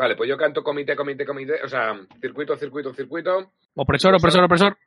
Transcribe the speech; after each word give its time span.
Vale, 0.00 0.16
pues 0.16 0.30
yo 0.30 0.38
canto 0.38 0.62
comité, 0.64 0.96
comité, 0.96 1.26
comité, 1.26 1.62
o 1.62 1.68
sea, 1.68 1.94
circuito, 2.22 2.56
circuito, 2.56 2.94
circuito. 2.94 3.52
Opresor, 3.74 4.14
opresor, 4.14 4.44
opresor. 4.44 4.78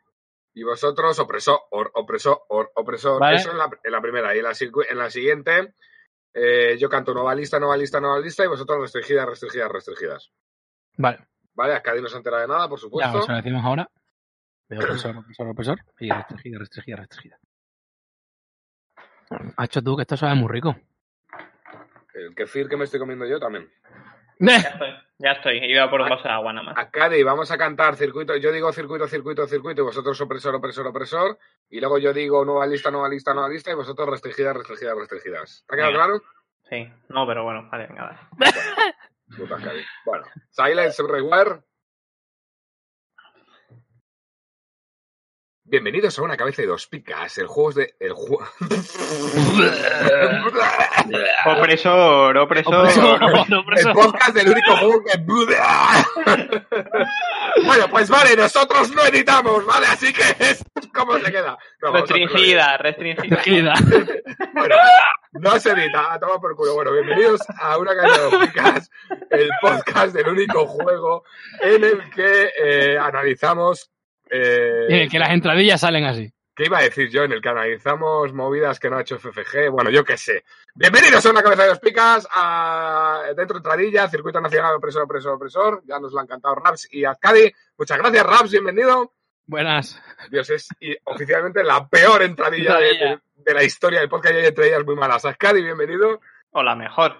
Y 0.55 0.63
vosotros, 0.63 1.19
opresor, 1.19 1.59
or, 1.69 1.91
opresor, 1.93 2.41
or, 2.49 2.71
opresor. 2.73 3.19
Vale. 3.19 3.35
Eso 3.35 3.51
en 3.51 3.59
la, 3.59 3.69
en 3.83 3.91
la 3.91 4.01
primera. 4.01 4.35
Y 4.35 4.39
en 4.39 4.43
la, 4.45 4.53
circu- 4.53 4.87
en 4.89 4.97
la 4.97 5.11
siguiente, 5.11 5.75
eh, 6.33 6.77
yo 6.79 6.89
canto 6.89 7.13
nueva 7.13 7.35
lista, 7.35 7.59
nueva 7.59 7.77
lista, 7.77 7.99
nueva 7.99 8.19
lista, 8.19 8.43
y 8.43 8.47
vosotros 8.47 8.81
restringidas, 8.81 9.27
restringidas, 9.27 9.71
restringidas. 9.71 10.31
Vale, 10.97 11.19
Vale, 11.53 11.75
Acadi 11.75 12.01
no 12.01 12.07
se 12.07 12.17
entera 12.17 12.39
de 12.41 12.47
nada, 12.47 12.67
por 12.67 12.79
ya, 12.79 12.81
supuesto. 12.81 13.19
eso 13.19 13.27
lo 13.31 13.35
decimos 13.37 13.63
ahora. 13.63 13.87
De 14.67 14.77
opresor, 14.83 15.15
opresor, 15.17 15.47
opresor. 15.47 15.79
Y 15.99 16.09
restringida, 16.09 16.57
restringida, 16.57 16.97
restringida. 16.97 17.37
Ha 19.57 19.65
hecho 19.65 19.83
tú 19.83 19.95
que 19.95 20.01
esto 20.01 20.17
sabe 20.17 20.33
muy 20.33 20.49
rico. 20.51 20.75
El 22.15 22.33
kefir 22.33 22.67
que 22.67 22.77
me 22.77 22.85
estoy 22.85 22.99
comiendo 22.99 23.27
yo 23.27 23.39
también. 23.39 23.71
Ya 24.45 24.57
estoy, 24.57 24.89
ya 25.19 25.31
estoy. 25.31 25.57
Iba 25.71 25.89
por 25.89 26.01
un 26.01 26.09
vaso 26.09 26.23
de 26.23 26.29
agua 26.33 26.51
nada 26.51 26.65
más. 26.65 26.77
Acadi, 26.77 27.23
vamos 27.23 27.49
a 27.51 27.57
cantar 27.57 27.95
circuito. 27.95 28.35
Yo 28.35 28.51
digo 28.51 28.73
circuito, 28.73 29.07
circuito, 29.07 29.47
circuito, 29.47 29.81
y 29.81 29.85
vosotros 29.85 30.19
opresor, 30.19 30.55
opresor, 30.55 30.87
opresor. 30.87 31.39
Y 31.69 31.79
luego 31.79 31.97
yo 31.97 32.11
digo 32.13 32.43
nueva 32.43 32.67
lista, 32.67 32.91
nueva 32.91 33.07
lista, 33.07 33.33
nueva 33.33 33.47
lista, 33.49 33.71
y 33.71 33.75
vosotros 33.75 34.09
restringidas, 34.09 34.57
restringidas, 34.57 34.97
restringidas. 34.97 35.63
¿Te 35.67 35.75
ha 35.75 35.77
quedado 35.77 35.91
Venga. 35.93 36.05
claro? 36.05 36.21
Sí, 36.69 36.91
no, 37.09 37.25
pero 37.25 37.43
bueno, 37.43 37.69
vale, 37.71 37.87
venga, 37.87 38.27
dale. 38.37 38.53
Puta 39.37 39.55
Acadi. 39.55 39.81
Bueno, 40.05 40.25
Silence 40.49 41.01
Everywhere. 41.01 41.61
Bienvenidos 45.65 46.19
a 46.19 46.21
una 46.21 46.37
cabeza 46.37 46.61
de 46.61 46.67
dos 46.67 46.87
picas, 46.87 47.37
el 47.37 47.47
juego 47.47 47.69
es 47.69 47.75
de. 47.75 47.95
El 47.99 48.13
juego. 48.13 48.45
Opresor, 51.45 52.37
opresor. 52.37 52.75
Opresor, 52.85 53.19
El 53.77 53.93
podcast 53.93 54.35
del 54.35 54.49
único 54.49 54.77
juego 54.77 55.03
que. 55.03 55.17
bueno, 57.65 57.85
pues 57.89 58.09
vale, 58.09 58.35
nosotros 58.35 58.91
no 58.95 59.03
editamos, 59.05 59.65
¿vale? 59.65 59.85
Así 59.87 60.13
que 60.13 60.23
es 60.39 60.63
como 60.93 61.17
se 61.19 61.31
queda. 61.31 61.57
No. 61.81 61.91
Restringida, 61.93 62.77
restringida. 62.77 63.73
Bueno, 64.55 64.75
no 65.33 65.59
se 65.59 65.71
edita, 65.71 66.13
a 66.13 66.19
tomar 66.19 66.37
por 66.39 66.55
culo. 66.55 66.75
Bueno, 66.75 66.91
bienvenidos 66.93 67.41
a 67.59 67.77
una 67.79 67.95
cabeza 67.95 68.29
de 68.29 68.37
picas, 68.47 68.89
el 69.31 69.49
podcast 69.61 70.13
del 70.15 70.27
único 70.27 70.67
juego 70.67 71.23
en 71.61 71.83
el 71.83 72.09
que 72.11 72.49
eh, 72.63 72.97
analizamos. 72.99 73.89
eh, 74.29 74.85
Y 74.89 74.93
en 74.93 74.99
el 75.01 75.09
que 75.09 75.17
las 75.19 75.31
entradillas 75.31 75.81
salen 75.81 76.05
así. 76.05 76.31
¿Qué 76.55 76.65
iba 76.65 76.77
a 76.77 76.83
decir 76.83 77.09
yo? 77.09 77.23
En 77.23 77.31
el 77.31 77.41
que 77.41 77.49
analizamos 77.49 78.31
movidas 78.31 78.79
que 78.79 78.89
no 78.89 78.97
ha 78.97 79.01
hecho 79.01 79.17
FFG. 79.17 79.69
Bueno, 79.71 79.89
yo 79.89 80.03
qué 80.03 80.17
sé. 80.17 80.43
Bienvenidos 80.75 81.25
a 81.25 81.31
una 81.31 81.41
cabeza 81.41 81.63
de 81.63 81.69
dos 81.69 81.79
picas. 81.79 82.27
A... 82.31 83.23
Dentro 83.35 83.57
entradilla, 83.57 84.07
Circuito 84.07 84.39
Nacional 84.39 84.75
Opresor, 84.75 85.03
Opresor, 85.03 85.33
Opresor. 85.33 85.81
Ya 85.85 85.99
nos 85.99 86.13
lo 86.13 86.19
han 86.19 86.27
cantado 86.27 86.53
Raps 86.55 86.87
y 86.91 87.05
Azcadi. 87.05 87.51
Muchas 87.75 87.97
gracias, 87.97 88.23
Raps. 88.25 88.51
Bienvenido. 88.51 89.13
Buenas. 89.47 89.99
Dios, 90.29 90.47
es 90.51 90.67
y, 90.79 90.95
oficialmente 91.05 91.63
la 91.63 91.87
peor 91.87 92.21
entradilla 92.21 92.77
de, 92.77 92.85
de- 92.85 93.19
de 93.35 93.53
la 93.53 93.63
historia 93.63 93.99
del 93.99 94.09
podcast. 94.09 94.35
Y 94.35 94.37
hay 94.37 94.45
entradillas 94.45 94.85
muy 94.85 94.95
malas. 94.95 95.25
Azcadi, 95.25 95.63
bienvenido. 95.63 96.21
O 96.51 96.61
la 96.61 96.75
mejor. 96.75 97.17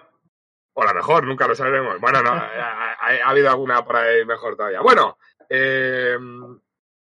O 0.74 0.84
la 0.84 0.94
mejor, 0.94 1.24
nunca 1.26 1.48
lo 1.48 1.56
sabremos. 1.56 1.98
Bueno, 2.00 2.22
no, 2.22 2.30
ha, 2.30 2.92
ha- 2.92 2.96
ha 3.24 3.28
habido 3.30 3.50
alguna 3.50 3.84
por 3.84 3.96
ahí 3.96 4.24
mejor 4.24 4.56
todavía. 4.56 4.80
Bueno, 4.80 5.18
eh, 5.48 6.16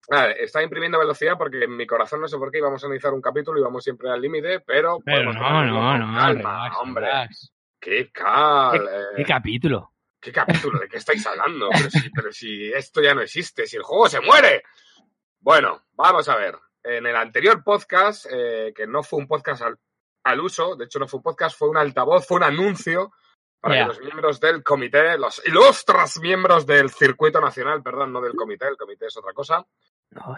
vale, 0.09 0.43
está 0.43 0.61
imprimiendo 0.63 0.99
velocidad 0.99 1.37
porque 1.37 1.63
en 1.63 1.75
mi 1.75 1.85
corazón 1.87 2.21
no 2.21 2.27
sé 2.27 2.37
por 2.37 2.51
qué 2.51 2.57
íbamos 2.59 2.83
a 2.83 2.87
analizar 2.87 3.13
un 3.13 3.21
capítulo 3.21 3.59
y 3.59 3.63
vamos 3.63 3.83
siempre 3.83 4.09
al 4.09 4.21
límite, 4.21 4.59
pero, 4.61 4.99
Pero 5.03 5.33
no, 5.33 5.65
no, 5.65 5.97
no. 5.97 6.19
calma, 6.19 6.29
relax, 6.29 6.77
hombre. 6.81 7.05
relax. 7.05 7.53
Qué 7.79 8.11
cal, 8.11 8.71
¿Qué, 8.79 8.85
eh, 8.85 9.03
qué 9.17 9.23
capítulo? 9.25 9.93
¿Qué 10.19 10.31
capítulo? 10.33 10.79
¿De 10.79 10.87
qué 10.89 10.97
estáis 10.97 11.25
hablando? 11.25 11.69
Pero 11.71 11.89
si, 11.89 12.09
pero 12.09 12.31
si 12.31 12.73
esto 12.73 13.01
ya 13.01 13.13
no 13.13 13.21
existe, 13.21 13.65
si 13.65 13.77
el 13.77 13.83
juego 13.83 14.09
se 14.09 14.19
muere. 14.19 14.63
Bueno, 15.39 15.83
vamos 15.93 16.27
a 16.27 16.35
ver. 16.35 16.57
En 16.83 17.05
el 17.05 17.15
anterior 17.15 17.63
podcast, 17.63 18.25
eh, 18.29 18.73
que 18.75 18.85
no 18.87 19.01
fue 19.03 19.19
un 19.19 19.27
podcast 19.27 19.61
al, 19.61 19.77
al 20.23 20.39
uso, 20.41 20.75
de 20.75 20.85
hecho 20.85 20.99
no 20.99 21.07
fue 21.07 21.19
un 21.19 21.23
podcast, 21.23 21.57
fue 21.57 21.69
un 21.69 21.77
altavoz, 21.77 22.27
fue 22.27 22.37
un 22.37 22.43
anuncio 22.43 23.11
para 23.61 23.75
que 23.75 23.85
los 23.85 23.99
miembros 23.99 24.39
del 24.39 24.63
comité, 24.63 25.17
los 25.17 25.45
ilustres 25.45 26.19
miembros 26.21 26.65
del 26.65 26.89
circuito 26.91 27.41
nacional, 27.41 27.83
perdón, 27.83 28.13
no 28.13 28.21
del 28.21 28.33
comité, 28.33 28.67
el 28.67 28.77
comité 28.77 29.07
es 29.07 29.17
otra 29.17 29.33
cosa, 29.33 29.65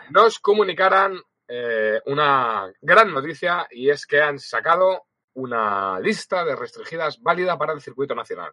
nos 0.10 0.40
comunicaran 0.40 1.20
eh, 1.48 2.00
una 2.06 2.72
gran 2.82 3.14
noticia 3.14 3.68
y 3.72 3.90
es 3.90 4.06
que 4.06 4.22
han 4.22 4.40
sacado 4.40 5.04
una 5.34 6.00
lista 6.00 6.44
de 6.44 6.56
restringidas 6.56 7.22
válida 7.22 7.58
para 7.58 7.74
el 7.74 7.82
circuito 7.82 8.14
nacional. 8.16 8.52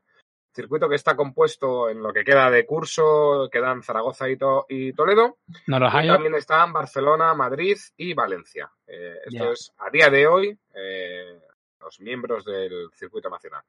Circuito 0.54 0.88
que 0.88 0.96
está 0.96 1.14
compuesto 1.14 1.88
en 1.88 2.02
lo 2.02 2.12
que 2.12 2.24
queda 2.24 2.50
de 2.50 2.64
curso, 2.66 3.48
quedan 3.52 3.82
Zaragoza 3.82 4.28
y, 4.28 4.36
To- 4.36 4.66
y 4.68 4.92
Toledo. 4.92 5.38
no 5.66 5.78
los 5.78 5.92
Y 5.94 5.96
hay. 5.98 6.08
también 6.08 6.34
están 6.34 6.72
Barcelona, 6.72 7.34
Madrid 7.34 7.76
y 7.96 8.14
Valencia. 8.14 8.70
Eh, 8.86 9.16
esto 9.26 9.52
es 9.52 9.72
a 9.78 9.90
día 9.90 10.08
de 10.10 10.26
hoy 10.26 10.58
eh, 10.74 11.38
los 11.80 12.00
miembros 12.00 12.44
del 12.44 12.88
circuito 12.94 13.28
nacional. 13.28 13.62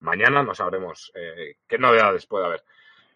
Mañana 0.00 0.42
no 0.42 0.54
sabremos 0.54 1.10
eh, 1.14 1.56
qué 1.66 1.78
novedades 1.78 2.26
puede 2.26 2.46
haber. 2.46 2.64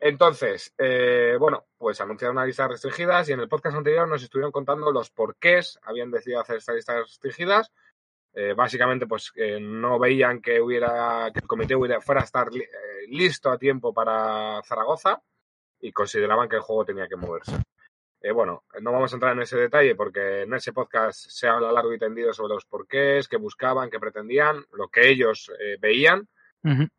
Entonces, 0.03 0.73
eh, 0.79 1.37
bueno, 1.39 1.67
pues 1.77 2.01
anunciaron 2.01 2.37
una 2.37 2.47
lista 2.47 2.63
de 2.63 2.71
restringidas 2.71 3.29
y 3.29 3.33
en 3.33 3.41
el 3.41 3.49
podcast 3.49 3.77
anterior 3.77 4.09
nos 4.09 4.23
estuvieron 4.23 4.51
contando 4.51 4.91
los 4.91 5.11
porqués 5.11 5.79
habían 5.83 6.11
decidido 6.11 6.41
hacer 6.41 6.57
esta 6.57 6.73
lista 6.73 6.95
de 6.95 7.03
restringidas. 7.03 7.71
Eh, 8.33 8.55
básicamente, 8.55 9.07
pues 9.07 9.31
eh, 9.35 9.59
no 9.61 9.99
veían 9.99 10.41
que 10.41 10.61
hubiera 10.61 11.31
que 11.35 11.41
el 11.41 11.47
comité 11.47 11.77
hubiera, 11.77 12.01
fuera 12.01 12.23
a 12.23 12.25
estar 12.25 12.51
li- 12.51 12.63
eh, 12.63 13.07
listo 13.09 13.51
a 13.51 13.59
tiempo 13.59 13.93
para 13.93 14.63
Zaragoza 14.63 15.21
y 15.81 15.93
consideraban 15.93 16.49
que 16.49 16.57
el 16.57 16.63
juego 16.63 16.85
tenía 16.87 17.07
que 17.09 17.17
moverse. 17.17 17.57
Eh, 18.23 18.31
bueno, 18.33 18.65
no 18.81 18.93
vamos 18.93 19.13
a 19.13 19.17
entrar 19.17 19.33
en 19.33 19.43
ese 19.43 19.59
detalle 19.59 19.95
porque 19.97 20.43
en 20.43 20.55
ese 20.55 20.73
podcast 20.73 21.19
se 21.29 21.47
habla 21.49 21.73
largo 21.73 21.93
y 21.93 21.99
tendido 21.99 22.33
sobre 22.33 22.55
los 22.55 22.65
porqués, 22.65 23.29
qué 23.29 23.37
buscaban, 23.37 23.91
qué 23.91 23.99
pretendían, 23.99 24.65
lo 24.73 24.89
que 24.89 25.09
ellos 25.09 25.51
veían. 25.81 26.27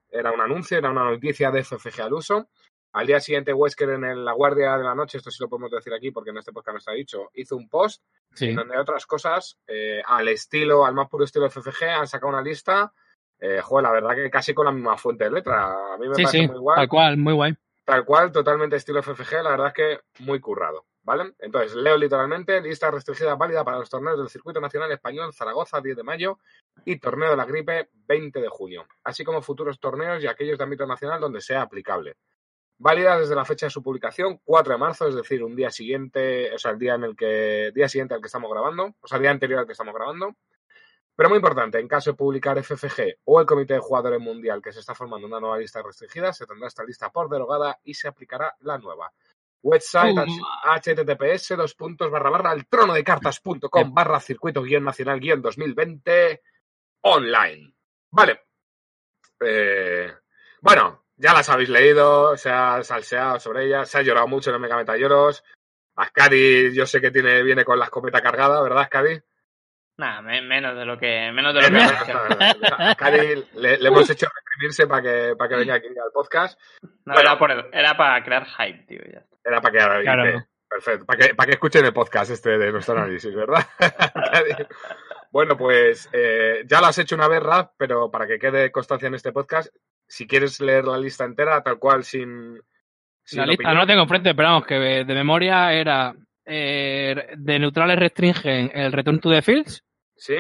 Era 0.09 0.31
un 0.31 0.41
anuncio, 0.41 0.77
era 0.77 0.89
una 0.89 1.05
noticia 1.05 1.49
de 1.51 1.63
FFG 1.63 2.01
al 2.01 2.13
uso. 2.13 2.49
Al 2.93 3.07
día 3.07 3.19
siguiente, 3.19 3.53
Wesker 3.53 3.89
en 3.91 4.03
el- 4.03 4.25
la 4.25 4.33
guardia 4.33 4.77
de 4.77 4.83
la 4.83 4.93
noche, 4.95 5.17
esto 5.17 5.31
sí 5.31 5.37
lo 5.41 5.47
podemos 5.49 5.71
decir 5.71 5.93
aquí 5.93 6.11
porque 6.11 6.31
en 6.31 6.37
este 6.37 6.51
podcast 6.51 6.73
no 6.75 6.79
está 6.79 6.91
dicho, 6.91 7.29
hizo 7.35 7.55
un 7.55 7.69
post 7.69 8.03
Sí. 8.33 8.49
en 8.49 8.55
donde 8.57 8.77
otras 8.77 9.05
cosas, 9.05 9.57
eh, 9.67 10.01
al 10.05 10.27
estilo, 10.27 10.85
al 10.85 10.93
más 10.93 11.07
puro 11.09 11.23
estilo 11.23 11.45
FFG, 11.49 11.83
han 11.89 12.07
sacado 12.07 12.31
una 12.33 12.41
lista. 12.41 12.93
Eh, 13.39 13.59
joder, 13.61 13.83
la 13.83 13.91
verdad 13.91 14.15
que 14.15 14.29
casi 14.29 14.53
con 14.53 14.65
la 14.65 14.71
misma 14.71 14.97
fuente 14.97 15.23
de 15.23 15.31
letra. 15.31 15.93
A 15.93 15.97
mí 15.97 16.07
me 16.07 16.15
Sí, 16.15 16.23
parece 16.23 16.41
sí. 16.43 16.47
muy 16.47 16.57
guay. 16.59 16.75
Tal 16.77 16.87
cual, 16.89 17.17
muy 17.17 17.33
guay. 17.33 17.55
Tal 17.85 18.05
cual, 18.05 18.31
totalmente 18.31 18.75
estilo 18.75 18.99
FFG, 19.01 19.41
la 19.41 19.49
verdad 19.51 19.67
es 19.67 19.73
que 19.73 19.99
muy 20.23 20.39
currado, 20.39 20.85
¿vale? 21.03 21.33
Entonces, 21.39 21.73
leo 21.75 21.97
literalmente, 21.97 22.61
lista 22.61 22.91
restringida 22.91 23.35
válida 23.35 23.63
para 23.65 23.79
los 23.79 23.89
torneos 23.89 24.17
del 24.19 24.29
Circuito 24.29 24.61
Nacional 24.61 24.91
Español 24.91 25.33
Zaragoza 25.33 25.81
10 25.81 25.97
de 25.97 26.03
mayo 26.03 26.37
y 26.85 26.99
Torneo 26.99 27.31
de 27.31 27.37
la 27.37 27.45
Gripe 27.45 27.89
20 28.05 28.39
de 28.39 28.49
junio, 28.49 28.85
así 29.03 29.23
como 29.23 29.41
futuros 29.41 29.79
torneos 29.79 30.21
y 30.23 30.27
aquellos 30.27 30.57
de 30.59 30.63
ámbito 30.63 30.85
nacional 30.85 31.19
donde 31.19 31.41
sea 31.41 31.63
aplicable. 31.63 32.17
Válida 32.81 33.19
desde 33.19 33.35
la 33.35 33.45
fecha 33.45 33.67
de 33.67 33.69
su 33.69 33.83
publicación, 33.83 34.39
4 34.43 34.73
de 34.73 34.79
marzo, 34.79 35.07
es 35.07 35.13
decir, 35.13 35.43
un 35.43 35.55
día 35.55 35.69
siguiente, 35.69 36.51
o 36.51 36.57
sea, 36.57 36.71
el 36.71 36.79
día 36.79 36.95
en 36.95 37.03
el 37.03 37.15
que, 37.15 37.71
día 37.75 37.87
siguiente 37.87 38.15
al 38.15 38.21
que 38.21 38.25
estamos 38.25 38.49
grabando, 38.49 38.95
o 38.99 39.07
sea, 39.07 39.17
el 39.17 39.21
día 39.21 39.29
anterior 39.29 39.59
al 39.59 39.65
que 39.67 39.73
estamos 39.73 39.93
grabando. 39.93 40.35
Pero 41.15 41.29
muy 41.29 41.35
importante, 41.35 41.77
en 41.79 41.87
caso 41.87 42.09
de 42.09 42.17
publicar 42.17 42.57
FFG 42.63 43.19
o 43.25 43.39
el 43.39 43.45
Comité 43.45 43.75
de 43.75 43.81
Jugadores 43.81 44.19
Mundial 44.19 44.63
que 44.63 44.71
se 44.71 44.79
está 44.79 44.95
formando 44.95 45.27
una 45.27 45.39
nueva 45.39 45.59
lista 45.59 45.83
restringida, 45.83 46.33
se 46.33 46.47
tendrá 46.47 46.67
esta 46.67 46.83
lista 46.83 47.11
por 47.11 47.29
derogada 47.29 47.79
y 47.83 47.93
se 47.93 48.07
aplicará 48.07 48.55
la 48.61 48.79
nueva. 48.79 49.13
Website 49.61 50.17
https 50.17 51.55
dos 51.55 51.75
puntos 51.75 52.09
barra 52.09 52.31
barra 52.31 52.49
al 52.49 52.65
trono 52.65 52.95
de 52.95 53.03
cartas.com 53.03 53.93
barra 53.93 54.19
circuito 54.19 54.63
guion 54.63 54.83
nacional 54.83 55.19
guion 55.19 55.39
2020 55.39 56.41
online. 57.01 57.75
Vale. 58.09 58.41
Eh, 59.39 60.11
bueno, 60.61 61.03
ya 61.21 61.33
las 61.33 61.49
habéis 61.49 61.69
leído, 61.69 62.35
se 62.37 62.49
ha 62.49 62.83
salseado 62.83 63.39
sobre 63.39 63.65
ellas, 63.65 63.89
se 63.89 63.99
ha 63.99 64.01
llorado 64.01 64.27
mucho 64.27 64.49
en 64.49 64.55
el 64.55 64.61
Mega 64.61 64.77
Meta 64.77 64.97
Lloros. 64.97 65.43
Ascadi, 65.95 66.73
yo 66.73 66.85
sé 66.85 66.99
que 67.01 67.11
tiene, 67.11 67.43
viene 67.43 67.63
con 67.63 67.77
la 67.77 67.85
escopeta 67.85 68.21
cargada, 68.21 68.61
¿verdad, 68.61 68.83
Ascadi? 68.83 69.19
Nada, 69.97 70.21
me- 70.21 70.41
menos 70.41 70.75
de 70.75 70.85
lo 70.85 70.97
que 70.97 71.31
menos 71.31 71.53
de 71.53 71.61
lo 71.61 71.67
que 71.69 71.83
Ascadi 72.73 73.43
le, 73.55 73.77
le 73.77 73.87
hemos 73.87 74.09
hecho 74.09 74.25
suscribirse 74.27 74.87
para 74.87 75.01
que, 75.01 75.35
para 75.35 75.49
que 75.49 75.55
venga 75.57 75.75
aquí 75.75 75.87
al 75.87 76.11
podcast. 76.13 76.59
No, 76.81 77.13
Bueno. 77.13 77.19
era, 77.21 77.37
por 77.39 77.51
el- 77.51 77.65
era 77.71 77.95
para 77.95 78.23
crear 78.23 78.45
hype, 78.45 78.85
tío. 78.87 79.01
Ya. 79.11 79.23
Era 79.43 79.61
para 79.61 79.71
que 79.71 79.79
ahora 79.81 80.01
Claro. 80.01 80.25
dice, 80.25 80.47
Perfecto. 80.69 81.05
Para 81.05 81.19
que, 81.19 81.35
para 81.35 81.47
que 81.47 81.53
escuchen 81.53 81.83
el 81.85 81.93
podcast 81.93 82.31
este 82.31 82.57
de 82.57 82.71
nuestro 82.71 82.95
análisis, 82.95 83.35
¿verdad? 83.35 83.67
bueno, 85.31 85.57
pues 85.57 86.09
eh, 86.13 86.63
ya 86.65 86.79
lo 86.79 86.87
has 86.87 86.97
hecho 86.97 87.15
una 87.15 87.27
vez, 87.27 87.41
Raf, 87.43 87.71
pero 87.77 88.09
para 88.09 88.25
que 88.27 88.39
quede 88.39 88.71
constancia 88.71 89.07
en 89.07 89.15
este 89.15 89.31
podcast, 89.33 89.67
si 90.11 90.27
quieres 90.27 90.59
leer 90.59 90.83
la 90.85 90.97
lista 90.97 91.23
entera, 91.23 91.63
tal 91.63 91.79
cual, 91.79 92.03
sin. 92.03 92.59
sin 93.23 93.39
La 93.39 93.45
lista 93.45 93.61
opinión. 93.61 93.73
no 93.75 93.79
la 93.81 93.87
tengo 93.87 94.01
enfrente, 94.01 94.35
pero 94.35 94.49
vamos, 94.49 94.65
que 94.67 94.75
de 94.75 95.13
memoria 95.13 95.71
era 95.73 96.13
eh, 96.45 97.15
de 97.37 97.59
neutrales 97.59 97.97
restringen 97.97 98.71
el 98.73 98.91
Return 98.91 99.19
to 99.21 99.29
the 99.31 99.41
Fields, 99.41 99.83
Sí, 100.17 100.35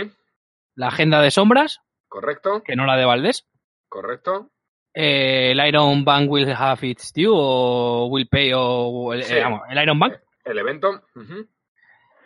la 0.75 0.87
agenda 0.87 1.21
de 1.21 1.31
sombras, 1.31 1.79
correcto, 2.09 2.61
que 2.63 2.75
no 2.75 2.85
la 2.85 2.97
de 2.97 3.05
Valdés, 3.05 3.47
correcto. 3.87 4.49
eh, 4.93 5.51
el 5.51 5.65
Iron 5.67 6.03
Bank 6.03 6.29
will 6.29 6.51
have 6.51 6.85
its 6.85 7.13
due 7.13 7.29
o 7.31 8.07
will 8.11 8.27
pay 8.27 8.51
o 8.53 9.13
el, 9.13 9.23
Sí. 9.23 9.35
eh, 9.35 9.41
vamos, 9.43 9.61
el 9.69 9.81
Iron 9.81 9.99
Bank, 9.99 10.15
El 10.43 10.57
evento. 10.59 11.01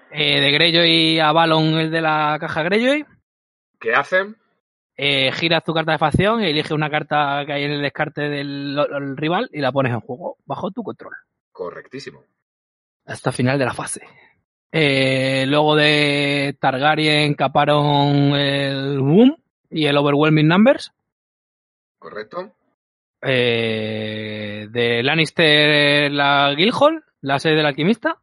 de 0.09 0.51
Greyjoy 0.51 1.19
a 1.19 1.31
Balon 1.31 1.77
el 1.79 1.91
de 1.91 2.01
la 2.01 2.37
caja 2.39 2.63
Greyjoy, 2.63 3.05
¿Qué 3.79 3.93
hacen? 3.93 4.35
Eh, 4.97 5.31
giras 5.33 5.63
tu 5.63 5.73
carta 5.73 5.91
de 5.93 5.97
facción 5.97 6.41
y 6.41 6.47
elige 6.49 6.73
una 6.73 6.89
carta 6.89 7.43
que 7.45 7.53
hay 7.53 7.63
en 7.63 7.71
el 7.71 7.81
descarte 7.81 8.21
del 8.29 8.77
el 8.77 9.17
rival 9.17 9.49
y 9.51 9.59
la 9.61 9.71
pones 9.71 9.93
en 9.93 9.99
juego 10.01 10.37
bajo 10.45 10.71
tu 10.71 10.83
control. 10.83 11.13
Correctísimo. 11.51 12.23
hasta 13.05 13.31
final 13.31 13.57
de 13.59 13.65
la 13.65 13.73
fase. 13.73 14.01
Eh, 14.71 15.45
luego 15.47 15.75
de 15.75 16.57
Targaryen 16.59 17.33
caparon 17.35 18.35
el 18.35 18.99
Boom 18.99 19.37
y 19.69 19.85
el 19.85 19.97
Overwhelming 19.97 20.47
Numbers. 20.47 20.91
Correcto. 21.99 22.55
Eh, 23.21 24.67
de 24.69 25.01
Lannister 25.03 26.11
la 26.11 26.53
Guildhall, 26.55 27.03
la 27.21 27.39
sede 27.39 27.55
del 27.55 27.65
alquimista. 27.67 28.21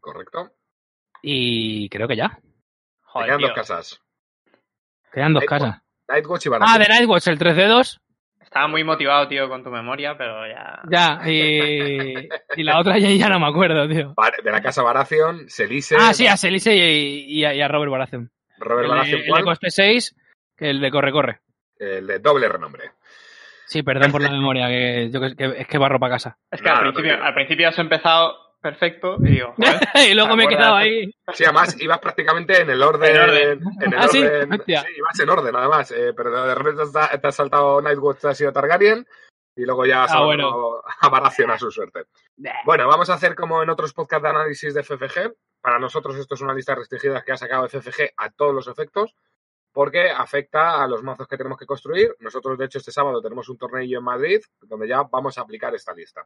Correcto. 0.00 0.52
Y 1.22 1.88
creo 1.88 2.06
que 2.08 2.16
ya. 2.16 2.38
Joder, 3.02 3.26
quedan 3.26 3.38
tío. 3.38 3.46
dos 3.48 3.56
casas. 3.56 4.00
Quedan 5.12 5.32
dos 5.34 5.42
Nightwatch. 5.42 5.62
casas. 5.62 5.82
Nightwatch 6.10 6.46
y 6.46 6.48
Baratheon. 6.48 6.74
Ah, 6.74 6.78
de 6.82 6.88
Nightwatch, 6.88 7.26
el 7.28 7.38
3 7.38 7.56
de 7.56 7.66
2. 7.66 8.00
Estaba 8.40 8.66
muy 8.66 8.82
motivado, 8.82 9.28
tío, 9.28 9.48
con 9.48 9.62
tu 9.62 9.70
memoria, 9.70 10.16
pero 10.18 10.46
ya. 10.48 10.80
Ya, 10.90 11.20
y, 11.30 12.28
y 12.56 12.62
la 12.64 12.80
otra 12.80 12.98
ya, 12.98 13.08
ya 13.10 13.28
no 13.28 13.38
me 13.38 13.46
acuerdo, 13.48 13.88
tío. 13.88 14.14
De 14.42 14.50
la 14.50 14.60
casa 14.60 14.82
Baratheon, 14.82 15.48
Selise. 15.48 15.96
Ah, 15.98 16.12
sí, 16.12 16.26
a 16.26 16.36
Selise 16.36 16.74
y, 16.74 17.24
y 17.38 17.44
a, 17.44 17.54
y 17.54 17.60
a 17.60 17.68
Robert 17.68 17.92
Baratheon. 17.92 18.30
Robert 18.58 18.84
El 18.86 18.90
Baratheon, 18.90 19.18
el 19.20 19.24
de 19.24 19.30
¿cuál? 19.30 19.44
coste 19.44 19.70
6, 19.70 20.16
que 20.56 20.70
el 20.70 20.80
de 20.80 20.90
Corre 20.90 21.12
Corre. 21.12 21.40
El 21.78 22.06
de 22.06 22.18
doble 22.18 22.48
renombre. 22.48 22.90
Sí, 23.66 23.84
perdón 23.84 24.10
por 24.10 24.20
la 24.20 24.30
memoria, 24.32 24.66
que, 24.66 25.10
yo 25.12 25.20
que, 25.20 25.36
que- 25.36 25.60
es 25.60 25.66
que 25.68 25.78
barro 25.78 26.00
para 26.00 26.14
casa. 26.14 26.36
Es 26.50 26.60
que 26.60 26.68
No, 26.68 26.74
al, 26.76 26.84
no, 26.86 26.92
principio, 26.92 27.22
al 27.24 27.34
principio 27.34 27.68
has 27.68 27.78
empezado 27.78 28.36
perfecto 28.60 29.16
y 29.20 29.30
digo, 29.32 29.54
y 30.10 30.14
luego 30.14 30.36
me 30.36 30.44
he 30.44 30.48
¿te 30.48 30.56
quedado 30.56 30.74
ahí. 30.76 31.10
Sí, 31.32 31.44
además 31.44 31.76
ibas 31.80 31.98
prácticamente 31.98 32.60
en 32.60 32.70
el 32.70 32.82
orden. 32.82 33.14
En 33.16 33.22
orden. 33.22 33.60
en 33.80 33.92
el 33.92 33.98
Ah, 33.98 34.08
sí, 34.08 34.22
orden- 34.22 34.52
hostia. 34.58 34.80
sí, 34.82 34.88
ibas 34.96 35.20
en 35.20 35.28
orden, 35.30 35.56
además. 35.56 35.90
eh, 35.92 36.12
pero 36.16 36.30
de 36.46 36.54
repente 36.54 36.82
te 37.20 37.26
has- 37.28 37.34
saltado 37.36 37.80
Nightwatch, 37.82 38.18
te 38.20 38.28
has 38.28 38.40
ido 38.40 38.52
Targaryen. 38.52 39.06
Y 39.56 39.64
luego 39.64 39.84
ya 39.84 40.04
has 40.04 40.12
Ah, 40.12 40.18
saltado 40.18 40.82
a 41.00 41.08
Baratheon 41.08 41.50
a 41.50 41.58
su 41.58 41.70
suerte. 41.70 42.04
Bueno, 42.64 42.86
vamos 42.86 43.10
a 43.10 43.14
hacer 43.14 43.34
como 43.34 43.62
en 43.62 43.68
otros 43.68 43.92
podcasts 43.92 44.22
de 44.22 44.28
análisis 44.28 44.72
de 44.72 44.82
FFG. 44.84 45.34
Para 45.60 45.78
nosotros 45.78 46.16
esto 46.16 46.34
es 46.34 46.40
una 46.40 46.54
lista 46.54 46.74
restringida 46.74 47.22
que 47.22 47.32
ha 47.32 47.36
sacado 47.36 47.66
FFG 47.68 48.12
a 48.16 48.30
todos 48.30 48.54
los 48.54 48.68
efectos, 48.68 49.14
porque 49.72 50.08
afecta 50.10 50.82
a 50.82 50.86
los 50.86 51.02
mazos 51.02 51.26
que 51.28 51.36
tenemos 51.36 51.58
que 51.58 51.66
construir. 51.66 52.14
Nosotros, 52.20 52.56
de 52.56 52.64
hecho, 52.66 52.78
este 52.78 52.92
sábado 52.92 53.20
tenemos 53.20 53.48
un 53.48 53.58
torneo 53.58 53.98
en 53.98 54.04
Madrid, 54.04 54.40
donde 54.62 54.88
ya 54.88 55.02
vamos 55.02 55.36
a 55.36 55.42
aplicar 55.42 55.74
esta 55.74 55.92
lista. 55.92 56.24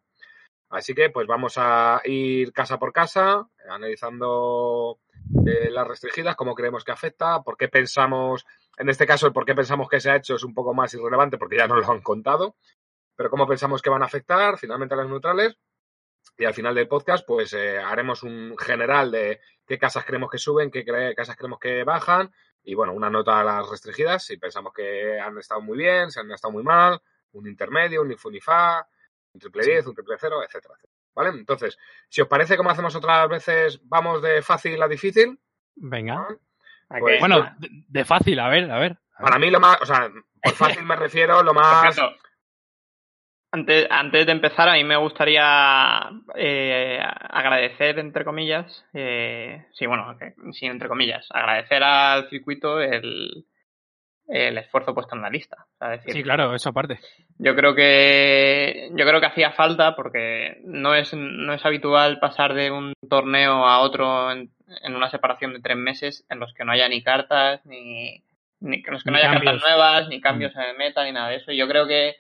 Así 0.75 0.93
que, 0.93 1.09
pues 1.11 1.29
vamos 1.29 1.55
a 1.57 2.01
ir 2.05 2.53
casa 2.53 2.81
por 2.81 2.93
casa, 2.93 3.49
analizando 3.69 4.99
eh, 5.47 5.71
las 5.71 5.87
restringidas, 5.87 6.35
cómo 6.35 6.57
creemos 6.57 6.83
que 6.83 6.91
afecta, 6.91 7.43
por 7.43 7.57
qué 7.57 7.69
pensamos, 7.69 8.45
en 8.77 8.89
este 8.89 9.07
caso, 9.07 9.29
el 9.29 9.33
por 9.33 9.45
qué 9.45 9.55
pensamos 9.55 9.89
que 9.89 10.01
se 10.01 10.11
ha 10.11 10.17
hecho 10.17 10.35
es 10.35 10.43
un 10.43 10.53
poco 10.53 10.75
más 10.75 10.93
irrelevante, 10.95 11.39
porque 11.39 11.59
ya 11.59 11.69
nos 11.69 11.87
lo 11.87 11.93
han 11.93 12.01
contado, 12.01 12.57
pero 13.15 13.31
cómo 13.31 13.47
pensamos 13.47 13.83
que 13.83 13.91
van 13.91 14.03
a 14.03 14.07
afectar 14.07 14.59
finalmente 14.59 14.95
a 14.95 14.97
las 14.97 15.09
neutrales. 15.09 15.57
Y 16.37 16.45
al 16.45 16.55
final 16.55 16.75
del 16.75 16.89
podcast, 16.89 17.25
pues 17.25 17.53
eh, 17.53 17.79
haremos 17.79 18.25
un 18.25 18.57
general 18.59 19.13
de 19.13 19.41
qué 19.65 19.79
casas 19.79 20.05
creemos 20.05 20.29
que 20.29 20.39
suben, 20.39 20.73
qué 20.73 20.85
casas 21.15 21.37
creemos 21.37 21.61
que 21.61 21.85
bajan. 21.85 22.33
Y 22.65 22.75
bueno, 22.75 22.95
una 22.95 23.11
nota 23.11 23.39
a 23.39 23.45
las 23.45 23.71
restringidas, 23.71 24.25
si 24.25 24.39
pensamos 24.39 24.73
que 24.75 25.21
han 25.21 25.39
estado 25.39 25.61
muy 25.61 25.79
bien, 25.79 26.11
si 26.11 26.19
han 26.19 26.33
estado 26.33 26.51
muy 26.51 26.65
mal, 26.65 27.01
un 27.31 27.47
intermedio, 27.47 28.03
un 28.03 28.11
if 28.11 28.25
un 29.35 29.41
triple 29.41 29.65
10, 29.67 29.87
un 29.89 29.95
triple 29.95 30.17
0, 30.19 30.43
etcétera, 30.45 30.75
etcétera. 30.75 30.99
¿Vale? 31.15 31.31
Entonces, 31.31 31.79
si 32.09 32.21
os 32.23 32.29
parece 32.29 32.57
como 32.57 32.71
hacemos 32.71 32.95
otras 32.97 33.29
veces, 33.29 33.81
vamos 33.85 34.23
de 34.23 34.43
fácil 34.43 34.83
a 34.83 34.89
difícil. 34.89 35.39
Venga. 35.77 36.15
¿no? 36.15 36.27
¿a 36.89 36.99
Pues? 36.99 37.21
Bueno, 37.21 37.55
de, 37.59 37.69
de 37.89 38.05
fácil, 38.05 38.39
a 38.41 38.49
ver, 38.49 38.71
a 38.71 38.79
ver. 38.79 38.93
a 38.93 39.23
ver. 39.23 39.29
Para 39.31 39.39
mí 39.39 39.51
lo 39.51 39.61
más, 39.61 39.81
o 39.81 39.87
sea, 39.87 40.09
por 40.43 40.53
fácil 40.55 40.85
me 40.85 40.97
refiero 40.97 41.43
lo 41.43 41.53
Por 41.55 41.63
más... 41.63 42.01
antes, 43.53 43.87
antes 43.91 44.27
de 44.27 44.33
empezar, 44.33 44.69
a 44.69 44.75
mí 44.75 44.85
me 44.85 44.97
gustaría 44.97 46.11
eh, 46.37 47.01
agradecer, 47.01 47.99
entre 48.01 48.25
comillas, 48.25 48.85
eh, 48.93 49.67
sí, 49.73 49.87
bueno, 49.87 50.17
que- 50.19 50.35
sí, 50.53 50.67
entre 50.67 50.89
comillas, 50.89 51.27
agradecer 51.31 51.83
al 51.83 52.29
circuito 52.29 52.81
el, 52.81 53.47
el 54.27 54.57
esfuerzo 54.59 54.95
puesto 54.95 55.15
en 55.15 55.23
la 55.23 55.31
lista. 55.31 55.67
Decir, 55.81 56.13
Sí, 56.15 56.23
claro, 56.23 56.55
eso 56.55 56.71
aparte. 56.71 56.99
Yo 57.39 57.55
creo 57.55 57.75
que 57.75 58.89
yo 58.93 59.05
creo 59.07 59.21
que 59.21 59.27
hacía 59.27 59.53
falta 59.53 59.95
porque 59.95 60.61
no 60.65 60.95
es 60.95 61.13
no 61.15 61.53
es 61.53 61.65
habitual 61.65 62.19
pasar 62.21 62.55
de 62.55 62.71
un 62.71 62.95
torneo 63.09 63.67
a 63.67 63.81
otro 63.81 64.33
en, 64.33 64.51
en 64.83 64.97
una 64.97 65.11
separación 65.11 65.53
de 65.53 65.61
tres 65.61 65.77
meses 65.77 66.25
en 66.31 66.41
los 66.41 66.55
que 66.55 66.65
no 66.65 66.73
haya 66.73 66.89
ni 66.89 67.03
cartas 67.03 67.61
ni, 67.67 68.23
ni 68.61 68.77
en 68.77 68.93
los 68.93 69.05
que 69.05 69.11
Ni 69.11 69.17
no 69.17 69.19
haya 69.19 69.31
cambios. 69.31 69.53
cartas 69.53 69.69
nuevas 69.71 70.09
ni 70.09 70.21
cambios 70.21 70.55
en 70.57 70.63
el 70.63 70.77
meta 70.77 71.05
ni 71.05 71.13
nada 71.13 71.29
de 71.29 71.37
eso. 71.37 71.53
Yo 71.53 71.69
creo 71.69 71.87
que 71.87 72.17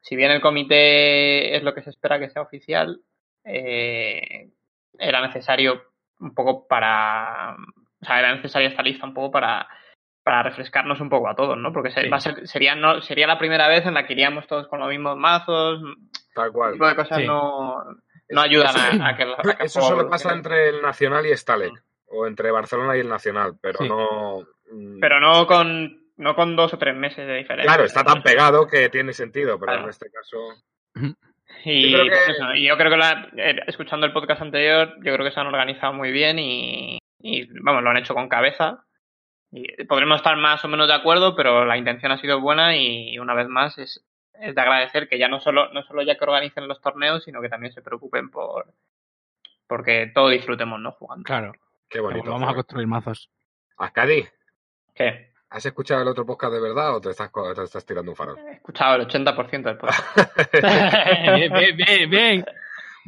si 0.00 0.16
bien 0.16 0.30
el 0.32 0.40
comité 0.40 1.56
es 1.56 1.62
lo 1.62 1.74
que 1.74 1.82
se 1.82 1.90
espera 1.90 2.18
que 2.18 2.30
sea 2.30 2.42
oficial, 2.42 3.00
eh, 3.44 4.48
era 4.98 5.20
necesario 5.20 5.82
un 6.20 6.34
poco 6.34 6.66
para 6.66 7.54
o 8.00 8.04
sea 8.04 8.18
era 8.18 8.34
necesaria 8.34 8.68
esta 8.68 8.82
lista 8.82 9.06
un 9.06 9.14
poco 9.14 9.30
para 9.30 9.68
para 10.28 10.42
refrescarnos 10.42 11.00
un 11.00 11.08
poco 11.08 11.26
a 11.30 11.34
todos, 11.34 11.56
¿no? 11.56 11.72
Porque 11.72 11.90
se- 11.90 12.02
Sí. 12.02 12.08
va 12.10 12.18
a 12.18 12.20
ser, 12.20 12.46
sería, 12.46 12.74
no, 12.74 13.00
sería 13.00 13.26
la 13.26 13.38
primera 13.38 13.66
vez 13.66 13.86
en 13.86 13.94
la 13.94 14.06
que 14.06 14.12
iríamos 14.12 14.46
todos 14.46 14.68
con 14.68 14.78
los 14.78 14.88
mismos 14.90 15.16
mazos. 15.16 15.80
Tal 16.34 16.44
Ese 16.48 16.52
cual. 16.52 16.72
tipo 16.74 16.86
de 16.86 16.96
cosas 16.96 17.16
Sí. 17.18 17.26
no, 17.26 17.82
no 18.28 18.40
ayudan 18.42 18.76
Eso- 18.76 19.02
a, 19.02 19.08
a 19.08 19.16
que, 19.16 19.22
a 19.22 19.56
que 19.56 19.64
Eso 19.64 19.80
solo 19.80 20.08
pasa 20.10 20.34
entre 20.34 20.68
el 20.68 20.82
Nacional 20.82 21.24
y 21.24 21.34
Stalek, 21.34 21.72
o 22.08 22.26
entre 22.26 22.50
Barcelona 22.50 22.94
y 22.96 23.00
el 23.00 23.08
Nacional, 23.08 23.54
pero 23.62 23.78
Sí. 23.78 23.88
no... 23.88 24.40
mm, 24.70 25.00
Pero 25.00 25.18
no 25.18 25.46
con, 25.46 25.98
no 26.18 26.34
con 26.34 26.56
dos 26.56 26.74
o 26.74 26.78
tres 26.78 26.94
meses 26.94 27.26
de 27.26 27.36
diferencia. 27.36 27.72
Claro, 27.72 27.84
está 27.86 28.04
tan 28.04 28.22
pegado 28.22 28.66
que 28.66 28.90
tiene 28.90 29.14
sentido, 29.14 29.58
pero 29.58 29.72
Claro. 29.72 29.84
en 29.84 29.88
este 29.90 30.10
caso... 30.10 30.36
Y, 31.64 31.90
Yo 31.90 31.98
creo 32.00 32.04
que- 32.04 32.10
pues 32.10 32.28
eso, 32.36 32.54
y 32.54 32.68
yo 32.68 32.76
creo 32.76 32.90
que 32.90 32.96
la- 32.98 33.28
eh, 33.36 33.56
escuchando 33.66 34.06
el 34.06 34.12
podcast 34.12 34.42
anterior, 34.42 34.94
yo 35.02 35.14
creo 35.14 35.24
que 35.24 35.30
se 35.32 35.40
han 35.40 35.46
organizado 35.46 35.92
muy 35.94 36.12
bien 36.12 36.38
y, 36.38 36.98
y, 37.20 37.48
vamos, 37.62 37.82
lo 37.82 37.90
han 37.90 37.96
hecho 37.96 38.14
con 38.14 38.28
cabeza. 38.28 38.84
Y 39.50 39.84
podremos 39.84 40.16
estar 40.18 40.36
más 40.36 40.64
o 40.64 40.68
menos 40.68 40.88
de 40.88 40.94
acuerdo, 40.94 41.34
pero 41.34 41.64
la 41.64 41.76
intención 41.78 42.12
ha 42.12 42.18
sido 42.18 42.40
buena 42.40 42.76
y 42.76 43.18
una 43.18 43.34
vez 43.34 43.48
más 43.48 43.78
es, 43.78 44.04
es 44.40 44.54
de 44.54 44.60
agradecer 44.60 45.08
que 45.08 45.18
ya 45.18 45.28
no 45.28 45.40
solo, 45.40 45.72
no 45.72 45.82
solo 45.84 46.02
ya 46.02 46.16
que 46.18 46.24
organicen 46.24 46.68
los 46.68 46.80
torneos, 46.80 47.24
sino 47.24 47.40
que 47.40 47.48
también 47.48 47.72
se 47.72 47.82
preocupen 47.82 48.30
por 48.30 48.66
porque 49.66 50.10
todo 50.14 50.28
disfrutemos, 50.28 50.80
¿no? 50.80 50.92
Jugando. 50.92 51.24
Claro. 51.24 51.52
Qué 51.88 52.00
bonito. 52.00 52.30
Vamos 52.30 52.50
a 52.50 52.54
construir 52.54 52.86
mazos. 52.86 53.30
Ascadi, 53.76 54.24
¿Qué? 54.94 55.32
¿has 55.50 55.64
escuchado 55.64 56.02
el 56.02 56.08
otro 56.08 56.26
podcast 56.26 56.52
de 56.52 56.60
verdad 56.60 56.94
o 56.96 57.00
te 57.00 57.10
estás, 57.10 57.30
co- 57.30 57.54
te 57.54 57.62
estás 57.62 57.86
tirando 57.86 58.10
un 58.12 58.16
farol? 58.16 58.38
He 58.38 58.52
escuchado 58.52 58.96
el 58.96 59.06
80% 59.06 59.62
del 59.62 59.76
podcast. 59.78 60.04
bien, 61.36 61.52
bien, 61.52 61.76
bien, 61.76 62.10
bien. 62.10 62.44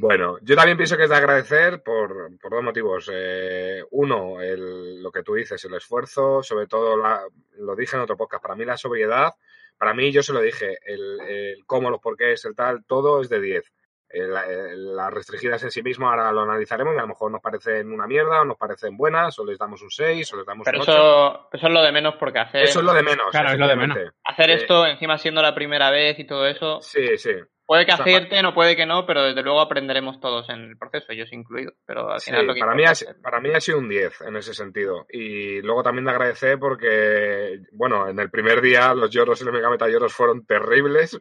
Bueno, 0.01 0.39
yo 0.43 0.57
también 0.57 0.77
pienso 0.79 0.97
que 0.97 1.05
es 1.05 1.11
de 1.11 1.17
agradecer 1.17 1.83
por, 1.83 2.39
por 2.41 2.51
dos 2.53 2.63
motivos. 2.63 3.11
Eh, 3.13 3.83
uno, 3.91 4.41
el- 4.41 5.03
lo 5.03 5.13
que 5.13 5.23
tú 5.23 5.35
dices, 5.35 5.63
el 5.65 5.75
esfuerzo, 5.75 6.43
sobre 6.43 6.67
todo, 6.67 6.97
la- 6.97 7.23
lo 7.59 7.77
dije 7.77 7.97
en 7.97 8.03
otro 8.03 8.17
podcast, 8.17 8.43
para 8.43 8.55
mí 8.55 8.65
la 8.65 8.77
sobriedad, 8.77 9.35
para 9.77 9.93
mí 9.95 10.11
yo 10.11 10.23
se 10.23 10.33
lo 10.33 10.41
dije, 10.41 10.79
el, 10.87 11.21
el 11.21 11.65
cómo, 11.67 11.91
los 11.91 12.01
porqués, 12.01 12.45
el 12.47 12.55
tal, 12.57 12.85
todo 12.87 13.21
es 13.21 13.29
de 13.29 13.41
10. 13.41 13.65
Eh, 14.13 14.27
la- 14.27 14.45
eh, 14.51 14.75
Las 14.75 15.13
restringidas 15.15 15.63
en 15.63 15.71
sí 15.71 15.83
mismo 15.83 16.09
ahora 16.11 16.33
lo 16.33 16.41
analizaremos 16.41 16.95
y 16.95 16.99
a 16.99 17.03
lo 17.03 17.09
mejor 17.09 17.31
nos 17.31 17.41
parecen 17.41 17.93
una 17.93 18.07
mierda 18.09 18.41
o 18.41 18.45
nos 18.45 18.57
parecen 18.57 18.97
buenas 18.97 19.39
o 19.39 19.45
les 19.45 19.57
damos 19.59 19.83
un 19.83 19.91
6 19.91 20.33
o 20.33 20.37
les 20.37 20.47
damos 20.47 20.65
Pero 20.65 20.79
un 20.79 20.83
8. 20.83 20.91
eso, 20.93 21.49
eso 21.53 21.67
es 21.69 21.73
lo 21.73 21.83
de 21.83 21.93
menos 21.93 22.15
porque 22.17 22.41
hacer, 22.41 22.63
Eso 22.65 22.81
es 22.81 22.85
lo 22.85 22.93
de 22.93 23.03
menos. 23.05 23.31
Claro, 23.31 23.51
es 23.53 23.59
lo 23.59 23.69
de 23.69 23.77
menos. 23.77 23.97
efectivamente. 23.97 24.21
hacer 24.25 24.51
Eh, 24.51 24.55
esto 24.55 24.87
encima 24.87 25.17
siendo 25.19 25.41
la 25.43 25.55
primera 25.55 25.91
vez 25.91 26.19
y 26.19 26.25
todo 26.27 26.47
eso, 26.49 26.81
Sí, 26.81 27.17
sí. 27.19 27.33
Puede 27.71 27.87
que 27.87 27.93
O 27.93 27.97
sea, 27.99 28.05
acierte, 28.05 28.43
no 28.43 28.53
puede 28.53 28.75
que 28.75 28.85
no, 28.85 29.07
pero 29.07 29.23
desde 29.23 29.45
luego 29.45 29.61
aprenderemos 29.61 30.19
todos 30.19 30.49
en 30.49 30.71
el 30.71 30.77
proceso, 30.77 31.13
ellos 31.13 31.33
incluidos. 31.33 31.75
Pero 31.87 32.11
al 32.11 32.19
Sí, 32.19 32.31
final 32.31 32.49
lo 32.49 32.55
que 32.55 32.59
para, 32.59 32.75
mí 32.75 32.83
ha, 32.85 32.91
es 32.91 33.03
el- 33.03 33.15
para 33.21 33.41
mí 33.41 33.51
ha 33.51 33.61
sido 33.61 33.79
un 33.79 33.89
10 33.89 34.21
en 34.23 34.35
ese 34.35 34.55
sentido. 34.55 35.07
Y 35.09 35.63
luego 35.63 35.85
también 35.85 36.05
de 36.07 36.11
agradecer 36.11 36.59
porque, 36.59 37.61
bueno, 37.71 38.09
en 38.09 38.19
el 38.19 38.29
primer 38.29 38.61
día 38.61 38.93
los 38.93 39.09
lloros 39.11 39.41
y 39.41 39.45
los 39.45 39.55
mega 39.55 39.71
lloros 39.89 40.13
fueron 40.13 40.45
terribles. 40.45 41.17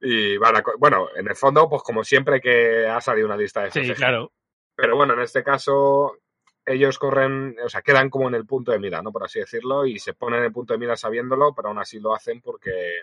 Y 0.00 0.38
van 0.38 0.56
a 0.56 0.62
co- 0.62 0.72
bueno, 0.78 1.08
en 1.14 1.28
el 1.28 1.36
fondo, 1.36 1.68
pues 1.68 1.82
como 1.82 2.02
siempre 2.02 2.40
que 2.40 2.86
ha 2.86 3.02
salido 3.02 3.26
una 3.26 3.36
lista 3.36 3.62
de 3.64 3.70
Sí, 3.70 3.80
FFG. 3.80 3.96
claro. 3.96 4.32
Pero 4.74 4.96
bueno, 4.96 5.12
en 5.12 5.20
este 5.20 5.44
caso 5.44 6.16
ellos 6.64 6.98
corren, 6.98 7.56
o 7.62 7.68
sea, 7.68 7.82
quedan 7.82 8.08
como 8.08 8.26
en 8.28 8.36
el 8.36 8.46
punto 8.46 8.72
de 8.72 8.78
mira, 8.78 9.02
¿no? 9.02 9.12
Por 9.12 9.24
así 9.24 9.38
decirlo, 9.40 9.84
y 9.84 9.98
se 9.98 10.14
ponen 10.14 10.38
en 10.38 10.46
el 10.46 10.52
punto 10.52 10.72
de 10.72 10.78
mira 10.78 10.96
sabiéndolo, 10.96 11.52
pero 11.54 11.68
aún 11.68 11.78
así 11.78 12.00
lo 12.00 12.14
hacen 12.14 12.40
porque, 12.40 13.02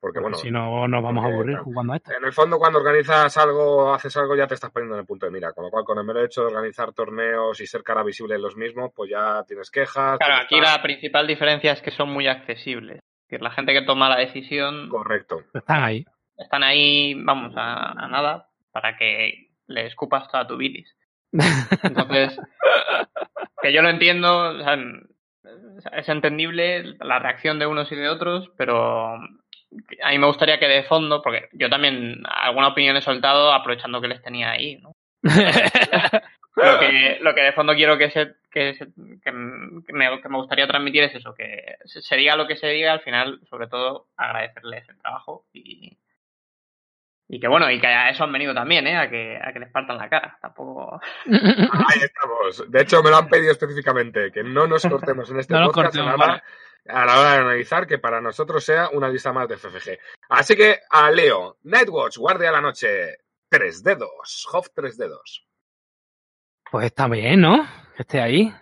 porque 0.00 0.20
bueno, 0.20 0.36
si 0.36 0.50
no, 0.50 0.86
nos 0.86 1.02
vamos 1.02 1.24
a 1.24 1.28
aburrir 1.28 1.56
claro, 1.56 1.64
jugando 1.64 1.92
a 1.92 1.96
esto. 1.96 2.12
en 2.12 2.24
el 2.24 2.32
fondo, 2.32 2.58
cuando 2.58 2.78
organizas 2.78 3.36
algo, 3.36 3.92
haces 3.92 4.16
algo, 4.16 4.36
ya 4.36 4.46
te 4.46 4.54
estás 4.54 4.70
poniendo 4.70 4.94
en 4.94 5.00
el 5.00 5.06
punto 5.06 5.26
de 5.26 5.32
mira. 5.32 5.52
Con 5.52 5.64
lo 5.64 5.70
cual, 5.70 5.84
con 5.84 5.98
el 5.98 6.04
mero 6.04 6.24
hecho 6.24 6.42
de 6.42 6.48
organizar 6.48 6.92
torneos 6.92 7.60
y 7.60 7.66
ser 7.66 7.82
cara 7.82 8.02
visible 8.02 8.36
en 8.36 8.42
los 8.42 8.56
mismos, 8.56 8.92
pues 8.94 9.10
ya 9.10 9.42
tienes 9.46 9.70
quejas. 9.70 10.18
Claro, 10.18 10.42
aquí 10.42 10.60
la 10.60 10.80
principal 10.82 11.26
diferencia 11.26 11.72
es 11.72 11.82
que 11.82 11.90
son 11.90 12.10
muy 12.10 12.28
accesibles. 12.28 12.98
Es 12.98 13.28
decir, 13.28 13.42
la 13.42 13.50
gente 13.50 13.72
que 13.72 13.82
toma 13.82 14.08
la 14.08 14.18
decisión 14.18 14.88
Correcto. 14.88 15.42
Están 15.52 15.82
ahí. 15.82 16.06
están 16.36 16.62
ahí, 16.62 17.14
vamos, 17.14 17.52
a, 17.56 17.92
a 17.92 18.08
nada 18.08 18.48
para 18.70 18.96
que 18.96 19.48
le 19.66 19.86
escupas 19.86 20.28
toda 20.30 20.46
tu 20.46 20.56
bilis. 20.56 20.94
Entonces, 21.82 22.40
que 23.62 23.72
yo 23.72 23.82
lo 23.82 23.90
entiendo, 23.90 24.50
o 24.50 24.62
sea, 24.62 24.78
es 25.92 26.08
entendible 26.08 26.96
la 27.00 27.18
reacción 27.18 27.58
de 27.58 27.66
unos 27.66 27.90
y 27.92 27.96
de 27.96 28.08
otros, 28.08 28.50
pero 28.56 29.18
a 30.02 30.10
mí 30.10 30.18
me 30.18 30.26
gustaría 30.26 30.58
que 30.58 30.66
de 30.68 30.84
fondo, 30.84 31.22
porque 31.22 31.48
yo 31.52 31.68
también 31.68 32.22
alguna 32.26 32.68
opinión 32.68 32.96
he 32.96 33.02
soltado 33.02 33.52
aprovechando 33.52 34.00
que 34.00 34.08
les 34.08 34.22
tenía 34.22 34.50
ahí, 34.50 34.76
¿no? 34.76 34.92
Lo 36.56 36.80
que, 36.80 37.18
lo 37.20 37.34
que 37.36 37.40
de 37.42 37.52
fondo 37.52 37.72
quiero 37.74 37.96
que 37.96 38.10
se, 38.10 38.34
que, 38.50 38.74
se- 38.74 38.88
que, 39.22 39.30
me, 39.30 40.20
que 40.20 40.28
me 40.28 40.36
gustaría 40.38 40.66
transmitir 40.66 41.04
es 41.04 41.14
eso, 41.14 41.32
que 41.32 41.76
se, 41.84 42.16
diga 42.16 42.34
lo 42.34 42.48
que 42.48 42.56
se 42.56 42.66
diga, 42.66 42.92
al 42.92 43.00
final, 43.00 43.38
sobre 43.48 43.68
todo, 43.68 44.08
agradecerles 44.16 44.88
el 44.88 44.98
trabajo 44.98 45.44
y, 45.52 45.96
y 47.28 47.38
que 47.38 47.46
bueno, 47.46 47.70
y 47.70 47.80
que 47.80 47.86
a 47.86 48.10
eso 48.10 48.24
han 48.24 48.32
venido 48.32 48.54
también, 48.54 48.88
¿eh? 48.88 48.96
A 48.96 49.08
que, 49.08 49.38
a 49.40 49.52
que 49.52 49.60
les 49.60 49.70
partan 49.70 49.98
la 49.98 50.08
cara. 50.08 50.36
Tampoco. 50.42 51.00
Ahí 51.26 52.00
estamos. 52.02 52.68
De 52.68 52.82
hecho, 52.82 53.04
me 53.04 53.10
lo 53.10 53.18
han 53.18 53.28
pedido 53.28 53.52
específicamente, 53.52 54.32
que 54.32 54.42
no 54.42 54.66
nos 54.66 54.84
cortemos 54.84 55.30
en 55.30 55.38
este 55.40 55.54
No 55.54 55.66
podcast 55.66 55.94
cortemos, 55.96 56.14
hora, 56.20 56.42
a 56.86 57.04
la 57.04 57.20
hora 57.20 57.32
de 57.32 57.38
analizar 57.38 57.86
que 57.86 57.98
para 57.98 58.20
nosotros 58.20 58.64
sea 58.64 58.88
una 58.90 59.08
lista 59.08 59.32
más 59.32 59.48
de 59.48 59.56
FFG. 59.56 59.98
Así 60.30 60.56
que 60.56 60.80
a 60.90 61.10
Leo, 61.10 61.58
Nightwatch, 61.62 62.18
Guardia 62.18 62.48
de 62.48 62.52
la 62.52 62.60
Noche, 62.60 63.18
tres 63.48 63.82
dedos, 63.82 64.46
Hoff 64.52 64.68
tres 64.74 64.96
dedos. 64.96 65.46
Pues 66.70 66.86
está 66.86 67.08
bien, 67.08 67.40
¿no? 67.40 67.66
Que 67.96 68.02
esté 68.02 68.20
ahí. 68.20 68.54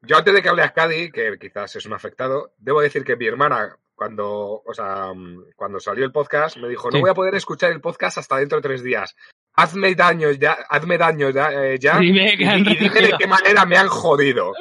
Yo 0.00 0.16
antes 0.16 0.32
de 0.32 0.42
que 0.42 0.48
hable 0.48 0.62
a 0.62 0.72
Cadi, 0.72 1.10
que 1.10 1.38
quizás 1.38 1.74
es 1.76 1.84
un 1.86 1.92
afectado, 1.92 2.52
debo 2.58 2.80
decir 2.80 3.04
que 3.04 3.16
mi 3.16 3.26
hermana, 3.26 3.76
cuando, 3.94 4.62
o 4.64 4.72
sea, 4.74 5.12
mm, 5.14 5.50
cuando 5.56 5.80
salió 5.80 6.04
el 6.04 6.12
podcast, 6.12 6.56
me 6.56 6.68
dijo, 6.68 6.88
no 6.90 6.96
Sí. 6.96 7.00
voy 7.00 7.10
a 7.10 7.14
poder 7.14 7.34
escuchar 7.34 7.72
el 7.72 7.80
podcast 7.80 8.18
hasta 8.18 8.36
dentro 8.36 8.58
de 8.58 8.62
tres 8.62 8.82
días. 8.82 9.16
Hazme 9.60 9.92
daño 9.96 10.30
ya, 10.30 10.52
hazme 10.68 10.96
daño 10.96 11.30
ya, 11.30 11.50
eh, 11.52 11.78
ya 11.80 11.98
Dime 11.98 12.34
y, 12.34 12.38
que 12.38 12.46
han 12.46 12.60
y 12.60 12.76
dime 12.76 13.00
de 13.00 13.12
qué 13.18 13.26
manera 13.26 13.66
me 13.66 13.76
han 13.76 13.88
jodido. 13.88 14.52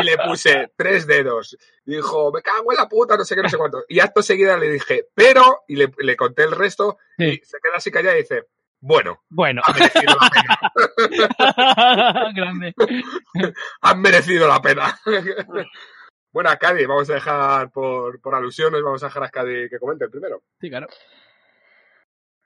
Y 0.00 0.04
le 0.04 0.18
puse 0.18 0.70
tres 0.76 1.06
dedos. 1.06 1.56
Y 1.86 1.96
dijo, 1.96 2.30
me 2.30 2.42
cago 2.42 2.70
en 2.72 2.76
la 2.76 2.86
puta, 2.88 3.16
no 3.16 3.24
sé 3.24 3.34
qué, 3.36 3.42
no 3.42 3.48
sé 3.48 3.56
cuánto. 3.56 3.84
Y 3.88 4.00
acto 4.00 4.20
seguida 4.22 4.58
le 4.58 4.68
dije, 4.68 5.06
pero, 5.14 5.62
y 5.66 5.76
le, 5.76 5.90
le 5.98 6.14
conté 6.16 6.42
el 6.42 6.52
resto, 6.52 6.98
Sí. 7.16 7.24
y 7.24 7.36
se 7.44 7.56
queda 7.62 7.76
así 7.76 7.90
callada 7.90 8.18
y 8.18 8.22
dice, 8.22 8.42
bueno, 8.80 9.22
Bueno. 9.30 9.62
ha 9.64 9.72
merecido 9.72 10.14
la 10.20 10.28
pena. 10.28 10.58
Grande. 12.34 12.74
han 13.80 14.00
merecido 14.02 14.46
la 14.46 14.60
pena. 14.60 15.00
bueno, 16.32 16.50
a 16.50 16.56
Cadi, 16.58 16.84
vamos 16.84 17.08
a 17.08 17.14
dejar 17.14 17.70
por, 17.70 18.20
por 18.20 18.34
alusiones, 18.34 18.82
vamos 18.82 19.02
a 19.02 19.06
dejar 19.06 19.24
a 19.24 19.30
Cadi 19.30 19.70
que 19.70 19.78
comente 19.78 20.04
el 20.04 20.10
primero. 20.10 20.42
Sí, 20.60 20.68
claro. 20.68 20.86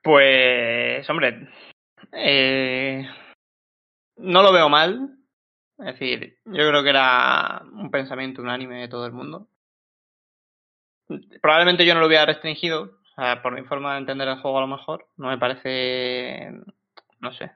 Pues, 0.02 1.09
hombre, 1.11 1.49
eh, 2.12 3.09
no 4.17 4.43
lo 4.43 4.52
veo 4.52 4.69
mal. 4.69 5.14
Es 5.78 5.87
decir, 5.87 6.38
yo 6.45 6.69
creo 6.69 6.83
que 6.83 6.90
era 6.90 7.62
un 7.73 7.90
pensamiento 7.90 8.43
unánime 8.43 8.81
de 8.81 8.88
todo 8.88 9.07
el 9.07 9.12
mundo. 9.12 9.49
Probablemente 11.40 11.87
yo 11.87 11.95
no 11.95 12.00
lo 12.00 12.07
hubiera 12.07 12.26
restringido, 12.26 12.83
o 12.83 13.14
sea, 13.14 13.40
por 13.43 13.55
mi 13.55 13.62
forma 13.67 13.93
de 13.93 14.00
entender 14.00 14.28
el 14.28 14.40
juego 14.40 14.59
a 14.59 14.62
lo 14.62 14.67
mejor. 14.67 15.07
No 15.17 15.28
me 15.28 15.38
parece, 15.38 16.50
no 17.21 17.33
sé. 17.33 17.52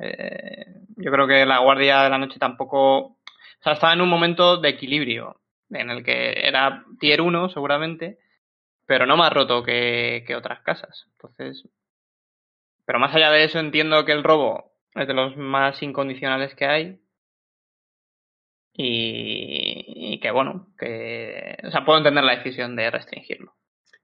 Eh, 0.00 0.66
yo 0.96 1.12
creo 1.12 1.26
que 1.26 1.44
la 1.44 1.58
Guardia 1.58 2.02
de 2.02 2.10
la 2.10 2.18
Noche 2.18 2.38
tampoco, 2.38 2.98
o 2.98 3.18
sea, 3.62 3.74
estaba 3.74 3.92
en 3.92 4.00
un 4.00 4.08
momento 4.08 4.56
de 4.56 4.70
equilibrio, 4.70 5.40
en 5.70 5.90
el 5.90 6.02
que 6.02 6.46
era 6.46 6.84
tier 6.98 7.20
1 7.20 7.50
seguramente, 7.50 8.18
pero 8.86 9.04
no 9.06 9.16
más 9.16 9.32
roto 9.32 9.62
que, 9.62 10.24
que 10.26 10.34
otras 10.34 10.60
casas. 10.62 11.06
Entonces, 11.12 11.68
pero 12.88 12.98
más 12.98 13.14
allá 13.14 13.30
de 13.30 13.44
eso, 13.44 13.58
entiendo 13.58 14.02
que 14.06 14.12
el 14.12 14.24
robo 14.24 14.72
es 14.94 15.06
de 15.06 15.12
los 15.12 15.36
más 15.36 15.82
incondicionales 15.82 16.54
que 16.54 16.64
hay. 16.64 16.98
Y, 18.72 20.14
y 20.14 20.20
que 20.20 20.30
bueno, 20.30 20.68
que. 20.78 21.58
O 21.66 21.70
sea, 21.70 21.84
puedo 21.84 21.98
entender 21.98 22.24
la 22.24 22.36
decisión 22.36 22.76
de 22.76 22.90
restringirlo. 22.90 23.54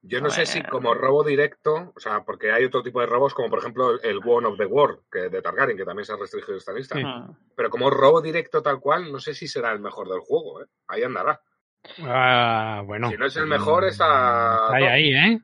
Yo 0.03 0.21
no 0.21 0.26
A 0.26 0.31
sé 0.31 0.41
ver. 0.41 0.47
si 0.49 0.62
como 0.64 0.93
robo 0.93 1.25
directo, 1.25 1.93
o 1.97 1.99
sea, 1.99 2.25
porque 2.26 2.53
hay 2.53 2.67
otro 2.67 2.83
tipo 2.83 3.00
de 3.00 3.07
robos, 3.07 3.33
como 3.33 3.49
por 3.49 3.61
ejemplo 3.61 3.99
el 4.03 4.19
One 4.23 4.49
of 4.49 4.59
the 4.59 4.67
World, 4.67 5.00
que 5.11 5.31
de 5.31 5.41
Targaryen, 5.41 5.79
que 5.79 5.85
también 5.87 6.05
se 6.05 6.12
ha 6.12 6.17
restringido 6.17 6.59
esta 6.59 6.75
lista. 6.75 6.95
Sí. 6.99 7.03
Mm. 7.05 7.37
Pero 7.57 7.71
como 7.71 7.88
robo 7.88 8.21
directo 8.21 8.61
tal 8.62 8.81
cual, 8.81 9.11
no 9.11 9.19
sé 9.19 9.33
si 9.33 9.49
será 9.49 9.73
el 9.73 9.81
mejor 9.81 10.09
del 10.11 10.21
juego, 10.21 10.62
¿eh? 10.62 10.67
Ahí 10.88 11.03
andará. 11.05 11.41
Ah, 12.03 12.83
bueno. 12.85 13.09
Si 13.11 13.17
no 13.17 13.25
es 13.26 13.37
el 13.37 13.47
mejor, 13.47 13.85
está- 13.85 14.75
Ahí, 14.75 14.85
ahí, 14.85 15.09
¿eh? 15.14 15.38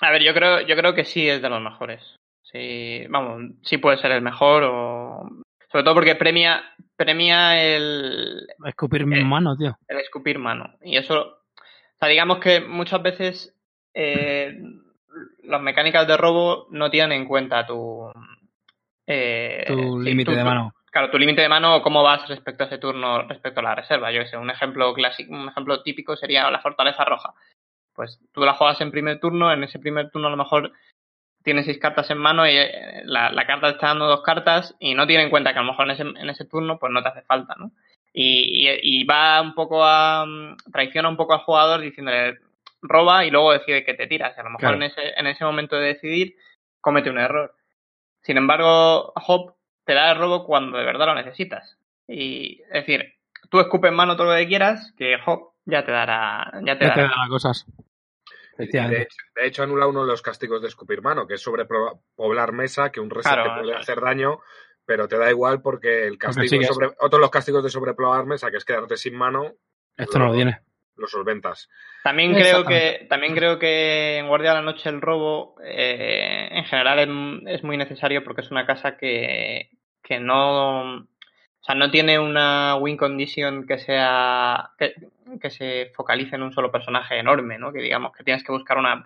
A 0.00 0.10
ver, 0.10 0.22
yo 0.22 0.34
creo, 0.34 0.60
yo 0.62 0.74
creo 0.74 0.92
que 0.94 1.04
sí 1.04 1.28
es 1.28 1.40
de 1.40 1.48
los 1.48 1.60
mejores. 1.62 2.16
Sí, 2.52 3.06
vamos, 3.08 3.52
sí 3.62 3.78
puede 3.78 3.98
ser 3.98 4.12
el 4.12 4.22
mejor 4.22 4.64
o. 4.64 5.28
Sobre 5.70 5.84
todo 5.84 5.94
porque 5.94 6.16
premia, 6.16 6.62
premia 6.96 7.62
el, 7.62 8.44
Escupir 8.66 9.06
manos, 9.06 9.56
tío. 9.56 9.76
el 9.86 9.98
escupir 9.98 10.38
mano. 10.40 10.74
Y 10.82 10.96
eso, 10.96 11.20
o 11.20 11.98
sea, 11.98 12.08
digamos 12.08 12.38
que 12.38 12.60
muchas 12.60 13.00
veces 13.02 13.56
eh, 13.94 14.58
las 15.44 15.60
mecánicas 15.62 16.08
de 16.08 16.16
robo 16.16 16.66
no 16.70 16.90
tienen 16.90 17.12
en 17.12 17.28
cuenta 17.28 17.66
tu... 17.66 18.10
eh, 19.06 19.64
Tu 19.68 20.00
límite 20.00 20.32
de 20.34 20.42
mano. 20.42 20.74
Claro, 20.90 21.08
tu 21.10 21.18
límite 21.18 21.42
de 21.42 21.48
mano 21.48 21.76
o 21.76 21.82
cómo 21.82 22.02
vas 22.02 22.26
respecto 22.28 22.64
a 22.64 22.66
ese 22.66 22.78
turno, 22.78 23.22
respecto 23.28 23.60
a 23.60 23.62
la 23.62 23.76
reserva. 23.76 24.10
Yo 24.10 24.22
que 24.22 24.26
sé, 24.26 24.36
un 24.36 24.50
ejemplo 24.50 24.92
clásico, 24.92 25.32
un 25.32 25.48
ejemplo 25.48 25.82
típico 25.84 26.16
sería 26.16 26.50
la 26.50 26.58
fortaleza 26.60 27.04
roja. 27.04 27.32
Pues 27.94 28.18
tú 28.32 28.40
la 28.40 28.54
juegas 28.54 28.80
en 28.80 28.90
primer 28.90 29.20
turno, 29.20 29.52
en 29.52 29.62
ese 29.62 29.78
primer 29.78 30.10
turno 30.10 30.26
a 30.26 30.30
lo 30.32 30.36
mejor 30.36 30.72
tienes 31.42 31.64
seis 31.64 31.78
cartas 31.78 32.10
en 32.10 32.18
mano 32.18 32.46
y 32.46 32.50
eh, 32.56 33.02
la, 33.04 33.30
la 33.32 33.46
carta 33.46 33.68
te 33.68 33.72
está 33.74 33.88
dando 33.88 34.06
dos 34.06 34.22
cartas 34.22 34.74
y 34.78 34.94
no 34.94 35.06
tiene 35.06 35.24
en 35.24 35.30
cuenta 35.30 35.52
que 35.52 35.58
a 35.58 35.62
lo 35.62 35.68
mejor 35.70 35.86
en 35.86 35.90
ese, 35.92 36.02
en 36.02 36.28
ese 36.30 36.44
turno 36.44 36.78
pues 36.78 36.92
no 36.92 37.02
te 37.02 37.08
hace 37.08 37.22
falta, 37.22 37.54
¿no? 37.58 37.70
Y, 38.12 38.68
y- 38.68 38.80
y 38.82 39.04
va 39.04 39.40
un 39.40 39.54
poco 39.54 39.84
a... 39.84 40.24
mm, 40.26 40.56
traiciona 40.72 41.08
un 41.08 41.16
poco 41.16 41.32
al 41.34 41.40
jugador 41.40 41.80
diciéndole 41.80 42.38
roba 42.82 43.24
y 43.24 43.30
luego 43.30 43.52
decide 43.52 43.84
que 43.84 43.94
te 43.94 44.06
tiras. 44.06 44.34
Y 44.36 44.40
a 44.40 44.44
lo 44.44 44.50
mejor 44.50 44.60
Claro. 44.60 44.76
en, 44.76 44.82
ese, 44.84 45.00
en 45.16 45.26
ese 45.26 45.44
momento 45.44 45.76
de 45.76 45.86
decidir 45.88 46.34
comete 46.80 47.10
un 47.10 47.18
error. 47.18 47.54
Sin 48.22 48.36
embargo, 48.36 49.12
Hop 49.26 49.54
te 49.84 49.94
da 49.94 50.10
el 50.12 50.18
robo 50.18 50.44
cuando 50.44 50.76
de 50.78 50.84
verdad 50.84 51.06
lo 51.06 51.14
necesitas. 51.14 51.78
Y 52.08 52.60
es 52.62 52.72
decir, 52.86 53.14
tú 53.50 53.60
escupes 53.60 53.90
en 53.90 53.96
mano 53.96 54.16
todo 54.16 54.32
lo 54.32 54.36
que 54.36 54.48
quieras, 54.48 54.92
que 54.98 55.16
Hop 55.26 55.52
ya 55.64 55.84
te 55.84 55.92
dará, 55.92 56.50
ya 56.64 56.76
te 56.78 56.84
Ya 56.86 56.94
te 56.94 57.00
dará. 57.00 57.08
da 57.08 57.28
cosas. 57.28 57.64
De 58.88 59.02
hecho, 59.02 59.16
de 59.36 59.46
hecho, 59.46 59.62
anula 59.62 59.86
uno 59.86 60.02
de 60.02 60.08
los 60.08 60.22
castigos 60.22 60.62
de 60.62 60.68
escupir 60.68 61.02
mano, 61.02 61.26
que 61.26 61.34
es 61.34 61.40
sobrepoblar 61.42 62.52
mesa, 62.52 62.90
que 62.90 63.00
un 63.00 63.10
reset 63.10 63.32
Claro, 63.32 63.54
te 63.54 63.60
puede 63.60 63.72
es. 63.72 63.78
hacer 63.78 64.00
daño, 64.00 64.40
pero 64.84 65.08
te 65.08 65.18
da 65.18 65.30
igual 65.30 65.62
porque 65.62 66.06
el 66.06 66.18
castigo 66.18 66.48
sigues. 66.48 66.68
sobre, 66.68 66.88
otro 66.98 67.18
de 67.18 67.20
los 67.20 67.30
castigos 67.30 67.62
de 67.64 67.70
sobrepoblar 67.70 68.26
mesa, 68.26 68.50
que 68.50 68.56
es 68.58 68.64
quedarte 68.64 68.96
sin 68.96 69.16
mano, 69.16 69.54
Esto 69.96 70.18
no 70.18 70.26
lo 70.28 70.34
tiene. 70.34 70.58
lo 70.96 71.06
solventas. 71.06 71.68
También 72.02 72.34
creo 72.34 72.64
que 72.64 73.06
también 73.08 73.34
creo 73.34 73.58
que 73.58 74.18
en 74.18 74.28
Guardia 74.28 74.50
de 74.50 74.56
la 74.56 74.62
Noche 74.62 74.88
el 74.88 75.00
robo 75.00 75.56
eh, 75.64 76.48
en 76.50 76.64
general 76.64 76.98
es, 77.44 77.54
es 77.56 77.64
muy 77.64 77.76
necesario 77.76 78.24
porque 78.24 78.40
es 78.40 78.50
una 78.50 78.66
casa 78.66 78.96
que, 78.96 79.70
que 80.02 80.18
no 80.18 81.06
o 81.60 81.64
sea, 81.64 81.74
no 81.74 81.90
tiene 81.90 82.18
una 82.18 82.76
win 82.76 82.96
condition 82.96 83.66
que 83.66 83.78
sea 83.78 84.70
que, 84.78 85.50
se 85.50 85.92
focalice 85.94 86.36
en 86.36 86.42
un 86.42 86.52
solo 86.52 86.72
personaje 86.72 87.18
enorme, 87.18 87.58
¿no? 87.58 87.72
Que 87.72 87.80
digamos 87.80 88.12
que 88.12 88.24
tienes 88.24 88.42
que 88.42 88.52
buscar 88.52 88.78
una 88.78 89.04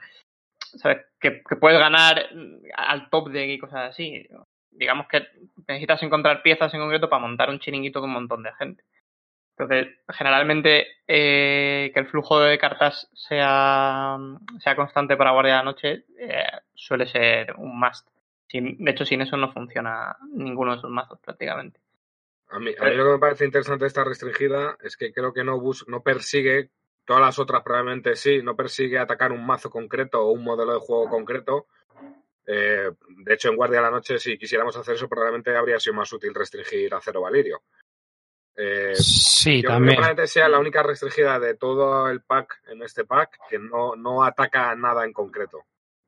¿sabes? 0.77 1.07
Que, 1.21 1.43
puedes 1.61 1.79
ganar 1.79 2.29
al 2.77 3.11
top 3.11 3.31
de 3.31 3.53
y 3.53 3.59
cosas 3.59 3.91
así. 3.91 4.27
Digamos 4.71 5.07
que 5.09 5.27
necesitas 5.69 6.03
encontrar 6.03 6.43
piezas 6.43 6.73
en 6.75 6.81
concreto 6.81 7.09
para 7.09 7.23
montar 7.23 7.51
un 7.51 7.61
chiringuito 7.61 8.01
de 8.01 8.07
un 8.07 8.13
montón 8.13 8.43
de 8.43 8.53
gente. 8.55 8.85
Entonces, 9.57 9.95
generalmente 10.09 10.87
eh, 11.07 11.93
que 11.95 12.01
el 12.01 12.09
flujo 12.09 12.41
de 12.41 12.59
cartas 12.59 13.09
sea, 13.15 14.19
sea 14.59 14.77
constante 14.77 15.17
para 15.17 15.31
Guardia 15.31 15.55
de 15.55 15.59
la 15.59 15.65
Noche 15.65 16.05
eh, 16.19 16.45
suele 16.75 17.07
ser 17.07 17.55
un 17.57 17.79
must. 17.79 18.09
De 18.53 18.91
hecho, 18.91 19.05
sin 19.05 19.21
eso 19.21 19.37
no 19.37 19.53
funciona 19.53 20.17
ninguno 20.33 20.75
de 20.75 20.81
sus 20.81 20.91
mazos 20.91 21.19
prácticamente. 21.21 21.81
A 22.55 22.61
mí, 22.61 22.73
a 22.79 22.85
mí 22.85 22.95
lo 22.95 23.05
que 23.05 23.11
me 23.11 23.19
parece 23.19 23.45
interesante 23.45 23.83
de 23.83 23.89
esta 23.89 24.05
restringida 24.05 24.79
es 24.81 24.97
que 24.97 25.13
creo 25.13 25.33
que 25.33 25.43
no, 25.43 25.59
bus 25.59 25.85
no 25.89 26.05
persigue, 26.05 26.71
todas 27.05 27.21
las 27.21 27.37
otras 27.41 27.65
probablemente 27.65 28.15
sí, 28.15 28.43
no 28.45 28.55
persigue 28.55 28.97
atacar 28.97 29.33
un 29.33 29.45
mazo 29.45 29.71
concreto 29.71 30.23
o 30.23 30.31
un 30.31 30.45
modelo 30.45 30.75
de 30.75 30.79
juego 30.79 31.09
concreto. 31.09 31.67
Eh, 32.47 32.93
de 33.09 33.35
hecho, 33.35 33.49
en 33.49 33.57
Guardia 33.57 33.79
de 33.79 33.87
la 33.87 33.91
Noche, 33.91 34.21
si 34.21 34.39
quisiéramos 34.39 34.77
hacer 34.77 34.95
eso, 34.95 35.09
probablemente 35.09 35.57
habría 35.57 35.81
sido 35.81 35.97
más 35.97 36.13
útil 36.13 36.33
restringir 36.33 36.95
a 36.95 37.01
Cero 37.01 37.23
Valirio. 37.23 37.63
Eh, 38.55 38.95
sí, 38.95 39.61
yo 39.61 39.71
también. 39.71 39.97
probablemente 39.97 40.29
sea 40.29 40.49
la 40.49 40.61
única 40.61 40.81
restringida 40.85 41.41
de 41.41 41.57
todo 41.57 42.09
el 42.09 42.23
pack 42.23 42.63
en 42.69 42.85
este 42.85 43.05
pack 43.05 43.37
que 43.51 43.59
no, 43.59 43.97
no 43.97 44.23
ataca 44.23 44.77
nada 44.77 45.05
en 45.05 45.13
concreto. 45.13 45.65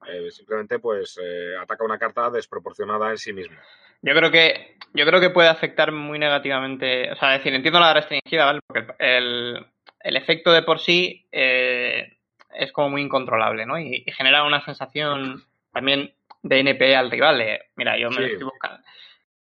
Eh, 0.06 0.30
simplemente 0.30 0.78
pues 0.78 1.18
ataca 1.60 1.84
una 1.84 1.98
carta 1.98 2.30
desproporcionada 2.30 3.10
en 3.10 3.18
sí 3.18 3.32
misma. 3.32 3.60
Yo 4.02 4.14
creo 4.14 4.30
que 4.30 4.76
yo 4.94 5.04
creo 5.04 5.20
que 5.20 5.30
puede 5.30 5.48
afectar 5.48 5.92
muy 5.92 6.18
negativamente, 6.18 7.12
o 7.12 7.16
sea, 7.16 7.30
decir, 7.32 7.52
entiendo 7.54 7.80
la 7.80 7.92
restringida, 7.92 8.46
¿vale? 8.46 8.60
Porque 8.66 8.86
el, 8.98 9.66
el 10.00 10.16
efecto 10.16 10.52
de 10.52 10.62
por 10.62 10.78
sí 10.78 11.26
eh, 11.32 12.16
es 12.54 12.72
como 12.72 12.90
muy 12.90 13.02
incontrolable, 13.02 13.66
¿no? 13.66 13.78
Y, 13.78 14.04
y, 14.06 14.12
genera 14.12 14.44
una 14.44 14.62
sensación 14.64 15.42
también 15.72 16.14
de 16.42 16.60
NP 16.60 16.96
al 16.96 17.10
rival. 17.10 17.42
Mira, 17.74 17.98
yo 17.98 18.08
me 18.10 18.16
Sí. 18.16 18.20
lo 18.22 18.26
estoy 18.28 18.44
buscando. 18.44 18.78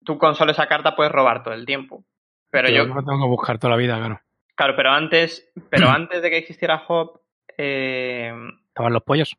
Tú 0.05 0.19
con 0.19 0.35
solo 0.35 0.51
esa 0.53 0.67
carta 0.67 0.97
puedes 0.97 1.13
robar 1.13 1.45
todo 1.45 1.55
el 1.55 1.65
tiempo. 1.67 2.05
Pero 2.51 2.69
yo, 2.69 2.87
no 2.87 3.05
tengo 3.05 3.23
que 3.23 3.29
buscar 3.29 3.59
toda 3.59 3.73
la 3.73 3.77
vida, 3.77 3.99
claro. 3.99 4.21
claro, 4.55 4.75
pero 4.77 4.91
antes, 4.91 5.49
pero 5.71 5.89
antes 5.91 6.23
de 6.23 6.31
que 6.31 6.39
existiera 6.39 6.83
Hop, 6.89 7.21
eh, 7.59 8.33
Estaban 8.69 8.93
los 8.93 9.03
pollos. 9.03 9.37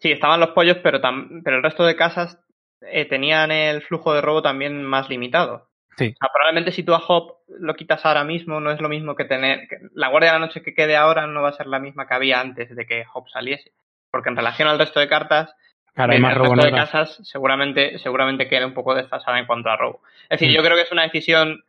Sí, 0.00 0.10
estaban 0.12 0.40
los 0.40 0.50
pollos, 0.50 0.78
pero, 0.82 1.00
tam- 1.00 1.42
pero 1.44 1.56
el 1.56 1.62
resto 1.62 1.84
de 1.84 1.96
casas 1.96 2.38
eh, 2.90 3.04
tenían 3.06 3.50
el 3.50 3.82
flujo 3.82 4.14
de 4.14 4.20
robo 4.20 4.42
también 4.42 4.82
más 4.84 5.08
limitado. 5.08 5.68
Sí. 5.96 6.12
O 6.14 6.16
sea, 6.18 6.30
probablemente 6.32 6.72
si 6.72 6.82
tú 6.82 6.92
a 6.94 7.02
Hop 7.06 7.36
lo 7.60 7.74
quitas 7.74 8.04
ahora 8.04 8.24
mismo, 8.24 8.58
no 8.60 8.70
es 8.72 8.80
lo 8.80 8.88
mismo 8.88 9.14
que 9.14 9.24
tener. 9.24 9.68
que 9.68 9.78
la 9.94 10.08
Guardia 10.08 10.32
de 10.32 10.38
la 10.40 10.46
Noche 10.46 10.62
que 10.62 10.74
quede 10.74 10.96
ahora 10.96 11.26
no 11.26 11.42
va 11.42 11.50
a 11.50 11.52
ser 11.52 11.66
la 11.68 11.78
misma 11.78 12.06
que 12.08 12.14
había 12.14 12.40
antes 12.40 12.74
de 12.74 12.86
que 12.86 13.04
Hop 13.14 13.28
saliese. 13.28 13.72
Porque 14.10 14.28
en 14.30 14.36
relación 14.36 14.68
al 14.68 14.78
resto 14.78 14.98
de 15.00 15.08
cartas, 15.08 15.54
Claro, 15.94 16.10
hay 16.10 16.16
el 16.16 16.22
más 16.22 16.34
robo 16.34 16.54
resto 16.56 16.66
de 16.66 16.72
casas 16.72 17.20
seguramente, 17.22 17.98
seguramente 18.00 18.48
queda 18.48 18.66
un 18.66 18.74
poco 18.74 18.96
desfasada 18.96 19.38
en 19.38 19.46
cuanto 19.46 19.70
a 19.70 19.76
robo. 19.76 20.02
Es 20.24 20.40
decir, 20.40 20.50
Mm. 20.50 20.56
yo 20.56 20.62
creo 20.64 20.76
que 20.76 20.82
es 20.82 20.90
una 20.92 21.02
decisión 21.04 21.62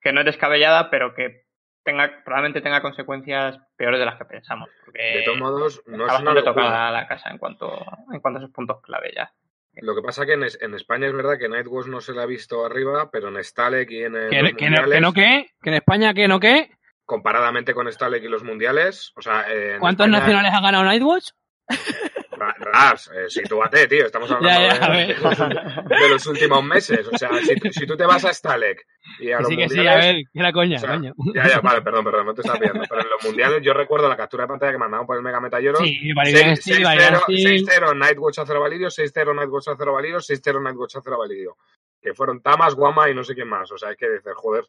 que 0.00 0.12
no 0.12 0.18
es 0.20 0.26
descabellada, 0.26 0.90
pero 0.90 1.14
que 1.14 1.44
tenga, 1.84 2.22
probablemente 2.24 2.60
tenga 2.60 2.82
consecuencias 2.82 3.58
peores 3.76 4.00
de 4.00 4.06
las 4.06 4.16
que 4.18 4.24
pensamos. 4.24 4.68
Porque 4.84 5.00
De 5.18 5.22
todos 5.22 5.38
modos, 5.38 5.82
no 5.86 6.04
está 6.06 6.16
es 6.16 6.22
una 6.22 6.34
locura. 6.34 6.52
tocada 6.54 6.90
la 6.90 7.06
casa 7.06 7.30
en 7.30 7.38
cuanto, 7.38 7.72
en 8.12 8.18
cuanto 8.18 8.40
a 8.40 8.42
esos 8.42 8.52
puntos 8.52 8.82
clave 8.82 9.12
ya. 9.14 9.30
Lo 9.76 9.94
que 9.94 10.02
pasa 10.02 10.26
que 10.26 10.34
en, 10.34 10.42
en 10.60 10.74
España 10.74 11.06
es 11.06 11.12
verdad 11.14 11.38
que 11.38 11.48
Nightwatch 11.48 11.86
no 11.86 12.00
se 12.00 12.12
la 12.12 12.22
ha 12.22 12.26
visto 12.26 12.64
arriba, 12.66 13.10
pero 13.10 13.28
en 13.28 13.42
Stalek 13.42 13.90
y 13.90 14.02
en, 14.04 14.16
eh, 14.16 14.28
¿Que, 14.30 14.42
los 14.42 14.52
que 14.52 14.70
no, 14.70 14.90
que 14.90 15.00
no 15.00 15.12
qué? 15.12 15.46
¿Que 15.62 15.70
en 15.70 15.74
España 15.76 16.12
que 16.14 16.28
no 16.28 16.38
qué? 16.40 16.70
comparadamente 17.04 17.74
con 17.74 17.90
Stalek 17.92 18.22
y 18.22 18.28
los 18.28 18.42
mundiales, 18.44 19.12
o 19.16 19.22
sea, 19.22 19.42
eh, 19.50 19.74
en 19.74 19.80
¿Cuántos 19.80 20.06
España- 20.06 20.20
nacionales 20.20 20.52
ha 20.54 20.60
ganado 20.62 20.84
Nightwatch? 20.84 21.30
Ras, 22.58 23.10
eh, 23.14 23.28
sitúate, 23.28 23.86
tío, 23.86 24.06
estamos 24.06 24.30
hablando 24.30 24.48
Ya, 24.48 24.78
ya, 24.78 24.86
a 24.86 25.48
de, 26.00 26.08
los 26.08 26.26
últimos 26.26 26.64
meses. 26.64 27.06
O 27.06 27.16
sea, 27.16 27.30
si, 27.40 27.72
si 27.72 27.86
tú 27.86 27.96
te 27.96 28.04
vas 28.04 28.24
a 28.24 28.32
Stalek 28.32 28.86
y 29.18 29.30
a 29.30 29.40
los 29.40 29.48
sí, 29.48 29.56
que 29.56 29.68
sí, 29.68 29.76
mundiales... 29.76 30.04
a 30.04 30.06
ver, 30.06 30.24
que 30.32 30.38
era 30.38 30.52
coña, 30.52 30.76
o 30.76 30.80
sea, 30.80 30.90
coño. 30.90 31.14
Ya, 31.34 31.48
ya, 31.48 31.60
vale, 31.60 31.82
perdón, 31.82 32.04
perdón, 32.04 32.26
no 32.26 32.34
te 32.34 32.42
estás 32.42 32.58
viendo. 32.58 32.82
Pero 32.88 33.00
en 33.00 33.10
los 33.10 33.24
mundiales 33.24 33.62
yo 33.62 33.72
recuerdo 33.72 34.08
la 34.08 34.16
captura 34.16 34.44
de 34.44 34.48
pantalla 34.48 34.72
que 34.72 34.78
mandaban 34.78 35.06
por 35.06 35.16
el 35.16 35.22
Mega 35.22 35.40
Metallero. 35.40 35.78
Sí, 35.78 36.12
Valerian 36.12 36.56
Steel. 36.56 36.84
6-0 36.84 37.96
Nightwatch 37.96 38.38
a 38.38 38.46
0 38.46 38.60
Valirio, 38.60 38.88
6-0 38.88 39.34
Nightwatch 39.34 39.68
a 39.68 39.76
0 39.76 39.92
Valirio, 39.92 40.18
6-0 40.18 40.62
Nightwatch 40.62 40.96
a 40.96 41.00
0 41.02 41.18
Valirio. 41.18 41.56
Que 42.00 42.14
fueron 42.14 42.40
Tamas, 42.40 42.74
Guama 42.74 43.08
y 43.10 43.14
no 43.14 43.24
sé 43.24 43.34
quién 43.34 43.48
más. 43.48 43.70
O 43.72 43.78
sea, 43.78 43.90
hay 43.90 43.96
que 43.96 44.08
decir, 44.08 44.32
joder. 44.34 44.64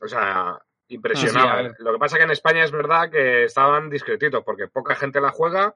O 0.00 0.08
sea, 0.08 0.58
impresionaba. 0.88 1.52
Ah, 1.52 1.56
sí, 1.58 1.62
ver. 1.64 1.74
Lo 1.78 1.92
que 1.92 1.98
pasa 1.98 2.16
que 2.16 2.24
en 2.24 2.30
España 2.30 2.64
es 2.64 2.70
verdad 2.70 3.10
que 3.10 3.44
estaban 3.44 3.90
discretitos, 3.90 4.42
porque 4.44 4.68
poca 4.68 4.94
gente 4.94 5.20
la 5.20 5.30
juega 5.30 5.74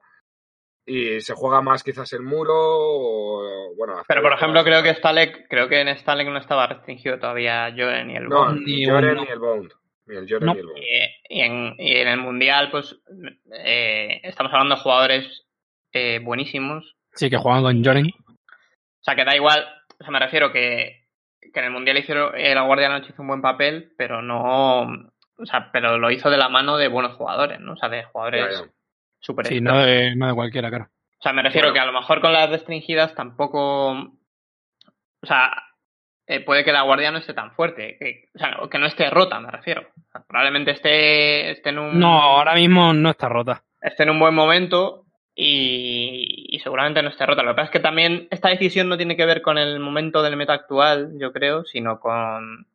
y 0.89 1.19
se 1.21 1.33
juega 1.33 1.61
más 1.61 1.83
quizás 1.83 2.11
el 2.13 2.21
muro 2.21 2.53
o, 2.55 3.75
bueno... 3.75 4.01
Pero 4.07 4.21
por 4.21 4.31
ejemplo, 4.33 4.63
creo 4.63 4.81
que 4.81 4.93
Stalek, 4.95 5.47
creo 5.49 5.67
que 5.67 5.81
en 5.81 5.89
Stalek 5.97 6.27
no 6.29 6.37
estaba 6.39 6.65
restringido 6.67 7.19
todavía 7.19 7.69
Joren 7.75 8.09
y 8.09 8.15
el 8.15 8.29
No, 8.29 8.45
Bond. 8.45 8.61
ni 8.65 8.85
Joren 8.85 9.15
ni 9.17 9.27
el 9.27 9.39
Bound. 9.39 9.71
Ni 10.05 10.15
el 10.15 10.25
Joren 10.29 10.45
No. 10.45 10.53
ni 10.53 10.59
el 10.61 10.65
Bound. 10.65 10.77
Y, 11.29 11.37
y 11.37 11.41
en, 11.41 11.75
y 11.77 11.95
en 11.97 12.07
el 12.07 12.19
Mundial, 12.19 12.71
pues 12.71 12.95
eh, 13.53 14.21
estamos 14.23 14.51
hablando 14.53 14.75
de 14.75 14.81
jugadores 14.81 15.45
eh, 15.91 16.19
buenísimos. 16.23 16.95
Sí, 17.13 17.29
que 17.29 17.37
juegan 17.37 17.63
con 17.63 17.83
Joren. 17.83 18.07
O 18.07 19.03
sea, 19.03 19.15
que 19.15 19.25
da 19.25 19.35
igual, 19.35 19.65
o 19.99 20.03
sea, 20.03 20.11
me 20.11 20.19
refiero 20.19 20.51
que, 20.51 21.05
que 21.53 21.59
en 21.59 21.65
el 21.65 21.71
Mundial 21.71 21.97
hicieron, 21.97 22.31
eh, 22.35 22.55
la 22.55 22.61
Guardia 22.61 22.87
de 22.87 22.93
la 22.93 22.99
Noche 22.99 23.11
hizo 23.13 23.21
un 23.21 23.27
buen 23.29 23.41
papel, 23.41 23.91
pero 23.97 24.21
no, 24.21 24.83
o 24.83 25.45
sea, 25.45 25.69
pero 25.71 25.97
lo 25.97 26.11
hizo 26.11 26.29
de 26.29 26.37
la 26.37 26.49
mano 26.49 26.77
de 26.77 26.87
buenos 26.87 27.15
jugadores, 27.17 27.59
¿no? 27.59 27.73
O 27.73 27.77
sea, 27.77 27.89
de 27.89 28.03
jugadores 28.05 28.45
Ya, 28.59 28.65
ya. 28.65 28.71
Súper 29.27 29.45
Sí, 29.45 29.61
no 29.61 29.77
de, 29.77 30.15
no 30.15 30.27
de 30.27 30.33
cualquiera, 30.33 30.69
claro. 30.69 30.89
O 31.19 31.21
sea, 31.21 31.33
me 31.33 31.43
refiero 31.43 31.73
que 31.73 31.79
a 31.79 31.85
lo 31.85 31.93
mejor 31.93 32.21
con 32.21 32.33
las 32.33 32.49
restringidas 32.49 33.13
tampoco. 33.13 33.91
O 33.91 35.25
sea, 35.25 35.51
eh, 36.25 36.39
puede 36.41 36.63
que 36.63 36.71
la 36.71 36.83
guardia 36.83 37.11
no 37.11 37.17
esté 37.17 37.33
tan 37.33 37.51
fuerte. 37.51 37.97
Que, 37.99 38.29
o 38.33 38.39
sea, 38.39 38.57
que 38.71 38.79
no 38.79 38.85
esté 38.85 39.09
rota, 39.09 39.39
me 39.39 39.51
refiero. 39.51 39.81
O 39.81 40.11
sea, 40.11 40.23
probablemente 40.27 40.71
esté, 40.71 41.51
esté 41.51 41.69
en 41.69 41.79
un. 41.79 41.99
No, 41.99 42.21
ahora 42.21 42.55
mismo 42.55 42.93
no 42.93 43.09
está 43.09 43.27
rota. 43.27 43.63
Esté 43.81 44.03
en 44.03 44.11
un 44.11 44.19
buen 44.19 44.33
momento 44.33 45.05
y, 45.35 46.45
y 46.49 46.59
seguramente 46.59 47.01
no 47.01 47.09
esté 47.09 47.25
rota. 47.25 47.43
Lo 47.43 47.51
que 47.51 47.55
pasa 47.55 47.65
es 47.65 47.71
que 47.71 47.79
también 47.79 48.27
esta 48.31 48.49
decisión 48.49 48.87
no 48.87 48.97
tiene 48.97 49.17
que 49.17 49.25
ver 49.25 49.41
con 49.41 49.57
el 49.57 49.79
momento 49.79 50.21
del 50.23 50.37
meta 50.37 50.53
actual, 50.53 51.13
yo 51.19 51.33
creo, 51.33 51.65
sino 51.65 51.99
con. 51.99 52.67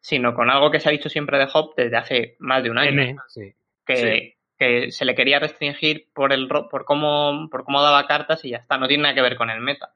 sino 0.00 0.34
con 0.34 0.50
algo 0.50 0.70
que 0.70 0.80
se 0.80 0.88
ha 0.88 0.92
dicho 0.92 1.08
siempre 1.08 1.38
de 1.38 1.48
Hop 1.52 1.74
desde 1.76 1.96
hace 1.96 2.36
más 2.38 2.62
de 2.62 2.70
un 2.70 2.78
año 2.78 2.90
N, 2.90 3.16
sí. 3.28 3.54
que, 3.86 3.96
Sí. 3.96 4.37
Que 4.58 4.90
se 4.90 5.04
le 5.04 5.14
quería 5.14 5.38
restringir 5.38 6.08
por 6.12 6.32
el 6.32 6.48
ro- 6.48 6.68
por 6.68 6.84
cómo 6.84 7.48
por 7.50 7.64
cómo 7.64 7.82
daba 7.82 8.06
cartas 8.06 8.44
y 8.44 8.50
ya 8.50 8.58
está, 8.58 8.76
no 8.78 8.88
tiene 8.88 9.04
nada 9.04 9.14
que 9.14 9.22
ver 9.22 9.36
con 9.36 9.50
el 9.50 9.60
meta. 9.60 9.92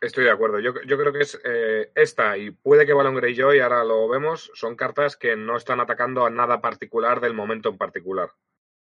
Estoy 0.00 0.24
de 0.24 0.30
acuerdo. 0.30 0.58
Yo, 0.60 0.72
yo 0.86 0.96
creo 0.98 1.12
que 1.12 1.20
es 1.20 1.38
eh, 1.44 1.90
esta 1.94 2.36
y 2.38 2.50
puede 2.50 2.86
que 2.86 2.94
Balón 2.94 3.16
Greyjoy, 3.16 3.60
ahora 3.60 3.84
lo 3.84 4.08
vemos, 4.08 4.50
son 4.54 4.74
cartas 4.74 5.16
que 5.16 5.36
no 5.36 5.56
están 5.58 5.78
atacando 5.78 6.24
a 6.24 6.30
nada 6.30 6.60
particular 6.60 7.20
del 7.20 7.34
momento 7.34 7.68
en 7.68 7.76
particular. 7.78 8.30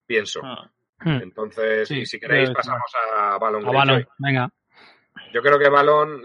Pienso. 0.06 0.40
Ah. 0.44 0.70
Hmm. 1.00 1.20
Entonces, 1.22 1.88
Sí, 1.88 2.00
y 2.00 2.06
si 2.06 2.20
queréis, 2.20 2.50
pasamos 2.50 2.90
a 3.16 3.38
Balón 3.38 3.66
A 3.66 3.70
Greyjoy. 3.84 4.06
venga. 4.18 4.50
Yo 5.36 5.42
creo 5.42 5.58
que 5.58 5.68
Balón, 5.68 6.22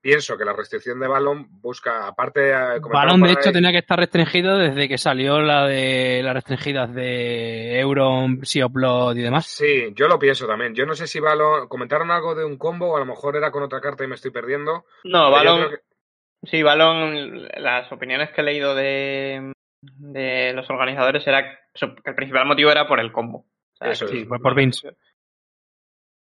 pienso 0.00 0.36
que 0.36 0.44
la 0.44 0.52
restricción 0.52 0.98
de 0.98 1.06
Balón 1.06 1.46
busca, 1.60 2.08
aparte 2.08 2.40
de. 2.40 2.50
eh, 2.50 2.80
Balón, 2.92 3.22
de 3.22 3.30
hecho, 3.30 3.50
ahí- 3.50 3.52
tenía 3.52 3.70
que 3.70 3.78
estar 3.78 3.96
restringido 3.96 4.58
desde 4.58 4.88
que 4.88 4.98
salió 4.98 5.40
la 5.40 5.68
de 5.68 6.20
las 6.24 6.34
restringidas 6.34 6.92
de 6.92 7.78
Euron, 7.78 8.44
Sea 8.44 8.66
of 8.66 8.72
Blood 8.72 9.16
y 9.18 9.22
demás. 9.22 9.46
Sí, 9.46 9.92
yo 9.94 10.08
lo 10.08 10.18
pienso 10.18 10.48
también. 10.48 10.74
Yo 10.74 10.84
no 10.84 10.96
sé 10.96 11.06
si 11.06 11.20
Balón. 11.20 11.68
Comentaron 11.68 12.10
algo 12.10 12.34
de 12.34 12.44
un 12.44 12.58
combo, 12.58 12.88
o 12.90 12.96
a 12.96 12.98
lo 12.98 13.06
mejor 13.06 13.36
era 13.36 13.52
con 13.52 13.62
otra 13.62 13.80
carta 13.80 14.02
y 14.02 14.08
me 14.08 14.16
estoy 14.16 14.32
perdiendo. 14.32 14.84
No, 15.04 15.30
balón, 15.30 15.70
que- 15.70 16.48
sí, 16.50 16.60
balón, 16.64 17.46
las 17.56 17.92
opiniones 17.92 18.30
que 18.30 18.40
he 18.40 18.44
leído 18.44 18.74
de, 18.74 19.52
de 19.80 20.52
los 20.54 20.68
organizadores 20.70 21.24
era 21.24 21.44
que 21.72 21.86
el 22.04 22.14
principal 22.16 22.46
motivo 22.46 22.72
era 22.72 22.88
por 22.88 22.98
el 22.98 23.12
combo. 23.12 23.46
O 23.74 23.76
sea, 23.76 23.92
Eso 23.92 24.08
Sí, 24.08 24.24
fue 24.24 24.40
por 24.40 24.56
Vince. 24.56 24.90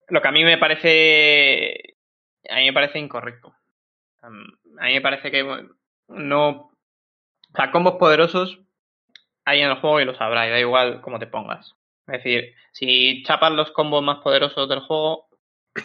Lo 0.09 0.23
que 0.23 0.29
a 0.29 0.33
mí 0.33 0.43
me 0.43 0.57
parece 0.59 1.93
a 2.50 2.57
mí 2.57 2.64
me 2.66 2.72
parece 2.72 2.98
incorrecto. 2.98 3.54
A 4.22 4.30
mí 4.30 4.94
me 4.94 5.00
parece 5.00 5.30
que 5.30 5.68
no 6.09 6.74
o 7.54 7.57
sea, 7.57 7.70
combos 7.70 7.94
poderosos 7.94 8.59
hay 9.44 9.61
en 9.61 9.70
el 9.70 9.76
juego 9.76 10.00
y 10.00 10.04
los 10.04 10.20
habrá, 10.20 10.46
y 10.46 10.50
da 10.50 10.59
igual 10.59 11.00
cómo 11.02 11.18
te 11.18 11.26
pongas. 11.26 11.74
Es 12.07 12.24
decir, 12.24 12.54
si 12.72 13.22
chapas 13.24 13.52
los 13.52 13.70
combos 13.70 14.02
más 14.02 14.18
poderosos 14.18 14.68
del 14.68 14.80
juego, 14.80 15.28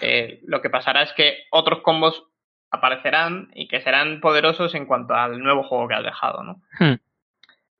eh, 0.01 0.39
lo 0.45 0.61
que 0.61 0.69
pasará 0.69 1.03
es 1.03 1.13
que 1.13 1.43
otros 1.51 1.81
combos 1.81 2.23
aparecerán 2.71 3.51
y 3.53 3.67
que 3.67 3.81
serán 3.81 4.21
poderosos 4.21 4.73
en 4.75 4.85
cuanto 4.85 5.13
al 5.13 5.39
nuevo 5.39 5.63
juego 5.63 5.87
que 5.87 5.95
has 5.95 6.03
dejado, 6.03 6.43
¿no? 6.43 6.61
Hmm. 6.79 6.95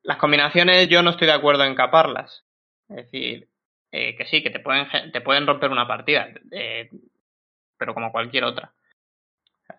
Las 0.03 0.17
combinaciones 0.17 0.87
yo 0.89 1.01
no 1.01 1.11
estoy 1.11 1.27
de 1.27 1.33
acuerdo 1.33 1.63
en 1.63 1.75
caparlas. 1.75 2.45
Es 2.89 2.95
decir, 2.97 3.47
eh, 3.91 4.15
que 4.15 4.25
sí, 4.25 4.43
que 4.43 4.49
te 4.49 4.59
pueden, 4.59 4.87
te 5.11 5.21
pueden 5.21 5.47
romper 5.47 5.71
una 5.71 5.87
partida, 5.87 6.27
eh, 6.51 6.89
pero 7.79 7.93
como 7.95 8.11
cualquier 8.11 8.43
otra. 8.43 8.71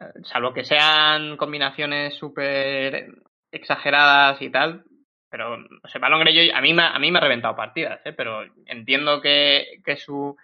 Eh, 0.01 0.05
Salvo 0.25 0.53
que 0.53 0.65
sean 0.65 1.37
combinaciones 1.37 2.15
súper 2.15 3.13
exageradas 3.53 4.41
y 4.43 4.51
tal. 4.51 4.85
Pero, 5.31 5.59
no 5.59 5.81
sé, 5.89 6.01
Balón 6.01 6.21
Greyjoy 6.21 6.51
a 6.51 6.61
mí, 6.61 6.75
me, 6.75 6.83
ha- 6.83 6.91
a 6.95 6.99
mí 6.99 7.13
me 7.13 7.19
ha 7.19 7.23
reventado 7.23 7.55
partidas, 7.55 8.01
¿eh? 8.05 8.13
pero 8.13 8.43
entiendo 8.67 9.21
que, 9.21 9.81
que 9.85 9.97
su 9.97 10.37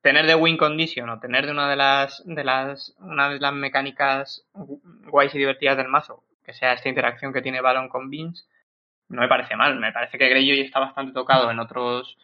tener 0.00 0.26
de 0.26 0.34
win 0.34 0.56
condition 0.56 1.08
o 1.10 1.20
tener 1.20 1.44
de 1.44 1.52
una 1.52 1.68
de 1.68 1.76
las 1.76 2.22
de 2.24 2.42
las 2.42 2.94
una 2.98 3.28
de 3.28 3.38
las 3.38 3.52
mecánicas 3.52 4.44
gu- 4.54 4.80
guays 5.10 5.34
y 5.34 5.38
divertidas 5.38 5.76
del 5.76 5.88
mazo, 5.88 6.24
que 6.44 6.54
sea 6.54 6.72
esta 6.72 6.88
interacción 6.88 7.32
que 7.32 7.42
tiene 7.42 7.60
Balón 7.60 7.88
con 7.90 8.08
Vince, 8.08 8.46
no 9.10 9.20
me 9.20 9.28
parece 9.28 9.54
mal. 9.54 9.78
Me 9.78 9.92
parece 9.92 10.16
que 10.16 10.28
Greyjoy 10.30 10.60
está 10.60 10.80
bastante 10.80 11.12
tocado 11.12 11.50
en 11.50 11.60
otros, 11.60 12.16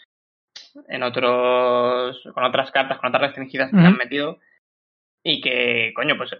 en 0.88 1.02
otros, 1.02 2.22
con 2.32 2.42
otras 2.44 2.70
cartas, 2.70 2.98
con 2.98 3.08
otras 3.10 3.22
restringidas 3.22 3.70
que 3.70 3.76
se 3.76 3.82
han 3.86 3.96
metido 3.98 4.38
y 5.28 5.40
que, 5.42 5.92
coño, 5.94 6.16
pues 6.16 6.34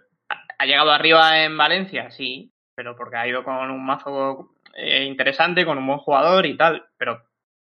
ha, 0.59 0.64
llegado 0.66 0.90
arriba 0.90 1.42
en 1.44 1.57
Valencia, 1.57 2.11
sí, 2.11 2.53
pero 2.74 2.96
porque 2.96 3.16
ha 3.16 3.29
ido 3.29 3.44
con 3.44 3.70
un 3.70 3.85
mazo 3.85 4.55
eh, 4.74 5.05
interesante, 5.05 5.66
con 5.66 5.77
un 5.79 5.87
buen 5.87 5.98
jugador 5.98 6.46
y 6.46 6.57
tal, 6.57 6.87
pero 6.96 7.22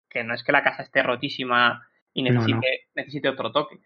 que 0.08 0.22
no 0.22 0.34
es 0.34 0.44
que 0.44 0.52
la 0.52 0.62
casa 0.62 0.82
esté 0.82 1.02
rotísima 1.02 1.86
y 2.14 2.22
No, 2.22 2.40
no. 2.40 2.60
necesite, 2.94 3.28
otro 3.28 3.50
toque. 3.50 3.78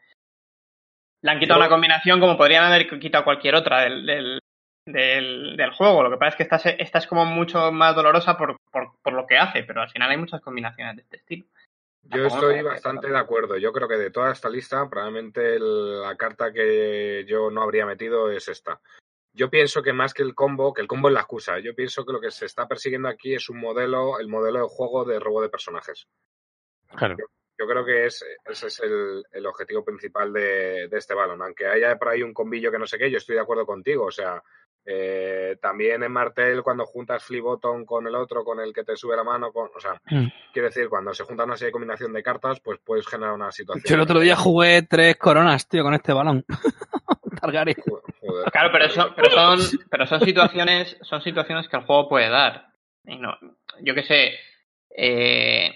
Le 1.22 1.30
han 1.30 1.38
quitado 1.38 1.58
Yo- 1.58 1.64
una 1.64 1.70
combinación 1.70 2.20
como 2.20 2.36
podrían 2.36 2.64
haber 2.64 2.86
quitado 3.00 3.24
cualquier 3.24 3.54
otra 3.54 3.82
del, 3.82 4.04
del, 4.04 4.38
del, 4.86 5.56
del 5.56 5.70
juego. 5.70 6.02
Lo 6.02 6.10
que 6.10 6.16
pasa 6.16 6.30
es 6.30 6.36
que 6.36 6.42
esta, 6.42 6.56
esta 6.70 6.98
es 6.98 7.06
como 7.06 7.24
mucho 7.24 7.72
más 7.72 7.94
dolorosa 7.94 8.36
por, 8.36 8.56
por, 8.70 9.00
por 9.02 9.12
lo 9.14 9.26
que 9.26 9.38
hace, 9.38 9.62
pero 9.64 9.80
al 9.82 9.90
final 9.90 10.10
hay 10.10 10.16
muchas 10.18 10.40
combinaciones 10.40 10.96
de 10.96 11.02
este 11.02 11.16
estilo. 11.16 11.46
Yo 12.04 12.26
estoy 12.26 12.62
bastante 12.62 13.08
de 13.08 13.16
acuerdo. 13.16 13.56
Yo 13.56 13.72
creo 13.72 13.88
que 13.88 13.96
de 13.96 14.10
toda 14.10 14.32
esta 14.32 14.48
lista, 14.48 14.88
probablemente 14.88 15.54
el- 15.56 16.02
la 16.02 16.16
carta 16.16 16.52
que 16.52 17.24
yo 17.26 17.50
no 17.50 17.62
habría 17.62 17.86
metido 17.86 18.30
es 18.30 18.48
esta. 18.48 18.80
Yo 19.32 19.48
pienso 19.48 19.82
que 19.82 19.92
más 19.92 20.12
que 20.12 20.22
el 20.22 20.34
combo, 20.34 20.74
que 20.74 20.82
el 20.82 20.88
combo 20.88 21.08
es 21.08 21.14
la 21.14 21.20
excusa. 21.20 21.58
Yo 21.58 21.74
pienso 21.74 22.04
que 22.04 22.12
lo 22.12 22.20
que 22.20 22.30
se 22.30 22.44
está 22.46 22.66
persiguiendo 22.68 23.08
aquí 23.08 23.34
es 23.34 23.48
un 23.48 23.58
modelo, 23.60 24.18
el 24.18 24.28
modelo 24.28 24.58
de 24.60 24.68
juego 24.68 25.04
de 25.04 25.18
robo 25.18 25.40
de 25.40 25.48
personajes. 25.48 26.06
Claro. 26.94 27.16
Yo 27.58 27.66
creo 27.66 27.84
que 27.84 28.06
es, 28.06 28.24
ese 28.44 28.66
es 28.66 28.80
el, 28.80 29.24
el 29.30 29.46
objetivo 29.46 29.84
principal 29.84 30.32
de, 30.32 30.88
de 30.88 30.98
este 30.98 31.14
balón. 31.14 31.40
Aunque 31.40 31.66
haya 31.66 31.96
por 31.96 32.08
ahí 32.08 32.22
un 32.22 32.34
combillo 32.34 32.70
que 32.72 32.78
no 32.78 32.86
sé 32.86 32.98
qué, 32.98 33.10
yo 33.10 33.18
estoy 33.18 33.36
de 33.36 33.42
acuerdo 33.42 33.64
contigo. 33.64 34.04
O 34.06 34.10
sea, 34.10 34.42
eh, 34.84 35.56
también 35.62 36.02
en 36.02 36.10
Martel, 36.12 36.62
cuando 36.62 36.84
juntas 36.86 37.22
flip 37.24 37.42
button 37.42 37.84
con 37.86 38.06
el 38.06 38.14
otro, 38.14 38.42
con 38.44 38.58
el 38.60 38.72
que 38.72 38.82
te 38.84 38.96
sube 38.96 39.14
la 39.16 39.22
mano, 39.24 39.52
con, 39.52 39.70
o 39.74 39.80
sea, 39.80 39.92
Mm. 40.10 40.26
quiero 40.52 40.68
decir, 40.68 40.88
cuando 40.88 41.14
se 41.14 41.22
junta 41.24 41.44
una 41.44 41.56
serie 41.56 41.68
de 41.68 41.72
combinación 41.72 42.12
de 42.12 42.22
cartas, 42.22 42.58
pues 42.60 42.80
puedes 42.84 43.06
generar 43.06 43.32
una 43.34 43.52
situación. 43.52 43.84
Yo 43.88 43.94
el 43.94 44.00
otro 44.00 44.18
día 44.20 44.34
jugué 44.36 44.82
tres 44.82 45.16
coronas, 45.16 45.68
tío, 45.68 45.82
con 45.84 45.94
este 45.94 46.12
balón. 46.12 46.44
Targaryen. 47.40 47.76
Joder. 48.20 48.50
Claro, 48.52 48.70
pero, 48.72 48.84
eso, 48.86 49.12
pero 49.16 49.30
son, 49.30 49.58
pero 49.90 50.06
son 50.06 50.20
situaciones, 50.20 50.96
son 51.02 51.22
situaciones 51.22 51.68
que 51.68 51.76
el 51.76 51.84
juego 51.84 52.08
puede 52.08 52.28
dar. 52.28 52.66
Y 53.04 53.16
no, 53.16 53.36
yo 53.80 53.94
qué 53.94 54.02
sé. 54.04 54.34
eh, 54.96 55.72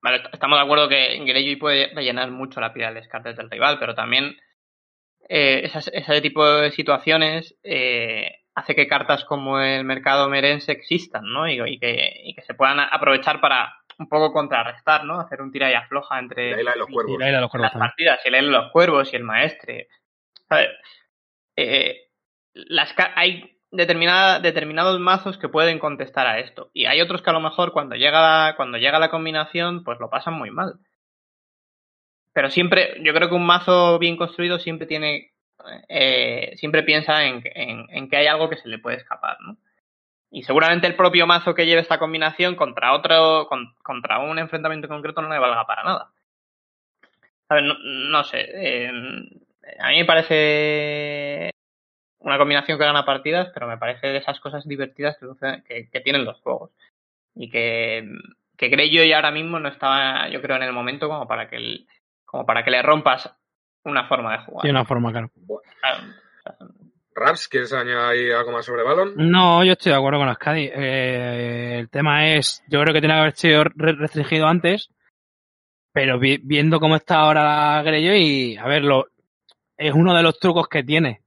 vale, 0.00 0.22
estamos 0.32 0.58
de 0.58 0.64
acuerdo 0.64 0.88
que 0.88 1.18
Greyjoy 1.24 1.56
puede 1.56 1.94
rellenar 1.94 2.30
mucho 2.30 2.60
la 2.60 2.72
pila 2.72 2.88
de 2.88 3.00
descartes 3.00 3.36
del 3.36 3.50
rival, 3.50 3.78
pero 3.78 3.94
también 3.94 4.36
eh, 5.28 5.62
esas- 5.64 5.90
ese 5.92 6.20
tipo 6.20 6.44
de 6.46 6.70
situaciones 6.72 7.54
eh, 7.62 8.41
hace 8.54 8.74
que 8.74 8.86
cartas 8.86 9.24
como 9.24 9.60
el 9.60 9.84
mercado 9.84 10.28
merense 10.28 10.72
existan, 10.72 11.24
¿no? 11.24 11.48
Y, 11.48 11.60
y 11.60 11.78
que, 11.78 12.12
y 12.24 12.34
que 12.34 12.42
se 12.42 12.54
puedan 12.54 12.80
aprovechar 12.80 13.40
para 13.40 13.74
un 13.98 14.08
poco 14.08 14.32
contrarrestar, 14.32 15.04
¿no? 15.04 15.20
Hacer 15.20 15.40
un 15.40 15.52
tira 15.52 15.70
y 15.70 15.74
afloja 15.74 16.18
entre 16.18 16.52
La 16.52 16.58
isla 16.58 16.72
de 16.72 16.78
los 16.78 16.88
cuervos. 16.88 17.14
Y 17.14 17.18
la 17.18 17.26
isla 17.26 17.38
de 17.38 17.42
los 17.42 17.50
cuervos 17.50 17.64
las 17.64 17.72
también. 17.72 17.90
partidas, 17.90 18.20
y 18.26 18.30
leen 18.30 18.52
los 18.52 18.70
cuervos 18.72 19.12
y 19.12 19.16
el 19.16 19.24
maestre. 19.24 19.88
¿sabes? 20.48 20.70
Eh, 21.56 22.08
las 22.54 22.94
hay 23.14 23.58
determinada, 23.70 24.38
determinados 24.38 25.00
mazos 25.00 25.38
que 25.38 25.48
pueden 25.48 25.78
contestar 25.78 26.26
a 26.26 26.38
esto. 26.38 26.70
Y 26.74 26.86
hay 26.86 27.00
otros 27.00 27.22
que 27.22 27.30
a 27.30 27.32
lo 27.32 27.40
mejor 27.40 27.72
cuando 27.72 27.96
llega 27.96 28.20
la, 28.20 28.56
cuando 28.56 28.78
llega 28.78 28.98
la 28.98 29.10
combinación, 29.10 29.82
pues 29.84 29.98
lo 29.98 30.10
pasan 30.10 30.34
muy 30.34 30.50
mal. 30.50 30.74
Pero 32.34 32.50
siempre, 32.50 32.96
yo 33.02 33.12
creo 33.12 33.28
que 33.28 33.34
un 33.34 33.46
mazo 33.46 33.98
bien 33.98 34.16
construido 34.16 34.58
siempre 34.58 34.86
tiene. 34.86 35.31
Eh, 35.88 36.54
siempre 36.56 36.82
piensa 36.82 37.24
en, 37.24 37.42
que 37.42 38.16
hay 38.16 38.26
algo 38.26 38.48
que 38.48 38.56
se 38.56 38.68
le 38.68 38.78
puede 38.78 38.96
escapar. 38.96 39.36
Y 40.30 40.42
seguramente 40.44 40.86
el 40.86 40.96
propio 40.96 41.26
mazo 41.26 41.54
que 41.54 41.66
lleve 41.66 41.82
esta 41.82 41.98
combinación 41.98 42.56
contra 42.56 42.94
otro, 42.94 43.46
con- 43.48 43.74
contra 43.82 44.18
un 44.18 44.38
enfrentamiento 44.38 44.88
concreto 44.88 45.20
no 45.22 45.28
le 45.28 45.38
valga 45.38 45.66
para 45.66 45.84
nada. 45.84 46.12
¿Sabes? 47.48 47.64
No, 47.64 47.74
no 47.78 48.24
sé. 48.24 48.48
eh, 48.54 48.90
a 49.78 49.88
mí 49.90 49.98
me 49.98 50.04
parece 50.04 51.50
una 52.20 52.38
combinación 52.38 52.78
que 52.78 52.84
gana 52.84 53.04
partidas, 53.04 53.50
pero 53.52 53.66
me 53.66 53.78
parece 53.78 54.06
de 54.08 54.18
esas 54.18 54.40
cosas 54.40 54.66
divertidas 54.66 55.18
que, 55.66 56.00
tienen 56.00 56.24
los 56.24 56.40
juegos. 56.40 56.70
Y 57.34 57.50
que, 57.50 58.08
que 58.56 58.68
Greyjoy 58.68 59.12
ahora 59.12 59.30
mismo 59.30 59.58
no 59.58 59.68
estaba, 59.68 60.28
yo 60.28 60.40
creo, 60.42 60.56
en 60.56 60.62
el 60.64 60.72
momento 60.72 61.08
como 61.08 61.26
para 61.28 61.48
que 61.48 61.56
el- 61.56 61.88
como 62.24 62.46
para 62.46 62.64
que 62.64 62.70
le 62.70 62.82
rompas 62.82 63.34
una 63.84 64.06
forma 64.08 64.32
de 64.32 64.44
jugar. 64.44 64.62
Tiene 64.62 64.78
una 64.78 64.86
forma, 64.86 65.10
claro. 65.10 65.30
Raps, 67.14 67.46
¿quieres 67.48 67.72
añadir 67.74 68.32
algo 68.32 68.52
más 68.52 68.64
sobre 68.64 68.82
balón? 68.82 69.12
No, 69.16 69.62
yo 69.64 69.72
estoy 69.72 69.92
de 69.92 69.98
acuerdo 69.98 70.18
con 70.18 70.28
Ascadi. 70.28 70.70
Eh, 70.72 71.78
el 71.80 71.90
tema 71.90 72.26
es, 72.34 72.62
yo 72.68 72.80
creo 72.80 72.94
que 72.94 73.00
tiene 73.00 73.14
que 73.14 73.20
haber 73.20 73.36
sido 73.36 73.64
re- 73.64 73.92
restringido 73.92 74.46
antes, 74.46 74.88
pero 75.92 76.18
vi- 76.18 76.40
viendo 76.42 76.80
cómo 76.80 76.96
está 76.96 77.16
ahora 77.16 77.82
Greyjoy, 77.82 78.56
a 78.56 78.66
ver, 78.66 78.82
lo, 78.82 79.08
es 79.76 79.92
uno 79.92 80.14
de 80.16 80.22
los 80.22 80.38
trucos 80.38 80.68
que 80.68 80.82
tiene. 80.84 81.20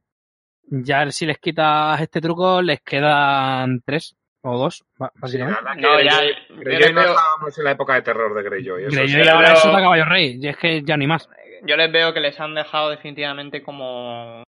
Ya 0.68 1.10
si 1.12 1.28
les 1.28 1.38
quitas 1.38 2.02
este 2.02 2.20
truco, 2.20 2.64
les 2.64 2.82
quedan 2.82 3.82
tres 3.86 4.16
o 4.42 4.58
dos, 4.58 4.78
Sí, 4.78 5.04
básicamente. 5.22 5.60
que 5.76 5.82
No, 5.82 6.02
ya, 6.02 6.20
Greyjoy- 6.20 6.36
Greyjoy 6.64 6.94
no 6.94 7.02
estábamos 7.02 7.58
en 7.60 7.64
la 7.64 7.72
época 7.72 7.94
de 7.94 8.02
terror 8.02 8.34
de 8.36 8.42
Greyjoy. 8.44 8.86
eso 8.86 8.96
Greyjoy 8.96 9.24
sí. 9.24 9.30
ahora 9.30 9.48
pero- 9.50 9.54
es 9.58 9.60
sota 9.62 9.78
caballo 9.78 10.06
rey, 10.06 10.40
y 10.42 10.48
es 10.48 10.58
que 10.58 10.82
ya 10.84 10.98
ni 10.98 11.06
más. 11.06 11.30
Yo 11.64 11.76
les 11.78 11.92
veo 11.92 12.14
que 12.14 12.20
les 12.20 12.40
han 12.40 12.54
dejado 12.56 12.90
definitivamente 12.90 13.62
como 13.64 14.44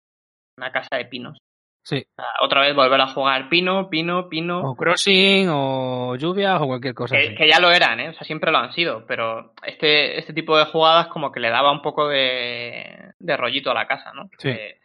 una 0.58 0.72
casa 0.72 0.98
de 0.98 1.06
pinos. 1.06 1.38
Sí. 1.84 2.06
O 2.18 2.22
sea, 2.22 2.26
otra 2.42 2.62
vez 2.62 2.76
volver 2.76 3.00
a 3.00 3.08
jugar 3.08 3.48
pino, 3.48 3.90
pino, 3.90 4.28
pino. 4.28 4.60
O 4.60 4.76
crossing, 4.76 5.48
o 5.50 6.16
lluvias, 6.18 6.60
o 6.62 6.68
cualquier 6.68 6.94
cosa 6.94 7.16
Que, 7.16 7.28
así. 7.28 7.36
que 7.36 7.48
ya 7.50 7.60
lo 7.62 7.72
eran, 7.72 8.00
¿eh? 8.02 8.10
O 8.10 8.14
sea, 8.14 8.24
siempre 8.24 8.52
lo 8.52 8.58
han 8.58 8.74
sido, 8.74 9.06
pero 9.08 9.54
este, 9.66 10.20
este 10.20 10.34
tipo 10.34 10.58
de 10.58 10.66
jugadas 10.66 11.08
como 11.08 11.32
que 11.32 11.40
le 11.40 11.50
daba 11.50 11.72
un 11.72 11.82
poco 11.82 12.08
de, 12.10 13.14
de 13.20 13.38
rollito 13.38 13.72
a 13.72 13.74
la 13.74 13.88
casa, 13.88 14.12
¿no? 14.14 14.30
Sí. 14.38 14.50
Eh, 14.50 14.80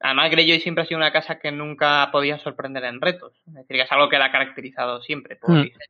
además, 0.00 0.30
Greyjoy 0.32 0.58
siempre 0.60 0.82
ha 0.82 0.86
sido 0.86 0.98
una 0.98 1.12
casa 1.12 1.38
que 1.38 1.52
nunca 1.52 2.08
podía 2.10 2.38
sorprender 2.40 2.82
en 2.84 3.00
retos. 3.00 3.34
Es 3.46 3.54
decir, 3.54 3.76
que 3.76 3.82
es 3.82 3.92
algo 3.92 4.08
que 4.08 4.18
la 4.18 4.24
ha 4.26 4.32
caracterizado 4.32 5.00
siempre. 5.00 5.36
por 5.36 5.50
Mm. 5.50 5.62
diseño. 5.62 5.84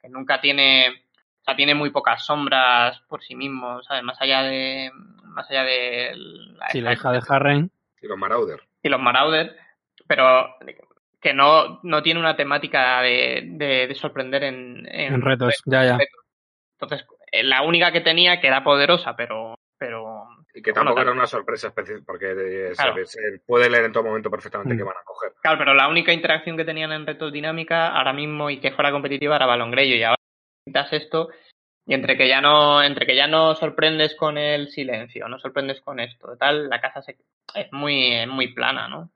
Que 0.00 0.08
nunca 0.08 0.40
tiene... 0.40 1.04
O 1.42 1.44
sea, 1.44 1.56
tiene 1.56 1.74
muy 1.74 1.90
pocas 1.90 2.24
sombras 2.24 3.00
por 3.08 3.22
sí 3.22 3.34
mismo, 3.34 3.82
¿sabes? 3.82 4.02
Más 4.04 4.20
allá 4.20 4.42
de... 4.42 4.90
Más 5.24 5.50
allá 5.50 5.64
de... 5.64 6.12
La, 6.16 6.68
Sí, 6.70 6.80
la 6.80 6.92
hija 6.92 7.10
de 7.10 7.20
Harren. 7.28 7.70
Y 8.00 8.06
los 8.06 8.16
Marauder. 8.18 8.60
y 8.82 8.88
los 8.88 9.00
Marauder, 9.00 9.56
pero 10.06 10.54
que 11.20 11.32
no, 11.32 11.80
no 11.84 12.02
tiene 12.02 12.18
una 12.20 12.36
temática 12.36 13.00
de, 13.02 13.42
de, 13.52 13.86
de 13.88 13.94
sorprender 13.94 14.42
en, 14.44 14.86
en, 14.90 15.14
En 15.14 15.22
retos, 15.22 15.62
ya, 15.66 15.84
ya. 15.84 15.98
Entonces, 16.80 17.06
la 17.44 17.62
única 17.62 17.92
que 17.92 18.00
tenía, 18.00 18.40
que 18.40 18.48
era 18.48 18.64
poderosa, 18.64 19.14
pero. 19.16 19.54
pero 19.78 20.26
Y 20.52 20.62
que 20.62 20.72
Bueno, 20.72 20.86
tampoco 20.90 21.00
era 21.02 21.12
una 21.12 21.26
sorpresa 21.28 21.68
específica, 21.68 22.04
porque 22.06 22.32
eh, 22.32 22.68
se- 22.74 22.82
Claro. 22.82 23.06
se, 23.06 23.20
puede 23.46 23.70
leer 23.70 23.84
en 23.84 23.92
todo 23.92 24.02
momento 24.04 24.30
perfectamente 24.30 24.74
Mm. 24.74 24.78
que 24.78 24.82
van 24.84 24.96
a 24.96 25.04
coger. 25.04 25.32
claro, 25.42 25.58
pero 25.58 25.74
la 25.74 25.86
única 25.88 26.12
interacción 26.12 26.56
que 26.56 26.64
tenían 26.64 26.90
en 26.92 27.06
retos 27.06 27.32
dinámica 27.32 27.88
ahora 27.96 28.12
mismo 28.12 28.50
y 28.50 28.58
que 28.58 28.72
fuera 28.72 28.90
competitiva 28.90 29.36
era 29.36 29.46
Balón 29.46 29.70
Grello. 29.70 29.94
Y 29.94 30.02
ahora 30.02 30.16
quitas 30.64 30.92
esto. 30.92 31.28
Y 31.84 31.94
entre 31.94 32.16
que 32.16 32.28
ya 32.28 32.40
no, 32.40 32.82
entre 32.82 33.06
que 33.06 33.16
ya 33.16 33.26
no 33.26 33.56
sorprendes 33.56 34.14
con 34.14 34.38
el 34.38 34.68
silencio, 34.68 35.26
no 35.28 35.38
sorprendes 35.40 35.80
con 35.80 35.98
esto, 35.98 36.36
tal, 36.36 36.68
la 36.68 36.80
casa 36.80 37.02
se, 37.02 37.16
es 37.56 37.72
muy, 37.72 38.24
muy 38.28 38.54
plana, 38.54 38.86
¿no? 38.86 39.10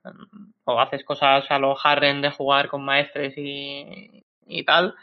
O 0.65 0.79
haces 0.79 1.05
cosas 1.05 1.49
a 1.49 1.59
lo 1.59 1.77
Harren 1.81 2.21
de 2.21 2.29
jugar 2.29 2.67
con 2.67 2.83
maestres 2.83 3.33
y, 3.37 4.21
y 4.45 4.65
tal, 4.65 4.95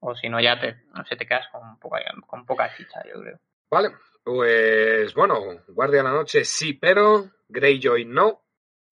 o 0.00 0.16
si 0.16 0.28
no 0.28 0.40
ya 0.40 0.58
te, 0.58 0.82
no 0.94 1.04
sé, 1.04 1.14
te 1.14 1.26
quedas 1.26 1.46
con 1.52 1.78
poca, 1.78 1.98
con 2.26 2.44
poca 2.44 2.74
chicha, 2.76 3.02
yo 3.06 3.20
creo. 3.20 3.38
Vale, 3.70 3.90
pues 4.24 5.14
bueno, 5.14 5.40
Guardia 5.68 5.98
de 5.98 6.04
la 6.04 6.12
Noche 6.12 6.44
sí, 6.44 6.74
pero 6.74 7.26
Greyjoy 7.48 8.04
no. 8.04 8.45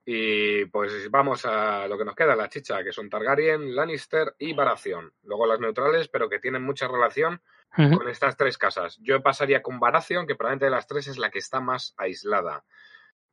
Y 0.06 0.66
pues 0.66 1.10
vamos 1.10 1.46
a 1.46 1.88
lo 1.88 1.96
que 1.96 2.04
nos 2.04 2.14
queda, 2.14 2.36
la 2.36 2.48
chicha, 2.48 2.84
que 2.84 2.92
son 2.92 3.08
Targaryen, 3.08 3.74
Lannister 3.74 4.34
y 4.38 4.52
Baratheon. 4.52 5.12
Luego 5.22 5.46
las 5.46 5.60
neutrales, 5.60 6.08
pero 6.08 6.28
que 6.28 6.40
tienen 6.40 6.62
mucha 6.62 6.88
relación 6.88 7.40
con 7.74 8.08
estas 8.08 8.36
tres 8.36 8.58
casas. 8.58 8.98
Yo 9.02 9.22
pasaría 9.22 9.62
con 9.62 9.80
Baratheon, 9.80 10.26
que 10.26 10.34
probablemente 10.36 10.66
de 10.66 10.70
las 10.70 10.86
tres 10.86 11.08
es 11.08 11.18
la 11.18 11.30
que 11.30 11.38
está 11.38 11.60
más 11.60 11.94
aislada. 11.96 12.64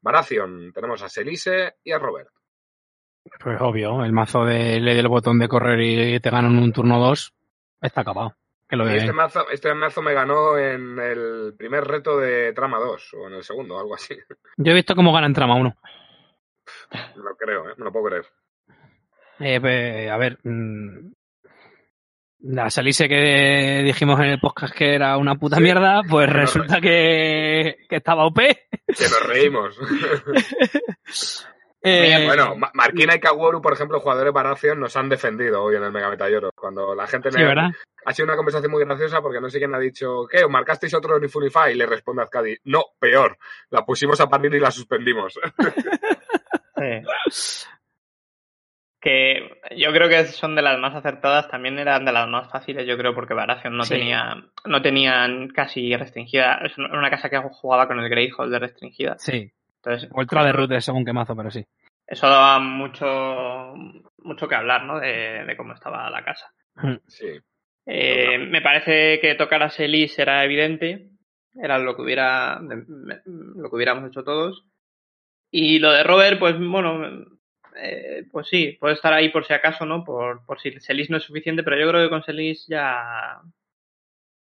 Baratheon, 0.02 0.72
tenemos 0.74 1.04
a 1.04 1.10
Selise 1.10 1.76
y 1.84 1.92
a 1.92 2.00
Robert. 2.00 2.30
Pues 3.40 3.62
obvio, 3.62 4.04
el 4.04 4.14
mazo 4.14 4.46
de 4.46 4.80
le 4.80 4.96
del 4.96 5.08
botón 5.08 5.38
de 5.38 5.48
correr 5.48 5.80
y 5.82 6.20
te 6.20 6.30
ganan 6.30 6.58
un 6.58 6.74
turno 6.74 7.00
2 7.00 7.34
está 7.82 8.02
acabado. 8.02 8.36
Que 8.68 8.78
lo 8.78 8.88
este 8.88 9.12
mazo, 9.12 9.50
este 9.52 9.74
mazo 9.74 10.02
me 10.02 10.14
ganó 10.14 10.58
en 10.58 10.98
el 10.98 11.54
primer 11.58 11.84
reto 11.84 12.18
de 12.18 12.54
Trama 12.54 12.80
2, 12.80 13.14
o 13.16 13.28
en 13.28 13.34
el 13.34 13.44
segundo, 13.44 13.78
algo 13.78 13.96
así. 13.96 14.16
Yo 14.56 14.72
he 14.72 14.76
visto 14.76 14.96
cómo 14.96 15.12
gana 15.12 15.28
en 15.28 15.34
trama 15.34 15.56
1. 15.56 15.76
No 17.16 17.24
lo 17.24 17.36
creo, 17.38 17.70
¿eh? 17.70 17.74
no 17.78 17.86
lo 17.86 17.92
puedo 17.92 18.06
creer. 18.06 18.26
Eh, 19.40 19.60
pues, 19.60 20.10
a 20.10 20.18
ver, 20.18 20.38
mm, 20.44 21.12
la 22.44 22.70
Salise 22.70 23.08
que 23.08 23.82
dijimos 23.84 24.20
en 24.20 24.26
el 24.28 24.40
podcast 24.40 24.76
que 24.76 24.94
era 24.96 25.18
una 25.18 25.36
puta 25.36 25.58
Sí. 25.58 25.64
mierda, 25.64 26.02
pues 26.10 26.30
resulta 26.32 26.80
que, 26.82 27.78
que 27.90 27.96
estaba 27.96 28.26
OP. 28.26 28.40
Que 28.40 29.04
nos 29.04 29.28
reímos. 29.28 29.78
Eh, 31.84 32.26
Bueno, 32.28 32.56
Ma- 32.56 32.70
Marquina 32.76 33.16
y 33.16 33.20
Kaworu, 33.20 33.60
por 33.60 33.74
ejemplo, 33.74 34.00
jugadores 34.00 34.32
Baratheon, 34.32 34.80
nos 34.80 34.96
han 34.96 35.10
defendido 35.10 35.64
hoy 35.64 35.78
en 35.78 35.84
el 35.84 35.92
Mega 35.92 36.12
Metalloro. 36.12 36.52
Cuando 36.56 36.94
la 36.94 37.08
gente 37.08 37.32
me 37.32 37.44
ha 38.06 38.14
sido 38.14 38.26
una 38.28 38.36
conversación 38.36 38.72
muy 38.72 38.86
graciosa 38.86 39.20
porque 39.20 39.42
no 39.42 39.50
sé 39.50 39.58
quién 39.58 39.74
ha 39.74 39.80
dicho, 39.80 40.28
¿qué? 40.30 40.44
¿Os 40.44 40.52
marcasteis 40.52 40.94
otro 40.94 41.20
Nifunify? 41.20 41.72
Y 41.72 41.76
le 41.76 41.88
responde 41.88 42.22
a 42.22 42.26
Azcadi, 42.26 42.56
no, 42.66 42.84
peor. 43.00 43.36
La 43.72 43.84
pusimos 43.84 44.22
a 44.22 44.28
parir 44.30 44.54
y 44.54 44.60
la 44.60 44.70
suspendimos. 44.70 45.40
Sí. 46.82 47.68
Que 49.04 49.50
yo 49.78 49.92
creo 49.92 50.08
que 50.10 50.26
son 50.26 50.56
de 50.56 50.62
las 50.62 50.78
más 50.78 50.94
acertadas, 50.94 51.50
también 51.50 51.80
eran 51.80 52.06
de 52.06 52.12
las 52.12 52.28
más 52.28 52.52
fáciles, 52.52 52.86
yo 52.86 53.00
creo, 53.00 53.16
porque 53.16 53.34
Baratheon 53.34 53.76
no 53.76 53.84
Sí. 53.84 53.96
tenía, 53.96 54.36
no 54.66 54.82
tenían 54.84 55.48
casi 55.48 55.96
restringida, 55.96 56.60
es 56.64 56.78
una 56.78 57.10
casa 57.10 57.28
que 57.28 57.40
jugaba 57.40 57.88
con 57.88 58.00
el 58.00 58.08
Greyhold 58.10 58.52
de 58.52 58.60
restringida. 58.60 59.16
Sí. 59.18 59.52
Entonces, 59.78 60.08
O 60.14 60.22
el 60.22 60.28
Tra 60.28 60.44
de 60.46 60.52
Root 60.52 60.80
según 60.82 61.04
qué 61.04 61.14
mazo, 61.14 61.36
pero 61.36 61.50
sí. 61.50 61.66
eso 62.06 62.30
daba 62.30 62.60
mucho, 62.60 63.74
mucho 64.20 64.48
que 64.48 64.54
hablar, 64.54 64.84
¿no? 64.84 65.00
De, 65.00 65.46
de 65.46 65.58
cómo 65.58 65.74
estaba 65.74 66.08
la 66.12 66.24
casa. 66.24 66.52
Sí. 67.08 67.40
Eh, 67.88 68.38
me 68.38 68.62
parece 68.62 69.20
que 69.20 69.34
tocar 69.34 69.64
a 69.64 69.72
Selis 69.72 70.20
era 70.20 70.44
evidente, 70.46 71.10
era 71.56 71.80
lo 71.80 71.96
que 71.96 72.04
hubiera 72.04 72.60
lo 72.62 73.68
que 73.70 73.76
hubiéramos 73.76 74.08
hecho 74.08 74.24
todos. 74.24 74.64
Y 75.52 75.80
lo 75.80 75.92
de 75.92 76.04
Robert, 76.04 76.40
pues 76.40 76.56
bueno, 76.58 77.26
eh, 77.76 78.24
pues 78.32 78.48
sí, 78.48 78.78
puede 78.80 78.94
estar 78.96 79.14
ahí 79.14 79.30
por 79.30 79.46
si 79.46 79.54
acaso, 79.54 79.86
¿no? 79.86 80.04
Por, 80.04 80.46
por 80.46 80.60
si 80.60 80.72
Selis 80.80 81.10
no 81.10 81.18
es 81.18 81.24
suficiente, 81.24 81.62
pero 81.64 81.78
yo 81.78 81.90
creo 81.90 82.04
que 82.04 82.10
con 82.10 82.24
Selis 82.24 82.66
ya 82.68 83.40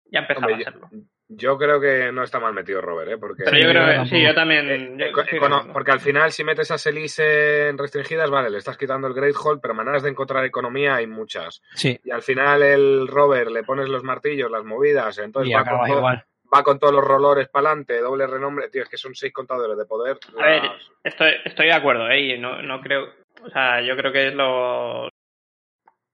ya 0.06 0.20
empezaba 0.20 0.46
Hombre, 0.46 0.62
a 0.66 0.70
serlo. 0.70 0.90
Yo 1.34 1.56
creo 1.56 1.80
que 1.80 2.12
no 2.12 2.22
está 2.22 2.38
mal 2.38 2.52
metido 2.52 2.82
Robert, 2.82 3.10
¿eh? 3.12 3.16
Porque, 3.16 3.44
Pero 3.44 3.56
Sí, 3.56 3.62
yo 3.62 3.70
creo 3.70 3.86
que 4.02 4.08
sí, 4.10 4.22
yo 4.22 4.34
también. 4.34 4.68
eh, 4.68 5.12
yo- 5.14 5.48
no. 5.48 5.72
porque 5.72 5.90
al 5.92 6.00
final, 6.00 6.30
si 6.30 6.44
metes 6.44 6.70
a 6.70 6.76
Selis 6.76 7.18
en 7.20 7.78
restringidas, 7.78 8.28
vale, 8.28 8.50
le 8.50 8.58
estás 8.58 8.76
quitando 8.76 9.06
el 9.08 9.14
Great 9.14 9.34
Hall, 9.42 9.58
pero 9.60 9.72
maneras 9.72 10.02
de 10.02 10.10
encontrar 10.10 10.44
economía 10.44 10.96
hay 10.96 11.06
muchas. 11.06 11.62
Sí. 11.74 11.98
Y 12.04 12.10
al 12.10 12.20
final 12.22 12.62
el 12.62 13.08
Robert 13.08 13.50
le 13.50 13.62
pones 13.64 13.88
los 13.88 14.04
martillos, 14.04 14.50
las 14.50 14.64
movidas, 14.64 15.16
entonces 15.18 15.50
Y 15.50 15.54
va 15.54 15.64
con, 15.64 15.78
todo- 15.86 15.96
igual. 15.98 16.24
Va 16.52 16.62
con 16.62 16.78
todos 16.78 16.92
los 16.92 17.04
rolores 17.04 17.48
para 17.48 17.68
adelante, 17.68 17.98
doble 18.00 18.26
renombre, 18.26 18.68
tío, 18.68 18.82
es 18.82 18.88
que 18.88 18.96
son 18.96 19.14
seis 19.14 19.32
contadores 19.32 19.76
de 19.76 19.86
poder. 19.86 20.18
A 20.38 20.46
ver, 20.46 20.62
estoy, 21.02 21.32
estoy 21.44 21.66
de 21.66 21.72
acuerdo, 21.72 22.08
¿eh? 22.10 22.34
Y 22.34 22.38
no, 22.38 22.60
no 22.62 22.80
creo. 22.80 23.08
O 23.42 23.50
sea, 23.50 23.80
yo 23.80 23.96
creo 23.96 24.12
que 24.12 24.28
es 24.28 24.34
lo. 24.34 25.08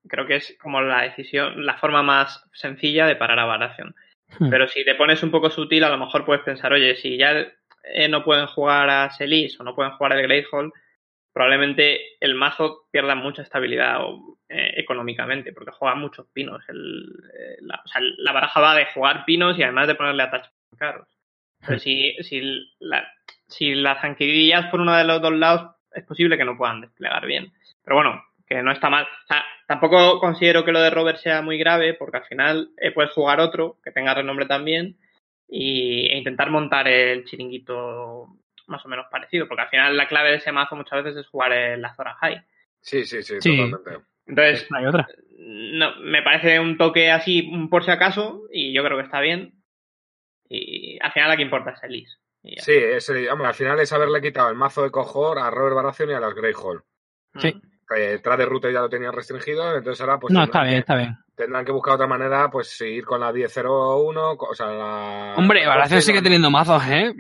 Creo 0.09 0.27
que 0.27 0.37
es 0.37 0.57
como 0.63 0.81
la 0.81 1.03
decisión, 1.03 1.67
la 1.67 1.77
forma 1.77 2.03
más 2.03 2.45
sencilla 2.53 3.07
de 3.07 3.17
parar 3.17 3.39
a 3.39 3.45
Baratheon. 3.45 3.95
Hmm. 4.39 4.51
Pero 4.51 4.69
si 4.69 4.85
te 4.85 4.95
pones 4.95 5.23
un 5.23 5.31
poco 5.31 5.51
sutil, 5.51 5.85
a 5.85 5.91
lo 5.91 5.99
mejor 5.99 6.25
puedes 6.25 6.43
pensar, 6.43 6.73
oye, 6.73 6.97
si 6.97 7.19
ya 7.19 7.33
eh, 7.85 8.09
no 8.09 8.25
pueden 8.25 8.47
jugar 8.47 8.89
a 8.89 9.11
Selis 9.11 9.59
o 9.61 9.65
no 9.65 9.75
pueden 9.75 9.93
jugar 9.93 10.13
al 10.13 10.23
Greyhold, 10.23 10.73
probablemente 11.39 12.17
el 12.19 12.35
mazo 12.35 12.89
pierda 12.91 13.15
mucha 13.15 13.43
estabilidad 13.43 14.01
eh, 14.49 14.73
económicamente, 14.77 15.53
porque 15.53 15.71
juega 15.71 15.95
muchos 15.95 16.27
pinos. 16.33 16.65
El, 16.69 17.15
eh, 17.33 17.59
la, 17.61 17.81
o 17.85 17.87
sea, 17.87 18.01
la 18.03 18.33
baraja 18.33 18.61
va 18.61 18.75
de 18.75 18.87
jugar 18.87 19.25
pinos 19.25 19.57
y 19.57 19.63
además 19.63 19.87
de 19.87 19.95
ponerle 19.95 20.25
attachments 20.25 20.77
caros. 20.77 21.07
Pero 21.65 21.79
si, 21.79 22.17
si, 22.25 22.41
la, 22.81 23.07
si 23.47 23.77
las 23.77 24.01
zanquillas 24.01 24.67
por 24.67 24.81
uno 24.81 24.97
de 24.97 25.05
los 25.05 25.23
dos 25.23 25.33
lados, 25.33 25.77
es 25.93 26.03
posible 26.03 26.37
que 26.37 26.45
no 26.45 26.57
puedan 26.57 26.81
desplegar 26.81 27.25
bien. 27.25 27.53
Pero 27.85 27.95
bueno, 27.95 28.21
que 28.45 28.61
no 28.61 28.73
está 28.73 28.91
mal. 28.91 29.05
O 29.05 29.27
sea, 29.29 29.45
tampoco 29.69 30.19
considero 30.19 30.65
que 30.65 30.73
lo 30.73 30.81
de 30.81 30.91
Robert 30.91 31.19
sea 31.19 31.41
muy 31.41 31.57
grave, 31.57 31.95
porque 31.95 32.17
al 32.17 32.25
final 32.25 32.71
eh, 32.79 32.91
puedes 32.91 33.13
jugar 33.13 33.39
otro 33.39 33.79
que 33.85 33.93
tenga 33.93 34.13
renombre 34.13 34.47
también 34.47 34.97
y, 35.47 36.09
e 36.09 36.19
intentar 36.19 36.51
montar 36.51 36.89
el 36.89 37.25
chiringuito 37.27 38.27
más 38.69 38.85
o 38.85 38.89
menos 38.89 39.07
parecido, 39.11 39.49
porque 39.49 39.63
al 39.63 39.69
final 39.69 39.97
la 39.97 40.07
clave 40.09 40.31
de 40.31 40.37
ese 40.37 40.53
mazo 40.53 40.77
muchas 40.77 41.03
veces 41.03 41.21
es 41.21 41.27
jugar 41.29 41.53
en 41.53 41.83
la 41.83 41.95
Zora 41.95 42.15
High. 42.21 42.43
Sí, 42.81 43.05
sí, 43.05 43.23
sí, 43.23 43.37
Sí. 43.41 43.57
totalmente. 43.71 44.07
Entonces, 44.27 44.69
Hay 44.77 44.87
otra. 44.87 45.09
no, 45.39 45.97
me 46.03 46.23
parece 46.23 46.61
un 46.61 46.77
toque 46.77 47.11
así 47.11 47.43
por 47.71 47.85
si 47.85 47.91
acaso 47.91 48.43
y 48.53 48.73
yo 48.75 48.85
creo 48.85 48.99
que 48.99 49.05
está 49.05 49.21
bien. 49.21 49.55
Y 50.49 50.99
al 51.03 51.13
final 51.13 51.29
la 51.31 51.37
que 51.37 51.43
importa 51.43 51.71
es 51.71 51.83
Elise. 51.83 52.17
Y 52.43 52.57
ya. 52.57 52.63
Sí, 52.63 52.73
es 52.73 53.09
el- 53.11 53.29
hombre, 53.31 53.49
al 53.49 53.55
final 53.55 53.79
es 53.81 53.93
haberle 53.93 54.21
quitado 54.21 54.49
el 54.51 54.55
mazo 54.57 54.83
de 54.83 54.91
Cojor 54.91 55.39
a 55.39 55.51
Robert 55.51 55.75
Baratheon 55.77 56.11
y 56.11 56.15
a 56.15 56.21
las 56.21 56.35
Grey 56.35 56.53
Hall. 56.55 56.83
Sí. 57.39 57.53
Mm. 57.55 57.61
Que 57.95 58.19
tras 58.19 58.37
de 58.39 58.45
ruta 58.47 58.71
ya 58.71 58.81
lo 58.83 58.89
tenían 58.91 59.15
restringido, 59.15 59.75
entonces 59.77 59.99
ahora 60.03 60.19
pues 60.19 60.33
No, 60.33 60.41
tendrán, 60.43 60.49
está 60.49 60.63
bien, 60.63 60.75
que, 60.75 60.79
está 60.81 60.95
bien. 60.97 61.17
tendrán 61.35 61.65
que 61.65 61.73
buscar 61.73 61.95
otra 61.95 62.07
manera, 62.07 62.51
pues 62.51 62.79
ir 62.83 63.05
con 63.07 63.21
la 63.21 63.33
10-0-1, 63.33 64.37
o 64.39 64.55
sea, 64.55 64.67
la... 64.67 65.35
Hombre, 65.39 65.67
Baratheon 65.67 66.03
sigue 66.03 66.21
teniendo 66.21 66.51
mazos, 66.51 66.83
¿eh? 66.87 67.15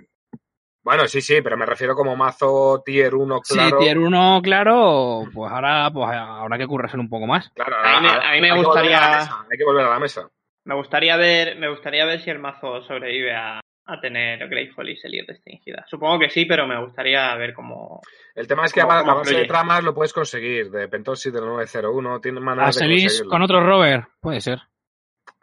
Bueno, 0.89 1.07
sí, 1.07 1.21
sí, 1.21 1.43
pero 1.43 1.59
me 1.59 1.67
refiero 1.67 1.95
como 1.95 2.17
mazo 2.17 2.83
tier 2.83 3.15
1, 3.15 3.41
Si 3.45 3.55
claro. 3.55 3.77
tier 3.79 3.99
1, 3.99 4.41
claro, 4.43 5.25
pues 5.35 5.53
ahora 5.53 5.91
pues 5.93 6.09
habrá 6.11 6.57
que 6.57 6.67
currarse 6.67 6.97
un 6.97 7.11
poco 7.11 7.27
más. 7.27 7.51
Claro, 7.55 7.77
A 7.85 8.01
mí 8.01 8.07
me- 8.07 8.13
a 8.13 8.33
mí 8.33 8.41
me 8.41 8.51
hay 8.51 8.59
que 8.61 8.65
volver 8.65 8.65
gustaría- 8.65 8.99
a 8.99 9.11
la 9.11 9.19
mesa, 9.19 9.47
hay 9.53 9.59
que 9.59 9.65
volver 9.65 9.85
a 9.87 9.91
la 9.91 9.99
mesa. 9.99 10.29
Me 10.65 10.75
gustaría 10.75 11.17
ver, 11.19 11.59
me 11.59 11.69
gustaría 11.69 12.07
ver 12.07 12.21
si 12.23 12.31
el 12.31 12.39
mazo 12.39 12.81
sobrevive 12.83 13.35
a, 13.35 13.61
a 13.87 14.01
tener 14.01 14.49
Greyfall 14.49 14.89
y 14.89 14.97
Selir 14.97 15.27
restringida. 15.29 15.85
Supongo 15.89 16.19
que 16.21 16.31
sí, 16.31 16.47
pero 16.47 16.67
me 16.67 16.83
gustaría 16.83 17.35
ver 17.37 17.53
cómo. 17.53 18.01
El 18.35 18.47
tema 18.49 18.65
es 18.65 18.73
que 18.73 18.81
a, 18.81 18.85
¿Cómo- 18.85 18.95
ba- 18.95 19.01
cómo 19.01 19.13
a 19.13 19.15
base 19.17 19.35
de 19.37 19.45
tramas 19.45 19.85
lo 19.85 19.93
puedes 19.95 20.15
conseguir, 20.15 20.71
de 20.71 20.89
Pentosi 20.89 21.31
del 21.31 21.45
901, 21.45 22.19
tiene 22.21 22.39
A 22.39 22.43
maneras 22.43 22.77
de 22.77 22.87
conseguirlo. 22.87 23.31
con 23.31 23.43
otro 23.43 23.61
Robert, 23.61 24.09
puede 24.21 24.41
ser. 24.41 24.61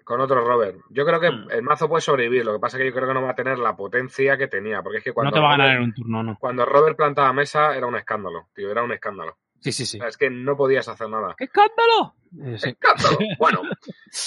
Con 0.05 0.21
otro 0.21 0.45
Robert. 0.45 0.77
Yo 0.89 1.03
creo 1.05 1.19
que 1.19 1.29
Mm. 1.31 1.47
el 1.51 1.63
mazo 1.63 1.89
puede 1.89 1.99
sobrevivir, 2.01 2.45
lo 2.45 2.53
que 2.53 2.59
pasa 2.59 2.77
es 2.77 2.81
que 2.83 2.87
yo 2.89 2.95
creo 2.95 3.07
que 3.07 3.13
no 3.15 3.23
va 3.23 3.31
a 3.31 3.35
tener 3.35 3.57
la 3.59 3.75
potencia 3.75 4.37
que 4.37 4.47
tenía, 4.47 4.81
porque 4.81 4.99
es 4.99 5.03
que 5.03 5.11
cuando, 5.11 5.31
no 5.31 5.35
te 5.35 5.41
va 5.41 5.47
a 5.47 5.51
ganar 5.57 5.67
Robert, 5.67 5.81
en 5.81 5.83
un 5.89 5.93
turno, 5.95 6.23
no. 6.23 6.37
cuando 6.39 6.63
Robert 6.65 6.95
plantaba 6.95 7.33
mesa 7.33 7.75
era 7.75 7.87
un 7.87 7.95
escándalo, 7.97 8.47
tío, 8.53 8.69
era 8.71 8.83
un 8.83 8.93
escándalo. 8.93 9.35
Sí, 9.59 9.71
sí, 9.71 9.85
sí. 9.85 9.97
O 9.97 10.01
sea, 10.01 10.09
es 10.09 10.17
que 10.17 10.29
no 10.29 10.55
podías 10.55 10.87
hacer 10.87 11.09
nada. 11.09 11.33
¡Qué 11.35 11.45
escándalo! 11.45 12.13
Eh, 12.43 12.57
sí. 12.59 12.69
¡Escándalo! 12.69 13.17
Bueno, 13.39 13.61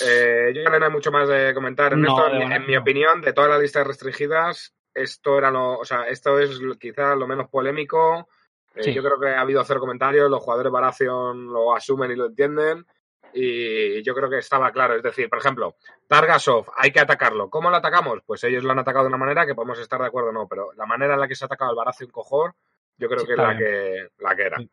eh, 0.05 0.53
yo 0.55 0.62
creo 0.62 0.73
que 0.73 0.79
no 0.81 0.87
hay 0.87 0.93
mucho 0.93 1.12
más 1.12 1.29
de 1.29 1.55
comentar 1.55 1.93
en 1.93 2.03
No, 2.03 2.09
esto. 2.27 2.37
En, 2.37 2.67
mi- 2.67 2.75
en 2.75 2.81
opinión, 2.81 3.21
de 3.21 3.33
toda 3.33 3.49
la 3.49 3.59
lista 3.59 3.79
de 3.81 3.85
restringidas, 3.85 4.75
esto 4.95 5.38
era 5.38 5.51
lo, 5.53 5.79
o 5.79 5.85
sea, 5.85 6.09
esto 6.09 6.38
es 6.41 6.59
quizás 6.81 7.17
lo 7.17 7.27
menos 7.29 7.49
polémico. 7.49 8.29
Eh, 8.75 8.83
Sí. 8.83 8.95
Yo 8.95 9.03
creo 9.03 9.19
que 9.21 9.29
ha 9.29 9.41
habido 9.41 9.62
cero 9.64 9.81
comentarios, 9.81 10.31
los 10.31 10.43
jugadores 10.43 10.71
Baratheon 10.73 11.53
lo 11.53 11.75
asumen 11.75 12.11
y 12.11 12.17
lo 12.17 12.27
entienden. 12.27 12.85
Y 13.33 14.03
yo 14.03 14.14
creo 14.14 14.29
que 14.31 14.38
estaba 14.38 14.71
claro. 14.73 14.95
Es 14.97 15.03
decir, 15.03 15.29
por 15.29 15.38
ejemplo, 15.38 15.77
Targasov, 16.07 16.67
hay 16.77 16.91
que 16.91 17.01
atacarlo. 17.01 17.51
¿Cómo 17.51 17.71
lo 17.71 17.77
atacamos? 17.77 18.21
Pues 18.27 18.43
ellos 18.45 18.64
lo 18.64 18.73
han 18.73 18.79
atacado 18.79 19.05
de 19.05 19.09
una 19.09 19.19
manera 19.19 19.47
que 19.47 19.55
podemos 19.55 19.79
estar 19.79 20.01
de 20.01 20.07
acuerdo 20.07 20.31
o 20.31 20.33
no, 20.33 20.47
pero 20.49 20.73
la 20.77 20.87
manera 20.87 21.14
en 21.14 21.21
la 21.21 21.29
que 21.29 21.35
se 21.35 21.45
ha 21.45 21.47
atacado 21.47 21.71
al 21.71 21.77
Baratheon 21.77 22.11
Cojor, 22.11 22.55
yo 22.97 23.09
creo 23.09 23.21
Sí, 23.21 23.27
que 23.27 23.33
es 23.33 23.38
la 23.38 23.57
que, 23.57 24.09
la 24.19 24.37
que 24.37 24.43
era. 24.43 24.59
Sí. 24.59 24.71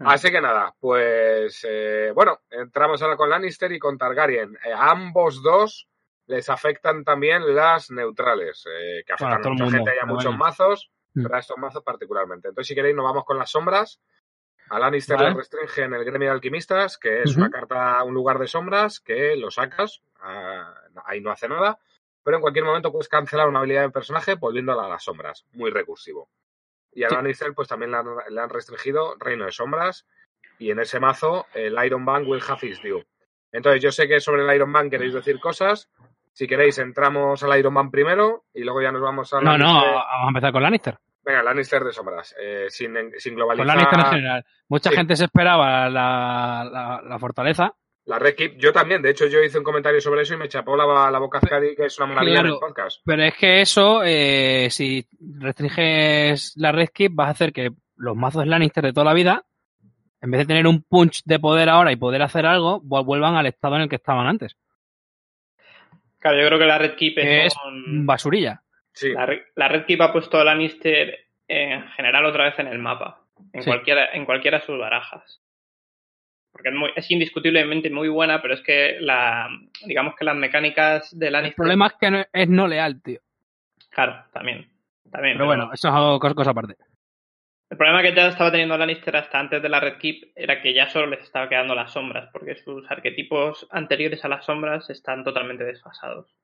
Así 0.00 0.30
que 0.30 0.40
nada, 0.40 0.74
pues 0.80 1.66
eh, 1.68 2.10
bueno, 2.14 2.40
entramos 2.50 3.02
ahora 3.02 3.16
con 3.16 3.28
Lannister 3.28 3.70
y 3.72 3.78
con 3.78 3.98
Targaryen. 3.98 4.56
Eh, 4.64 4.72
a 4.72 4.90
ambos 4.90 5.42
dos 5.42 5.86
les 6.26 6.48
afectan 6.48 7.04
también 7.04 7.54
las 7.54 7.90
neutrales, 7.90 8.64
eh, 8.66 9.02
que 9.06 9.12
afectan 9.12 9.42
Bueno, 9.42 9.48
a 9.48 9.50
mucha 9.52 9.64
mundo, 9.64 9.76
gente 9.78 9.92
y 9.94 10.02
a 10.02 10.06
muchos 10.06 10.24
bueno. 10.24 10.38
mazos, 10.38 10.90
Mm. 11.12 11.22
pero 11.24 11.34
a 11.34 11.38
estos 11.40 11.58
mazos 11.58 11.82
particularmente. 11.82 12.48
Entonces, 12.48 12.68
si 12.68 12.74
queréis, 12.76 12.94
nos 12.94 13.04
vamos 13.04 13.24
con 13.24 13.36
las 13.36 13.50
sombras. 13.50 14.00
A 14.70 14.78
Lannister 14.78 15.16
Vale. 15.16 15.30
le 15.30 15.36
restringe 15.36 15.82
en 15.82 15.94
el 15.94 16.04
gremio 16.04 16.28
de 16.28 16.34
alquimistas, 16.34 16.96
que 16.96 17.22
es 17.22 17.36
una 17.36 17.50
carta, 17.50 18.02
un 18.04 18.14
lugar 18.14 18.38
de 18.38 18.46
sombras, 18.46 19.00
que 19.00 19.36
lo 19.36 19.50
sacas, 19.50 20.00
ah, 20.22 20.72
ahí 21.04 21.20
no 21.20 21.30
hace 21.30 21.48
nada, 21.48 21.78
pero 22.22 22.36
en 22.36 22.40
cualquier 22.40 22.64
momento 22.64 22.92
puedes 22.92 23.08
cancelar 23.08 23.48
una 23.48 23.58
habilidad 23.58 23.82
del 23.82 23.92
personaje 23.92 24.34
volviéndola 24.36 24.84
a 24.84 24.88
las 24.88 25.02
sombras. 25.04 25.44
Muy 25.52 25.70
recursivo. 25.70 26.28
Y 26.92 27.04
a 27.04 27.08
Sí. 27.08 27.14
Lannister, 27.14 27.52
pues 27.54 27.68
también 27.68 27.90
le 27.90 27.96
han, 27.98 28.06
le 28.30 28.40
han 28.40 28.48
restringido 28.48 29.16
Reino 29.18 29.44
de 29.44 29.52
Sombras, 29.52 30.06
y 30.58 30.70
en 30.70 30.78
ese 30.80 31.00
mazo 31.00 31.46
el 31.54 31.76
Iron 31.84 32.04
Bank 32.04 32.28
will 32.28 32.42
have 32.48 32.66
his 32.66 32.80
due. 32.82 33.04
Entonces, 33.52 33.82
yo 33.82 33.90
sé 33.90 34.06
que 34.06 34.20
sobre 34.20 34.42
el 34.48 34.54
Iron 34.54 34.72
Bank 34.72 34.90
queréis 34.90 35.14
decir 35.14 35.40
cosas. 35.40 35.88
Si 36.32 36.46
queréis, 36.46 36.78
entramos 36.78 37.42
al 37.42 37.58
Iron 37.58 37.74
Man 37.74 37.90
primero 37.90 38.44
y 38.54 38.62
luego 38.62 38.80
ya 38.80 38.92
nos 38.92 39.02
vamos 39.02 39.32
a 39.34 39.40
No, 39.40 39.58
no, 39.58 39.74
vamos 39.74 40.04
a 40.06 40.28
empezar 40.28 40.52
con 40.52 40.62
Lannister. 40.62 40.96
Venga, 41.22 41.42
Lannister 41.42 41.84
de 41.84 41.92
sombras, 41.92 42.34
eh, 42.40 42.66
sin, 42.70 42.94
sin 43.18 43.32
Con 43.32 43.36
globalizar. 43.36 43.66
Lannister 43.66 43.98
en 44.00 44.06
general. 44.06 44.44
Mucha 44.68 44.90
Sí. 44.90 44.96
gente 44.96 45.16
se 45.16 45.24
esperaba 45.24 45.88
la, 45.90 46.64
la, 46.70 47.02
la 47.06 47.18
fortaleza. 47.18 47.74
La 48.06 48.18
Red 48.18 48.34
Keep, 48.34 48.56
yo 48.56 48.72
también, 48.72 49.02
de 49.02 49.10
hecho 49.10 49.26
yo 49.26 49.40
hice 49.42 49.58
un 49.58 49.64
comentario 49.64 50.00
sobre 50.00 50.22
eso 50.22 50.34
y 50.34 50.38
me 50.38 50.48
chapó 50.48 50.74
la, 50.76 51.10
la 51.10 51.18
boca 51.18 51.38
Azcadi, 51.38 51.76
que 51.76 51.84
es 51.84 51.98
una 51.98 52.06
maravilla 52.08 52.40
Claro. 52.40 52.58
podcast. 52.58 53.02
Pero 53.04 53.22
es 53.22 53.34
que 53.36 53.60
eso, 53.60 54.02
eh, 54.02 54.68
si 54.70 55.06
restringes 55.38 56.54
la 56.56 56.72
red 56.72 56.88
keep, 56.88 57.12
vas 57.14 57.28
a 57.28 57.32
hacer 57.32 57.52
que 57.52 57.70
los 57.96 58.16
mazos 58.16 58.46
Lannister 58.46 58.82
de 58.82 58.92
toda 58.94 59.04
la 59.04 59.12
vida, 59.14 59.44
en 60.22 60.30
vez 60.30 60.40
de 60.40 60.46
tener 60.46 60.66
un 60.66 60.82
punch 60.82 61.22
de 61.24 61.38
poder 61.38 61.68
ahora 61.68 61.92
y 61.92 61.96
poder 61.96 62.22
hacer 62.22 62.46
algo, 62.46 62.80
vu- 62.82 63.04
vuelvan 63.04 63.36
al 63.36 63.46
estado 63.46 63.76
en 63.76 63.82
el 63.82 63.88
que 63.88 63.96
estaban 63.96 64.26
antes. 64.26 64.56
Claro, 66.18 66.38
yo 66.40 66.46
creo 66.46 66.58
que 66.58 66.66
la 66.66 66.78
Red 66.78 66.94
Keep 66.96 67.18
es, 67.18 67.46
es 67.46 67.54
un- 67.66 68.06
Basurilla. 68.06 68.62
Sí, 69.00 69.12
la, 69.12 69.26
Re- 69.26 69.46
la 69.56 69.68
Red 69.68 69.84
Keep 69.86 70.00
ha 70.02 70.12
puesto 70.12 70.38
a 70.38 70.44
Lannister 70.44 71.18
en 71.48 71.88
general 71.90 72.24
otra 72.26 72.44
vez 72.44 72.58
en 72.58 72.66
el 72.68 72.78
mapa. 72.78 73.20
En, 73.52 73.62
Sí. 73.62 73.70
cualquiera, 73.70 74.12
en 74.12 74.24
cualquiera 74.26 74.58
de 74.58 74.66
sus 74.66 74.78
barajas. 74.78 75.42
Porque 76.52 76.68
es, 76.68 76.74
muy- 76.74 76.90
es 76.94 77.10
indiscutiblemente 77.10 77.88
muy 77.90 78.08
buena, 78.08 78.42
pero 78.42 78.54
es 78.54 78.60
que 78.62 78.96
la 79.00 79.48
digamos 79.86 80.14
que 80.16 80.24
las 80.24 80.36
mecánicas 80.36 81.16
de 81.18 81.26
El 81.28 81.32
Lannister. 81.32 81.56
problema 81.56 81.86
es 81.86 81.94
que 81.94 82.10
no- 82.10 82.24
es 82.32 82.48
no 82.48 82.66
leal, 82.68 83.00
tío. 83.02 83.20
Claro, 83.90 84.24
también. 84.32 84.68
también 85.10 85.34
Pero 85.36 85.46
bueno, 85.46 85.70
eso 85.72 85.88
es 85.88 85.94
algo- 85.94 86.20
cosa, 86.20 86.34
cosa 86.34 86.50
aparte. 86.50 86.76
El 87.70 87.76
problema 87.76 88.02
que 88.02 88.12
ya 88.14 88.28
estaba 88.28 88.50
teniendo 88.50 88.76
Lannister 88.76 89.16
hasta 89.16 89.38
antes 89.38 89.62
de 89.62 89.68
la 89.68 89.78
Red 89.80 89.98
Keep 89.98 90.32
era 90.36 90.60
que 90.60 90.74
ya 90.74 90.88
solo 90.88 91.06
les 91.06 91.22
estaba 91.22 91.48
quedando 91.48 91.74
las 91.74 91.92
sombras, 91.92 92.28
porque 92.32 92.56
sus 92.56 92.88
arquetipos 92.90 93.66
anteriores 93.70 94.24
a 94.24 94.28
las 94.28 94.44
sombras 94.44 94.90
están 94.90 95.22
totalmente 95.24 95.64
desfasados. 95.64 96.34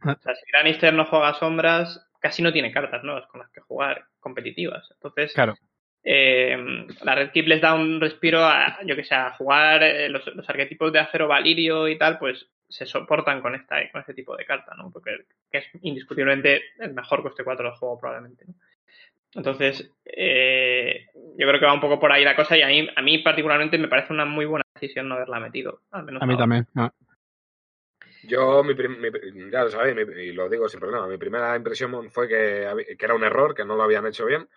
Ah. 0.00 0.16
O 0.18 0.22
sea, 0.22 0.34
si 0.36 0.50
Lannister 0.52 0.94
no 0.94 1.04
juega 1.06 1.34
sombras, 1.34 2.05
casi 2.20 2.42
no 2.42 2.52
tiene 2.52 2.72
cartas 2.72 3.02
nuevas 3.04 3.26
con 3.28 3.40
las 3.40 3.50
que 3.50 3.60
jugar 3.60 4.04
competitivas. 4.20 4.88
Entonces, 4.92 5.32
Claro. 5.34 5.54
eh, 6.04 6.56
la 7.02 7.14
Red 7.14 7.30
Keep 7.32 7.46
les 7.48 7.60
da 7.60 7.74
un 7.74 8.00
respiro 8.00 8.44
a, 8.44 8.78
yo 8.84 8.94
que 8.96 9.04
sé, 9.04 9.14
a 9.14 9.32
jugar 9.32 9.82
eh, 9.82 10.08
los, 10.08 10.26
los 10.34 10.48
arquetipos 10.48 10.92
de 10.92 11.00
acero 11.00 11.28
valirio 11.28 11.88
y 11.88 11.98
tal, 11.98 12.18
pues 12.18 12.48
se 12.68 12.84
soportan 12.86 13.40
con 13.42 13.54
esta 13.54 13.76
con 13.92 14.00
este 14.00 14.14
tipo 14.14 14.36
de 14.36 14.44
carta, 14.44 14.74
¿no? 14.76 14.90
Porque 14.90 15.16
que 15.50 15.58
es 15.58 15.66
indiscutiblemente 15.82 16.62
el 16.80 16.94
mejor 16.94 17.22
coste 17.22 17.44
4 17.44 17.68
del 17.68 17.78
juego 17.78 17.98
probablemente, 18.00 18.44
¿no? 18.46 18.54
Entonces, 19.34 19.90
eh, 20.04 21.06
yo 21.36 21.46
creo 21.46 21.60
que 21.60 21.66
va 21.66 21.74
un 21.74 21.80
poco 21.80 22.00
por 22.00 22.10
ahí 22.10 22.24
la 22.24 22.34
cosa 22.34 22.56
y 22.56 22.62
a 22.62 22.68
mí, 22.68 22.88
a 22.96 23.02
mí 23.02 23.18
particularmente 23.18 23.76
me 23.78 23.86
parece 23.88 24.12
una 24.12 24.24
muy 24.24 24.46
buena 24.46 24.64
decisión 24.74 25.08
no 25.08 25.14
haberla 25.16 25.40
metido. 25.40 25.82
Al 25.90 26.04
menos 26.04 26.22
A 26.22 26.26
mí 26.26 26.32
ahora. 26.34 26.42
también. 26.42 26.66
ah. 26.76 26.90
Yo, 28.26 28.62
mi 28.64 28.74
mi- 28.74 29.50
ya 29.50 29.64
lo 29.64 29.70
sabéis, 29.70 29.94
mi- 29.96 30.22
y 30.22 30.32
lo 30.32 30.48
digo 30.48 30.68
sin 30.68 30.80
problema, 30.80 31.06
mi 31.06 31.18
primera 31.18 31.54
impresión 31.56 32.10
fue 32.10 32.26
que, 32.28 32.96
que 32.98 33.04
era 33.04 33.14
un 33.14 33.24
error, 33.24 33.54
que 33.54 33.64
no 33.64 33.76
lo 33.76 33.82
habían 33.82 34.06
hecho 34.06 34.26
bien, 34.26 34.48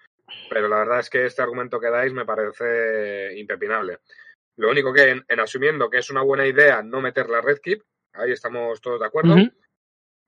pero 0.49 0.67
la 0.67 0.77
verdad 0.79 0.99
es 0.99 1.09
que 1.09 1.25
este 1.25 1.41
argumento 1.41 1.79
que 1.79 1.89
dais 1.89 2.11
me 2.13 2.25
parece 2.25 3.37
impepinable. 3.37 3.99
Lo 4.57 4.69
único 4.71 4.91
que, 4.93 5.11
en, 5.11 5.25
en 5.27 5.39
asumiendo 5.39 5.89
que 5.89 5.99
es 5.99 6.09
una 6.09 6.21
buena 6.21 6.45
idea 6.45 6.81
no 6.81 6.99
meter 7.01 7.29
la 7.29 7.41
Red 7.41 7.59
Keep, 7.61 7.81
ahí 8.13 8.31
estamos 8.31 8.81
todos 8.81 8.99
de 8.99 9.05
acuerdo, 9.05 9.35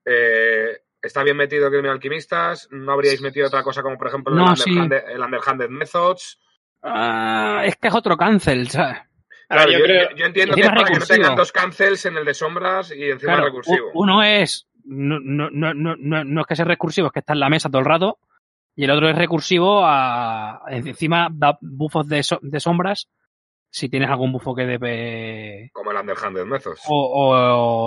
eh, 0.06 0.82
está 1.01 1.23
bien 1.23 1.38
metido 1.38 1.69
Gremio 1.69 1.89
de 1.91 1.95
Alquimistas, 1.95 2.67
no 2.71 2.91
habríais 2.93 3.21
metido 3.21 3.47
otra 3.47 3.63
cosa 3.63 3.82
como, 3.82 3.97
por 3.97 4.08
ejemplo, 4.08 4.36
No, 4.36 4.51
el, 4.51 4.58
sí. 4.58 4.71
underhanded, 4.77 5.10
el 5.10 5.21
Underhanded 5.21 5.69
Methods. 5.69 6.39
Ah, 6.84 7.63
es 7.65 7.75
que 7.75 7.88
es 7.89 7.93
otro 7.95 8.17
cancel, 8.17 8.69
¿sabes? 8.69 8.97
Claro, 9.52 9.72
yo 9.72 9.78
yo, 9.80 9.84
creo- 9.86 10.10
yo- 10.12 10.16
yo 10.16 10.26
entiendo 10.26 10.56
que 10.56 10.62
es 10.62 10.68
para 10.70 10.84
que 10.86 11.00
no 11.00 11.06
tengan 11.06 11.36
dos 11.36 11.52
cancels 11.52 12.06
en 12.06 12.18
el 12.18 12.26
de 12.26 12.34
sombras 12.34 12.92
y 12.92 13.04
encima 13.12 13.34
Claro, 13.34 13.46
recursivo. 13.48 13.92
uno 13.94 14.24
es, 14.24 14.68
no, 14.86 15.20
no, 15.20 15.50
no, 15.52 15.74
no, 16.24 16.42
es 16.42 16.48
que 16.48 16.56
sea 16.56 16.66
recursivo, 16.66 17.08
es 17.08 17.14
que 17.14 17.20
está 17.20 17.34
en 17.34 17.40
la 17.40 17.50
mesa 17.50 17.70
todo 17.70 17.80
el 17.80 17.86
rato. 17.86 18.18
Y 18.76 18.86
el 18.86 18.92
otro 18.92 19.10
es 19.10 19.18
recursivo 19.18 19.82
a, 19.84 20.62
encima 20.70 21.28
da 21.32 21.58
bufos 21.62 22.08
de, 22.08 22.24
so- 22.24 22.40
de 22.42 22.60
sombras 22.60 23.10
si 23.70 23.90
tienes 23.90 24.10
algún 24.10 24.32
bufo 24.34 24.54
que 24.56 24.66
debe 24.66 25.70
Como 25.74 25.92
el 25.92 25.98
Underhanded 25.98 26.46
Methods. 26.46 26.82
o, 26.88 27.32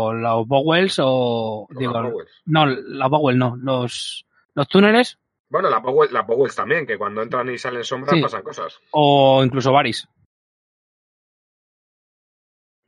o 0.08 0.12
los 0.12 0.46
Bowels 0.46 0.98
o 1.02 1.66
digo 1.78 1.92
las 1.92 2.12
no 2.46 2.66
los 2.66 3.10
Bowels 3.10 3.38
no 3.38 3.56
los 3.56 4.26
los 4.54 4.68
túneles 4.68 5.18
Bueno, 5.50 5.68
la 5.70 5.80
Powell, 5.82 6.10
la 6.12 6.26
Powells 6.26 6.54
también, 6.56 6.86
que 6.86 6.96
cuando 6.98 7.22
entran 7.22 7.50
y 7.50 7.58
salen 7.58 7.84
sombras 7.84 8.14
Sí. 8.14 8.22
pasan 8.22 8.42
cosas. 8.42 8.78
o 8.92 9.42
incluso 9.44 9.72
Varys 9.72 10.08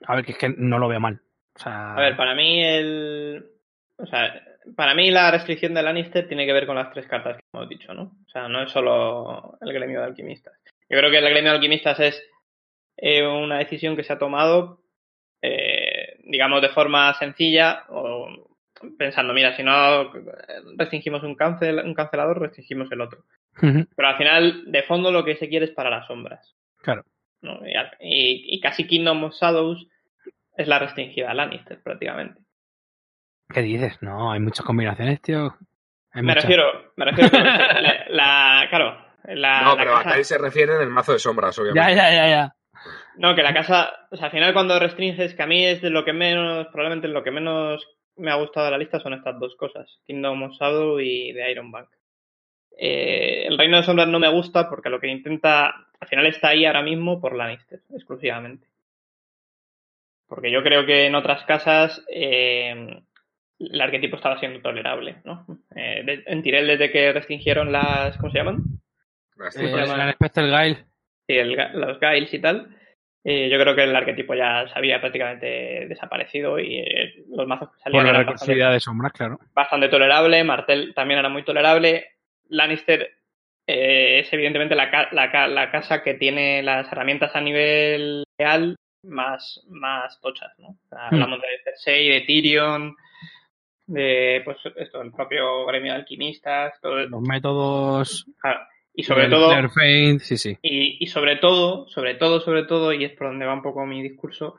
a 0.07 0.14
ver 0.16 0.25
que 0.25 0.33
es 0.33 0.38
que 0.38 0.49
no 0.57 0.79
lo 0.79 0.88
veo 0.88 1.01
mal 1.01 1.21
o 1.55 1.59
sea 1.59 1.95
A 1.95 2.01
ver, 2.01 2.16
para 2.16 2.35
mí 2.35 2.62
el. 2.62 3.47
O 3.99 4.07
sea, 4.07 4.42
para 4.77 4.95
mí 4.95 5.11
la 5.11 5.31
restricción 5.31 5.73
de 5.73 5.83
Lannister 5.83 6.29
tiene 6.29 6.45
que 6.45 6.53
ver 6.53 6.66
con 6.66 6.77
las 6.77 6.90
tres 6.92 7.07
cartas 7.07 7.37
que 7.37 7.42
hemos 7.55 7.69
dicho, 7.69 7.95
¿no? 7.95 8.03
O 8.27 8.29
sea, 8.31 8.47
no 8.49 8.62
es 8.62 8.71
solo 8.71 9.57
el 9.62 9.73
gremio 9.73 10.01
de 10.01 10.07
alquimistas. 10.07 10.53
Yo 10.88 10.99
creo 10.99 11.11
que 11.11 11.16
el 11.19 11.25
gremio 11.31 11.51
de 11.53 11.57
alquimistas 11.57 11.99
es 12.01 12.23
eh, 12.99 13.27
una 13.27 13.59
decisión 13.59 13.97
que 13.97 14.05
se 14.05 14.12
ha 14.12 14.19
tomado, 14.19 14.83
eh, 15.42 16.19
digamos, 16.25 16.61
de 16.61 16.69
forma 16.71 17.14
sencilla, 17.14 17.85
o 17.88 18.29
pensando, 18.99 19.33
mira, 19.33 19.57
si 19.57 19.62
no 19.62 20.12
restringimos 20.77 21.23
un, 21.23 21.35
cancel, 21.35 21.79
un 21.79 21.95
cancelador, 21.95 22.40
restringimos 22.40 22.90
el 22.92 23.01
otro. 23.01 23.25
Pero 23.59 24.09
al 24.09 24.19
final, 24.19 24.71
de 24.71 24.83
fondo, 24.83 25.11
lo 25.11 25.25
que 25.25 25.37
se 25.37 25.49
quiere 25.49 25.64
es 25.64 25.71
para 25.73 25.88
las 25.88 26.07
sombras. 26.07 26.55
Claro. 26.83 27.05
¿no? 27.40 27.66
Y, 27.66 27.75
al- 27.75 27.97
y- 28.01 28.55
y 28.55 28.61
casi 28.61 28.87
Kingdom 28.87 29.25
of 29.25 29.35
Shadows 29.35 29.87
es 30.57 30.66
la 30.69 30.79
restringida 30.79 31.31
a 31.31 31.35
Lannister, 31.35 31.83
prácticamente. 31.83 32.40
¿Qué 33.53 33.62
dices? 33.62 34.01
No, 34.03 34.33
hay 34.33 34.40
muchas 34.40 34.64
combinaciones, 34.66 35.21
tío. 35.23 35.57
Hay 36.12 36.23
Me 36.23 36.29
muchas. 36.35 36.45
refiero, 36.45 36.92
me 36.97 37.05
refiero 37.05 37.31
que 37.31 37.38
la, 37.81 38.05
la- 38.09 38.66
claro, 38.69 39.07
la, 39.25 39.62
no, 39.62 39.71
la 39.73 39.77
pero 39.77 39.90
casa- 39.92 39.99
hasta 40.01 40.14
ahí 40.14 40.25
se 40.25 40.38
refiere 40.38 40.75
en 40.77 40.83
el 40.83 40.90
mazo 40.90 41.12
de 41.12 41.19
sombras, 41.19 41.59
obviamente. 41.59 41.95
Ya, 41.95 42.11
ya, 42.11 42.11
ya, 42.14 42.29
ya. 42.29 42.57
no, 43.16 43.35
que 43.35 43.42
la 43.42 43.55
casa, 43.55 44.09
o 44.11 44.16
sea, 44.16 44.27
al 44.27 44.33
final 44.33 44.53
cuando 44.53 44.79
restringes, 44.79 45.35
que 45.35 45.42
a 45.42 45.47
mí 45.47 45.64
es 45.64 45.81
de 45.83 45.90
lo 45.90 46.05
que 46.05 46.12
menos, 46.12 46.66
probablemente 46.69 47.09
lo 47.09 47.23
que 47.23 47.31
menos 47.31 47.87
me 48.16 48.31
ha 48.31 48.37
gustado 48.37 48.66
de 48.66 48.73
la 48.73 48.79
lista 48.79 48.99
son 48.99 49.12
estas 49.12 49.38
dos 49.38 49.55
cosas, 49.57 50.01
Kingdom 50.07 50.42
of 50.45 50.53
Shadow 50.59 50.99
y 51.01 51.33
The 51.35 51.51
Iron 51.53 51.71
Bank. 51.71 51.88
Eh, 52.79 53.47
el 53.47 53.57
Reino 53.59 53.77
de 53.79 53.83
Sombras 53.85 54.09
no 54.09 54.19
me 54.19 54.29
gusta 54.29 54.69
porque 54.69 54.90
lo 54.90 55.01
que 55.01 55.09
intenta, 55.09 55.66
al 56.01 56.09
final 56.09 56.27
está 56.27 56.49
ahí 56.49 56.64
ahora 56.66 56.83
mismo 56.83 57.21
por 57.21 57.35
Lannister, 57.35 57.81
exclusivamente. 57.95 58.66
Porque 60.29 60.51
yo 60.51 60.62
creo 60.62 60.85
que 60.87 61.07
en 61.07 61.15
otras 61.15 61.45
casas 61.45 62.05
eh, 62.12 63.01
el 63.59 63.81
arquetipo 63.81 64.17
estaba 64.17 64.39
siendo 64.39 64.61
tolerable, 64.61 65.17
¿no? 65.25 65.47
Eh, 65.75 66.03
de- 66.05 66.23
en 66.27 66.43
Tyrell 66.43 66.67
desde 66.67 66.91
que 66.91 67.12
restringieron 67.12 67.73
las, 67.73 68.17
¿cómo 68.19 68.31
se 68.33 68.39
llaman? 68.39 68.59
Las 69.37 69.57
Eh, 69.57 69.61
el 69.71 70.51
Guile. 70.51 70.85
Sí, 71.29 71.37
el 71.39 71.57
los 71.75 72.01
Gails 72.01 72.33
y 72.35 72.39
tal. 72.41 72.69
eh, 73.25 73.49
yo 73.51 73.59
creo 73.59 73.75
que 73.75 73.83
el 73.85 73.97
arquetipo 73.97 74.35
ya 74.35 74.67
se 74.69 74.79
había 74.79 75.01
prácticamente 75.01 75.87
desaparecido 75.89 76.59
y 76.61 76.79
eh, 76.79 77.25
los 77.35 77.47
mazos 77.47 77.71
que 77.73 77.81
salían 77.81 78.03
Por 78.05 78.05
la 78.05 78.11
eran 78.11 78.23
recursividad 78.27 78.67
bastante, 78.67 78.75
de 78.75 78.81
sombras, 78.81 79.12
claro. 79.12 79.39
bastante 79.55 79.89
tolerable. 79.89 80.45
Martel 80.45 80.93
también 80.95 81.19
era 81.21 81.29
muy 81.29 81.43
tolerable. 81.45 82.07
Lannister 82.49 83.11
eh, 83.67 84.21
es 84.21 84.33
evidentemente 84.33 84.77
la, 84.77 85.09
la 85.11 85.49
la 85.49 85.71
casa 85.73 86.03
que 86.05 86.15
tiene 86.15 86.62
las 86.62 86.91
herramientas 86.93 87.35
a 87.35 87.41
nivel 87.41 88.23
real 88.39 88.77
más, 89.07 89.62
más 89.69 90.21
tochas, 90.21 90.53
¿no? 90.59 90.69
O 90.69 90.88
sea, 90.88 91.09
Hmm. 91.11 91.14
Hablamos 91.14 91.40
de 91.40 91.47
Cersei, 91.64 92.09
de 92.09 92.21
Tyrion, 92.23 92.97
de 93.87 94.42
pues 94.45 94.59
esto, 94.77 95.01
el 95.03 95.12
propio 95.12 95.64
gremio 95.66 95.92
de 95.92 95.99
alquimistas, 95.99 96.81
todo, 96.81 96.97
Los 97.07 97.23
métodos. 97.23 98.27
claro. 98.40 98.61
y 98.95 99.03
sobre 99.05 99.25
el 99.27 99.31
todo 99.31 99.51
sí, 100.21 100.37
sí. 100.38 100.59
y, 100.62 101.05
y 101.05 101.07
sobre 101.07 101.37
todo, 101.37 101.87
sobre 101.88 102.14
todo, 102.14 102.40
sobre 102.40 102.64
todo, 102.64 102.92
y 102.92 103.05
es 103.05 103.12
por 103.12 103.29
donde 103.29 103.47
va 103.47 103.55
un 103.55 103.62
poco 103.62 103.85
mi 103.87 104.03
discurso, 104.03 104.59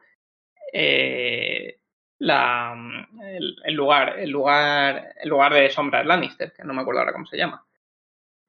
eh, 0.74 1.80
la, 2.20 2.76
el, 3.24 3.56
el 3.64 3.74
lugar, 3.76 4.20
el 4.20 4.30
lugar, 4.30 5.14
el 5.22 5.30
lugar 5.30 5.54
de 5.54 5.70
sombras 5.70 6.06
Lannister, 6.06 6.54
que 6.54 6.64
no 6.64 6.74
me 6.74 6.82
acuerdo 6.82 7.02
ahora 7.02 7.14
cómo 7.14 7.26
se 7.26 7.38
llama. 7.38 7.64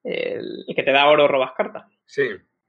El, 0.04 0.64
el 0.66 0.74
que 0.74 0.82
te 0.82 0.92
da 0.92 1.06
oro 1.08 1.26
robas 1.28 1.52
carta. 1.56 1.88
Sí. 2.06 2.22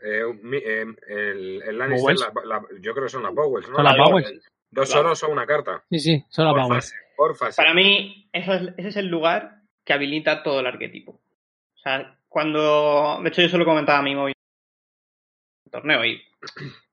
Eh, 0.03 0.23
eh, 0.53 0.85
el, 1.07 1.61
el 1.63 1.77
Lannister, 1.77 2.15
Powells. 2.15 2.45
la- 2.45 2.55
la- 2.59 2.65
yo 2.81 2.93
creo 2.93 3.05
que 3.05 3.09
son 3.09 3.23
las 3.23 3.33
Powells, 3.33 3.69
¿no? 3.69 3.75
Son 3.75 3.83
las 3.85 3.97
La- 3.97 4.03
Powells. 4.03 4.49
Dos 4.71 4.89
Claro. 4.91 5.07
oros 5.07 5.23
o 5.23 5.29
una 5.29 5.45
carta. 5.47 5.83
Sí, 5.89 5.99
sí, 5.99 6.25
son 6.29 6.45
las 6.45 6.67
fase, 6.67 6.95
por 7.17 7.35
fase. 7.35 7.55
Para 7.61 7.73
mí, 7.73 8.29
eso 8.33 8.53
es- 8.53 8.73
ese 8.77 8.87
es 8.89 8.97
el 8.97 9.07
lugar 9.07 9.61
que 9.83 9.93
habilita 9.93 10.43
todo 10.43 10.59
el 10.59 10.67
arquetipo. 10.67 11.13
O 11.13 11.77
sea, 11.77 12.15
cuando. 12.27 13.19
De 13.23 13.29
hecho, 13.29 13.41
yo 13.41 13.49
solo 13.49 13.65
comentaba 13.65 13.99
a 13.99 14.03
mi 14.03 14.13
móvil 14.15 14.35
en 14.37 15.65
el 15.65 15.71
torneo 15.71 16.05
y, 16.05 16.21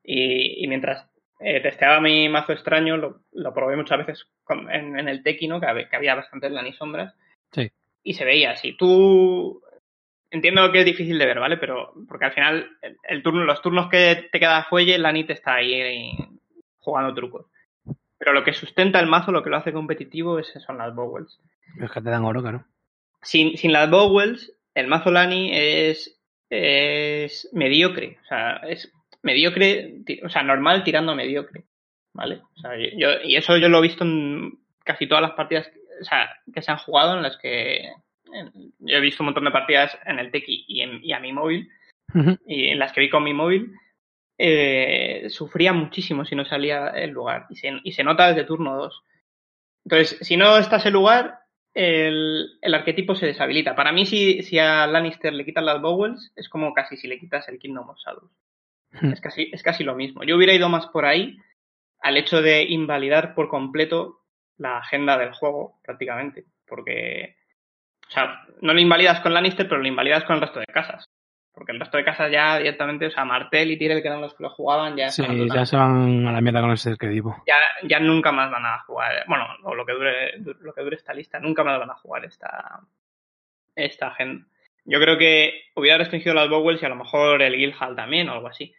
y, 0.05 0.65
y 0.65 0.69
mientras 0.69 1.07
eh, 1.41 1.61
testeaba 1.61 2.01
mi 2.01 2.29
mazo 2.31 2.53
extraño, 2.55 2.97
lo, 2.97 3.21
lo 3.33 3.53
probé 3.53 3.77
muchas 3.77 3.99
veces 3.99 4.27
con- 4.43 4.71
en, 4.73 4.99
en 4.99 5.09
el 5.09 5.23
Teki, 5.23 5.47
¿no? 5.49 5.61
Que, 5.61 5.67
había- 5.67 5.89
que 5.89 5.97
había 5.97 6.15
bastantes 6.15 6.51
Lani 6.51 6.73
sombras. 6.73 7.15
Sí. 7.53 7.71
Y 8.03 8.15
se 8.15 8.25
veía. 8.25 8.57
Si 8.57 8.75
tú. 8.77 9.61
Entiendo 10.31 10.71
que 10.73 10.81
es 10.81 10.85
difícil 10.85 11.19
de 11.19 11.27
ver, 11.27 11.39
¿vale? 11.39 11.57
Pero. 11.57 11.93
Porque 12.09 12.27
al 12.27 12.33
final, 12.33 12.71
el, 12.83 12.97
el 13.05 13.23
turno, 13.23 13.45
los 13.45 13.63
turnos 13.63 13.89
que 13.89 14.29
te 14.31 14.41
queda 14.41 14.65
fuelle, 14.65 14.99
Lani 14.99 15.25
te 15.25 15.33
está 15.33 15.55
ahí 15.55 15.75
eh, 15.75 16.11
jugando 16.79 17.15
trucos. 17.15 17.47
Pero 18.19 18.33
lo 18.33 18.45
que 18.45 18.53
sustenta 18.53 18.99
el 18.99 19.07
mazo, 19.07 19.31
lo 19.31 19.43
que 19.43 19.51
lo 19.51 19.57
hace 19.57 19.73
competitivo, 19.73 20.39
es, 20.39 20.53
son 20.67 20.79
las 20.79 20.95
Bowels 20.95 21.39
Es 21.81 21.91
que 21.91 22.01
te 22.01 22.11
dan 22.11 22.25
oro, 22.25 22.43
claro. 22.43 22.65
sin, 23.23 23.57
sin 23.57 23.73
las 23.73 23.91
Bowels, 23.91 24.53
el 24.75 24.87
mazo 24.87 25.11
Lani 25.11 25.51
es, 25.53 26.21
es 26.51 27.49
mediocre. 27.53 28.19
O 28.23 28.27
sea, 28.27 28.57
es 28.69 28.93
mediocre, 29.23 29.97
o 30.25 30.29
sea, 30.29 30.43
normal 30.43 30.83
tirando 30.83 31.13
a 31.13 31.17
mediocre. 31.17 31.65
¿Vale? 32.15 32.41
O 32.57 32.61
sea, 32.61 32.71
yo, 32.97 33.21
y 33.23 33.37
eso 33.37 33.59
yo 33.59 33.69
lo 33.69 33.79
he 33.79 33.83
visto 33.83 34.03
en 34.03 34.59
casi 34.85 35.07
todas 35.07 35.21
las 35.21 35.33
partidas 35.33 35.71
o 36.01 36.05
sea, 36.05 36.29
que 36.53 36.63
se 36.63 36.71
han 36.71 36.79
jugado 36.79 37.17
en 37.17 37.23
las 37.23 37.37
que. 37.39 37.93
Yo 38.79 38.97
he 38.97 39.01
visto 39.01 39.23
un 39.23 39.27
montón 39.27 39.45
de 39.45 39.51
partidas 39.51 39.99
en 40.07 40.19
el 40.19 40.31
Tequi 40.31 40.65
y, 40.69 40.83
en- 40.83 41.01
y 41.03 41.13
a 41.13 41.21
mi 41.21 41.33
móvil, 41.33 41.71
y 42.47 42.69
en 42.69 42.79
las 42.79 42.93
que 42.93 43.01
vi 43.01 43.11
con 43.11 43.25
mi 43.25 43.35
móvil. 43.35 43.73
eh, 44.39 45.27
sufría 45.31 45.73
muchísimo 45.73 46.25
si 46.27 46.35
no 46.37 46.45
salía 46.45 46.89
el 46.89 47.11
lugar. 47.11 47.47
Y 47.51 47.57
se, 47.57 47.73
y 47.83 47.93
se 47.93 48.05
nota 48.05 48.29
desde 48.29 48.45
turno 48.45 48.77
2. 48.77 49.03
Entonces, 49.85 50.19
si 50.21 50.37
no 50.37 50.59
está 50.59 50.77
ese 50.77 50.91
lugar, 50.91 51.39
el, 51.75 52.59
el 52.61 52.75
arquetipo 52.75 53.15
se 53.15 53.27
deshabilita. 53.27 53.75
Para 53.75 53.93
mí, 53.93 54.05
si, 54.07 54.43
si 54.43 54.59
a 54.59 54.87
Lannister 54.87 55.33
le 55.33 55.45
quitan 55.45 55.65
las 55.67 55.81
Bowels, 55.81 56.33
es 56.37 56.49
como 56.49 56.75
casi 56.75 56.97
si 56.97 57.09
le 57.09 57.19
quitas 57.19 57.49
el 57.49 57.59
Kingdom 57.59 57.89
of 57.89 57.99
Shadows. 57.99 58.31
Es 59.13 59.21
casi, 59.21 59.51
es 59.53 59.63
casi 59.63 59.85
lo 59.85 59.95
mismo. 59.95 60.23
Yo 60.25 60.37
hubiera 60.37 60.53
ido 60.55 60.69
más 60.69 60.87
por 60.89 61.05
ahí 61.07 61.39
al 62.01 62.17
hecho 62.19 62.41
de 62.43 62.63
invalidar 62.65 63.35
por 63.35 63.49
completo 63.49 64.21
la 64.59 64.79
agenda 64.79 65.17
del 65.19 65.33
juego, 65.33 65.81
prácticamente. 65.83 66.45
Porque, 66.67 67.37
o 68.09 68.11
sea, 68.11 68.45
no 68.61 68.73
lo 68.73 68.81
invalidas 68.81 69.21
con 69.21 69.35
Lannister, 69.35 69.69
pero 69.69 69.81
lo 69.81 69.89
invalidas 69.89 70.25
con 70.25 70.37
el 70.37 70.43
resto 70.43 70.61
de 70.61 70.67
casas. 70.67 71.05
Porque 71.53 71.73
el 71.73 71.81
resto 71.81 71.97
de 71.97 72.05
casas 72.05 72.31
ya 72.31 72.59
directamente, 72.59 73.07
o 73.07 73.11
sea, 73.11 73.25
Martel 73.25 73.71
y 73.71 73.79
Tyrell, 73.79 74.03
que 74.03 74.09
eran 74.09 74.21
los 74.21 74.35
que 74.35 74.43
lo 74.43 74.51
jugaban, 74.51 74.95
ya 74.95 75.09
Sí, 75.11 75.25
ya 75.53 75.65
se 75.65 75.77
van 75.77 76.27
a 76.27 76.33
la 76.33 76.41
mierda 76.43 76.61
con 76.61 76.73
ese 76.73 76.91
arquetipo. 76.91 77.43
ya, 77.47 77.55
ya 77.85 77.99
nunca 77.99 78.31
más 78.31 78.51
van 78.51 78.67
a 78.67 78.81
jugar. 78.81 79.25
Bueno, 79.27 79.47
o 79.63 79.75
lo 79.75 79.87
que 79.87 79.93
dure, 79.93 80.39
lo 80.61 80.75
que 80.75 80.83
dure 80.83 80.97
esta 80.97 81.15
lista, 81.15 81.41
nunca 81.41 81.65
más 81.65 81.79
van 81.79 81.91
a 81.91 81.95
jugar 81.95 82.27
esta, 82.27 82.81
esta 83.75 84.09
agenda. 84.09 84.45
Yo 84.85 85.01
creo 85.01 85.17
que 85.17 85.63
hubiera 85.75 85.99
restringido 85.99 86.35
las 86.35 86.49
Bowels 86.51 86.83
y 86.83 86.87
a 86.87 86.91
lo 86.91 86.97
mejor 86.97 87.41
el 87.43 87.57
Guildhall 87.57 87.97
también 87.97 88.29
o 88.29 88.35
algo 88.35 88.49
así. 88.49 88.75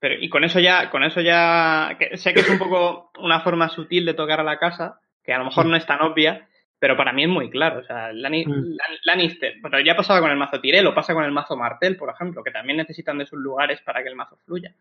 Pero, 0.00 0.14
y 0.18 0.30
con 0.30 0.44
eso 0.44 0.60
ya, 0.60 0.88
con 0.88 1.04
eso 1.04 1.20
ya, 1.20 1.96
que 1.98 2.16
sé 2.16 2.32
que 2.32 2.40
es 2.40 2.48
un 2.48 2.58
poco 2.58 3.12
una 3.18 3.40
forma 3.40 3.68
sutil 3.68 4.06
de 4.06 4.14
tocar 4.14 4.40
a 4.40 4.44
la 4.44 4.58
casa, 4.58 4.98
que 5.22 5.34
a 5.34 5.38
lo 5.38 5.44
mejor 5.44 5.66
no 5.66 5.76
es 5.76 5.84
tan 5.84 6.00
obvia, 6.00 6.48
pero 6.80 6.96
para 6.96 7.12
mí 7.12 7.22
es 7.22 7.28
muy 7.28 7.48
claro. 7.50 7.78
O 7.80 7.84
sea, 7.84 8.08
Mm. 8.12 8.16
Lan- 8.16 8.98
Lannister, 9.04 9.60
bueno, 9.60 9.78
ya 9.80 9.94
pasaba 9.94 10.20
con 10.20 10.30
el 10.32 10.36
mazo 10.36 10.60
Tyrell 10.60 10.86
o 10.88 10.94
pasa 10.94 11.14
con 11.14 11.22
el 11.24 11.30
mazo 11.30 11.56
Martel, 11.56 11.96
por 11.96 12.10
ejemplo, 12.10 12.42
que 12.42 12.50
también 12.50 12.78
necesitan 12.78 13.18
de 13.18 13.26
sus 13.26 13.38
lugares 13.38 13.80
para 13.82 14.02
que 14.02 14.08
el 14.08 14.16
mazo 14.16 14.36
fluya. 14.44 14.74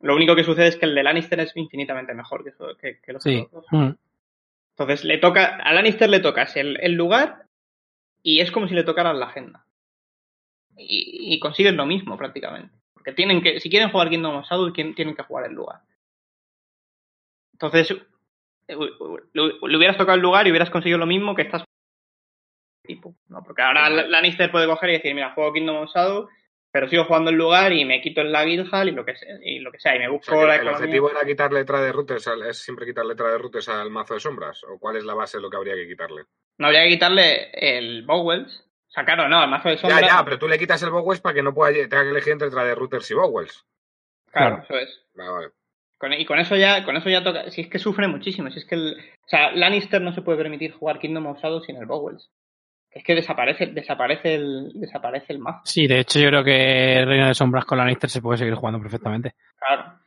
Lo 0.00 0.16
único 0.16 0.34
que 0.34 0.42
sucede 0.44 0.68
es 0.68 0.76
que 0.76 0.86
el 0.86 0.94
de 0.94 1.02
Lannister 1.02 1.38
es 1.40 1.56
infinitamente 1.56 2.14
mejor 2.14 2.42
que, 2.42 2.50
eso- 2.50 2.76
que, 2.76 2.98
que 3.00 3.12
los 3.12 3.22
Sí. 3.22 3.46
otros. 3.46 3.66
Mm. 3.70 3.90
Entonces 4.70 5.04
le 5.04 5.18
toca, 5.18 5.56
a 5.56 5.72
Lannister 5.74 6.08
le 6.08 6.20
tocas 6.20 6.56
el, 6.56 6.78
el 6.80 6.92
lugar 6.94 7.44
y 8.22 8.40
es 8.40 8.50
como 8.50 8.66
si 8.68 8.74
le 8.74 8.84
tocaran 8.84 9.18
la 9.20 9.26
agenda. 9.26 9.64
Y, 10.76 11.34
y 11.34 11.38
consiguen 11.40 11.76
lo 11.76 11.84
mismo 11.86 12.16
prácticamente. 12.16 12.72
Porque 12.94 13.12
tienen 13.12 13.42
que, 13.42 13.58
si 13.60 13.68
quieren 13.68 13.90
jugar 13.90 14.08
Kingdom 14.08 14.42
quien- 14.72 14.94
tienen 14.94 15.14
que 15.16 15.24
jugar 15.24 15.46
el 15.46 15.52
lugar. 15.54 15.80
Entonces, 17.52 17.94
le, 18.68 19.52
le 19.68 19.76
hubieras 19.76 19.96
tocado 19.96 20.16
el 20.16 20.22
lugar 20.22 20.46
y 20.46 20.50
hubieras 20.50 20.70
conseguido 20.70 20.98
lo 20.98 21.06
mismo 21.06 21.34
que 21.34 21.42
estás 21.42 21.64
tipo, 22.84 23.14
¿no? 23.28 23.42
Porque 23.42 23.62
ahora 23.62 23.88
Lannister 23.90 24.50
puede 24.50 24.66
coger 24.66 24.90
y 24.90 24.92
decir, 24.94 25.14
mira, 25.14 25.34
juego 25.34 25.52
Kingdom 25.52 25.76
of 25.76 25.90
Shadow, 25.94 26.28
pero 26.72 26.88
sigo 26.88 27.04
jugando 27.04 27.30
el 27.30 27.36
lugar 27.36 27.72
y 27.72 27.84
me 27.84 28.00
quito 28.00 28.20
el 28.22 28.32
la 28.32 28.44
Guildhall 28.44 28.88
y 28.88 28.92
lo 28.92 29.04
que 29.04 29.14
sea, 29.16 29.36
y 29.42 29.58
lo 29.58 29.70
que 29.70 29.78
sea, 29.78 29.96
y 29.96 29.98
me 29.98 30.08
O 30.08 30.12
busco 30.12 30.32
sea, 30.34 30.46
la 30.46 30.54
el 30.54 30.60
economía. 30.62 30.78
objetivo 30.78 31.10
era 31.10 31.24
quitar 31.26 31.52
letra 31.52 31.82
de 31.82 31.92
routes, 31.92 32.26
al- 32.28 32.42
es 32.46 32.58
siempre 32.62 32.86
quitar 32.86 33.04
letra 33.04 33.30
de 33.30 33.38
routes 33.38 33.68
al 33.68 33.90
mazo 33.90 34.14
de 34.14 34.20
sombras. 34.20 34.62
¿O 34.64 34.78
cuál 34.78 34.96
es 34.96 35.04
la 35.04 35.14
base 35.14 35.36
de 35.38 35.42
lo 35.42 35.50
que 35.50 35.56
habría 35.58 35.74
que 35.74 35.86
quitarle? 35.86 36.24
No 36.58 36.66
habría 36.68 36.84
que 36.84 36.88
quitarle 36.90 37.50
el 37.52 38.04
Bowels. 38.06 38.64
O 38.88 38.90
sea, 38.90 39.04
claro, 39.04 39.28
no, 39.28 39.44
el 39.44 39.50
mazo 39.50 39.68
de 39.68 39.76
sombra. 39.76 40.00
Ya, 40.00 40.06
ya, 40.06 40.24
pero 40.24 40.38
tú 40.38 40.48
le 40.48 40.58
quitas 40.58 40.82
el 40.82 40.90
Bowels 40.90 41.20
para 41.20 41.34
que 41.34 41.42
no 41.42 41.52
pueda 41.52 41.72
tenga 41.72 42.02
que 42.04 42.10
elegir 42.10 42.32
entre 42.32 42.48
letra 42.48 42.64
de 42.64 42.74
routers 42.74 43.10
y 43.10 43.14
Bowels. 43.14 43.66
Claro, 44.32 44.56
Claro. 44.56 44.62
eso 44.64 44.78
es. 44.78 45.06
Vale, 45.14 45.30
vale. 45.30 45.48
Con- 45.98 46.12
y 46.12 46.24
con 46.24 46.38
eso 46.38 46.54
ya, 46.56 46.84
con 46.84 46.96
eso 46.96 47.10
ya 47.10 47.22
toca. 47.24 47.50
Si 47.50 47.62
es 47.62 47.68
que 47.68 47.78
sufre 47.78 48.06
muchísimo. 48.08 48.50
Si 48.50 48.58
es 48.60 48.64
que 48.64 48.76
el, 48.76 48.92
o 48.98 49.28
sea, 49.28 49.50
Lannister 49.52 50.00
no 50.00 50.12
se 50.12 50.22
puede 50.22 50.38
permitir 50.38 50.72
jugar 50.72 50.98
Kingdom 51.00 51.26
of 51.26 51.40
Shadow 51.42 51.60
sin 51.60 51.76
el 51.76 51.86
Bowels. 51.86 52.30
Es 52.90 53.04
que 53.04 53.14
desaparece, 53.14 53.66
desaparece 53.66 54.34
el, 54.36 54.70
desaparece 54.74 55.32
el 55.32 55.40
mazo. 55.40 55.60
Sí, 55.64 55.86
de 55.86 56.00
hecho 56.00 56.20
yo 56.20 56.28
creo 56.28 56.44
que 56.44 57.04
Reino 57.04 57.26
de 57.26 57.34
Sombras 57.34 57.64
con 57.64 57.78
Lannister 57.78 58.08
se 58.08 58.22
puede 58.22 58.38
seguir 58.38 58.54
jugando 58.54 58.80
perfectamente. 58.80 59.34
Claro. 59.58 59.98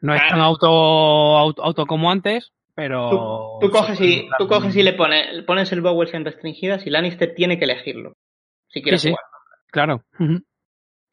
No 0.00 0.14
es 0.14 0.20
Ah. 0.24 0.28
tan 0.28 0.40
auto, 0.40 0.66
auto, 0.68 1.62
auto 1.64 1.86
como 1.86 2.10
antes, 2.10 2.52
pero... 2.74 3.58
Tú, 3.60 3.66
tú 3.66 3.70
coges 3.72 4.00
y, 4.00 4.28
tú 4.38 4.46
coges 4.46 4.76
y 4.76 4.82
le 4.82 4.92
pones, 4.92 5.42
pones 5.44 5.72
el 5.72 5.80
Bowels 5.80 6.12
en 6.14 6.24
restringidas 6.24 6.86
y 6.86 6.90
Lannister 6.90 7.34
tiene 7.34 7.58
que 7.58 7.64
elegirlo. 7.64 8.12
Si 8.68 8.82
quiere 8.82 8.98
Sí, 8.98 9.08
sí. 9.08 9.14
jugar. 9.14 9.24
Claro. 9.70 10.02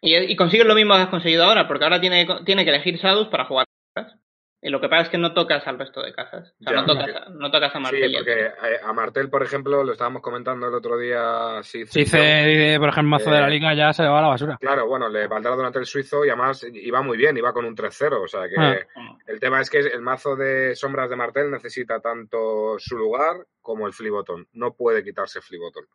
Y 0.02 0.36
consigues 0.36 0.68
lo 0.68 0.76
mismo 0.76 0.94
que 0.96 1.02
has 1.02 1.10
conseguido 1.10 1.46
ahora, 1.46 1.68
porque 1.68 1.84
ahora 1.86 2.00
tiene, 2.02 2.28
tiene 2.46 2.64
que 2.64 2.70
elegir 2.72 2.98
Shadows 2.98 3.30
para 3.30 3.46
jugar 3.46 3.66
casas. 3.96 4.20
Y 4.62 4.70
lo 4.70 4.82
que 4.82 4.90
pasa 4.90 5.04
es 5.04 5.10
que 5.10 5.18
no 5.20 5.34
tocas 5.36 5.68
al 5.68 5.78
resto 5.78 6.02
de 6.02 6.12
casas. 6.12 6.56
O 6.60 6.64
sea, 6.64 6.74
Ya, 6.74 6.82
no, 6.82 6.88
tocas, 6.88 7.16
a- 7.16 7.30
no 7.30 7.52
tocas 7.52 7.70
a 7.76 7.78
Sí, 7.78 7.84
Martel. 7.84 8.16
a- 8.16 8.18
porque 8.18 8.46
eh, 8.46 8.80
a 8.84 8.94
Martel, 8.94 9.30
por 9.30 9.44
ejemplo, 9.44 9.84
lo 9.84 9.92
estábamos 9.92 10.24
comentando 10.24 10.68
el 10.68 10.74
otro 10.74 10.98
día. 10.98 11.62
Si 11.62 11.84
dice, 11.84 12.78
por 12.80 12.90
ejemplo, 12.90 13.10
mazo 13.12 13.30
de 13.30 13.42
la 13.42 13.48
Eh, 13.48 13.52
liga 13.52 13.76
ya 13.76 13.94
se 13.94 14.02
le 14.02 14.10
va 14.10 14.20
a 14.20 14.22
la 14.24 14.28
basura. 14.30 14.58
Claro, 14.60 14.88
bueno, 14.88 15.08
le 15.08 15.28
valdrá 15.28 15.56
durante 15.56 15.78
el 15.78 15.86
suizo 15.86 16.26
y 16.26 16.30
además 16.30 16.66
iba 16.74 17.02
muy 17.04 17.16
bien, 17.16 17.38
iba 17.38 17.54
con 17.54 17.66
un 17.66 17.76
3-0. 17.76 18.24
O 18.24 18.28
sea 18.28 18.50
que 18.50 18.56
Ah. 18.58 19.18
el 19.28 19.40
tema 19.40 19.62
es 19.62 19.70
que 19.70 19.80
el 19.80 20.02
mazo 20.02 20.36
de 20.36 20.74
sombras 20.76 21.12
de 21.12 21.16
Martel 21.16 21.52
necesita 21.52 22.00
tanto 22.00 22.80
su 22.80 22.98
lugar 22.98 23.36
como 23.62 23.86
el 23.86 23.94
flip 23.94 24.14
button. 24.14 24.48
No 24.54 24.74
puede 24.74 25.04
quitarse 25.04 25.42
flip 25.42 25.62
button. 25.62 25.86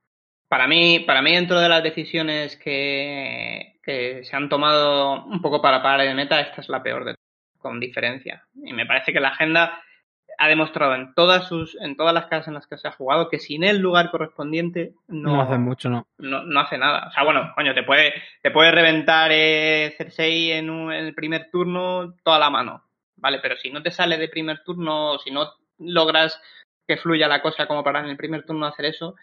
Para 0.49 0.69
mí, 0.69 1.01
para 1.01 1.23
mí, 1.23 1.35
dentro 1.35 1.59
de 1.61 1.69
las 1.69 1.83
decisiones 1.83 2.57
que, 2.57 3.79
que 3.83 4.23
se 4.25 4.37
han 4.37 4.49
tomado 4.49 5.25
un 5.25 5.41
poco 5.41 5.61
para 5.63 5.83
parar 5.83 6.07
el 6.07 6.15
meta, 6.15 6.41
esta 6.41 6.61
es 6.61 6.69
la 6.69 6.83
peor 6.83 7.05
de 7.05 7.15
con 7.61 7.79
diferencia. 7.81 8.45
Y 8.65 8.73
me 8.73 8.87
parece 8.87 9.13
que 9.13 9.21
la 9.21 9.29
agenda 9.29 9.81
ha 10.39 10.49
demostrado 10.49 10.95
en 10.95 11.13
todas 11.15 11.47
sus, 11.49 11.77
en 11.83 11.97
todas 11.97 12.15
las 12.15 12.25
casas 12.27 12.49
en 12.49 12.55
las 12.55 12.67
que 12.67 12.79
se 12.79 12.89
ha 12.89 12.93
jugado 12.93 13.29
que 13.29 13.39
sin 13.39 13.63
el 13.63 13.79
lugar 13.79 14.11
correspondiente 14.11 14.95
no, 15.09 15.35
No, 15.37 15.43
hacen 15.43 15.61
mucho, 15.61 15.91
no. 15.91 16.07
no, 16.19 16.43
no 16.45 16.61
hace 16.61 16.79
nada. 16.79 17.09
O 17.09 17.11
sea, 17.13 17.25
bueno, 17.25 17.53
coño, 17.55 17.75
te 17.75 17.83
puede, 17.83 18.15
te 18.43 18.51
puede 18.51 18.71
reventar 18.71 19.31
eh, 19.35 19.95
Cersei 19.99 20.53
en, 20.53 20.71
un- 20.71 20.93
en 20.93 21.05
el 21.05 21.15
primer 21.15 21.51
turno 21.51 22.15
toda 22.25 22.39
la 22.39 22.49
mano. 22.49 22.85
Vale, 23.17 23.39
pero 23.41 23.57
si 23.57 23.71
no 23.71 23.83
te 23.83 23.91
sale 23.91 24.17
de 24.17 24.29
primer 24.29 24.63
turno, 24.65 25.19
si 25.19 25.31
no 25.31 25.47
logras 25.79 26.41
que 26.89 26.97
fluya 26.97 27.29
la 27.29 27.43
cosa 27.43 27.67
como 27.67 27.85
para 27.85 28.01
en 28.01 28.07
el 28.07 28.17
primer 28.17 28.45
turno 28.47 28.67
hacer 28.67 28.87
eso, 28.87 29.15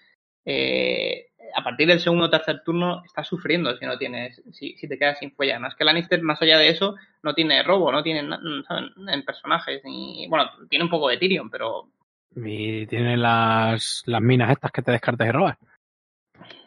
eh, 0.50 1.28
a 1.54 1.62
partir 1.62 1.88
del 1.88 2.00
segundo 2.00 2.26
o 2.26 2.30
tercer 2.30 2.62
turno 2.64 3.04
estás 3.04 3.28
sufriendo 3.28 3.76
si 3.76 3.86
no 3.86 3.98
tienes, 3.98 4.42
si, 4.54 4.78
si 4.78 4.88
te 4.88 4.98
quedas 4.98 5.20
sin 5.20 5.32
fuella. 5.32 5.56
Además 5.56 5.76
que 5.76 5.84
Lannister, 5.84 6.22
más 6.22 6.42
allá 6.42 6.58
de 6.58 6.70
eso, 6.70 6.96
no 7.22 7.34
tiene 7.34 7.64
robo, 7.64 7.92
no 7.92 8.02
tiene 8.02 8.20
en 8.20 9.26
personajes, 9.26 9.82
ni, 9.84 10.26
bueno, 10.30 10.50
tiene 10.70 10.86
un 10.86 10.90
poco 10.90 11.10
de 11.10 11.18
Tyrion, 11.18 11.50
pero 11.50 11.90
Y 12.34 12.86
tiene 12.88 13.18
las, 13.18 14.04
las 14.06 14.22
minas 14.22 14.52
estas 14.52 14.72
que 14.72 14.82
te 14.82 14.92
descartas 14.92 15.28
y 15.28 15.32
robas. 15.32 15.58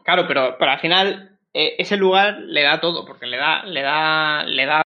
Claro, 0.05 0.27
pero, 0.29 0.57
pero 0.59 0.73
al 0.73 0.81
final 0.81 1.39
eh, 1.55 1.77
ese 1.79 1.97
lugar 1.97 2.39
le 2.39 2.63
da 2.63 2.81
todo, 2.81 3.07
porque 3.07 3.27
le 3.27 3.39
da, 3.39 3.65
le 3.65 3.81
da, 3.81 4.45
le 4.45 4.67
da 4.67 4.83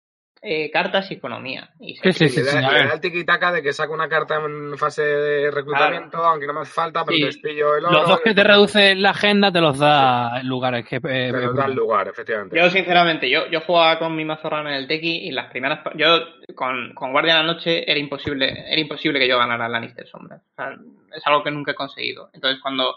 eh, 0.42 0.72
cartas 0.72 1.12
y 1.12 1.16
economía. 1.16 1.70
Y 1.80 1.96
se- 1.96 2.14
Sí, 2.14 2.30
sí, 2.30 2.40
le, 2.42 2.46
sí, 2.52 2.56
da, 2.62 2.68
a 2.68 2.72
le 2.72 2.78
ver. 2.80 2.88
da 2.88 2.94
el 2.94 3.02
tiki-taka 3.02 3.52
de 3.52 3.62
que 3.62 3.74
saca 3.74 3.92
una 3.92 4.08
carta 4.08 4.36
en 4.36 4.78
fase 4.78 5.02
de 5.04 5.52
reclutamiento, 5.52 6.18
aunque 6.18 6.48
no 6.48 6.54
me 6.54 6.62
hace 6.62 6.72
falta, 6.72 7.04
pero 7.04 7.18
Sí. 7.18 7.24
te 7.24 7.30
espillo 7.30 7.76
el 7.76 7.86
oro. 7.86 7.92
Los 8.00 8.08
dos 8.10 8.22
que 8.22 8.34
te 8.34 8.44
reduce 8.44 8.96
la 8.96 9.10
agenda 9.10 9.52
te 9.52 9.60
los 9.60 9.78
da 9.80 10.42
lugares 10.44 10.86
que... 10.88 10.96
eh, 10.96 11.00
Te 11.02 11.32
los 11.32 11.56
da 11.56 11.66
el 11.66 11.74
lugar, 11.76 12.08
efectivamente. 12.08 12.58
Yo, 12.58 12.70
sinceramente, 12.70 13.30
yo, 13.30 13.48
yo 13.50 13.60
jugaba 13.62 14.00
con 14.00 14.16
mi 14.16 14.24
mazo 14.24 14.50
raro 14.50 14.70
en 14.70 14.76
el 14.76 14.88
Teki 14.88 15.28
y 15.28 15.32
las 15.32 15.52
primeras. 15.52 15.82
Yo, 15.96 16.20
con, 16.56 16.94
con 16.94 17.12
Guardia 17.12 17.36
de 17.36 17.40
la 17.44 17.54
Noche, 17.54 17.90
era 17.92 18.00
imposible, 18.00 18.66
era 18.72 18.80
imposible 18.80 19.20
que 19.20 19.28
yo 19.28 19.38
ganara 19.38 19.66
a 19.66 19.70
Lannister 19.70 20.08
Sombras. 20.08 20.42
O 20.42 20.56
sea, 20.56 20.74
es 21.16 21.28
algo 21.28 21.44
que 21.44 21.52
nunca 21.52 21.72
he 21.72 21.76
conseguido. 21.76 22.30
Entonces, 22.34 22.62
cuando, 22.62 22.96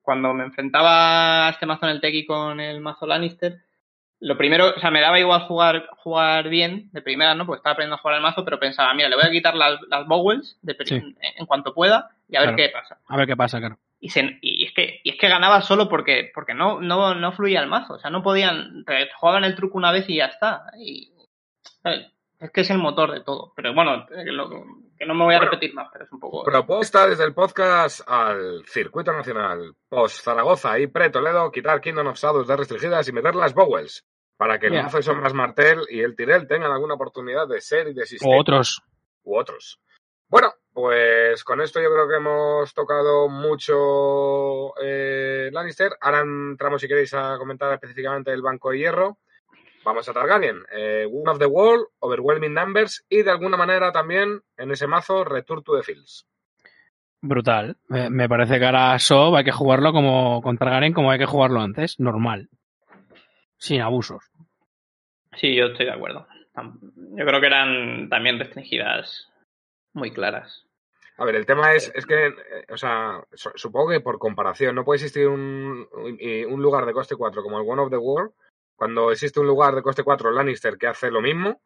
cuando 0.00 0.34
me 0.34 0.42
enfrentaba 0.44 1.46
a 1.46 1.50
este 1.50 1.64
mazo 1.66 1.86
en 1.86 1.92
el 1.92 2.00
Teki 2.00 2.26
con 2.26 2.58
el 2.58 2.80
mazo 2.80 3.06
Lannister, 3.06 3.58
lo 4.24 4.36
primero, 4.38 4.74
o 4.76 4.78
sea, 4.80 4.90
me 4.90 5.00
daba 5.00 5.18
igual 5.18 5.40
jugar, 5.42 5.88
jugar 5.98 6.48
bien 6.48 6.88
de 6.92 7.02
primera, 7.02 7.34
¿no? 7.34 7.44
Porque 7.44 7.58
estaba 7.58 7.72
aprendiendo 7.72 7.96
a 7.96 7.98
jugar 7.98 8.16
el 8.16 8.22
mazo, 8.22 8.44
pero 8.44 8.58
pensaba, 8.60 8.94
mira, 8.94 9.08
le 9.08 9.16
voy 9.16 9.24
a 9.26 9.30
quitar 9.30 9.54
las, 9.54 9.80
las 9.88 10.06
Bowels 10.06 10.58
de 10.62 10.76
Sí. 10.84 10.94
en, 10.94 11.16
en 11.38 11.46
cuanto 11.46 11.74
pueda 11.74 12.10
y 12.28 12.36
a 12.36 12.40
ver 12.42 12.54
qué 12.54 12.68
pasa. 12.68 12.98
A 13.08 13.16
ver 13.16 13.26
qué 13.26 13.36
pasa, 13.36 13.58
claro. 13.58 13.78
Y, 14.00 14.08
se- 14.10 14.38
y 14.40 14.64
es 14.64 14.72
que 14.74 15.00
y 15.04 15.10
es 15.10 15.16
que 15.16 15.28
ganaba 15.28 15.60
solo 15.62 15.88
porque 15.88 16.30
porque 16.34 16.54
no 16.54 16.80
no 16.80 17.14
no 17.14 17.30
fluía 17.32 17.60
el 17.60 17.68
mazo 17.68 17.94
o 17.94 17.98
sea 18.00 18.10
no 18.10 18.20
podían 18.20 18.84
jugaban 19.16 19.44
el 19.44 19.54
truco 19.54 19.78
una 19.78 19.92
vez 19.92 20.08
y 20.08 20.16
ya 20.16 20.24
está 20.26 20.64
y 20.76 21.12
¿sabes? 21.84 22.06
es 22.40 22.50
que 22.50 22.62
es 22.62 22.70
el 22.70 22.78
motor 22.78 23.12
de 23.12 23.20
todo 23.20 23.52
pero 23.54 23.72
bueno 23.74 24.04
eh, 24.10 24.24
lo- 24.32 24.48
que 24.98 25.06
no 25.06 25.14
me 25.14 25.24
voy 25.24 25.34
a 25.34 25.38
Bueno. 25.38 25.52
repetir 25.52 25.72
más 25.74 25.88
pero 25.92 26.04
es 26.04 26.12
un 26.12 26.18
poco 26.18 26.42
Propuesta 26.42 27.06
desde 27.06 27.22
el 27.24 27.32
podcast 27.32 28.00
al 28.08 28.64
Circuito 28.66 29.12
Nacional 29.12 29.72
Post 29.88 30.24
Zaragoza 30.24 30.78
y 30.80 30.88
Pre-Toledo 30.88 31.52
quitar 31.52 31.80
Kingdom 31.80 32.08
of 32.08 32.18
Shadows 32.18 32.48
de 32.48 32.56
restringidas 32.56 33.06
y 33.08 33.12
meter 33.12 33.36
las 33.36 33.54
Bowels 33.54 34.04
para 34.36 34.58
que 34.58 34.66
el 34.66 34.72
Ya. 34.74 34.82
mazo 34.84 34.96
de 34.98 35.02
sombras 35.02 35.34
Martel 35.34 35.80
y 35.88 36.00
el 36.00 36.16
Tirel 36.16 36.46
tengan 36.48 36.72
alguna 36.72 36.94
oportunidad 36.94 37.46
de 37.48 37.60
ser 37.60 37.88
y 37.88 37.94
de 37.94 38.02
existir. 38.02 38.28
O 38.28 38.38
otros. 38.38 38.82
u 39.24 39.36
otros. 39.36 39.78
Bueno, 40.28 40.52
pues 40.72 41.44
con 41.44 41.60
esto 41.60 41.80
yo 41.80 41.90
creo 41.92 42.08
que 42.08 42.16
hemos 42.16 42.72
tocado 42.74 43.28
mucho 43.28 44.74
eh, 44.82 45.50
Lannister. 45.52 45.92
Ahora 46.00 46.20
entramos, 46.20 46.80
si 46.80 46.88
queréis, 46.88 47.12
a 47.14 47.36
comentar 47.38 47.72
específicamente 47.74 48.32
el 48.32 48.42
Banco 48.42 48.70
de 48.70 48.78
Hierro. 48.78 49.18
Vamos 49.84 50.08
a 50.08 50.12
Targaryen. 50.12 50.62
Eh, 50.72 51.06
One 51.10 51.30
of 51.30 51.38
the 51.38 51.46
Wall, 51.46 51.86
Overwhelming 51.98 52.54
Numbers 52.54 53.04
y 53.08 53.22
de 53.22 53.30
alguna 53.30 53.56
manera 53.56 53.92
también 53.92 54.40
en 54.56 54.70
ese 54.70 54.86
mazo 54.86 55.24
Return 55.24 55.62
to 55.62 55.76
the 55.76 55.82
Fields. 55.82 56.26
Brutal. 57.20 57.76
Me, 57.88 58.08
me 58.10 58.28
parece 58.28 58.58
que 58.58 58.64
ahora 58.64 58.98
Sob 58.98 59.36
hay 59.36 59.44
que 59.44 59.52
jugarlo 59.52 59.92
como 59.92 60.40
con 60.42 60.56
Targaryen 60.56 60.92
como 60.92 61.10
hay 61.10 61.18
que 61.18 61.26
jugarlo 61.26 61.60
antes. 61.60 62.00
Normal. 62.00 62.48
Sin 63.62 63.80
abusos. 63.80 64.24
sí 65.36 65.54
yo 65.54 65.66
estoy 65.66 65.86
de 65.86 65.92
acuerdo 65.92 66.26
yo 67.16 67.24
creo 67.24 67.40
que 67.40 67.46
eran 67.46 68.08
también 68.08 68.38
restringidas 68.40 69.30
muy 69.94 70.10
claras 70.12 70.66
A 71.16 71.24
ver, 71.24 71.36
el 71.36 71.46
tema 71.46 71.72
es, 71.74 71.92
es 71.94 72.04
que, 72.06 72.26
eh, 72.26 72.32
o 72.70 72.76
sea, 72.76 73.22
su- 73.32 73.52
supongo 73.54 73.90
que 73.90 74.00
por 74.00 74.18
comparación, 74.18 74.74
no 74.74 74.84
puede 74.84 74.96
existir 74.96 75.28
un, 75.28 75.86
un- 75.92 76.62
lugar 76.62 76.84
de 76.86 76.92
coste 76.92 77.14
4 77.16 77.42
como 77.42 77.58
el 77.60 77.68
One 77.68 77.82
of 77.82 77.90
the 77.90 77.98
World, 77.98 78.32
cuando 78.74 79.12
existe 79.12 79.38
un 79.38 79.46
lugar 79.46 79.74
de 79.76 79.82
coste 79.82 80.02
4 80.02 80.32
Lannister 80.32 80.76
que 80.76 80.88
hace 80.88 81.10
lo 81.10 81.20
mismo, 81.20 81.60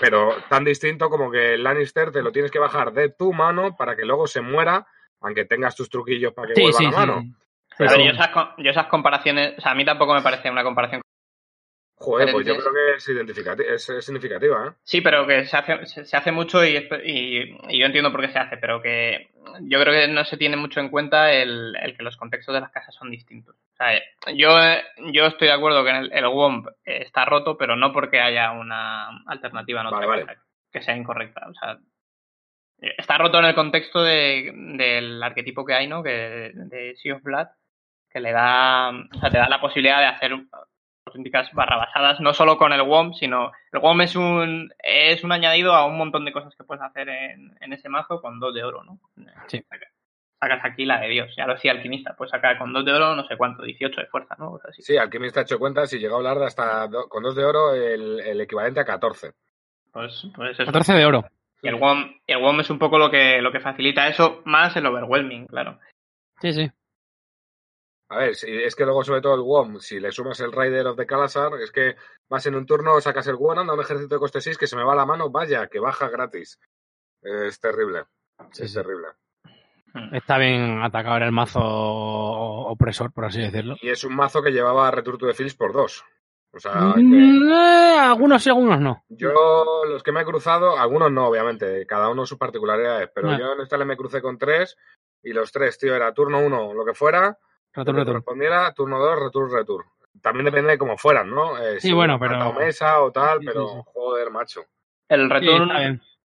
pero 0.00 0.36
tan 0.48 0.64
distinto 0.64 1.10
como 1.10 1.30
que 1.30 1.54
el 1.54 1.62
Lannister 1.64 2.10
te 2.12 2.22
lo 2.22 2.32
tienes 2.32 2.50
que 2.50 2.58
bajar 2.58 2.92
de 2.92 3.10
tu 3.10 3.32
mano 3.32 3.76
para 3.76 3.94
que 3.94 4.04
luego 4.06 4.26
se 4.26 4.40
muera, 4.40 4.86
aunque 5.20 5.44
tengas 5.44 5.76
tus 5.76 5.90
truquillos 5.90 6.32
para 6.32 6.48
que 6.48 6.54
Sí, 6.54 6.62
vuelva 6.62 6.78
sí, 6.78 6.86
a 6.86 6.90
la 6.90 6.96
sí. 7.20 7.34
A 7.78 7.84
ver, 7.96 8.00
yo 8.06 8.10
esas, 8.12 8.28
co- 8.28 8.54
yo 8.58 8.70
esas 8.70 8.86
comparaciones 8.86 9.54
o 9.58 9.60
sea 9.60 9.72
a 9.72 9.74
mí 9.74 9.84
tampoco 9.84 10.14
me 10.14 10.22
parece 10.22 10.50
una 10.50 10.62
comparación 10.64 11.00
Joder, 11.96 12.32
pues 12.32 12.44
yo 12.46 12.56
creo 12.56 12.72
que 12.72 12.96
es, 12.96 13.08
identificati- 13.08 13.64
es, 13.66 13.88
es 13.88 14.04
significativa, 14.04 14.66
¿eh? 14.66 14.72
Sí, 14.82 15.00
pero 15.00 15.26
que 15.26 15.46
se 15.46 15.56
hace, 15.56 15.86
se, 15.86 16.04
se 16.04 16.16
hace 16.16 16.32
mucho 16.32 16.62
y, 16.64 16.74
espe- 16.76 17.02
y- 17.04 17.56
y 17.68 17.78
yo 17.78 17.86
entiendo 17.86 18.10
por 18.10 18.20
qué 18.20 18.28
se 18.28 18.38
hace, 18.38 18.56
pero 18.58 18.82
que 18.82 19.30
yo 19.62 19.80
creo 19.80 19.92
que 19.92 20.12
no 20.12 20.24
se 20.24 20.36
tiene 20.36 20.56
mucho 20.56 20.80
en 20.80 20.90
cuenta 20.90 21.32
el, 21.32 21.74
el 21.80 21.96
que 21.96 22.02
los 22.02 22.16
contextos 22.16 22.52
de 22.54 22.60
las 22.60 22.72
casas 22.72 22.94
son 22.96 23.10
distintos. 23.10 23.54
O 23.54 23.76
sea, 23.76 24.02
yo, 24.34 24.50
yo 25.12 25.26
estoy 25.26 25.48
de 25.48 25.54
acuerdo 25.54 25.82
que 25.84 25.90
el, 25.92 26.12
el 26.12 26.26
WOMP 26.26 26.66
está 26.84 27.24
roto, 27.24 27.56
pero 27.56 27.76
no 27.76 27.92
porque 27.92 28.20
haya 28.20 28.50
una 28.50 29.08
alternativa 29.26 29.80
en 29.80 29.86
otra 29.86 30.00
Vale, 30.00 30.24
vale. 30.24 30.26
casa 30.26 30.42
que 30.72 30.82
sea 30.82 30.96
incorrecta. 30.96 31.46
O 31.48 31.54
sea, 31.54 31.78
está 32.98 33.16
roto 33.18 33.38
en 33.38 33.44
el 33.46 33.54
contexto 33.54 34.02
de, 34.02 34.52
del 34.76 35.22
arquetipo 35.22 35.64
que 35.64 35.74
hay, 35.74 35.86
¿no? 35.86 36.02
Que, 36.02 36.50
de 36.54 36.96
Sea 36.96 37.14
of 37.14 37.22
Blood, 37.22 37.46
que 38.14 38.20
le 38.20 38.30
da, 38.32 38.90
o 38.90 39.18
sea, 39.20 39.28
te 39.28 39.38
da 39.38 39.48
la 39.48 39.60
posibilidad 39.60 39.98
de 39.98 40.06
hacer 40.06 40.32
auténticas 41.06 41.50
barrabasadas, 41.52 42.20
no 42.20 42.32
solo 42.32 42.56
con 42.56 42.72
el 42.72 42.80
WOM, 42.82 43.12
sino 43.12 43.50
el 43.72 43.80
WOM 43.80 44.00
es 44.02 44.14
un, 44.16 44.72
es 44.82 45.22
un 45.24 45.32
añadido 45.32 45.74
a 45.74 45.84
un 45.84 45.98
montón 45.98 46.24
de 46.24 46.32
cosas 46.32 46.54
que 46.56 46.64
puedes 46.64 46.82
hacer 46.82 47.08
en, 47.08 47.56
en 47.60 47.72
ese 47.72 47.88
mazo 47.88 48.20
con 48.22 48.38
dos 48.38 48.54
de 48.54 48.62
oro, 48.64 48.84
¿no? 48.84 48.98
Sí. 49.48 49.60
Sacas, 49.68 49.88
sacas 50.40 50.64
aquí 50.64 50.84
la 50.86 51.00
de 51.00 51.08
Dios, 51.08 51.34
ya 51.36 51.46
lo 51.46 51.54
decía 51.54 51.72
Alquimista, 51.72 52.14
pues 52.16 52.30
sacar 52.30 52.56
con 52.56 52.72
dos 52.72 52.84
de 52.84 52.92
oro 52.92 53.16
no 53.16 53.26
sé 53.26 53.36
cuánto, 53.36 53.64
18 53.64 54.00
de 54.00 54.06
fuerza, 54.06 54.36
¿no? 54.38 54.52
O 54.52 54.60
sea, 54.60 54.72
sí. 54.72 54.82
Sí, 54.82 54.96
Alquimista 54.96 55.40
ha 55.40 55.42
hecho 55.42 55.58
cuentas 55.58 55.92
y 55.92 55.98
llegó 55.98 56.14
a 56.14 56.18
hablar 56.18 56.38
de 56.38 56.46
hasta 56.46 56.86
do- 56.86 57.08
con 57.08 57.22
dos 57.24 57.34
de 57.34 57.44
oro 57.44 57.74
el, 57.74 58.20
el 58.20 58.40
equivalente 58.40 58.78
a 58.80 58.84
14. 58.84 59.32
Pues, 59.92 60.26
pues 60.34 60.52
eso. 60.58 60.64
14 60.66 60.94
de 60.94 61.04
oro. 61.04 61.24
Y 61.62 61.68
el 61.68 61.76
WOM, 61.76 62.14
el 62.26 62.38
WOM 62.38 62.60
es 62.60 62.70
un 62.70 62.78
poco 62.78 62.98
lo 62.98 63.10
que, 63.10 63.40
lo 63.42 63.50
que 63.50 63.60
facilita 63.60 64.06
eso, 64.08 64.40
más 64.44 64.76
el 64.76 64.86
overwhelming, 64.86 65.46
claro. 65.46 65.78
Sí, 66.40 66.52
sí. 66.52 66.70
A 68.14 68.18
ver, 68.18 68.30
es 68.30 68.74
que 68.76 68.84
luego 68.84 69.02
sobre 69.02 69.20
todo 69.20 69.34
el 69.34 69.40
WOM, 69.40 69.78
si 69.80 69.98
le 69.98 70.12
sumas 70.12 70.38
el 70.40 70.52
Rider 70.52 70.86
of 70.86 70.96
the 70.96 71.04
Calasar, 71.06 71.52
es 71.60 71.72
que 71.72 71.96
vas 72.28 72.46
en 72.46 72.54
un 72.54 72.64
turno, 72.66 73.00
sacas 73.00 73.26
el 73.26 73.34
WOM, 73.36 73.58
anda 73.58 73.74
un 73.74 73.80
ejército 73.80 74.14
de 74.14 74.18
coste 74.20 74.40
6 74.40 74.56
que 74.58 74.66
se 74.66 74.76
me 74.76 74.84
va 74.84 74.94
la 74.94 75.04
mano, 75.06 75.30
vaya, 75.30 75.66
que 75.66 75.80
baja 75.80 76.08
gratis. 76.08 76.60
Es 77.22 77.58
terrible, 77.58 78.04
Sí, 78.52 78.64
es 78.64 78.70
sí. 78.72 78.76
terrible. 78.76 79.08
Hmm. 79.92 80.14
Está 80.14 80.38
bien 80.38 80.82
atacado 80.82 81.16
el 81.18 81.32
mazo 81.32 81.60
opresor, 81.62 83.12
por 83.12 83.24
así 83.26 83.40
decirlo. 83.40 83.76
Y 83.80 83.88
es 83.90 84.04
un 84.04 84.14
mazo 84.14 84.42
que 84.42 84.50
llevaba 84.52 84.90
Return 84.90 85.18
the 85.18 85.34
Fields 85.34 85.54
por 85.54 85.72
dos. 85.72 86.04
O 86.52 86.60
sea, 86.60 86.92
que 86.94 87.02
Mm, 87.02 87.50
eh, 87.50 87.98
algunos 88.00 88.42
sí, 88.42 88.48
algunos 88.50 88.80
no. 88.80 89.02
yo 89.08 89.32
los 89.88 90.02
que 90.04 90.12
me 90.12 90.20
he 90.20 90.24
cruzado, 90.24 90.78
algunos 90.78 91.10
no, 91.10 91.26
obviamente, 91.26 91.84
cada 91.86 92.08
uno 92.10 92.26
sus 92.26 92.38
particularidades, 92.38 93.10
pero 93.12 93.36
yo 93.36 93.54
en 93.54 93.60
esta 93.62 93.76
le 93.76 93.84
me 93.84 93.96
crucé 93.96 94.22
con 94.22 94.38
tres 94.38 94.76
y 95.22 95.32
los 95.32 95.50
tres, 95.50 95.78
tío, 95.78 95.96
era 95.96 96.12
turno 96.14 96.38
uno, 96.38 96.72
lo 96.72 96.84
que 96.84 96.94
fuera, 96.94 97.38
Que 97.74 97.80
return. 97.90 98.04
correspondiera, 98.06 98.72
turno 98.72 98.98
dos, 98.98 99.18
return, 99.18 99.50
return. 99.52 99.84
También 100.22 100.44
depende 100.46 100.70
de 100.72 100.78
cómo 100.78 100.96
fueran, 100.96 101.28
¿no? 101.30 101.58
Eh, 101.58 101.80
Sí, 101.80 101.88
si 101.88 101.92
bueno, 101.94 102.18
pero- 102.18 102.52
mesa 102.52 103.00
o 103.02 103.10
tal, 103.10 103.38
Sí, 103.40 103.46
sí, 103.46 103.46
pero 103.52 103.68
sí. 103.68 103.80
joder, 103.92 104.30
macho. 104.30 104.60
El 105.08 105.28
return, 105.28 105.70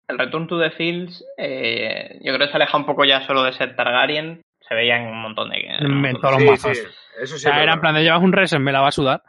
el 0.10 0.18
return 0.20 0.48
to 0.48 0.60
the 0.60 0.72
fields, 0.72 1.24
eh, 1.38 2.20
yo 2.22 2.34
creo 2.34 2.46
que 2.46 2.52
se 2.52 2.58
aleja 2.58 2.78
un 2.78 2.86
poco 2.86 3.06
ya 3.06 3.26
solo 3.26 3.44
de 3.44 3.54
ser 3.54 3.76
Targaryen. 3.76 4.42
Se 4.68 4.76
veía 4.76 4.98
en 4.98 5.08
un 5.08 5.22
montón 5.22 5.50
de. 5.50 5.58
de- 5.58 5.80
los 5.88 6.36
sí, 6.38 6.46
mazos. 6.46 6.78
sí, 6.78 6.84
eso 7.22 7.36
O 7.36 7.38
sí. 7.38 7.40
sea, 7.40 7.64
era 7.64 7.74
en 7.76 7.80
plan 7.82 7.96
de 7.96 8.04
llevas 8.04 8.22
un 8.22 8.34
reset, 8.34 8.60
me 8.60 8.74
la 8.74 8.82
va 8.82 8.90
a 8.90 8.92
sudar. 8.92 9.24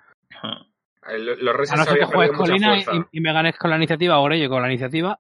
Los 1.41 1.73
A 1.73 1.77
no 1.77 1.85
ser 1.85 1.99
que 2.01 2.05
juegues 2.05 2.37
colina 2.37 2.77
y, 2.77 2.85
y 3.13 3.21
me 3.21 3.33
ganes 3.33 3.57
con 3.57 3.71
la 3.71 3.77
iniciativa, 3.77 4.19
o 4.19 4.29
yo 4.31 4.49
con 4.51 4.61
la 4.61 4.69
iniciativa, 4.69 5.19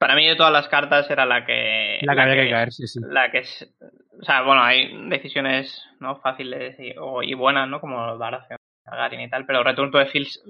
Para 0.00 0.14
mí, 0.14 0.26
de 0.26 0.34
todas 0.34 0.52
las 0.52 0.66
cartas, 0.68 1.10
era 1.10 1.26
la 1.26 1.44
que. 1.44 1.98
la 2.00 2.14
que 2.14 2.20
había 2.22 2.42
que 2.44 2.50
caer, 2.50 2.72
sí, 2.72 2.86
sí. 2.86 3.00
La 3.06 3.30
que 3.30 3.38
es. 3.40 3.70
O 4.18 4.24
sea, 4.24 4.40
bueno, 4.42 4.62
hay 4.62 5.08
decisiones 5.10 5.84
no 6.00 6.16
fáciles 6.20 6.74
y, 6.80 6.94
o- 6.98 7.22
y 7.22 7.34
buenas, 7.34 7.68
¿no? 7.68 7.82
Como 7.82 8.16
Baratheon, 8.16 8.56
Targaryen 8.82 9.20
y 9.20 9.28
tal, 9.28 9.44
pero 9.44 9.62
Return 9.62 9.90
to 9.90 9.98
the 9.98 10.06
Fields, 10.06 10.42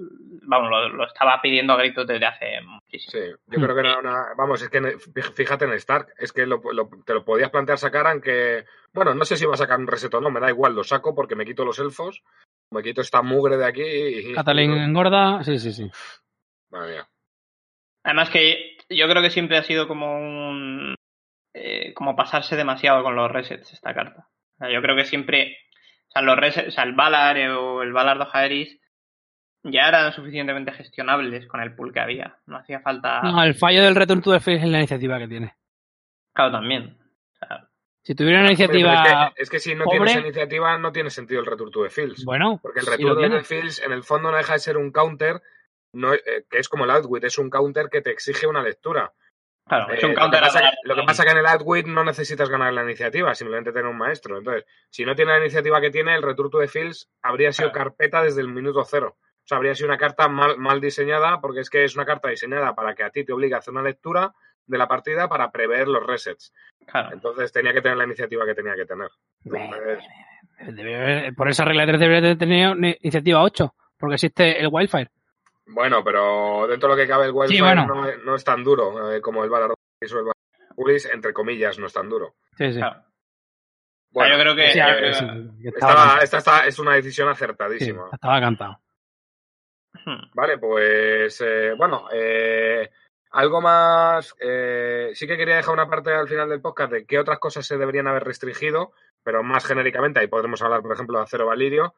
vamos, 0.43 0.69
lo, 0.69 0.87
lo 0.87 1.05
estaba 1.05 1.41
pidiendo 1.41 1.73
a 1.73 1.77
gritos 1.77 2.07
desde 2.07 2.25
hace 2.25 2.61
muchísimo. 2.61 3.11
Sí, 3.11 3.29
yo 3.47 3.61
creo 3.61 3.75
que 3.75 3.81
era 3.81 3.99
una. 3.99 4.27
Vamos, 4.37 4.61
es 4.61 4.69
que 4.69 4.77
en- 4.77 4.99
fíjate 5.35 5.65
en 5.65 5.73
Stark, 5.73 6.07
es 6.17 6.31
que 6.31 6.45
lo- 6.45 6.61
lo- 6.71 6.89
te 7.05 7.13
lo 7.13 7.25
podías 7.25 7.49
plantear 7.49 7.77
sacar, 7.77 8.07
aunque. 8.07 8.63
Bueno, 8.93 9.13
no 9.13 9.25
sé 9.25 9.35
si 9.35 9.45
va 9.45 9.55
a 9.55 9.57
sacar 9.57 9.77
un 9.79 9.87
reset 9.87 10.13
o 10.13 10.21
no, 10.21 10.31
me 10.31 10.39
da 10.39 10.49
igual, 10.49 10.73
lo 10.75 10.85
saco 10.85 11.13
porque 11.13 11.35
me 11.35 11.45
quito 11.45 11.65
los 11.65 11.77
elfos, 11.79 12.23
me 12.71 12.81
quito 12.83 13.01
esta 13.01 13.21
mugre 13.21 13.57
de 13.57 13.65
aquí 13.65 13.83
y. 13.83 14.33
Catalín 14.33 14.71
engorda, 14.77 15.43
sí, 15.43 15.59
sí, 15.59 15.73
sí. 15.73 15.91
Madre 16.71 16.93
mía. 16.93 17.07
Además 18.03 18.29
que 18.31 18.77
yo 18.95 19.07
creo 19.07 19.21
que 19.21 19.29
siempre 19.29 19.57
ha 19.57 19.63
sido 19.63 19.87
como 19.87 20.17
un... 20.17 20.95
eh, 21.53 21.93
como 21.93 22.15
pasarse 22.15 22.55
demasiado 22.55 23.03
con 23.03 23.15
los 23.15 23.31
resets 23.31 23.73
esta 23.73 23.93
carta. 23.93 24.27
O 24.55 24.57
sea, 24.59 24.71
yo 24.71 24.81
creo 24.81 24.95
que 24.95 25.05
siempre... 25.05 25.57
O 26.07 26.11
sea, 26.11 26.21
los 26.21 26.37
resets, 26.37 26.67
o 26.67 26.71
sea, 26.71 26.83
el 26.83 26.93
Valar 26.93 27.37
eh, 27.37 27.49
o 27.51 27.81
el 27.83 27.93
Valar 27.93 28.19
de 28.19 28.25
Jaeris 28.25 28.79
ya 29.63 29.87
eran 29.87 30.11
suficientemente 30.11 30.71
gestionables 30.71 31.45
con 31.47 31.61
el 31.61 31.75
pool 31.75 31.93
que 31.93 31.99
había. 31.99 32.37
No 32.47 32.57
hacía 32.57 32.79
falta... 32.81 33.21
No, 33.21 33.43
el 33.43 33.53
fallo 33.55 33.83
del 33.83 33.95
Return 33.95 34.21
to 34.21 34.31
the 34.31 34.39
Field 34.39 34.63
es 34.63 34.69
la 34.69 34.79
iniciativa 34.79 35.19
que 35.19 35.27
tiene. 35.27 35.55
Claro, 36.33 36.51
también. 36.51 36.97
O 37.33 37.45
sea, 37.45 37.67
Si 38.01 38.15
tuviera 38.15 38.39
una 38.39 38.47
iniciativa. 38.49 39.03
Es 39.03 39.35
que, 39.35 39.41
es 39.43 39.49
que 39.51 39.59
si 39.59 39.75
no 39.75 39.85
pobre- 39.85 40.05
tienes 40.05 40.23
iniciativa, 40.25 40.77
no 40.79 40.91
tiene 40.91 41.09
sentido 41.11 41.41
el 41.41 41.45
Return 41.45 41.71
to 41.71 41.83
the 41.83 41.89
Fields. 41.89 42.25
Bueno, 42.25 42.59
Porque 42.61 42.79
el 42.79 42.87
Return 42.87 43.09
lo 43.21 43.29
to 43.29 43.37
the 43.37 43.43
Fields, 43.43 43.81
en 43.83 43.91
el 43.91 44.03
fondo, 44.03 44.31
no 44.31 44.37
deja 44.37 44.53
de 44.53 44.59
ser 44.59 44.77
un 44.77 44.91
counter, 44.91 45.41
no, 45.93 46.13
eh, 46.13 46.45
que 46.49 46.57
es 46.59 46.69
como 46.69 46.85
el 46.85 46.91
Outwit, 46.91 47.23
es 47.23 47.37
un 47.37 47.49
counter 47.49 47.89
que 47.89 48.01
te 48.01 48.11
exige 48.11 48.47
una 48.47 48.61
lectura. 48.63 49.11
claro, 49.67 49.93
es 49.93 50.03
Eh, 50.03 50.05
un 50.07 50.13
lo, 50.13 50.19
counter 50.19 50.39
que 50.39 50.45
pasa, 50.45 50.59
a 50.59 50.61
Valar. 50.63 50.77
lo 50.83 50.95
que 50.95 51.03
pasa 51.03 51.23
que 51.23 51.31
en 51.31 51.37
el 51.37 51.45
Outwit 51.45 51.85
no 51.87 52.03
necesitas 52.03 52.49
ganar 52.49 52.73
la 52.73 52.83
iniciativa, 52.83 53.33
simplemente 53.35 53.71
tener 53.71 53.87
un 53.87 53.97
maestro. 53.97 54.37
Entonces, 54.37 54.65
si 54.89 55.05
no 55.05 55.15
tiene 55.15 55.31
la 55.33 55.39
iniciativa 55.39 55.79
que 55.81 55.91
tiene, 55.91 56.15
el 56.15 56.23
Return 56.23 56.49
to 56.49 56.59
the 56.59 56.67
Fields 56.67 57.09
habría 57.21 57.51
sido 57.51 57.71
Claro. 57.71 57.85
carpeta 57.91 58.21
desde 58.23 58.41
el 58.41 58.47
minuto 58.49 58.83
cero. 58.83 59.17
O 59.19 59.43
sea, 59.47 59.57
habría 59.57 59.73
sido 59.75 59.87
una 59.89 59.97
carta 59.97 60.27
mal, 60.27 60.57
mal 60.57 60.79
diseñada, 60.81 61.39
porque 61.41 61.61
es 61.61 61.69
que 61.69 61.83
es 61.83 61.95
una 61.95 62.05
carta 62.05 62.29
diseñada 62.29 62.75
para 62.75 62.93
que 62.95 63.03
a 63.03 63.09
ti 63.09 63.23
te 63.25 63.33
obligue 63.33 63.55
a 63.55 63.59
hacer 63.59 63.73
una 63.73 63.81
lectura 63.83 64.33
de 64.67 64.77
la 64.77 64.87
partida 64.87 65.27
para 65.27 65.51
prever 65.51 65.87
los 65.87 66.05
resets. 66.05 66.53
Claro. 66.85 67.09
Entonces 67.13 67.51
tenía 67.51 67.73
que 67.73 67.81
tener 67.81 67.97
la 67.97 68.03
iniciativa 68.05 68.45
que 68.45 68.53
tenía 68.55 68.75
que 68.75 68.85
tener. 68.85 69.09
Entonces, 70.59 71.33
por 71.35 71.49
esa 71.49 71.65
regla 71.65 71.83
de 71.85 71.87
tres 71.87 71.99
debería 71.99 72.29
de 72.29 72.35
tener 72.35 72.97
iniciativa 73.01 73.41
8, 73.43 73.73
porque 73.97 74.15
existe 74.15 74.59
el 74.59 74.69
Wildfire. 74.71 75.09
Bueno, 75.71 76.03
pero 76.03 76.67
dentro 76.67 76.89
de 76.89 76.95
lo 76.95 77.01
que 77.01 77.07
cabe 77.07 77.25
el 77.25 77.31
Wildfire 77.31 77.57
Sí, 77.57 77.61
bueno. 77.61 77.85
no, 77.85 78.07
es- 78.07 78.23
no 78.23 78.35
es 78.35 78.43
tan 78.43 78.63
duro 78.63 79.11
eh, 79.13 79.21
como 79.21 79.43
el 79.43 79.49
Valar 79.49 79.71
o 79.71 79.75
el 79.99 80.13
Valar 80.13 80.33
Pulis, 80.75 81.05
entre 81.05 81.33
comillas, 81.33 81.77
no 81.79 81.87
es 81.87 81.93
tan 81.93 82.09
duro. 82.09 82.35
Sí, 82.57 82.71
sí. 82.71 82.77
claro. 82.79 83.03
Bueno, 84.13 84.35
yo 84.35 84.41
creo 84.41 84.55
que... 84.55 84.71
Sí, 84.71 84.79
yo 84.79 84.85
creo- 84.85 85.13
sí, 85.13 85.25
que 85.61 85.67
estaba, 85.69 85.93
Estaba- 85.93 86.19
esta 86.23 86.37
está- 86.37 86.65
es 86.67 86.79
una 86.79 86.93
decisión 86.95 87.27
sí, 87.29 87.31
acertadísima. 87.33 88.09
estaba 88.11 88.39
cantado. 88.41 88.79
Hmm. 90.05 90.29
Vale, 90.33 90.57
pues 90.57 91.41
eh, 91.45 91.73
bueno, 91.77 92.07
eh, 92.11 92.89
algo 93.31 93.61
más. 93.61 94.33
eh, 94.39 95.11
sí 95.13 95.27
que 95.27 95.37
quería 95.37 95.57
dejar 95.57 95.73
una 95.73 95.87
parte 95.89 96.11
al 96.13 96.27
final 96.27 96.49
del 96.49 96.61
podcast 96.61 96.91
de 96.91 97.05
qué 97.05 97.19
otras 97.19 97.39
cosas 97.39 97.65
se 97.65 97.77
deberían 97.77 98.07
haber 98.07 98.23
restringido, 98.23 98.93
pero 99.23 99.43
más 99.43 99.65
genéricamente. 99.65 100.19
Ahí 100.19 100.27
podremos 100.27 100.61
hablar, 100.61 100.81
por 100.81 100.93
ejemplo, 100.93 101.17
de 101.17 101.23
Acero 101.25 101.45
Valirio. 101.45 101.93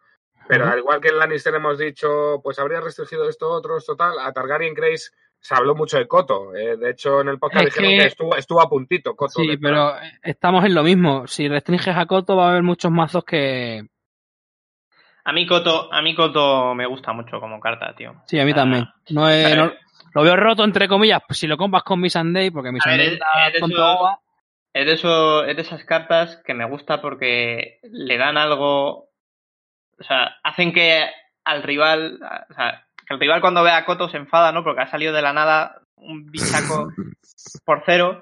Pero 0.48 0.66
al 0.70 0.80
igual 0.80 1.00
que 1.02 1.10
en 1.10 1.18
Lannister 1.20 1.56
hemos 1.56 1.78
dicho, 1.78 2.40
pues 2.44 2.60
habría 2.60 2.82
restringido 2.82 3.28
esto, 3.30 3.50
otro, 3.50 3.78
esto 3.78 3.96
tal. 3.96 4.20
A 4.20 4.32
Targaryen 4.34 4.74
Grace 4.74 5.12
se 5.40 5.56
habló 5.56 5.76
mucho 5.76 5.98
de 5.98 6.08
Coto. 6.08 6.56
eh, 6.56 6.78
de 6.78 6.92
hecho, 6.92 7.22
en 7.22 7.30
el 7.30 7.40
podcast 7.40 7.68
Es 7.68 7.74
dijeron 7.74 7.92
que, 7.92 7.98
que- 8.00 8.06
estuvo, 8.08 8.36
estuvo 8.36 8.62
a 8.62 8.70
puntito 8.70 9.16
Coto. 9.16 9.42
Sí, 9.42 9.58
pero 9.58 9.94
estamos 10.22 10.66
en 10.66 10.74
lo 10.76 10.84
mismo. 10.84 11.28
Si 11.28 11.48
restringes 11.48 11.96
a 11.96 12.06
Coto, 12.06 12.36
va 12.36 12.48
a 12.48 12.50
haber 12.52 12.64
muchos 12.64 12.92
mazos 12.92 13.24
que. 13.24 13.84
A 15.26 15.32
mí 15.32 15.48
Koto, 15.48 15.92
a 15.94 16.02
mí 16.02 16.14
Koto 16.16 16.76
me 16.76 16.86
gusta 16.86 17.14
mucho 17.14 17.40
como 17.40 17.60
carta, 17.60 17.94
tío. 17.96 18.14
Sí, 18.28 18.40
a 18.40 18.46
mí 18.46 18.54
también. 18.54 18.86
No 19.12 19.30
es, 19.30 19.46
a 19.46 19.50
ver. 19.50 19.58
no- 19.58 19.74
lo 20.16 20.22
veo 20.24 20.36
roto, 20.36 20.64
entre 20.64 20.88
comillas, 20.88 21.22
pues 21.28 21.40
si 21.40 21.48
lo 21.48 21.58
compas 21.58 21.82
con 21.84 22.00
Miss 22.00 22.14
Sunday, 22.14 22.52
porque 22.52 22.70
ver, 22.86 22.92
Sunday 22.92 23.08
es- 23.08 23.14
es 23.48 23.54
de 23.54 23.60
con 23.60 23.72
esos- 23.72 23.80
todo 23.82 23.86
agua. 23.92 24.20
Es 24.74 24.86
de, 24.88 24.94
eso, 24.94 25.46
es 25.46 25.56
de 25.56 25.62
esas 25.62 25.84
cartas 25.86 26.42
que 26.46 26.54
me 26.56 26.66
gusta 26.66 27.00
porque 27.02 27.80
le 27.84 28.18
dan 28.18 28.38
algo. 28.38 29.10
O 30.00 30.04
sea, 30.04 30.38
hacen 30.44 30.74
que 30.74 31.06
al 31.44 31.64
rival. 31.64 32.20
O 32.50 32.54
sea, 32.54 32.86
que 33.06 33.14
el 33.14 33.20
rival 33.20 33.42
cuando 33.42 33.64
ve 33.64 33.72
a 33.72 33.86
Koto 33.86 34.10
se 34.10 34.18
enfada, 34.18 34.52
¿no? 34.52 34.64
Porque 34.64 34.82
ha 34.82 34.88
salido 34.88 35.14
de 35.14 35.22
la 35.22 35.34
nada 35.34 35.82
un 35.96 36.26
bichaco 36.32 36.90
por 37.66 37.84
cero 37.86 38.22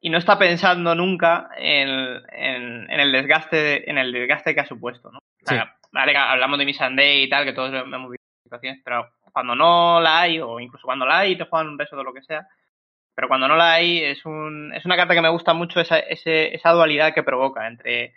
y 0.00 0.10
no 0.10 0.18
está 0.18 0.38
pensando 0.38 0.94
nunca 0.94 1.48
en, 1.56 1.88
en- 2.32 2.90
en 2.90 3.00
el 3.00 3.10
desgaste 3.12 3.90
en 3.90 3.98
el 3.98 4.12
desgaste 4.12 4.54
que 4.54 4.60
ha 4.60 4.66
supuesto, 4.66 5.10
¿no? 5.10 5.18
O 5.18 5.46
sea, 5.46 5.76
vale, 5.92 6.16
hablamos 6.16 6.58
de 6.58 6.64
Miss 6.66 6.76
Sunday 6.76 7.22
y 7.24 7.28
tal, 7.28 7.44
que 7.44 7.52
todos 7.52 7.72
hemos 7.72 8.10
visto 8.10 8.24
situaciones, 8.44 8.80
pero 8.84 9.08
cuando 9.32 9.54
no 9.54 10.00
la 10.00 10.20
hay, 10.20 10.40
o 10.40 10.60
incluso 10.60 10.84
cuando 10.86 11.04
la 11.06 11.18
hay 11.20 11.36
te 11.36 11.44
juegan 11.44 11.68
un 11.68 11.76
beso 11.76 11.96
de 11.96 12.04
lo 12.04 12.12
que 12.14 12.22
sea, 12.22 12.46
pero 13.14 13.28
cuando 13.28 13.48
no 13.48 13.56
la 13.56 13.72
hay, 13.72 14.02
es, 14.04 14.24
un, 14.24 14.72
es 14.74 14.84
una 14.84 14.96
carta 14.96 15.14
que 15.14 15.20
me 15.22 15.28
gusta 15.30 15.52
mucho 15.54 15.80
esa, 15.80 15.98
ese, 15.98 16.54
esa 16.54 16.70
dualidad 16.70 17.12
que 17.14 17.22
provoca 17.24 17.66
entre, 17.66 18.14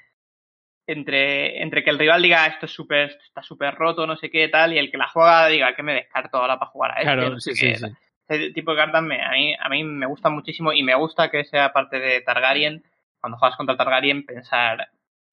entre, 0.92 1.62
entre 1.62 1.84
que 1.84 1.90
el 1.90 2.00
rival 2.00 2.22
diga 2.22 2.46
esto 2.48 2.66
es 2.66 2.72
súper, 2.72 3.18
está 3.24 3.42
súper 3.44 3.76
roto, 3.76 4.06
no 4.08 4.16
sé 4.18 4.30
qué, 4.30 4.48
tal, 4.50 4.74
y 4.74 4.78
el 4.78 4.90
que 4.92 4.98
la 4.98 5.08
juega 5.08 5.48
diga 5.48 5.76
que 5.76 5.84
me 5.84 5.94
descarto 5.94 6.38
ahora 6.38 6.58
para 6.60 6.72
jugar 6.72 6.92
a 6.92 6.96
este. 7.02 7.06
Claro, 7.14 7.30
no 7.32 7.40
sí, 7.40 7.54
sé 7.54 7.56
sí, 7.56 7.68
qué". 7.68 7.76
sí. 7.78 7.86
Ese 8.28 8.52
tipo 8.52 8.72
de 8.72 8.78
cartas 8.78 9.04
me, 9.04 9.22
a, 9.22 9.32
mí, 9.32 9.54
a 9.60 9.68
mí 9.70 9.84
me 9.84 10.06
gustan 10.06 10.34
muchísimo 10.34 10.72
y 10.72 10.84
me 10.84 10.96
gusta 10.96 11.30
que 11.30 11.44
sea 11.44 11.74
parte 11.74 12.00
de 12.00 12.22
Targaryen, 12.22 12.84
cuando 13.20 13.38
juegas 13.38 13.58
contra 13.58 13.76
Targaryen, 13.76 14.26
pensar... 14.26 14.88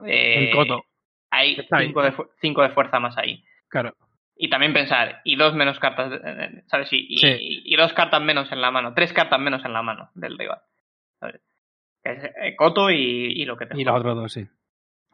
eh, 0.05 0.49
En 0.51 0.51
Coto. 0.57 0.85
Hay 1.31 1.55
Está 1.61 1.79
bien. 1.79 1.91
cinco 1.91 2.03
de, 2.03 2.13
fu- 2.13 2.29
cinco 2.41 2.63
de 2.63 2.71
fuerza 2.71 2.99
más 2.99 3.17
ahí. 3.19 3.45
Claro. 3.69 3.95
Y 4.37 4.49
también 4.51 4.73
pensar, 4.73 5.21
y 5.25 5.37
dos 5.37 5.55
menos 5.55 5.79
cartas, 5.79 6.13
eh, 6.25 6.63
¿sabes? 6.67 6.93
Y, 6.93 7.07
y- 7.11 7.19
Sí. 7.19 7.37
y 7.65 7.77
dos 7.77 7.93
cartas 7.93 8.21
menos 8.23 8.51
en 8.53 8.61
la 8.61 8.71
mano, 8.71 8.95
tres 8.95 9.13
cartas 9.13 9.39
menos 9.41 9.65
en 9.65 9.73
la 9.73 9.83
mano 9.83 10.11
del 10.15 10.39
rival. 10.39 10.61
¿sabes? 11.21 11.41
Que 12.03 12.13
es 12.13 12.25
eh, 12.25 12.57
Coto 12.57 12.91
y, 12.91 12.97
y 12.97 13.45
lo 13.45 13.57
que 13.57 13.67
te 13.67 13.79
Y 13.81 13.85
los 13.85 13.95
otros 13.97 14.15
dos, 14.17 14.33
sí. 14.33 14.47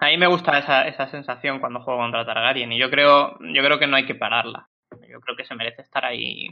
A 0.05 0.09
mí 0.09 0.19
me 0.19 0.27
gusta 0.27 0.59
esa, 0.59 0.87
esa 0.87 1.07
sensación 1.09 1.61
cuando 1.61 1.81
juego 1.81 2.01
contra 2.01 2.27
Targaryen 2.27 2.71
y 2.73 2.79
yo 2.79 2.91
creo, 2.91 3.39
yo 3.41 3.63
creo 3.63 3.79
que 3.79 3.87
no 3.87 3.97
hay 3.97 4.05
que 4.05 4.15
pararla. 4.15 4.69
Yo 5.09 5.19
creo 5.21 5.35
que 5.35 5.47
se 5.47 5.55
merece 5.55 5.81
estar 5.81 6.05
ahí. 6.05 6.49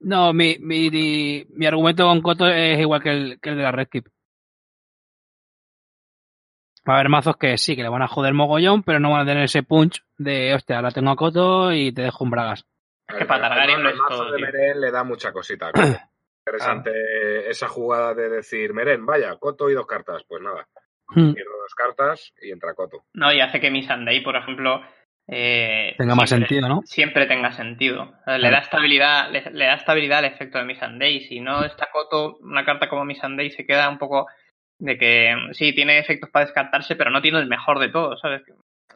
No, 0.00 0.34
mi, 0.34 0.58
mi, 0.60 0.90
mi, 0.90 1.46
mi 1.48 1.66
argumento 1.66 2.04
con 2.04 2.20
Coto 2.20 2.46
es 2.46 2.78
igual 2.78 3.02
que 3.02 3.10
el, 3.10 3.40
que 3.40 3.50
el 3.50 3.56
de 3.56 3.62
la 3.62 3.72
Red 3.72 3.88
Keep. 3.88 4.04
Va 6.86 6.92
a 6.92 6.96
haber 6.96 7.08
mazos 7.08 7.38
que 7.38 7.56
sí, 7.56 7.74
que 7.74 7.82
le 7.82 7.88
van 7.88 8.02
a 8.02 8.08
joder 8.08 8.34
mogollón, 8.34 8.82
pero 8.82 9.00
no 9.00 9.12
van 9.12 9.22
a 9.22 9.26
tener 9.26 9.44
ese 9.44 9.62
punch 9.62 10.02
de, 10.18 10.54
hostia, 10.54 10.76
ahora 10.76 10.90
tengo 10.90 11.10
a 11.10 11.16
Coto 11.16 11.72
y 11.72 11.92
te 11.92 12.02
dejo 12.02 12.24
un 12.24 12.30
bragas. 12.30 12.66
Es 13.08 13.16
que 13.16 13.24
para 13.24 13.48
Targaryen 13.48 13.78
el, 13.78 13.82
lo 13.84 13.90
es 13.90 13.96
mazo 13.96 14.08
todo, 14.24 14.32
de. 14.32 14.42
Meren 14.42 14.78
le 14.78 14.90
da 14.90 15.04
mucha 15.04 15.32
cosita. 15.32 15.70
Interesante 16.46 17.48
esa 17.48 17.68
jugada 17.68 18.12
de 18.12 18.28
decir, 18.28 18.74
Meren, 18.74 19.06
vaya, 19.06 19.36
Coto 19.36 19.70
y 19.70 19.74
dos 19.74 19.86
cartas. 19.86 20.22
Pues 20.28 20.42
nada, 20.42 20.68
Hmm. 21.14 21.34
pierdo 21.34 21.52
dos 21.62 21.74
cartas 21.74 22.32
y 22.42 22.50
entra 22.50 22.74
Coto. 22.74 23.04
No, 23.14 23.32
y 23.32 23.40
hace 23.40 23.60
que 23.60 23.70
mi 23.70 23.82
Sunday, 23.82 24.20
por 24.22 24.36
ejemplo, 24.36 24.82
eh, 25.28 25.94
Tenga 25.98 26.14
más 26.14 26.28
siempre- 26.28 26.48
sentido, 26.48 26.68
¿no? 26.68 26.82
Siempre 26.84 27.26
tenga 27.26 27.52
sentido. 27.52 28.02
O 28.02 28.24
sea, 28.24 28.38
Le 28.38 28.50
da 28.50 28.58
estabilidad, 28.58 29.30
le, 29.30 29.42
le 29.52 29.64
da 29.66 29.74
estabilidad 29.74 30.18
al 30.18 30.24
efecto 30.26 30.58
de 30.58 30.64
mi 30.64 30.74
Sunday. 30.74 31.20
Si 31.20 31.40
no 31.40 31.64
está 31.64 31.88
Coto, 31.92 32.38
una 32.40 32.64
carta 32.64 32.88
como 32.88 33.04
mi 33.04 33.14
Sunday 33.14 33.50
se 33.50 33.64
queda 33.66 33.88
un 33.88 33.98
poco 33.98 34.26
de 34.78 34.96
que 34.98 35.36
sí, 35.52 35.72
tiene 35.74 35.98
efectos 35.98 36.30
para 36.30 36.46
descartarse, 36.46 36.96
pero 36.96 37.10
no 37.10 37.20
tiene 37.20 37.38
el 37.38 37.46
mejor 37.46 37.78
de 37.78 37.90
todos, 37.90 38.18
¿sabes? 38.20 38.42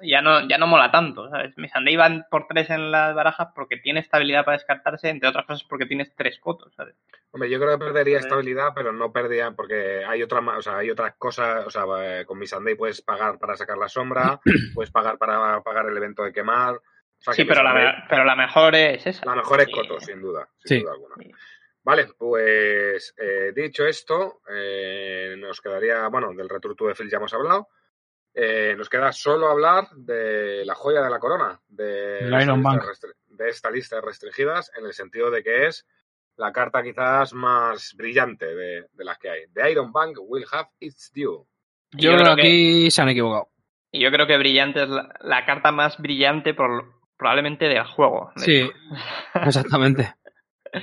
Ya 0.03 0.21
no, 0.21 0.47
ya 0.49 0.59
no 0.59 0.67
mola 0.67 0.91
tanto, 0.91 1.29
¿sabes? 1.31 1.57
Mi 1.57 1.69
Sunday 1.69 1.97
va 1.97 2.27
por 2.31 2.47
tres 2.47 2.69
en 2.71 2.91
las 2.91 3.15
barajas 3.15 3.49
porque 3.55 3.77
tiene 3.77 4.01
estabilidad 4.01 4.45
para 4.45 4.57
descartarse, 4.57 5.09
entre 5.09 5.29
otras 5.29 5.47
cosas 5.47 5.65
porque 5.69 5.87
tienes 5.87 6.15
tres 6.17 6.39
cotos, 6.41 6.75
¿sabes? 6.75 6.95
Hombre, 7.31 7.49
yo 7.51 7.59
creo 7.59 7.79
que 7.79 7.85
perdería 7.85 8.19
estabilidad, 8.19 8.69
pero 8.75 8.93
no 8.93 9.13
perdía 9.13 9.51
porque 9.53 10.05
hay 10.07 10.23
otra, 10.23 10.41
ma- 10.41 10.59
o 10.59 10.63
sea, 10.63 10.79
hay 10.79 10.91
otras 10.91 11.15
cosas, 11.17 11.67
o 11.67 11.71
sea, 11.71 11.85
eh, 12.21 12.25
con 12.27 12.39
mi 12.39 12.47
Sunday 12.47 12.75
puedes 12.75 13.03
pagar 13.03 13.39
para 13.39 13.57
sacar 13.57 13.77
la 13.79 13.89
sombra, 13.89 14.41
puedes 14.75 14.91
pagar 14.91 15.19
para 15.19 15.61
pagar 15.63 15.87
el 15.87 15.97
evento 15.97 16.23
de 16.25 16.33
quemar. 16.33 16.75
O 16.77 16.81
sea, 17.25 17.33
Sí, 17.33 17.43
que 17.43 17.49
pero 17.49 17.63
la, 17.63 17.73
me- 17.73 18.05
pero 18.09 18.25
la 18.25 18.37
mejor 18.37 18.75
es 18.75 19.07
esa. 19.07 19.25
la 19.27 19.35
mejor 19.37 19.61
es 19.61 19.67
Sí. 19.67 19.73
Coto, 19.73 20.01
sin 20.01 20.21
duda, 20.21 20.49
sin 20.59 20.79
Sí. 20.79 20.83
duda 20.83 20.93
alguna. 20.93 21.15
Sí. 21.19 21.33
Vale, 21.83 22.09
pues 22.19 23.15
eh, 23.19 23.53
dicho 23.55 23.87
esto, 23.87 24.41
eh, 24.51 25.35
nos 25.39 25.61
quedaría, 25.61 26.07
bueno, 26.09 26.33
del 26.35 26.49
Return 26.49 26.75
to 26.77 26.87
the 26.89 26.95
Field 26.95 27.11
ya 27.11 27.19
hemos 27.19 27.33
hablado. 27.35 27.69
Eh, 28.35 28.75
nos 28.77 28.89
queda 28.89 29.13
solo 29.13 29.49
hablar 29.49 29.89
de 29.95 30.65
la 30.65 30.75
joya 30.75 31.01
de 31.03 31.11
la 31.11 31.21
corona, 31.21 31.61
de, 31.69 32.27
esta 32.27 32.43
Iron 32.43 32.63
lista 32.63 33.07
de 33.29 33.49
esta 33.49 33.71
lista 33.71 33.97
de 33.97 34.03
restringidas, 34.03 34.73
en 34.77 34.87
el 34.87 34.93
sentido 34.93 35.31
de 35.31 35.43
que 35.43 35.67
es 35.67 35.87
la 36.37 36.53
carta 36.53 36.83
quizás 36.83 37.33
más 37.33 37.95
brillante 37.97 38.47
de, 38.47 38.87
de 38.93 39.05
las 39.05 39.19
que 39.19 39.31
hay. 39.31 39.41
The 39.53 39.71
Iron 39.71 39.93
Bank 39.93 40.19
will 40.21 40.45
have 40.51 40.69
its 40.81 41.13
due. 41.15 41.45
Yo, 41.93 42.11
Yo 42.11 42.11
creo 42.11 42.19
creo 42.19 42.37
que 42.37 42.43
aquí 42.43 42.91
se 42.91 43.03
han 43.03 43.09
equivocado. 43.11 43.51
Y 43.93 44.03
yo 44.03 44.11
creo 44.11 44.27
que 44.27 44.37
brillante 44.37 44.83
es 44.83 44.89
la, 44.89 45.15
la 45.21 45.47
carta 45.47 45.71
más 45.71 45.97
brillante 45.99 46.55
por, 46.55 46.93
probablemente 47.17 47.67
del 47.67 47.85
juego. 47.85 48.33
de 48.35 48.43
Sí, 48.45 48.57
hecho. 48.63 48.73
exactamente. 49.47 50.15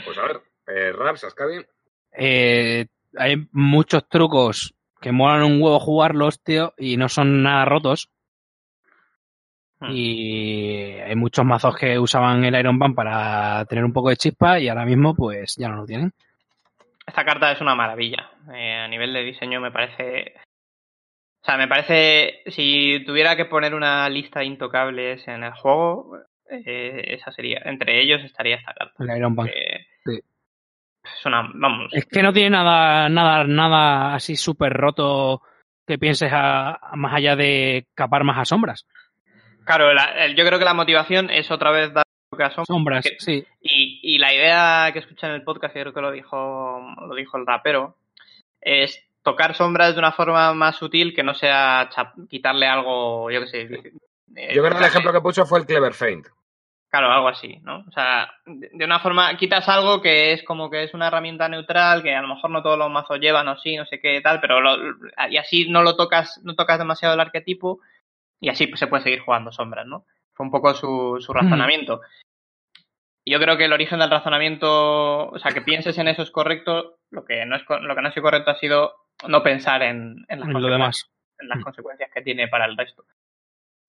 Pues 0.06 0.18
a 0.18 0.22
ver, 0.22 0.42
eh, 0.68 0.94
Raps, 0.94 1.26
Ascadi, 1.26 1.66
Eh, 2.14 2.86
hay 3.18 3.48
muchos 3.52 4.08
trucos 4.08 4.74
que 5.02 5.12
molan 5.12 5.44
un 5.44 5.62
huevo 5.62 5.80
jugarlos, 5.80 6.42
tío, 6.42 6.74
y 6.78 6.96
no 6.96 7.10
son 7.10 7.44
nada 7.44 7.66
rotos. 7.66 8.10
Hmm. 9.80 9.90
Y 9.90 10.92
hay 11.00 11.16
muchos 11.16 11.44
mazos 11.44 11.76
que 11.76 11.98
usaban 11.98 12.46
el 12.46 12.56
Iron 12.56 12.78
Band 12.78 12.96
para 12.96 13.66
tener 13.66 13.84
un 13.84 13.94
poco 13.94 14.10
de 14.10 14.18
chispa 14.18 14.60
y 14.60 14.70
ahora 14.70 14.86
mismo 14.86 15.16
pues 15.16 15.56
ya 15.58 15.68
no 15.70 15.78
lo 15.78 15.86
tienen. 15.86 16.14
Esta 17.06 17.26
carta 17.26 17.52
es 17.52 17.60
una 17.62 17.76
maravilla. 17.76 18.30
Eh, 18.54 18.76
a 18.76 18.88
nivel 18.88 19.12
de 19.12 19.24
diseño 19.24 19.60
me 19.60 19.72
parece. 19.72 20.36
O 21.42 21.46
sea, 21.46 21.58
me 21.58 21.68
parece. 21.68 22.44
Si 22.46 23.04
tuviera 23.06 23.36
que 23.36 23.46
poner 23.46 23.74
una 23.74 24.08
lista 24.08 24.42
de 24.42 24.46
intocables 24.46 25.28
en 25.28 25.44
el 25.44 25.54
juego, 25.54 26.20
eh, 26.48 27.02
esa 27.08 27.32
sería. 27.32 27.62
Entre 27.66 28.00
ellos 28.02 28.24
estaría 28.24 28.58
esta 28.58 28.74
carta. 28.74 28.94
El 29.00 29.18
Iron 29.18 29.36
Band. 29.36 29.50
que 29.50 29.86
Sí. 30.06 30.20
Es 31.04 31.26
una. 31.26 31.50
Vamos. 31.54 31.92
Es 31.94 32.06
que 32.06 32.22
no 32.24 32.32
tiene 32.34 32.52
nada, 32.52 33.10
nada, 33.10 33.44
nada 33.46 34.14
así 34.16 34.36
súper 34.36 34.74
roto 34.74 35.42
que 35.88 35.98
pienses 35.98 36.32
a, 36.32 36.72
a 36.76 36.96
más 36.96 37.14
allá 37.16 37.36
de 37.36 37.88
capar 37.96 38.24
más 38.24 38.38
a 38.38 38.46
sombras. 38.46 38.86
Claro, 39.66 39.94
la- 39.94 40.26
el- 40.26 40.36
yo 40.36 40.46
creo 40.46 40.60
que 40.60 40.66
la 40.66 40.74
motivación 40.74 41.30
es 41.30 41.50
otra 41.52 41.72
vez 41.72 41.94
dar 41.94 42.04
a 42.40 42.50
sombra. 42.52 42.66
Sombras, 42.66 43.04
que- 43.06 43.16
sí. 43.20 43.46
Y, 43.62 44.00
y 44.04 44.18
la 44.20 44.34
idea 44.34 44.90
que 44.94 45.00
escuché 45.00 45.28
en 45.28 45.34
el 45.34 45.44
podcast, 45.44 45.74
creo 45.74 45.94
que 45.94 46.02
lo 46.02 46.12
dijo, 46.12 46.80
lo 47.08 47.16
dijo 47.16 47.38
el 47.38 47.46
rapero, 47.46 47.98
es 48.62 49.04
tocar 49.24 49.54
sombras 49.56 49.94
de 49.94 50.00
una 50.00 50.12
forma 50.12 50.54
más 50.54 50.78
sutil 50.78 51.14
que 51.14 51.24
no 51.24 51.34
sea 51.34 51.90
chap- 51.90 52.28
quitarle 52.30 52.68
algo, 52.68 53.30
yo 53.32 53.42
qué 53.42 53.48
sé. 53.48 53.62
eh, 53.62 54.54
yo 54.56 54.62
creo 54.64 54.72
que 54.72 54.78
el 54.78 54.86
ejemplo 54.90 55.12
que 55.14 55.22
puso 55.22 55.46
fue 55.46 55.60
el 55.60 55.66
Clever 55.66 55.94
Feint. 55.94 56.28
Claro, 56.92 57.10
algo 57.10 57.30
así, 57.30 57.58
¿no? 57.64 57.86
O 57.88 57.92
sea, 57.94 58.30
de 58.46 58.84
una 58.84 59.00
forma, 59.00 59.38
quitas 59.38 59.68
algo 59.70 60.02
que 60.02 60.34
es 60.34 60.44
como 60.44 60.70
que 60.70 60.84
es 60.84 60.94
una 60.94 61.08
herramienta 61.08 61.48
neutral, 61.48 62.04
que 62.04 62.14
a 62.14 62.22
lo 62.22 62.28
mejor 62.28 62.50
no 62.50 62.62
todos 62.62 62.78
los 62.78 62.92
mazos 62.92 63.18
llevan 63.22 63.48
o 63.48 63.58
sí, 63.58 63.78
no 63.78 63.86
sé 63.86 64.02
qué 64.02 64.20
tal, 64.20 64.42
pero 64.42 64.60
lo- 64.60 64.78
y 65.30 65.38
así 65.38 65.70
no 65.70 65.84
lo 65.84 65.96
tocas, 65.96 66.42
no 66.44 66.54
tocas 66.54 66.78
demasiado 66.80 67.14
el 67.14 67.22
arquetipo 67.22 67.80
y 68.42 68.50
así 68.50 68.68
pues, 68.68 68.80
se 68.82 68.88
puede 68.88 69.04
seguir 69.04 69.22
jugando 69.22 69.54
sombras, 69.54 69.88
¿no? 69.88 70.06
Fue 70.34 70.46
un 70.46 70.52
poco 70.52 70.74
su, 70.74 71.18
su 71.22 71.32
razonamiento. 71.32 72.02
Yo 73.26 73.40
creo 73.40 73.56
que 73.56 73.66
el 73.66 73.74
origen 73.74 74.00
del 74.00 74.10
razonamiento, 74.10 75.30
o 75.30 75.40
sea, 75.40 75.52
que 75.54 75.62
pienses 75.62 75.98
en 75.98 76.08
eso 76.10 76.24
es 76.24 76.32
correcto, 76.32 76.98
lo 77.12 77.24
que 77.24 77.46
no 77.46 77.56
es, 77.56 77.62
lo 77.70 77.96
que 77.96 78.02
no 78.02 78.08
ha 78.10 78.12
sido 78.12 78.24
correcto 78.24 78.52
ha 78.52 78.56
sido 78.60 78.96
no 79.28 79.44
pensar 79.44 79.84
en, 79.84 80.26
en 80.28 80.40
las 80.40 80.48
En 80.50 80.54
consecuencias 80.54 80.72
demás. 80.72 81.12
en 81.40 81.48
las 81.48 81.60
Mm. 81.60 81.64
consecuencias 81.64 82.12
que 82.14 82.22
tiene 82.22 82.48
para 82.50 82.66
el 82.66 82.76
resto. 82.76 83.06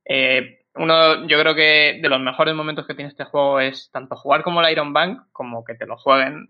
Eh, 0.05 0.62
uno, 0.75 1.27
yo 1.27 1.39
creo 1.41 1.55
que 1.55 1.99
de 2.03 2.09
los 2.09 2.21
mejores 2.21 2.55
momentos 2.55 2.87
que 2.87 2.95
tiene 2.95 3.11
este 3.11 3.25
juego 3.25 3.61
es 3.61 3.91
tanto 3.93 4.17
jugar 4.17 4.43
como 4.43 4.63
el 4.63 4.73
Iron 4.73 4.93
Bank, 4.93 5.25
como 5.33 5.65
que 5.65 5.75
te 5.75 5.87
lo 5.87 5.97
jueguen 5.97 6.49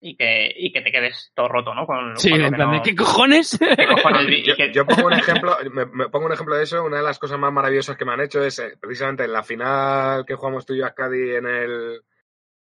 y 0.00 0.16
que, 0.16 0.52
y 0.54 0.70
que 0.70 0.82
te 0.82 0.92
quedes 0.92 1.32
todo 1.34 1.48
roto, 1.48 1.74
¿no? 1.74 1.86
Con, 1.86 2.16
Sí, 2.18 2.30
con 2.30 2.40
en 2.42 2.52
de, 2.52 2.82
¿qué 2.84 2.94
cojones? 2.94 3.58
¿qué 3.76 3.86
cojones? 3.86 4.28
Y 4.28 4.42
Yo, 4.42 4.54
que- 4.54 4.72
yo 4.72 4.86
pongo 4.86 5.06
un 5.06 5.14
ejemplo, 5.14 5.56
me, 5.72 5.86
me 5.86 6.08
pongo 6.10 6.26
un 6.26 6.32
ejemplo 6.32 6.54
de 6.56 6.64
eso. 6.64 6.84
Una 6.84 6.98
de 6.98 7.02
las 7.02 7.18
cosas 7.18 7.38
más 7.38 7.52
maravillosas 7.52 7.96
que 7.96 8.04
me 8.04 8.12
han 8.12 8.20
hecho 8.20 8.44
es 8.44 8.58
eh, 8.58 8.76
precisamente 8.78 9.24
en 9.24 9.32
la 9.32 9.42
final 9.42 10.24
que 10.26 10.34
jugamos 10.34 10.66
tú 10.66 10.74
y 10.74 10.78
yo, 10.78 10.86
Ascadi, 10.86 11.34
en 11.36 11.46
el 11.46 12.02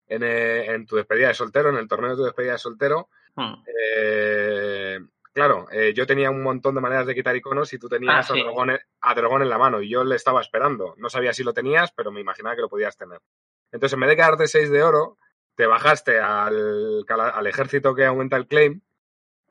en, 0.10 0.24
eh, 0.24 0.66
en 0.74 0.86
tu 0.86 0.96
despedida 0.98 1.30
de 1.30 1.34
soltero, 1.34 1.70
en 1.70 1.78
el 1.78 1.88
torneo 1.88 2.10
de 2.12 2.16
tu 2.18 2.24
despedida 2.24 2.54
de 2.54 2.58
soltero. 2.58 3.08
Hmm. 3.36 3.54
eh, 3.68 5.00
claro, 5.40 5.68
eh, 5.72 5.94
yo 5.96 6.06
tenía 6.06 6.30
un 6.30 6.44
montón 6.44 6.76
de 6.76 6.82
maneras 6.82 7.06
de 7.08 7.16
quitar 7.16 7.36
iconos 7.36 7.72
y 7.74 7.80
tú 7.80 7.88
tenías 7.88 8.30
Ah, 8.30 8.34
sí. 8.34 8.40
a, 8.40 8.44
Dragón, 8.44 8.70
en- 8.72 8.80
a 9.02 9.14
Dragón 9.16 9.42
en 9.42 9.50
la 9.50 9.58
mano 9.58 9.82
y 9.82 9.90
yo 9.90 10.04
le 10.04 10.16
estaba 10.16 10.42
esperando. 10.42 10.96
No 10.98 11.10
sabía 11.10 11.32
si 11.34 11.44
lo 11.44 11.54
tenías, 11.54 11.92
pero 11.94 12.12
me 12.12 12.20
imaginaba 12.22 12.56
que 12.56 12.62
lo 12.62 12.70
podías 12.70 12.98
tener. 12.98 13.20
Entonces, 13.72 13.94
en 13.94 14.00
vez 14.02 14.10
de 14.10 14.16
quedarte 14.18 14.48
6 14.48 14.70
de 14.70 14.84
oro, 14.84 15.18
te 15.56 15.66
bajaste 15.66 16.20
al, 16.20 17.06
al 17.10 17.48
ejército 17.48 17.96
que 17.96 18.06
aumenta 18.06 18.36
el 18.38 18.48
claim 18.48 18.82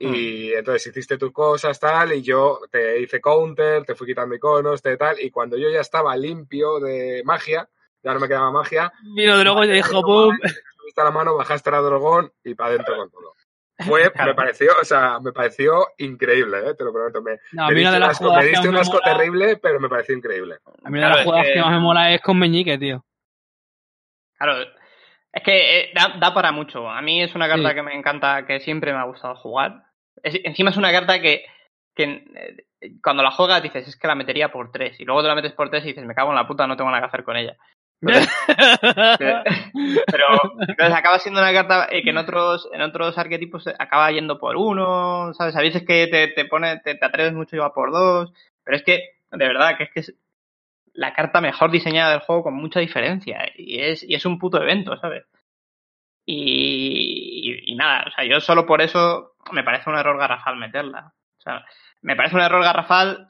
y 0.00 0.52
entonces 0.52 0.86
hiciste 0.86 1.18
tus 1.18 1.32
cosas, 1.32 1.80
tal, 1.80 2.12
y 2.12 2.22
yo 2.22 2.60
te 2.70 3.00
hice 3.00 3.20
counter, 3.20 3.84
te 3.84 3.94
fui 3.94 4.06
quitando 4.06 4.34
iconos, 4.34 4.80
te 4.80 4.96
tal, 4.96 5.20
y 5.20 5.30
cuando 5.30 5.56
yo 5.56 5.68
ya 5.70 5.80
estaba 5.80 6.16
limpio 6.16 6.78
de 6.80 7.22
magia, 7.24 7.68
ya 8.02 8.14
no 8.14 8.20
me 8.20 8.28
quedaba 8.28 8.52
magia, 8.52 8.92
Vino 9.14 9.36
de 9.36 9.44
luego 9.44 9.64
y 9.64 9.70
dijo, 9.72 10.00
¡pum! 10.02 10.36
subiste 10.76 11.00
a 11.00 11.04
la 11.04 11.10
mano, 11.10 11.34
bajaste 11.36 11.70
a 11.70 11.80
dragón 11.80 12.32
y 12.44 12.54
para 12.54 12.70
adentro 12.70 12.96
con 12.96 13.10
todo. 13.10 13.34
Fue, 13.86 14.10
me 14.26 14.34
pareció, 14.34 14.72
o 14.80 14.84
sea, 14.84 15.18
me 15.20 15.32
pareció 15.32 15.86
increíble, 15.98 16.58
¿eh? 16.70 16.74
te 16.74 16.84
lo 16.84 16.92
prometo. 16.92 17.22
Me, 17.22 17.38
No, 17.52 17.64
a 17.66 17.68
me 17.68 17.74
mí 17.76 17.80
una 17.82 17.90
diste 17.90 17.92
de 17.92 17.96
un 17.96 18.00
las 18.00 18.10
asco, 18.20 18.34
me 18.34 18.44
diste 18.44 18.68
un 18.68 18.76
asco 18.76 18.94
mola- 19.00 19.04
terrible, 19.16 19.56
pero 19.58 19.80
me 19.80 19.88
pareció 19.88 20.14
increíble. 20.16 20.56
A 20.84 20.90
mí 20.90 20.98
una 20.98 21.08
de 21.08 21.12
las 21.12 21.18
es 21.20 21.24
jugadas 21.24 21.46
que... 21.46 21.52
que- 21.54 21.60
más 21.60 21.70
me 21.72 21.78
mola 21.80 22.12
es 22.12 22.20
con 22.20 22.38
Meñique, 22.38 22.78
tío. 22.78 23.04
Claro, 24.38 24.62
es 25.32 25.42
que 25.42 25.80
eh, 25.80 25.90
da, 25.94 26.14
da 26.18 26.32
para 26.34 26.52
mucho. 26.52 26.88
A 26.88 27.00
mí 27.02 27.22
es 27.22 27.34
una 27.34 27.48
carta 27.48 27.68
Sí. 27.70 27.74
que 27.74 27.82
me 27.82 27.94
encanta, 27.94 28.46
que 28.46 28.60
siempre 28.60 28.92
me 28.92 28.98
ha 28.98 29.04
gustado 29.04 29.34
jugar. 29.36 29.84
Es- 30.22 30.40
encima 30.44 30.70
es 30.70 30.76
una 30.76 30.92
carta 30.92 31.20
que, 31.20 31.44
que 31.94 32.04
eh, 32.80 32.92
cuando 33.02 33.22
la 33.22 33.30
juegas 33.30 33.62
dices, 33.62 33.86
es 33.88 33.96
que 33.96 34.06
la 34.08 34.14
metería 34.14 34.50
por 34.50 34.70
tres. 34.72 34.98
Y 35.00 35.04
luego 35.04 35.22
te 35.22 35.28
la 35.28 35.34
metes 35.34 35.52
por 35.52 35.70
tres 35.70 35.84
y 35.84 35.88
dices, 35.88 36.04
me 36.04 36.14
cago 36.14 36.30
en 36.30 36.36
la 36.36 36.46
puta, 36.46 36.66
no 36.66 36.76
tengo 36.76 36.90
nada 36.90 37.02
que 37.02 37.08
hacer 37.08 37.24
con 37.24 37.36
ella. 37.36 37.56
Pero 40.06 40.26
entonces 40.60 40.94
acaba 40.94 41.18
siendo 41.18 41.40
una 41.40 41.52
carta 41.52 41.88
eh, 41.90 42.02
que 42.02 42.10
en 42.10 42.18
otros, 42.18 42.68
en 42.72 42.82
otros 42.82 43.18
arquetipos 43.18 43.66
acaba 43.66 44.12
yendo 44.12 44.38
por 44.38 44.56
uno, 44.56 45.34
¿sabes? 45.34 45.56
A 45.56 45.60
veces 45.60 45.82
que 45.84 46.06
te, 46.06 46.28
te 46.28 46.44
pone, 46.44 46.78
te, 46.78 46.94
te 46.94 47.04
atreves 47.04 47.32
mucho 47.32 47.56
y 47.56 47.58
va 47.58 47.72
por 47.72 47.90
dos. 47.90 48.32
Pero 48.62 48.76
es 48.76 48.82
que, 48.84 49.16
de 49.32 49.46
verdad, 49.46 49.76
que 49.76 49.84
es 49.84 49.90
que 49.90 50.00
es 50.00 50.14
la 50.92 51.12
carta 51.12 51.40
mejor 51.40 51.70
diseñada 51.70 52.12
del 52.12 52.20
juego 52.20 52.44
con 52.44 52.54
mucha 52.54 52.80
diferencia. 52.80 53.40
Y 53.56 53.80
es, 53.80 54.02
y 54.02 54.14
es 54.14 54.24
un 54.26 54.38
puto 54.38 54.62
evento, 54.62 54.96
¿sabes? 54.98 55.24
Y, 56.24 57.50
y, 57.50 57.72
y 57.72 57.74
nada, 57.74 58.04
o 58.06 58.10
sea, 58.10 58.24
yo 58.24 58.40
solo 58.40 58.66
por 58.66 58.82
eso 58.82 59.34
me 59.52 59.64
parece 59.64 59.90
un 59.90 59.96
error 59.96 60.18
garrafal 60.18 60.56
meterla. 60.56 61.14
O 61.38 61.40
sea, 61.40 61.64
me 62.02 62.16
parece 62.16 62.36
un 62.36 62.42
error 62.42 62.62
garrafal 62.62 63.26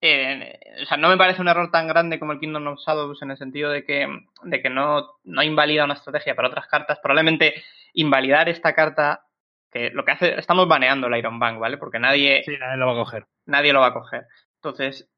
eh, 0.00 0.58
o 0.82 0.86
sea, 0.86 0.96
no 0.96 1.08
me 1.08 1.16
parece 1.16 1.40
un 1.42 1.48
error 1.48 1.70
tan 1.70 1.88
grande 1.88 2.18
como 2.18 2.32
el 2.32 2.40
Kingdom 2.40 2.66
of 2.68 2.80
Shadows 2.80 3.20
en 3.22 3.30
el 3.32 3.36
sentido 3.36 3.70
de 3.70 3.84
que, 3.84 4.06
de 4.42 4.62
que 4.62 4.70
no, 4.70 5.16
no 5.24 5.42
invalida 5.42 5.84
una 5.84 5.94
estrategia 5.94 6.34
para 6.36 6.48
otras 6.48 6.66
cartas. 6.68 6.98
Probablemente 7.02 7.62
invalidar 7.94 8.48
esta 8.48 8.74
carta, 8.74 9.24
que 9.72 9.90
lo 9.90 10.04
que 10.04 10.12
hace, 10.12 10.38
estamos 10.38 10.68
baneando 10.68 11.08
el 11.08 11.16
Iron 11.16 11.38
Bank, 11.38 11.58
¿vale? 11.58 11.78
Porque 11.78 11.98
nadie, 11.98 12.42
Sí, 12.44 12.56
nadie 12.58 12.76
lo 12.76 12.86
va 12.86 12.92
a 12.92 13.04
coger. 13.04 13.26
nadie 13.46 13.72
lo 13.72 13.80
va 13.80 13.88
a 13.88 13.94
coger. 13.94 14.26
Entonces, 14.56 15.10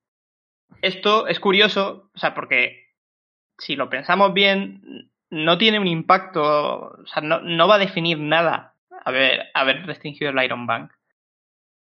esto 0.83 1.27
es 1.27 1.41
curioso, 1.41 2.11
o 2.15 2.19
sea, 2.19 2.35
porque 2.35 2.87
si 3.59 3.77
lo 3.77 3.91
pensamos 3.91 4.33
bien, 4.33 5.11
no 5.31 5.59
tiene 5.59 5.79
un 5.79 5.87
impacto, 5.89 6.43
o 6.43 7.07
sea, 7.07 7.23
no, 7.23 7.41
no 7.41 7.69
va 7.69 7.75
a 7.77 7.79
definir 7.81 8.19
nada 8.19 8.75
haber, 9.05 9.49
haber 9.55 9.87
restringido 9.87 10.31
el 10.31 10.43
Iron 10.45 10.67
Bank. 10.67 10.93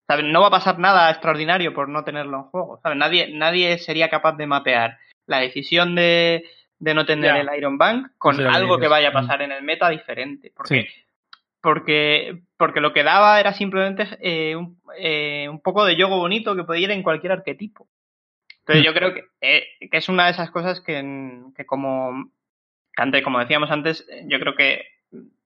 ¿Sabes? 0.06 0.24
No 0.26 0.40
va 0.40 0.48
a 0.48 0.50
pasar 0.50 0.78
nada 0.78 1.10
extraordinario 1.10 1.72
por 1.74 1.88
no 1.88 2.04
tenerlo 2.04 2.36
en 2.38 2.42
juego. 2.44 2.80
¿sabes? 2.82 2.98
Nadie, 2.98 3.28
nadie 3.34 3.78
sería 3.78 4.08
capaz 4.10 4.32
de 4.36 4.46
mapear 4.46 4.98
la 5.26 5.38
decisión 5.38 5.94
de, 5.94 6.44
de 6.78 6.94
no 6.94 7.06
tener 7.06 7.36
el 7.36 7.48
Iron 7.56 7.78
Bank 7.78 8.12
con 8.18 8.40
algo 8.46 8.78
que 8.78 8.88
vaya 8.88 9.08
a 9.08 9.10
Mm. 9.10 9.14
pasar 9.14 9.42
en 9.42 9.52
el 9.52 9.62
meta 9.62 9.88
diferente. 9.88 10.52
Porque 10.54 10.82
Sí. 10.82 10.88
porque, 11.60 12.42
porque 12.56 12.80
lo 12.80 12.92
que 12.92 13.04
daba 13.04 13.38
era 13.38 13.52
simplemente 13.52 14.08
eh, 14.20 14.56
un, 14.56 14.80
eh, 14.98 15.48
un 15.48 15.60
poco 15.60 15.84
de 15.84 15.94
yogo 15.96 16.18
bonito 16.18 16.56
que 16.56 16.64
podía 16.64 16.84
ir 16.86 16.90
en 16.90 17.04
cualquier 17.04 17.32
arquetipo. 17.32 17.86
Entonces 18.60 18.82
Hmm. 18.82 18.86
yo 18.86 18.94
creo 18.94 19.14
que, 19.14 19.24
eh, 19.40 19.64
que 19.90 19.96
es 19.96 20.08
una 20.08 20.24
de 20.26 20.32
esas 20.32 20.50
cosas 20.50 20.80
que, 20.80 21.40
que 21.56 21.64
como, 21.64 22.30
que 22.96 23.02
antes, 23.02 23.22
como 23.22 23.38
decíamos 23.38 23.70
antes, 23.70 24.04
eh, 24.10 24.24
yo 24.26 24.40
creo 24.40 24.56
que 24.56 24.84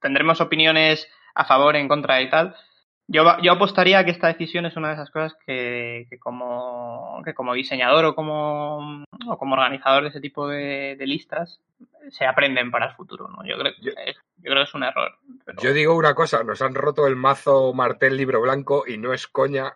tendremos 0.01 0.41
opiniones 0.41 1.07
a 1.35 1.45
favor, 1.45 1.77
en 1.77 1.87
contra 1.89 2.23
y 2.23 2.31
tal. 2.31 2.55
Yo, 3.09 3.25
va- 3.25 3.39
yo 3.41 3.53
apostaría 3.53 4.01
a 4.01 4.05
que 4.05 4.11
esta 4.11 4.27
decisión 4.27 4.67
es 4.67 4.77
una 4.77 4.89
de 4.89 4.95
esas 4.95 5.11
cosas 5.11 5.35
que, 5.47 6.07
que 6.11 6.19
como, 6.19 7.23
que 7.25 7.35
como 7.35 7.55
diseñador 7.55 8.05
o 8.05 8.15
como, 8.17 9.05
o 9.29 9.39
como 9.39 9.55
organizador 9.55 10.03
de 10.03 10.09
ese 10.09 10.21
tipo 10.21 10.49
de, 10.49 10.97
de 10.99 11.07
listas 11.07 11.61
se 12.11 12.27
aprenden 12.27 12.71
para 12.73 12.87
el 12.87 12.95
futuro. 12.97 13.29
¿no? 13.29 13.47
Yo, 13.47 13.57
creo, 13.59 13.73
Yo- 13.81 13.93
es- 14.05 14.17
yo 14.39 14.51
creo 14.51 14.57
que 14.57 14.63
es 14.63 14.75
un 14.75 14.83
error. 14.83 15.13
pero- 15.45 15.63
Yo 15.63 15.73
digo 15.73 15.95
una 15.95 16.15
cosa, 16.15 16.43
nos 16.43 16.61
han 16.63 16.75
roto 16.75 17.07
el 17.07 17.15
mazo 17.17 17.73
Martel 17.73 18.17
Libro 18.17 18.41
Blanco 18.41 18.85
y 18.87 18.99
no 18.99 19.13
es 19.13 19.29
coña 19.29 19.75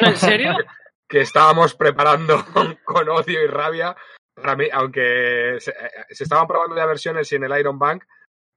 ¿En 0.00 0.16
serio? 0.16 0.54
que 1.08 1.20
estábamos 1.22 1.74
preparando 1.74 2.36
con 2.84 3.08
odio 3.08 3.42
y 3.42 3.46
rabia. 3.48 3.96
Para 4.32 4.54
mí, 4.54 4.66
aunque 4.72 5.56
se, 5.58 5.72
eh, 5.72 5.90
se 6.10 6.22
estaban 6.24 6.46
probando 6.46 6.76
ya 6.76 6.86
versiones 6.86 7.30
y 7.32 7.34
en 7.36 7.44
el 7.44 7.58
Iron 7.58 7.78
Bank, 7.80 8.04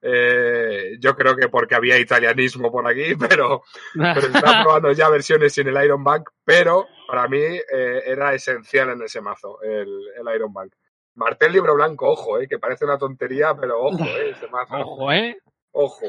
eh, 0.04 0.98
yo 1.00 1.16
creo 1.16 1.36
que 1.36 1.48
porque 1.48 1.76
había 1.76 1.98
italianismo 1.98 2.72
por 2.72 2.86
aquí, 2.88 3.16
pero, 3.30 3.64
pero 3.94 4.20
estaban 4.20 4.64
probando 4.64 4.92
ya 4.92 5.10
versiones 5.10 5.54
sin 5.54 5.68
el 5.68 5.84
Iron 5.84 6.04
Bank, 6.04 6.30
pero 6.44 6.88
para 7.08 7.28
mí 7.28 7.40
eh, 7.42 8.04
era 8.06 8.34
esencial 8.34 8.90
en 8.90 9.02
ese 9.04 9.22
mazo, 9.22 9.62
el, 9.62 9.88
el 10.20 10.36
Iron 10.36 10.54
Bank. 10.54 10.74
Martel 11.16 11.54
Libro 11.54 11.76
Blanco, 11.76 12.10
ojo, 12.12 12.40
eh, 12.40 12.48
que 12.48 12.60
parece 12.60 12.86
una 12.86 12.98
tontería, 12.98 13.54
pero 13.60 13.80
ojo, 13.80 14.04
eh, 14.04 14.32
ese 14.32 14.48
mazo. 14.48 14.76
Ojo, 14.78 15.12
¿eh? 15.12 15.38
Ojo. 15.72 16.06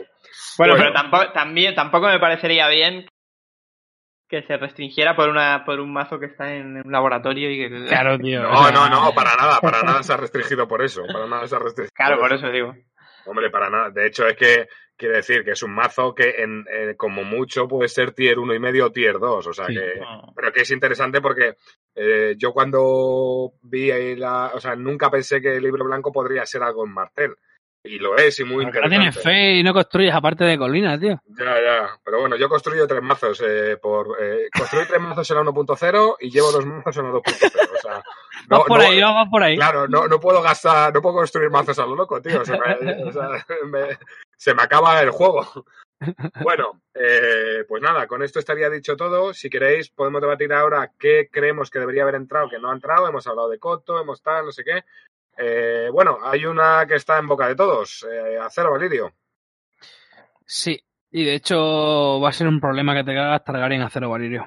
Bueno, 0.58 0.74
Bueno. 0.74 0.74
pero 0.76 0.92
tampoco, 0.92 1.32
también, 1.32 1.74
tampoco 1.74 2.06
me 2.06 2.18
parecería 2.18 2.68
bien 2.68 3.06
que 4.28 4.42
se 4.42 4.56
restringiera 4.56 5.14
por 5.14 5.28
una 5.28 5.64
por 5.64 5.80
un 5.80 5.92
mazo 5.92 6.18
que 6.18 6.26
está 6.26 6.54
en 6.54 6.78
un 6.84 6.90
laboratorio 6.90 7.50
y 7.50 7.58
que... 7.58 7.86
Claro, 7.86 8.18
tío. 8.18 8.42
No, 8.42 8.50
o 8.52 8.64
sea, 8.64 8.72
no, 8.72 8.88
no, 8.88 9.14
para 9.14 9.36
nada, 9.36 9.60
para 9.60 9.82
nada 9.84 10.02
se 10.02 10.12
ha 10.12 10.16
restringido 10.16 10.66
por 10.66 10.82
eso. 10.82 11.02
Para 11.06 11.26
nada 11.26 11.46
se 11.46 11.54
ha 11.54 11.58
restringido. 11.58 11.94
Claro, 11.94 12.18
por 12.18 12.32
eso 12.32 12.48
digo. 12.48 12.74
Hombre, 13.26 13.50
para 13.50 13.70
nada. 13.70 13.90
De 13.90 14.06
hecho, 14.06 14.26
es 14.26 14.36
que 14.36 14.68
quiere 14.96 15.16
decir 15.16 15.44
que 15.44 15.52
es 15.52 15.62
un 15.62 15.74
mazo 15.74 16.14
que 16.14 16.30
en, 16.42 16.64
eh, 16.70 16.94
como 16.96 17.24
mucho 17.24 17.66
puede 17.66 17.88
ser 17.88 18.12
tier 18.12 18.38
uno 18.38 18.54
y 18.54 18.58
medio 18.60 18.86
o 18.86 18.92
tier 18.92 19.18
2. 19.18 19.46
O 19.46 19.52
sea 19.52 19.66
Sí. 19.66 19.74
que. 19.74 20.00
Pero 20.36 20.52
que 20.52 20.60
es 20.62 20.70
interesante 20.70 21.20
porque 21.20 21.54
eh, 21.94 22.34
yo 22.38 22.52
cuando 22.52 23.52
vi 23.62 23.90
ahí 23.90 24.16
la. 24.16 24.52
O 24.54 24.60
sea, 24.60 24.76
nunca 24.76 25.10
pensé 25.10 25.40
que 25.40 25.56
el 25.56 25.62
libro 25.62 25.84
blanco 25.84 26.12
podría 26.12 26.44
ser 26.46 26.62
algo 26.62 26.84
en 26.86 26.92
Martel. 26.92 27.34
Y 27.86 27.98
lo 27.98 28.16
es, 28.16 28.40
y 28.40 28.44
muy 28.44 28.64
Ahora 28.64 28.68
interesante. 28.68 28.96
tienes 28.96 29.22
fe 29.22 29.52
y 29.58 29.62
no 29.62 29.74
construyes 29.74 30.14
aparte 30.14 30.42
de 30.44 30.56
colinas, 30.56 30.98
tío. 30.98 31.20
Ya, 31.38 31.60
ya. 31.62 31.88
Pero 32.02 32.20
bueno, 32.20 32.34
yo 32.36 32.48
construyo 32.48 32.86
tres 32.86 33.02
mazos. 33.02 33.42
Eh, 33.46 33.76
por 33.76 34.16
eh, 34.20 34.48
Construí 34.56 34.86
tres 34.86 35.00
mazos 35.02 35.30
en 35.30 35.36
la 35.36 35.42
1.0 35.42 36.16
y 36.20 36.30
llevo 36.30 36.50
dos 36.50 36.64
mazos 36.64 36.96
en 36.96 37.04
la 37.04 37.10
2.0. 37.10 37.68
O 37.74 37.80
sea. 37.80 38.02
Vas 38.48 38.58
no- 38.60 38.64
por 38.66 38.78
no- 38.78 38.84
ahí, 38.86 39.00
no, 39.00 39.14
vas 39.14 39.28
por 39.30 39.42
ahí. 39.42 39.56
Claro, 39.56 39.86
no, 39.88 40.06
no 40.06 40.20
puedo 40.20 40.42
gastar, 40.42 40.92
no 40.92 41.00
puedo 41.00 41.16
construir 41.16 41.48
mazos 41.50 41.78
a 41.78 41.86
lo 41.86 41.94
loco, 41.94 42.20
tío. 42.20 42.44
Se 42.44 42.52
me, 42.52 43.04
o 43.04 43.12
sea, 43.12 43.28
me- 43.66 43.96
se 44.36 44.54
me 44.54 44.62
acaba 44.62 45.00
el 45.02 45.10
juego. 45.10 45.46
Bueno, 46.42 46.82
eh, 46.92 47.64
pues 47.66 47.80
nada, 47.80 48.06
con 48.06 48.22
esto 48.22 48.38
estaría 48.38 48.68
dicho 48.68 48.94
todo. 48.94 49.32
Si 49.32 49.48
queréis, 49.48 49.88
podemos 49.88 50.20
debatir 50.20 50.52
ahora 50.52 50.90
qué 50.98 51.30
creemos 51.32 51.70
que 51.70 51.78
debería 51.78 52.02
haber 52.02 52.16
entrado, 52.16 52.50
que 52.50 52.58
no 52.58 52.70
ha 52.70 52.74
entrado. 52.74 53.08
Hemos 53.08 53.26
hablado 53.26 53.48
de 53.48 53.58
Coto, 53.58 53.98
hemos 53.98 54.20
tal, 54.20 54.44
no 54.44 54.52
sé 54.52 54.64
qué. 54.64 54.84
Eh, 55.36 55.88
bueno, 55.92 56.18
hay 56.22 56.46
una 56.46 56.86
que 56.86 56.94
está 56.94 57.18
en 57.18 57.28
boca 57.28 57.48
de 57.48 57.56
todos. 57.56 58.06
Eh, 58.10 58.38
Acero 58.38 58.72
Valirio. 58.72 59.12
Sí. 60.44 60.80
Y 61.10 61.24
de 61.24 61.34
hecho 61.34 62.20
va 62.20 62.28
a 62.28 62.32
ser 62.32 62.48
un 62.48 62.60
problema 62.60 62.94
que 62.94 63.04
te 63.04 63.14
cagas 63.14 63.44
Targaryen 63.44 63.82
Acero 63.82 64.10
Valirio. 64.10 64.46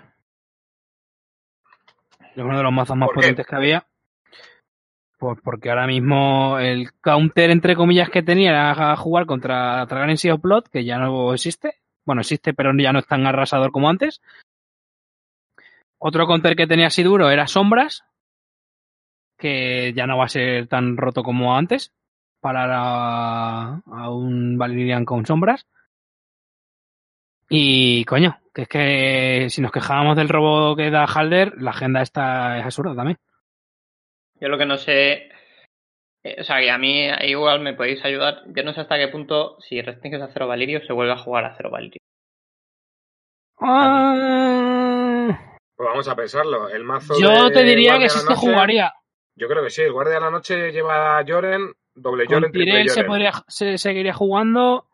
Es 2.36 2.44
uno 2.44 2.58
de 2.58 2.64
los 2.64 2.74
mazos 2.74 2.98
más 2.98 3.10
potentes 3.14 3.46
que 3.46 3.56
había. 3.56 3.88
Pues 5.18 5.40
porque 5.44 5.70
ahora 5.70 5.88
mismo 5.88 6.60
el 6.60 6.92
counter, 7.02 7.50
entre 7.50 7.76
comillas, 7.76 8.10
que 8.10 8.22
tenía 8.22 8.52
era 8.52 8.96
jugar 8.96 9.26
contra 9.26 9.88
Targaryen 9.88 10.18
Sea 10.18 10.36
of 10.36 10.42
Blood, 10.42 10.66
que 10.66 10.86
ya 10.86 10.98
no 10.98 11.34
existe. 11.34 11.76
Bueno, 12.06 12.22
existe, 12.22 12.54
pero 12.54 12.72
ya 12.78 12.94
no 12.94 13.00
es 13.00 13.08
tan 13.08 13.26
arrasador 13.26 13.72
como 13.72 13.90
antes. 13.90 14.22
Otro 16.00 16.28
counter 16.28 16.56
que 16.56 16.68
tenía 16.68 16.88
así 16.88 17.02
duro 17.02 17.30
era 17.32 17.48
Sombras, 17.48 18.04
que 19.38 19.94
ya 19.94 20.08
no 20.08 20.18
va 20.18 20.26
a 20.26 20.30
ser 20.30 20.68
tan 20.68 20.98
roto 20.98 21.24
como 21.24 21.56
antes. 21.56 21.94
Parar 22.40 22.70
a, 22.74 23.82
a 23.86 24.10
un 24.12 24.58
Valerian 24.58 25.06
con 25.06 25.26
Sombras. 25.26 25.66
Y 27.50 28.04
coño, 28.06 28.40
que 28.54 28.64
es 28.64 28.68
que 28.68 29.48
si 29.50 29.62
nos 29.62 29.72
quejábamos 29.72 30.18
del 30.18 30.30
robo 30.30 30.76
que 30.76 30.92
da 30.92 31.06
Halder, 31.06 31.54
la 31.62 31.72
agenda 31.72 32.02
esta 32.02 32.58
es 32.60 32.66
absurda 32.66 32.94
también. 32.96 33.18
Yo 34.40 34.50
lo 34.50 34.58
que 34.58 34.66
no 34.66 34.78
sé... 34.78 35.30
eh, 36.24 36.36
o 36.40 36.44
sea, 36.44 36.60
que 36.60 36.70
a 36.70 36.78
mí 36.78 37.08
igual 37.24 37.62
me 37.62 37.74
podéis 37.74 38.04
ayudar. 38.06 38.44
Yo 38.48 38.64
no 38.64 38.74
sé 38.74 38.82
hasta 38.82 38.98
qué 38.98 39.08
punto, 39.08 39.58
si 39.62 39.82
restringes 39.82 40.22
a 40.22 40.28
Cero 40.32 40.48
Valirio, 40.48 40.82
se 40.86 40.94
vuelve 40.94 41.14
a 41.14 41.18
jugar 41.18 41.46
a 41.46 41.56
Cero 41.56 41.70
Valirio. 41.72 42.00
Ah, 43.60 45.40
Pues 45.76 45.90
vamos 45.90 46.08
a 46.08 46.16
pensarlo. 46.16 46.70
El 46.70 46.84
mazo 46.84 47.14
yo 47.20 47.46
de 47.46 47.52
te 47.52 47.64
diría 47.64 47.92
Guardia 47.94 48.06
que 48.08 48.10
se 48.10 48.24
Noche- 48.26 48.36
jugaría. 48.36 48.94
Yo 49.38 49.48
creo 49.48 49.64
que 49.64 49.70
sí. 49.70 49.84
El 49.84 49.92
Guardia 49.94 50.16
de 50.16 50.22
la 50.22 50.32
Noche 50.32 50.72
lleva 50.72 51.18
a 51.20 51.24
Joren, 51.26 51.74
doble 51.96 52.26
Con 52.26 52.36
Joren, 52.36 52.52
triple 52.52 52.90
se, 52.90 53.04
podría, 53.04 53.32
se 53.48 53.78
seguiría 53.78 54.14
jugando. 54.14 54.88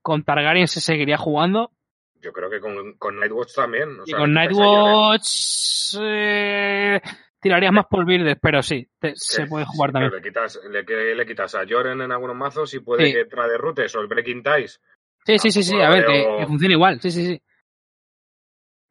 Con 0.00 0.22
Targaryen 0.22 0.68
se 0.68 0.80
seguiría 0.80 1.18
jugando. 1.18 1.72
Yo 2.20 2.32
creo 2.32 2.48
que 2.48 2.60
con, 2.60 2.94
con 2.94 3.18
Nightwatch 3.18 3.54
también. 3.54 4.00
o 4.00 4.04
y 4.04 4.10
sea, 4.10 4.18
con. 4.20 4.32
Nightwatch 4.32 5.96
eh, 6.00 7.00
tirarías 7.40 7.72
más 7.72 7.86
por 7.86 8.04
Virdes, 8.06 8.36
pero 8.40 8.62
sí, 8.62 8.88
te- 8.98 9.14
se 9.16 9.46
puede 9.46 9.64
jugar 9.66 9.90
sí, 9.90 9.92
también. 9.94 10.12
Le 10.14 10.22
quitas, 10.22 10.60
le, 10.70 11.26
quitas 11.26 11.54
a 11.54 11.64
Joren 11.68 12.00
en 12.00 12.12
algunos 12.12 12.36
mazos 12.36 12.72
y 12.74 12.80
puede 12.80 13.06
Sí. 13.06 13.12
que 13.12 13.24
trae 13.26 13.48
de 13.50 13.58
Rutes 13.58 13.94
o 13.96 14.00
el 14.00 14.06
Breaking 14.06 14.42
Ties. 14.42 14.80
Sí, 15.26 15.38
sí, 15.38 15.50
sí, 15.50 15.62
sí, 15.62 15.80
a 15.80 15.90
ver, 15.90 16.06
que, 16.06 16.36
que 16.38 16.46
funcione 16.46 16.74
igual. 16.74 17.00
Sí, 17.00 17.10
sí, 17.10 17.26
sí. 17.26 17.42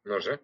No 0.04 0.20
sé. 0.20 0.38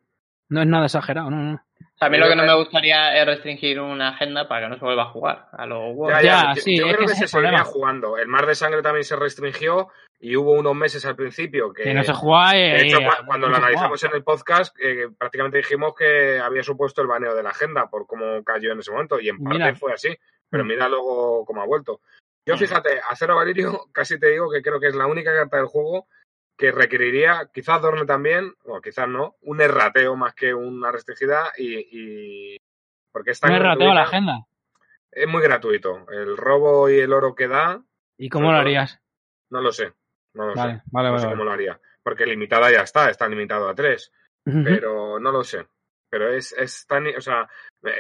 No 0.49 0.61
es 0.63 0.67
nada 0.67 0.87
exagerado, 0.87 1.31
no, 1.31 1.37
no. 1.37 1.65
O 1.95 1.99
sea, 1.99 2.09
a 2.09 2.11
mí 2.11 2.19
lo 2.19 2.29
que 2.29 2.35
no 2.35 2.43
me 2.45 2.55
gustaría 2.57 3.17
es 3.21 3.25
restringir 3.27 3.81
una 3.81 4.09
agenda 4.09 4.49
para 4.49 4.63
que 4.67 4.69
no 4.71 4.79
se 4.79 4.85
vuelva 4.85 5.05
a 5.05 5.11
jugar 5.11 5.47
a 5.53 5.65
lo 5.65 5.79
Ya, 5.81 5.93
World. 5.93 6.17
ya, 6.17 6.23
Ya, 6.23 6.55
yo- 6.57 6.61
sí, 6.63 6.77
yo 6.77 6.87
es 6.87 6.93
creo 6.95 6.99
que 7.01 7.07
que, 7.07 7.13
ese 7.13 7.13
es 7.13 7.19
se 7.19 7.25
el 7.25 7.29
seguiría 7.43 7.51
problema. 7.63 7.65
jugando. 7.73 8.19
El 8.19 8.27
Mar 8.29 8.47
de 8.47 8.55
Sangre 8.57 8.83
también 8.83 9.05
se 9.05 9.15
restringió 9.17 9.89
y 10.19 10.35
hubo 10.37 10.53
unos 10.53 10.75
meses 10.75 11.05
al 11.07 11.15
principio 11.15 11.73
que. 11.73 11.85
Que 11.85 11.95
no 11.95 12.03
se 12.03 12.13
juega. 12.13 12.51
de 12.53 12.77
eh, 12.77 12.83
hecho, 12.89 12.99
eh, 12.99 13.07
cua- 13.07 13.25
cuando 13.27 13.47
no 13.47 13.53
lo 13.53 13.59
analizamos 13.59 14.03
en 14.03 14.13
el 14.13 14.25
podcast, 14.25 14.77
eh, 14.83 15.09
prácticamente 15.17 15.59
dijimos 15.59 15.95
que 15.97 16.41
había 16.41 16.65
supuesto 16.65 17.01
el 17.01 17.07
baneo 17.07 17.33
de 17.35 17.43
la 17.45 17.51
agenda 17.51 17.87
por 17.89 18.07
cómo 18.09 18.43
cayó 18.43 18.73
en 18.73 18.81
ese 18.81 18.91
momento, 18.91 19.21
y 19.21 19.29
en 19.29 19.39
parte 19.43 19.59
Mira. 19.59 19.75
fue 19.77 19.93
así. 19.93 20.17
Pero 20.51 20.65
Mm. 20.65 20.67
mira 20.69 20.89
luego 20.89 21.45
cómo 21.45 21.63
ha 21.63 21.67
vuelto. 21.67 22.01
Yo, 22.47 22.57
Mm. 22.57 22.59
fíjate, 22.59 23.01
Acero 23.09 23.37
Valirio, 23.37 23.83
casi 23.93 24.19
te 24.19 24.31
digo 24.31 24.51
que 24.51 24.63
creo 24.63 24.81
que 24.81 24.89
es 24.89 24.95
la 24.97 25.07
única 25.07 25.33
carta 25.33 25.59
del 25.59 25.67
juego 25.67 26.07
que 26.57 26.71
requeriría, 26.73 27.51
quizás 27.53 27.81
Dorne 27.83 28.07
también, 28.07 28.55
o 28.65 28.81
quizás 28.81 29.09
no, 29.09 29.37
un 29.43 29.61
errateo 29.61 30.15
más 30.17 30.35
que 30.35 30.55
una 30.55 30.91
restringida 30.93 31.53
y. 31.59 32.55
y- 32.55 32.57
porque 33.13 33.31
es 33.31 33.39
tan 33.41 33.51
No 33.51 33.57
es 33.59 33.63
rateo 33.63 33.91
a 33.93 33.95
la 33.95 34.03
agenda. 34.03 34.47
Es 35.13 35.29
muy 35.29 35.41
gratuito. 35.43 36.05
El 36.11 36.37
robo 36.37 36.89
y 36.91 36.99
el 36.99 37.13
oro 37.13 37.35
que 37.35 37.47
da, 37.47 37.81
¿Y 38.19 38.29
cómo 38.29 38.51
lo 38.51 38.59
harías? 38.59 39.01
no 39.51 39.61
lo 39.61 39.71
sé. 39.73 39.93
No 40.35 40.47
lo 40.49 40.55
Vale, 40.57 40.77
sé. 40.79 40.83
vale, 40.91 41.09
no 41.09 41.15
vale. 41.15 41.25
sé 41.25 41.31
cómo 41.31 41.45
lo 41.45 41.53
haría. 41.53 41.81
Porque 42.03 42.27
limitada 42.27 42.71
ya 42.73 42.81
está, 42.81 43.09
está 43.11 43.29
limitado 43.29 43.69
a 43.69 43.75
tres. 43.75 44.11
Pero 44.45 45.19
no 45.21 45.31
lo 45.33 45.43
sé. 45.45 45.65
Pero 46.11 46.29
es, 46.33 46.53
es 46.53 46.87
tan. 46.87 47.07
O 47.17 47.21
sea, 47.21 47.49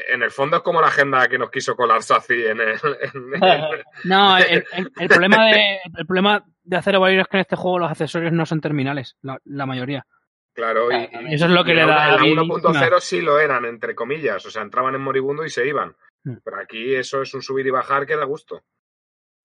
en 0.08 0.22
el 0.22 0.30
fondo 0.30 0.56
es 0.58 0.62
como 0.62 0.80
la 0.80 0.88
agenda 0.88 1.26
que 1.28 1.38
nos 1.38 1.50
quiso 1.50 1.74
colar 1.76 2.02
Sazi 2.02 2.44
en 2.46 2.60
el. 2.60 2.78
en- 3.00 3.30
No, 4.04 4.36
el, 4.36 4.64
el- 4.72 4.92
el 4.98 5.08
problema 5.08 5.46
de, 5.46 5.78
el 5.96 6.06
problema 6.06 6.44
de 6.64 6.76
Acero 6.76 7.00
Valirio 7.00 7.22
es 7.22 7.28
que 7.28 7.36
en 7.36 7.42
este 7.42 7.56
juego 7.56 7.78
los 7.78 7.90
accesorios 7.90 8.32
no 8.32 8.44
son 8.46 8.60
terminales, 8.60 9.16
la, 9.22 9.38
la 9.44 9.66
mayoría. 9.66 10.06
Claro, 10.54 10.90
y, 10.92 11.08
Eso 11.34 11.46
es 11.46 11.50
lo 11.50 11.64
que 11.64 11.74
le 11.74 11.82
en 11.82 11.88
da 11.88 12.16
la 12.16 12.22
vida. 12.22 12.42
1.0 12.42 13.00
sí 13.00 13.20
lo 13.20 13.38
eran, 13.40 13.64
entre 13.64 13.94
comillas. 13.94 14.44
O 14.46 14.50
sea, 14.50 14.62
entraban 14.62 14.94
en 14.94 15.00
moribundo 15.00 15.44
y 15.44 15.50
se 15.50 15.66
iban. 15.66 15.96
Mm. 16.24 16.36
Pero 16.44 16.56
aquí 16.58 16.94
eso 16.94 17.22
es 17.22 17.34
un 17.34 17.42
subir 17.42 17.66
y 17.66 17.70
bajar 17.70 18.06
que 18.06 18.16
da 18.16 18.24
gusto. 18.24 18.62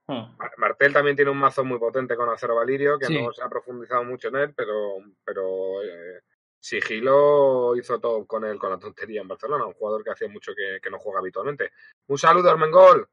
Hmm. 0.08 0.36
Mar- 0.38 0.54
Martel 0.58 0.94
también 0.94 1.16
tiene 1.16 1.30
un 1.32 1.38
mazo 1.38 1.64
muy 1.64 1.78
potente 1.80 2.16
con 2.16 2.30
Acero 2.30 2.56
Valirio, 2.56 2.98
que 2.98 3.06
Sí. 3.08 3.22
no 3.22 3.32
se 3.34 3.44
ha 3.44 3.50
profundizado 3.50 4.04
mucho 4.04 4.28
en 4.30 4.36
él, 4.38 4.54
pero, 4.56 4.98
pero 5.24 5.84
eh, 5.84 6.22
Sigilo 6.60 7.76
hizo 7.76 8.00
todo 8.00 8.26
con 8.26 8.44
él, 8.46 8.58
con 8.58 8.72
la 8.72 8.80
tontería 8.80 9.22
en 9.22 9.28
Barcelona, 9.28 9.66
un 9.66 9.74
jugador 9.74 10.04
que 10.04 10.12
hacía 10.12 10.28
mucho 10.28 10.52
que, 10.56 10.80
que 10.82 10.90
no 10.90 10.98
juega 11.00 11.20
habitualmente. 11.20 11.72
Un 12.08 12.18
saludo, 12.18 12.50
Armengol. 12.52 13.08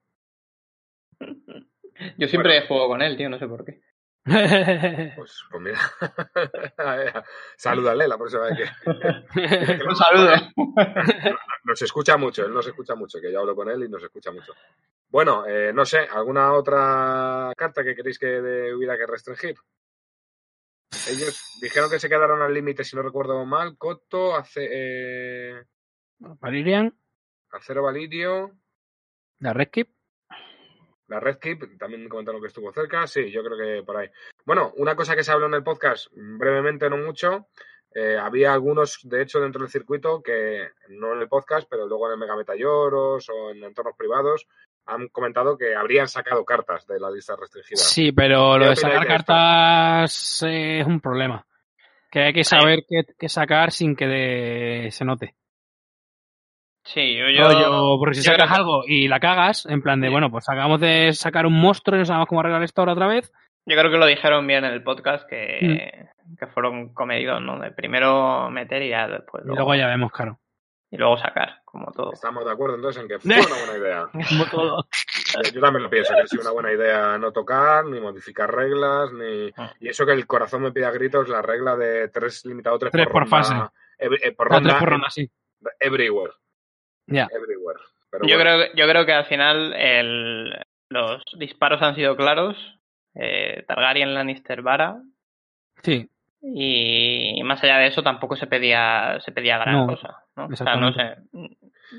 Yo 2.19 2.29
siempre 2.29 2.53
Bueno. 2.53 2.67
juego 2.69 2.89
con 2.89 3.03
él, 3.03 3.17
tío, 3.17 3.29
no 3.29 3.39
sé 3.39 3.47
por 3.49 3.65
qué. 3.65 3.81
Pues, 4.27 5.45
pues 5.51 5.63
mira, 5.63 5.79
salúdale 7.57 8.09
la 8.09 8.19
próxima 8.19 8.47
vez 8.47 8.59
que... 8.59 9.85
Un 9.87 9.97
saludo. 9.97 10.33
Nos 11.65 11.81
escucha 11.83 12.17
mucho, 12.17 12.45
él 12.45 12.53
nos 12.53 12.67
escucha 12.67 12.95
mucho, 12.97 13.21
que 13.21 13.31
yo 13.33 13.41
hablo 13.41 13.55
con 13.55 13.69
él 13.71 13.85
y 13.85 13.89
nos 13.89 14.03
escucha 14.03 14.33
mucho. 14.33 14.53
Bueno, 15.09 15.47
eh, 15.47 15.73
no 15.73 15.85
sé, 15.85 15.99
¿alguna 16.13 16.53
otra 16.55 17.53
carta 17.57 17.85
que 17.85 17.95
queréis 17.95 18.19
que 18.19 18.27
de- 18.27 18.75
hubiera 18.75 18.97
que 18.99 19.07
restringir? 19.07 19.55
Ellos 21.09 21.59
dijeron 21.61 21.89
que 21.91 22.01
se 22.01 22.09
quedaron 22.09 22.43
al 22.43 22.53
límite, 22.53 22.83
si 22.85 22.97
no 22.97 23.03
recuerdo 23.03 23.45
mal, 23.45 23.77
Coto, 23.79 24.35
Ace, 24.35 24.69
eh, 24.71 25.65
Valirian, 26.19 26.99
Acero 27.51 27.83
Valirio, 27.83 28.51
la 29.39 29.53
Red 29.53 29.69
Keep. 29.71 29.89
La 31.09 31.21
Red 31.21 31.39
Keep, 31.39 31.79
también 31.79 32.09
comentaron 32.09 32.41
que 32.41 32.49
estuvo 32.49 32.73
cerca, 32.73 33.07
sí, 33.07 33.31
yo 33.31 33.43
creo 33.45 33.57
que 33.57 33.83
por 33.85 33.97
ahí. 33.97 34.09
Bueno, 34.45 34.73
una 34.77 34.97
cosa 34.97 35.15
que 35.15 35.23
se 35.25 35.33
habló 35.33 35.47
en 35.47 35.55
el 35.55 35.63
podcast, 35.63 36.09
brevemente, 36.13 36.91
no 36.91 36.97
mucho, 36.97 37.47
eh, 37.95 38.19
había 38.19 38.53
algunos, 38.53 38.99
de 39.05 39.23
hecho, 39.23 39.41
dentro 39.41 39.63
del 39.63 39.71
circuito, 39.71 40.23
que 40.23 40.69
no 40.91 41.15
en 41.15 41.21
el 41.21 41.29
podcast, 41.29 41.67
pero 41.71 41.87
luego 41.87 42.07
en 42.09 42.13
el 42.15 42.19
Mega 42.19 42.37
Metayoros 42.37 43.29
o 43.31 43.51
en 43.51 43.65
entornos 43.65 43.97
privados, 43.97 44.47
han 44.87 45.09
comentado 45.09 45.57
que 45.57 45.75
habrían 45.75 46.07
sacado 46.07 46.45
cartas 46.45 46.87
de 46.87 47.01
la 47.01 47.11
lista 47.11 47.35
restringida. 47.37 47.79
Sí, 47.79 48.13
pero 48.13 48.53
¿Qué 48.55 48.59
lo 48.59 48.71
de 48.71 48.77
sacar 48.77 49.07
cartas 49.07 50.43
es 50.47 50.87
un 50.87 51.01
problema. 51.01 51.47
Que 52.11 52.21
hay 52.21 52.33
que 52.33 52.45
saber 52.45 52.85
qué, 52.89 53.03
qué 53.19 53.29
sacar 53.29 53.73
sin 53.73 53.97
que 53.97 54.07
de- 54.07 54.91
se 54.93 55.05
note. 55.05 55.35
Sí, 56.87 57.17
yo, 57.17 57.29
yo, 57.29 57.49
Rollo, 57.51 57.99
porque 57.99 58.15
si 58.15 58.25
yo 58.25 58.33
sacas 58.33 58.49
que- 58.51 58.57
algo 58.57 58.83
y 58.87 59.09
la 59.09 59.21
cagas, 59.21 59.67
en 59.67 59.83
plan 59.83 60.01
de, 60.01 60.07
Sí. 60.09 60.13
bueno, 60.13 60.31
pues 60.31 60.49
acabamos 60.49 60.81
de 60.81 61.13
sacar 61.13 61.45
un 61.47 61.61
monstruo 61.61 61.97
y 61.97 62.01
no 62.01 62.05
sabemos 62.07 62.29
cómo 62.29 62.41
arreglar 62.41 62.63
esto 62.63 62.81
ahora 62.81 62.93
otra 62.93 63.07
vez. 63.09 63.33
Yo 63.67 63.77
creo 63.77 63.91
que 63.91 63.99
lo 63.99 64.07
dijeron 64.07 64.47
bien 64.47 64.65
en 64.65 64.73
el 64.73 64.83
podcast, 64.85 65.29
que, 65.29 66.09
Mm. 66.25 66.37
que 66.37 66.47
fueron 66.47 66.95
comedidos, 66.95 67.43
¿no? 67.43 67.59
De 67.59 67.73
primero 67.73 68.49
meter 68.51 68.83
y 68.83 68.91
ya 68.91 69.09
después 69.09 69.43
Y 69.45 69.49
luego, 69.49 69.63
luego 69.63 69.75
ya 69.75 69.89
vemos, 69.89 70.13
claro. 70.13 70.39
y 70.91 70.97
luego 70.97 71.17
sacar, 71.19 71.57
como 71.65 71.91
todo. 71.91 72.13
Estamos 72.13 72.45
de 72.45 72.53
acuerdo 72.53 72.77
entonces 72.77 73.03
en 73.03 73.09
que 73.09 73.19
fue 73.19 73.27
una 73.57 73.67
buena 73.67 73.79
idea. 73.85 74.07
Como 74.29 74.45
todo. 74.47 74.87
Yo- 75.45 75.51
Yo 75.53 75.61
también 75.61 75.83
lo 75.83 75.91
pienso, 75.91 76.15
que 76.15 76.21
ha 76.21 76.27
sido 76.29 76.43
una 76.43 76.53
buena 76.53 76.73
idea 76.73 77.19
no 77.19 77.33
tocar, 77.33 77.85
ni 77.87 77.99
modificar 77.99 78.55
reglas, 78.55 79.13
ni... 79.13 79.51
Ah. 79.57 79.73
Y 79.81 79.89
eso 79.89 80.07
que 80.07 80.13
el 80.13 80.25
corazón 80.29 80.63
me 80.63 80.71
pide 80.71 80.87
a 80.87 80.93
gritos, 80.93 81.29
la 81.29 81.43
regla 81.43 81.75
de 81.77 82.07
tres 82.11 82.45
limitado, 82.47 82.79
tres, 82.79 82.93
Tres 82.93 83.07
por, 83.07 83.13
por 83.15 83.23
ronda, 83.23 83.37
fase. 83.37 83.55
ev- 83.99 84.21
eh, 84.23 84.31
por 84.33 84.49
ronda, 84.49 84.69
tres 84.71 84.79
por 84.79 84.89
ronda, 84.91 85.11
sí. 85.11 85.29
everywhere. 85.81 86.33
Everywhere. 87.09 87.79
Pero 88.11 88.27
Yo, 88.27 88.37
bueno, 88.37 88.51
creo, 88.57 88.59
que- 88.73 88.79
yo 88.79 88.89
creo 88.89 89.07
que 89.07 89.13
al 89.13 89.27
final 89.27 89.73
el, 89.75 90.51
los 90.91 91.23
disparos 91.39 91.83
han 91.83 91.95
sido 91.95 92.17
claros. 92.17 92.57
Eh, 93.15 93.65
Targaryen, 93.67 94.15
Lannister, 94.15 94.63
Vara. 94.63 95.01
Sí, 95.83 96.09
Y 96.43 97.43
más 97.45 97.63
allá 97.65 97.79
de 97.79 97.89
eso 97.89 98.03
tampoco 98.03 98.37
se 98.37 98.47
pedía 98.47 99.19
se 99.25 99.33
pedía 99.33 99.59
gran 99.59 99.75
No, 99.75 99.87
cosa. 99.87 100.23
¿no? 100.37 100.47
O 100.47 100.57
sea, 100.57 100.77
no 100.77 100.93
sé. 100.93 101.17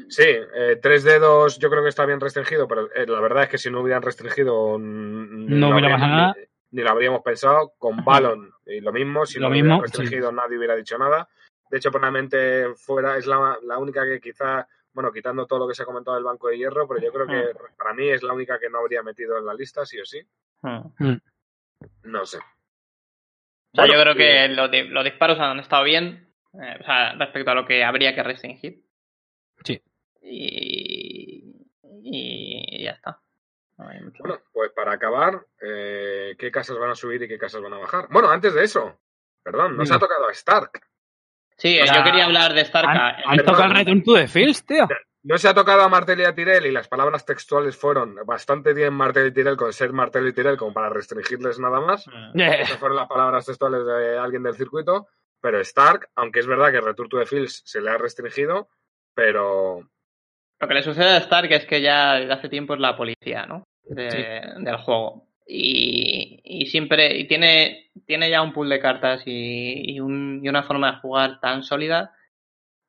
Sí, 0.09 0.23
eh, 0.25 0.77
tres 0.81 1.03
dedos 1.03 1.57
yo 1.59 1.69
creo 1.69 1.81
que 1.83 1.89
está 1.89 2.05
bien 2.05 2.19
restringido, 2.19 2.67
pero 2.67 2.89
eh, 2.93 3.05
la 3.07 3.19
verdad 3.19 3.43
es 3.43 3.49
que 3.49 3.57
si 3.57 3.69
no 3.71 3.81
hubieran 3.81 4.01
restringido 4.03 4.77
No 4.77 5.69
hubiera 5.69 5.75
habría- 5.75 5.89
pasado 5.95 6.11
nada. 6.11 6.35
Ni, 6.71 6.77
ni 6.79 6.83
lo 6.83 6.89
habríamos 6.91 7.21
pensado. 7.21 7.73
Con 7.77 8.03
Balon 8.05 8.51
y 8.65 8.79
lo 8.81 8.91
mismo, 8.93 9.25
si 9.25 9.39
Lo 9.39 9.43
no 9.43 9.49
lo 9.49 9.53
mismo, 9.55 9.67
hubieran 9.75 9.81
restringido 9.83 10.31
nadie 10.31 10.57
hubiera 10.57 10.75
dicho 10.75 10.97
nada. 10.97 11.27
De 11.69 11.77
hecho, 11.77 11.91
probablemente 11.91 12.73
fuera, 12.75 13.17
es 13.17 13.25
la, 13.25 13.57
la 13.63 13.77
única 13.77 14.05
que 14.05 14.19
quizá, 14.21 14.67
bueno, 14.97 15.11
quitando 15.11 15.45
todo 15.45 15.59
lo 15.59 15.67
que 15.67 15.75
se 15.75 15.83
ha 15.83 15.85
comentado 15.85 16.15
del 16.15 16.23
Banco 16.23 16.47
de 16.47 16.57
Hierro, 16.57 16.87
pero 16.87 16.99
yo 16.99 17.11
creo 17.13 17.27
que 17.27 17.53
para 17.77 17.93
mí 17.93 18.09
es 18.09 18.23
la 18.23 18.33
única 18.33 18.57
que 18.59 18.67
no 18.67 18.79
habría 18.79 19.03
metido 19.03 19.37
en 19.37 19.45
la 19.45 19.53
lista, 19.53 19.85
sí 19.85 19.99
o 19.99 20.05
sí. 20.05 20.19
Mm. 20.63 21.17
No 22.05 22.25
sé. 22.25 22.37
O 22.37 22.41
sea, 22.41 23.85
Bueno, 23.85 23.93
yo 23.93 24.01
creo 24.01 24.13
eh, 24.13 24.17
que 24.17 24.47
los, 24.55 24.71
di- 24.71 24.87
los 24.87 25.03
disparos 25.03 25.39
han 25.39 25.59
estado 25.59 25.83
bien. 25.83 26.33
eh, 26.59 26.77
o 26.79 26.83
sea, 26.83 27.13
respecto 27.13 27.51
a 27.51 27.53
lo 27.53 27.65
que 27.67 27.83
habría 27.83 28.15
que 28.15 28.23
restringir. 28.23 28.81
Sí. 29.63 29.79
Y, 30.23 31.43
y 32.01 32.83
ya 32.83 32.91
está. 32.93 33.19
No 33.77 33.87
hay 33.87 34.01
mucho 34.01 34.23
Bueno, 34.23 34.41
pues 34.51 34.71
para 34.71 34.93
acabar, 34.93 35.45
eh, 35.61 36.35
¿qué 36.39 36.49
casas 36.49 36.79
van 36.79 36.89
a 36.89 36.95
subir 36.95 37.21
y 37.21 37.27
qué 37.27 37.37
casas 37.37 37.61
van 37.61 37.73
a 37.73 37.77
bajar? 37.77 38.07
Bueno, 38.09 38.29
antes 38.31 38.51
de 38.55 38.63
eso, 38.63 38.99
perdón, 39.43 39.77
nos 39.77 39.87
Venga. 39.89 39.97
ha 39.97 39.99
tocado 39.99 40.27
a 40.27 40.31
Stark. 40.31 40.86
Sí, 41.57 41.79
O 41.81 41.85
sea, 41.85 41.95
yo 41.97 42.03
quería 42.03 42.25
hablar 42.25 42.53
de 42.53 42.61
Stark. 42.61 42.87
Han, 42.87 42.97
eh, 42.97 43.23
han 43.25 43.37
tocado 43.39 43.63
el 43.65 43.75
Return 43.75 44.03
to 44.03 44.13
the 44.15 44.27
Fields, 44.27 44.65
tío. 44.65 44.87
No 45.23 45.37
se 45.37 45.49
ha 45.49 45.53
tocado 45.53 45.81
a 45.81 45.89
Martel 45.89 46.19
y 46.21 46.23
a 46.23 46.33
Tirel 46.33 46.65
y 46.67 46.71
las 46.71 46.87
palabras 46.87 47.25
textuales 47.25 47.75
fueron 47.75 48.15
bastante 48.25 48.73
bien 48.73 48.93
Martel 48.93 49.27
y 49.27 49.33
Tirel 49.33 49.57
con 49.57 49.73
ser 49.73 49.91
Martel 49.91 50.27
y 50.27 50.33
Tirel 50.33 50.55
como 50.55 50.73
para 50.73 50.89
restringirles 50.89 51.59
nada 51.59 51.81
más. 51.81 52.07
Eh, 52.07 52.11
Esas 52.61 52.77
fueron 52.77 52.95
las 52.97 53.07
palabras 53.09 53.45
textuales 53.45 53.85
de 53.85 54.17
alguien 54.17 54.43
del 54.43 54.55
circuito. 54.55 55.07
Pero 55.41 55.59
Stark, 55.59 56.09
aunque 56.15 56.39
es 56.39 56.47
verdad 56.47 56.71
que 56.71 56.79
Return 56.81 57.09
to 57.09 57.19
the 57.19 57.25
Fields 57.25 57.61
se 57.65 57.81
le 57.81 57.91
ha 57.91 57.97
restringido, 57.97 58.69
pero 59.13 59.81
Lo 60.59 60.67
que 60.67 60.73
le 60.73 60.81
sucede 60.83 61.09
a 61.09 61.17
Stark 61.17 61.51
es 61.51 61.65
que 61.65 61.81
ya 61.81 62.13
desde 62.15 62.33
hace 62.33 62.49
tiempo 62.49 62.73
es 62.75 62.79
la 62.79 62.95
policía, 62.95 63.45
¿no? 63.45 63.63
De- 63.83 64.09
Sí. 64.11 64.63
Del 64.63 64.77
juego. 64.77 65.26
Y, 65.47 66.41
y 66.43 66.65
siempre 66.67 67.17
y 67.17 67.27
tiene, 67.27 67.89
tiene 68.05 68.29
ya 68.29 68.41
un 68.41 68.53
pool 68.53 68.69
de 68.69 68.79
cartas 68.81 69.23
y, 69.25 69.93
y 69.95 69.99
un- 70.01 70.41
y 70.43 70.49
una 70.49 70.63
forma 70.63 70.91
de 70.91 70.97
jugar 70.99 71.39
tan 71.39 71.63
sólida 71.63 72.13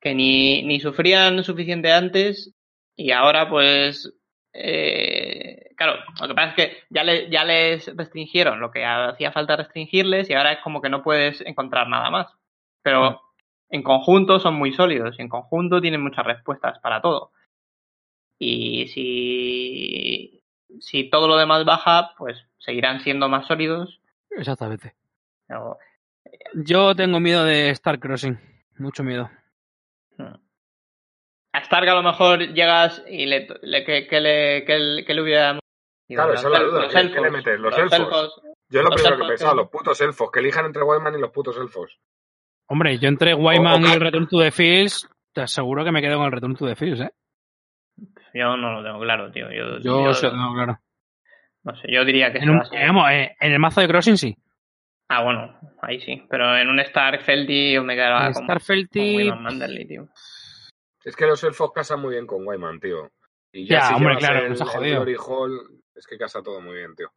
que 0.01 0.13
ni, 0.15 0.63
ni 0.63 0.79
sufrían 0.79 1.43
suficiente 1.43 1.91
antes 1.91 2.53
y 2.95 3.11
ahora 3.11 3.49
pues 3.49 4.13
eh, 4.53 5.69
claro, 5.77 5.99
lo 6.21 6.27
que 6.27 6.33
pasa 6.35 6.49
es 6.49 6.55
que 6.55 6.77
ya, 6.89 7.03
le- 7.03 7.29
ya 7.29 7.43
les 7.45 7.95
restringieron 7.95 8.59
lo 8.59 8.71
que 8.71 8.85
hacía 8.85 9.31
falta 9.31 9.55
restringirles 9.57 10.29
y 10.29 10.33
ahora 10.33 10.53
es 10.53 10.59
como 10.63 10.81
que 10.81 10.89
no 10.89 11.03
puedes 11.03 11.41
encontrar 11.41 11.87
nada 11.89 12.09
más. 12.09 12.27
Pero 12.83 13.21
en 13.69 13.83
conjunto 13.83 14.39
son 14.39 14.55
muy 14.55 14.73
sólidos 14.73 15.15
y 15.19 15.21
en 15.21 15.29
conjunto 15.29 15.81
tienen 15.81 16.01
muchas 16.01 16.25
respuestas 16.25 16.79
para 16.79 17.01
todo. 17.01 17.31
Y 18.39 18.87
si, 18.87 20.38
si 20.79 21.09
todo 21.09 21.27
lo 21.27 21.37
demás 21.37 21.65
baja, 21.65 22.13
pues 22.17 22.37
seguirán 22.59 22.99
siendo 23.01 23.27
más 23.29 23.47
sólidos. 23.47 23.99
Exactamente. 24.31 24.95
Pero, 25.47 25.77
Yo 26.53 26.95
tengo 26.95 27.19
miedo 27.19 27.43
de 27.43 27.69
Star 27.71 27.99
Crossing. 27.99 28.39
Mucho 28.77 29.03
miedo. 29.03 29.29
hmm. 30.17 30.33
A 31.53 31.59
Stark 31.61 31.89
a 31.89 31.95
lo 31.95 32.03
mejor 32.03 32.39
llegas 32.53 33.03
y 33.09 33.25
le, 33.25 33.47
le- 33.63 33.83
que, 33.83 34.05
que 34.07 34.19
le, 34.21 34.63
que, 34.65 34.77
le- 34.77 35.05
que 35.05 35.13
le 35.15 35.21
hubiera... 35.21 35.59
Claro, 36.07 36.33
esa 36.33 36.47
es 36.47 36.53
la 36.53 36.59
duda, 36.63 36.87
¿qué- 36.87 37.11
qué 37.11 37.21
le 37.21 37.31
metes? 37.31 37.59
¿Los 37.59 37.75
elfos? 37.77 38.41
yo 38.69 38.79
es 38.79 38.83
lo 38.83 38.89
Los 38.91 38.93
primero 39.01 39.15
que 39.17 39.21
he 39.21 39.25
elfos 39.25 39.27
pensado, 39.29 39.51
que- 39.51 39.57
los 39.57 39.69
putos 39.69 40.01
elfos, 40.01 40.31
que 40.31 40.39
elijan 40.39 40.65
entre 40.67 40.83
Wayman 40.83 41.15
y 41.15 41.19
los 41.21 41.31
putos 41.31 41.57
elfos. 41.57 41.97
Hombre, 42.67 42.99
yo 42.99 43.09
entre 43.09 43.33
Wyman 43.33 43.83
O- 43.83 43.85
o 43.85 43.89
y 43.89 43.91
Car- 43.93 43.99
Return 43.99 44.27
to 44.27 44.39
the 44.39 44.51
Fields, 44.51 45.09
te 45.33 45.41
aseguro 45.41 45.83
que 45.83 45.91
me 45.91 46.01
quedo 46.01 46.17
con 46.17 46.27
el 46.27 46.31
Return 46.31 46.55
to 46.55 46.67
the 46.67 46.75
Fields, 46.75 47.01
¿eh? 47.01 47.11
Yo 48.33 48.57
no 48.57 48.73
lo 48.73 48.83
tengo 48.83 48.99
claro, 48.99 49.31
tío. 49.31 49.51
Yo, 49.51 49.77
Yo 49.79 50.05
yo- 50.05 50.13
sí 50.13 50.25
lo 50.25 50.31
tengo 50.31 50.53
claro. 50.53 50.79
no 51.63 51.75
sé, 51.75 51.91
yo 51.91 52.05
diría 52.05 52.31
que 52.31 52.39
En, 52.39 52.49
un- 52.49 52.65
ser- 52.65 52.79
eh, 53.11 53.35
en 53.39 53.51
el 53.51 53.59
mazo 53.59 53.81
de 53.81 53.87
Crossing 53.87 54.17
sí. 54.17 54.37
Ah, 55.09 55.23
bueno, 55.23 55.59
ahí 55.81 55.99
sí. 56.01 56.23
Pero 56.29 56.55
en 56.55 56.69
un 56.69 56.79
Stark 56.81 57.21
Felty 57.23 57.73
yo 57.73 57.83
me 57.83 57.95
quedaba 57.95 58.27
En 58.27 58.33
con, 58.33 58.47
Wyman 58.95 59.41
Manderley, 59.43 59.87
tío. 59.87 60.07
Es 61.03 61.15
que 61.15 61.25
los 61.25 61.43
elfos 61.43 61.71
casan 61.73 61.99
muy 62.01 62.11
bien 62.13 62.27
con 62.27 62.45
Wayman, 62.45 62.79
tío. 62.79 63.09
Y 63.51 63.65
Ya, 63.65 63.81
si 63.87 63.93
hombre, 63.95 64.17
claro, 64.17 64.45
el, 64.45 64.51
el 64.51 64.63
jodido. 64.63 64.95
Glory 64.97 65.15
Hall, 65.17 65.81
es 65.95 66.05
que 66.05 66.17
casa 66.17 66.43
todo 66.43 66.61
muy 66.61 66.75
bien, 66.75 66.95
tío. 66.95 67.11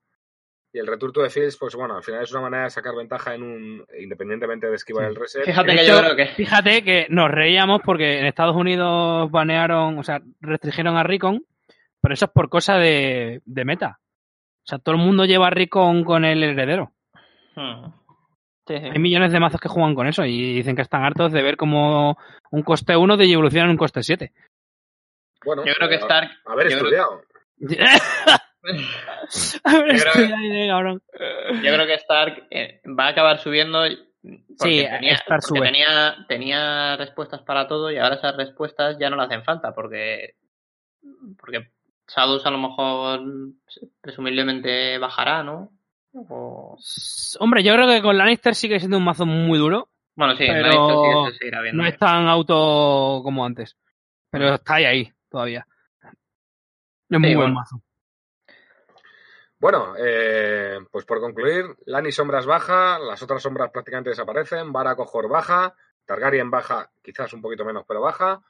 Y 0.74 0.78
el 0.78 0.86
Return 0.86 1.12
to 1.12 1.22
the 1.22 1.28
Fields, 1.28 1.58
pues 1.58 1.74
bueno, 1.74 1.96
al 1.96 2.02
final 2.02 2.22
es 2.22 2.32
una 2.32 2.40
manera 2.40 2.64
de 2.64 2.70
sacar 2.70 2.94
ventaja 2.96 3.34
en 3.34 3.42
un, 3.42 3.86
independientemente 4.00 4.68
de 4.68 4.74
esquivar 4.76 5.04
Sí. 5.04 5.10
el 5.10 5.16
reset. 5.16 5.44
Fíjate 5.44 5.70
De 5.70 5.76
que 5.76 5.82
hecho, 5.84 5.92
yo 5.92 6.00
creo 6.00 6.16
que... 6.16 6.26
Fíjate 6.34 6.82
que 6.84 7.06
nos 7.10 7.30
reíamos 7.30 7.82
porque 7.84 8.18
en 8.20 8.24
Estados 8.26 8.56
Unidos 8.56 9.30
banearon, 9.30 9.98
o 9.98 10.02
sea, 10.02 10.22
restringieron 10.40 10.96
a 10.96 11.02
Recon, 11.02 11.44
pero 12.00 12.14
eso 12.14 12.24
es 12.24 12.30
por 12.30 12.48
cosa 12.48 12.76
de, 12.78 13.42
de 13.44 13.64
meta. 13.66 13.98
O 14.64 14.66
sea, 14.66 14.78
todo 14.78 14.94
el 14.94 15.00
mundo 15.02 15.24
lleva 15.26 15.48
a 15.48 15.50
Recon 15.50 16.04
con 16.04 16.24
el 16.24 16.42
heredero. 16.42 16.92
Hmm. 17.54 17.92
Sí, 18.66 18.78
sí. 18.78 18.86
Hay 18.92 18.98
millones 18.98 19.32
de 19.32 19.40
mazos 19.40 19.60
que 19.60 19.68
juegan 19.68 19.94
con 19.94 20.06
eso 20.06 20.24
y 20.24 20.54
dicen 20.54 20.74
que 20.76 20.82
están 20.82 21.02
hartos 21.04 21.32
de 21.32 21.42
ver 21.42 21.56
como 21.58 22.16
un 22.50 22.62
coste 22.62 22.96
1 22.96 23.16
de 23.18 23.30
evoluciona 23.30 23.64
en 23.66 23.72
un 23.72 23.76
coste 23.76 24.02
7. 24.02 24.32
Bueno, 25.44 25.64
Yo 25.66 25.74
creo 25.74 25.88
que 25.90 25.96
Stark... 25.96 26.30
Haber 26.46 26.68
creo- 26.68 27.22
estudiado. 29.28 29.86
Yo 29.86 29.98
creo 30.12 30.26
que- 30.28 30.34
ahí, 30.34 30.68
cabrón. 30.68 31.02
Yo 31.62 31.74
creo 31.74 31.86
que 31.86 31.94
Stark 31.94 32.46
eh, 32.50 32.80
va 32.98 33.06
a 33.06 33.08
acabar 33.08 33.38
subiendo 33.38 33.80
Porque 34.22 34.42
Sí, 34.58 34.86
tenía, 34.88 35.14
Star 35.14 35.40
porque 35.40 35.58
sube. 35.58 35.60
tenía, 35.62 36.16
tenía 36.28 36.96
respuestas 36.96 37.42
para 37.42 37.66
todo 37.66 37.90
y 37.90 37.98
ahora 37.98 38.14
esas 38.16 38.36
respuestas 38.36 38.96
ya 39.00 39.10
no 39.10 39.16
le 39.16 39.24
hacen 39.24 39.42
falta 39.42 39.74
porque 39.74 40.34
porque 41.40 41.70
Sadus 42.06 42.44
a 42.46 42.50
lo 42.50 42.58
mejor 42.58 43.20
presumiblemente 44.00 44.98
bajará, 44.98 45.42
¿no? 45.42 45.70
O... 46.14 46.76
Hombre, 47.40 47.64
yo 47.64 47.72
creo 47.74 47.88
que 47.88 48.02
con 48.02 48.16
Lannister 48.18 48.54
sigue 48.54 48.78
siendo 48.78 48.98
un 48.98 49.04
mazo 49.04 49.24
muy 49.26 49.58
duro. 49.58 49.88
Bueno, 50.14 50.36
sí, 50.36 50.44
Pero 50.46 50.62
Lannister 51.02 51.50
se 51.50 51.62
viendo. 51.62 51.82
No 51.82 51.88
es 51.88 51.96
tan 51.98 52.28
auto 52.28 53.20
como 53.24 53.44
antes. 53.44 53.76
Pero 54.30 54.54
está 54.54 54.74
ahí, 54.74 54.84
ahí 54.84 55.12
todavía. 55.30 55.66
Es 57.08 57.18
muy 57.18 57.30
Sí, 57.30 57.34
buen 57.34 57.48
bueno. 57.48 57.54
mazo. 57.54 57.82
Bueno, 59.62 59.94
eh, 59.96 60.80
pues 60.90 61.04
por 61.04 61.20
concluir, 61.20 61.64
Lani 61.86 62.10
Sombras 62.10 62.46
baja, 62.46 62.98
las 62.98 63.22
otras 63.22 63.40
sombras 63.40 63.70
prácticamente 63.70 64.10
desaparecen, 64.10 64.72
Vara 64.72 64.96
Cojor 64.96 65.28
baja, 65.28 65.76
Targaryen 66.04 66.50
baja, 66.50 66.90
quizás 67.00 67.32
un 67.32 67.40
poquito 67.40 67.64
menos, 67.64 67.84
pero 67.86 68.00
baja. 68.00 68.40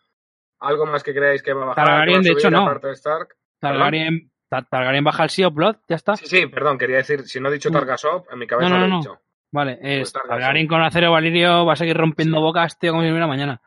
¿Algo 0.60 0.86
más 0.86 1.02
que 1.02 1.12
creáis 1.12 1.42
que 1.42 1.52
va 1.52 1.64
a 1.64 1.66
bajar? 1.66 1.84
Targaryen, 1.84 2.22
¿Que 2.22 2.28
va 2.28 2.32
a 2.32 2.34
de 2.34 2.40
hecho, 2.40 2.50
no. 2.50 2.78
de 2.78 2.92
Stark? 2.94 3.36
Targaryen, 3.60 4.32
Tar- 4.48 4.66
Targaryen 4.70 5.04
baja 5.04 5.24
al 5.24 5.28
Sea 5.28 5.48
of 5.48 5.54
Blood, 5.54 5.76
ya 5.86 5.96
está. 5.96 6.16
Sí, 6.16 6.24
sí, 6.26 6.46
perdón, 6.46 6.78
quería 6.78 6.96
decir, 6.96 7.24
si 7.28 7.40
no 7.40 7.50
he 7.50 7.52
dicho. 7.52 7.70
Targasov, 7.70 8.24
en 8.32 8.38
mi 8.38 8.46
cabeza 8.46 8.70
No, 8.70 8.76
no, 8.76 8.80
lo 8.80 8.86
he 8.86 8.88
no. 8.88 8.98
dicho. 9.00 9.20
Vale, 9.52 9.78
es 9.82 10.10
Targaryen. 10.14 10.40
Targaryen 10.40 10.66
con 10.68 10.80
acero 10.80 11.12
valirio 11.12 11.66
va 11.66 11.74
a 11.74 11.76
seguir 11.76 11.94
rompiendo 11.98 12.38
Sí. 12.38 12.42
bocas, 12.42 12.78
tío, 12.78 12.92
como 12.92 13.02
si 13.02 13.10
hubiera 13.10 13.26
mañana. 13.26 13.60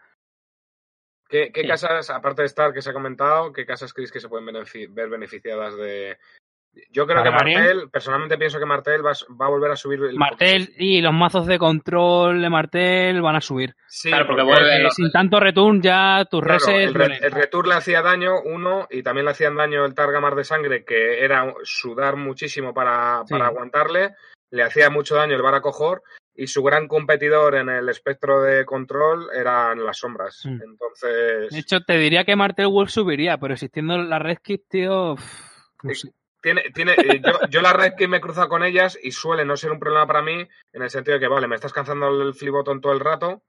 ¿Qué, 1.29 1.51
qué 1.51 1.61
Sí. 1.61 1.67
casas, 1.67 2.09
aparte 2.09 2.41
de 2.41 2.47
Stark 2.47 2.73
que 2.73 2.81
se 2.81 2.89
ha 2.89 2.93
comentado, 2.93 3.53
qué 3.53 3.67
casas 3.67 3.93
creéis 3.93 4.11
que 4.11 4.19
se 4.19 4.29
pueden 4.29 4.47
ver 4.95 5.09
beneficiadas 5.09 5.77
de...? 5.77 6.17
Yo 6.91 7.07
creo 7.07 7.23
que 7.23 7.31
Martel, 7.31 7.89
personalmente 7.89 8.37
pienso 8.37 8.59
que 8.59 8.65
Martel 8.65 9.05
va, 9.05 9.11
va 9.41 9.45
a 9.45 9.49
volver 9.49 9.71
a 9.71 9.75
subir 9.75 9.99
el... 10.03 10.15
Martel 10.17 10.73
y 10.77 11.01
los 11.01 11.13
mazos 11.13 11.47
de 11.47 11.57
control 11.57 12.41
de 12.41 12.49
Martel 12.49 13.21
van 13.21 13.35
a 13.37 13.41
subir. 13.41 13.75
Sí, 13.87 14.09
Claro, 14.09 14.27
porque 14.27 14.41
porque- 14.43 14.61
vuelve- 14.61 14.81
Porque 14.83 14.95
sin 14.95 15.11
tanto 15.11 15.39
return 15.39 15.81
ya 15.81 16.25
tus 16.29 16.41
Claro, 16.41 16.59
reses 16.59 16.75
el, 16.75 16.93
re- 16.93 17.05
duelen. 17.07 17.23
el 17.23 17.31
retur 17.31 17.67
le 17.67 17.75
hacía 17.75 18.01
daño, 18.01 18.41
uno, 18.43 18.87
y 18.89 19.03
también 19.03 19.25
le 19.25 19.31
hacían 19.31 19.55
daño 19.55 19.85
el 19.85 19.95
Targamar 19.95 20.35
de 20.35 20.43
sangre, 20.43 20.83
que 20.83 21.23
era 21.23 21.53
sudar 21.63 22.15
muchísimo 22.17 22.73
para, 22.73 23.21
Sí. 23.25 23.33
para 23.33 23.47
aguantarle. 23.47 24.11
Le 24.51 24.63
hacía 24.63 24.89
mucho 24.89 25.15
daño 25.15 25.35
el 25.35 25.41
Baracojor, 25.41 26.01
y 26.37 26.47
su 26.47 26.61
gran 26.63 26.87
competidor 26.89 27.55
en 27.55 27.69
el 27.69 27.87
espectro 27.89 28.41
de 28.41 28.65
control 28.65 29.27
eran 29.33 29.83
las 29.85 29.97
sombras. 29.99 30.41
Mm. 30.45 30.61
Entonces, 30.61 31.49
De 31.51 31.59
hecho, 31.59 31.79
te 31.81 31.97
diría 31.97 32.25
que 32.25 32.35
Martel 32.35 32.67
Wolf 32.67 32.89
subiría, 32.91 33.37
pero 33.37 33.53
existiendo 33.53 33.97
la 33.97 34.19
Red 34.19 34.39
Kit, 34.43 34.63
tío. 34.69 35.15
no 35.83 35.93
Sí. 35.93 36.07
sé. 36.07 36.13
Tiene, 36.45 36.61
tiene, 36.75 36.93
eh, 36.93 37.19
yo, 37.25 37.39
yo 37.49 37.61
la 37.61 37.73
red 37.73 37.93
que 37.97 38.07
me 38.07 38.17
he 38.17 38.21
cruzado 38.21 38.47
con 38.47 38.63
ellas 38.63 38.99
y 39.01 39.09
suele 39.11 39.43
no 39.45 39.57
ser 39.57 39.71
un 39.71 39.79
problema 39.79 40.05
para 40.05 40.21
mí, 40.21 40.47
en 40.73 40.81
el 40.83 40.91
sentido 40.91 41.15
de 41.15 41.19
que, 41.19 41.27
vale, 41.27 41.47
me 41.47 41.55
estás 41.55 41.73
cancelando 41.73 42.21
el 42.21 42.35
flip 42.35 42.51
button 42.53 42.79
todo 42.81 42.93
el 42.93 42.99
rato, 42.99 43.41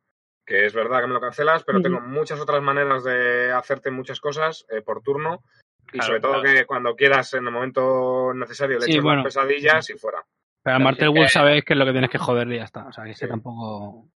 que 0.47 0.65
es 0.65 0.73
verdad 0.73 1.03
que 1.03 1.07
me 1.09 1.13
lo 1.13 1.21
cancelas, 1.21 1.63
pero 1.65 1.83
tengo 1.83 2.01
muchas 2.01 2.41
otras 2.41 2.63
maneras 2.63 3.05
de 3.05 3.53
hacerte 3.53 3.91
muchas 3.91 4.19
cosas 4.21 4.65
eh, 4.71 4.81
por 4.81 5.03
turno. 5.03 5.43
Y 5.89 5.99
Claro, 5.99 6.07
sobre 6.07 6.21
todo 6.21 6.41
claro. 6.41 6.49
que 6.59 6.65
cuando 6.65 6.97
quieras, 6.97 7.35
en 7.35 7.47
el 7.47 7.53
momento 7.53 8.33
necesario, 8.35 8.79
le 8.79 8.87
Sí, 8.87 8.93
eches 8.93 9.03
bueno. 9.05 9.23
las 9.23 9.35
pesadillas 9.35 9.91
y 9.91 9.99
fuera. 9.99 10.25
Pero 10.65 10.77
a 10.77 10.79
Martel 10.79 11.09
sí 11.09 11.13
que- 11.15 11.19
Wolf 11.21 11.31
sabes 11.31 11.65
que 11.65 11.73
es 11.75 11.79
lo 11.79 11.85
que 11.85 11.93
tienes 11.93 12.11
que 12.11 12.19
joderle 12.19 12.55
y 12.57 12.59
ya 12.59 12.65
está. 12.65 12.87
O 12.87 12.93
sea, 12.93 13.05
que 13.05 13.15
Sí. 13.15 13.29
tampoco. 13.29 14.09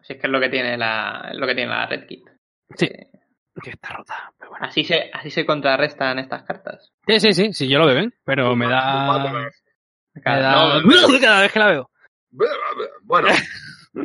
Si 0.00 0.12
es 0.12 0.20
que 0.20 0.26
es 0.26 0.32
lo 0.32 0.38
que 0.40 0.48
tiene 0.48 0.78
la, 0.78 1.28
es 1.32 1.36
lo 1.38 1.46
que 1.46 1.54
tiene 1.54 1.70
la 1.70 1.86
Red 1.86 2.06
Kit. 2.06 2.28
Sí. 2.76 2.86
Eh, 2.86 3.10
Que 3.62 3.70
está 3.70 3.88
rota. 3.94 4.32
Pero 4.38 4.50
bueno. 4.50 4.66
así 4.66 4.84
se, 4.84 5.10
así 5.12 5.30
se 5.30 5.46
contrarrestan 5.46 6.18
estas 6.18 6.42
cartas. 6.42 6.92
Sí, 7.06 7.20
sí, 7.20 7.32
sí, 7.32 7.52
sí, 7.52 7.68
yo 7.68 7.78
lo 7.78 7.86
veo 7.86 7.94
bien, 7.96 8.14
pero 8.24 8.54
me 8.54 8.68
da. 8.68 9.50
Me 10.14 10.20
Cada- 10.22 10.40
da... 10.40 10.80
no, 10.80 11.20
Cada 11.20 11.40
vez 11.42 11.52
que 11.52 11.58
la 11.58 11.66
veo. 11.68 11.90
Bueno, 13.02 13.28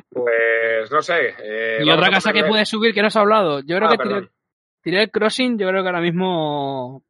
pues 0.10 0.90
no 0.92 1.02
sé. 1.02 1.36
eh, 1.44 1.80
Y 1.84 1.90
otra 1.90 2.08
a 2.08 2.12
casa 2.12 2.32
que 2.32 2.40
ponerle- 2.40 2.50
puede 2.50 2.66
subir 2.66 2.94
que 2.94 3.02
no 3.02 3.10
se 3.10 3.20
ha 3.20 3.22
hablado. 3.22 3.60
Yo 3.60 3.76
creo 3.78 3.90
Ah, 3.90 3.98
que 3.98 4.30
tiré, 4.84 5.04
el 5.04 5.12
Crossing, 5.12 5.58
yo 5.60 5.68
creo 5.68 5.84
que 5.84 5.90
ahora 5.90 6.02
mismo. 6.02 7.04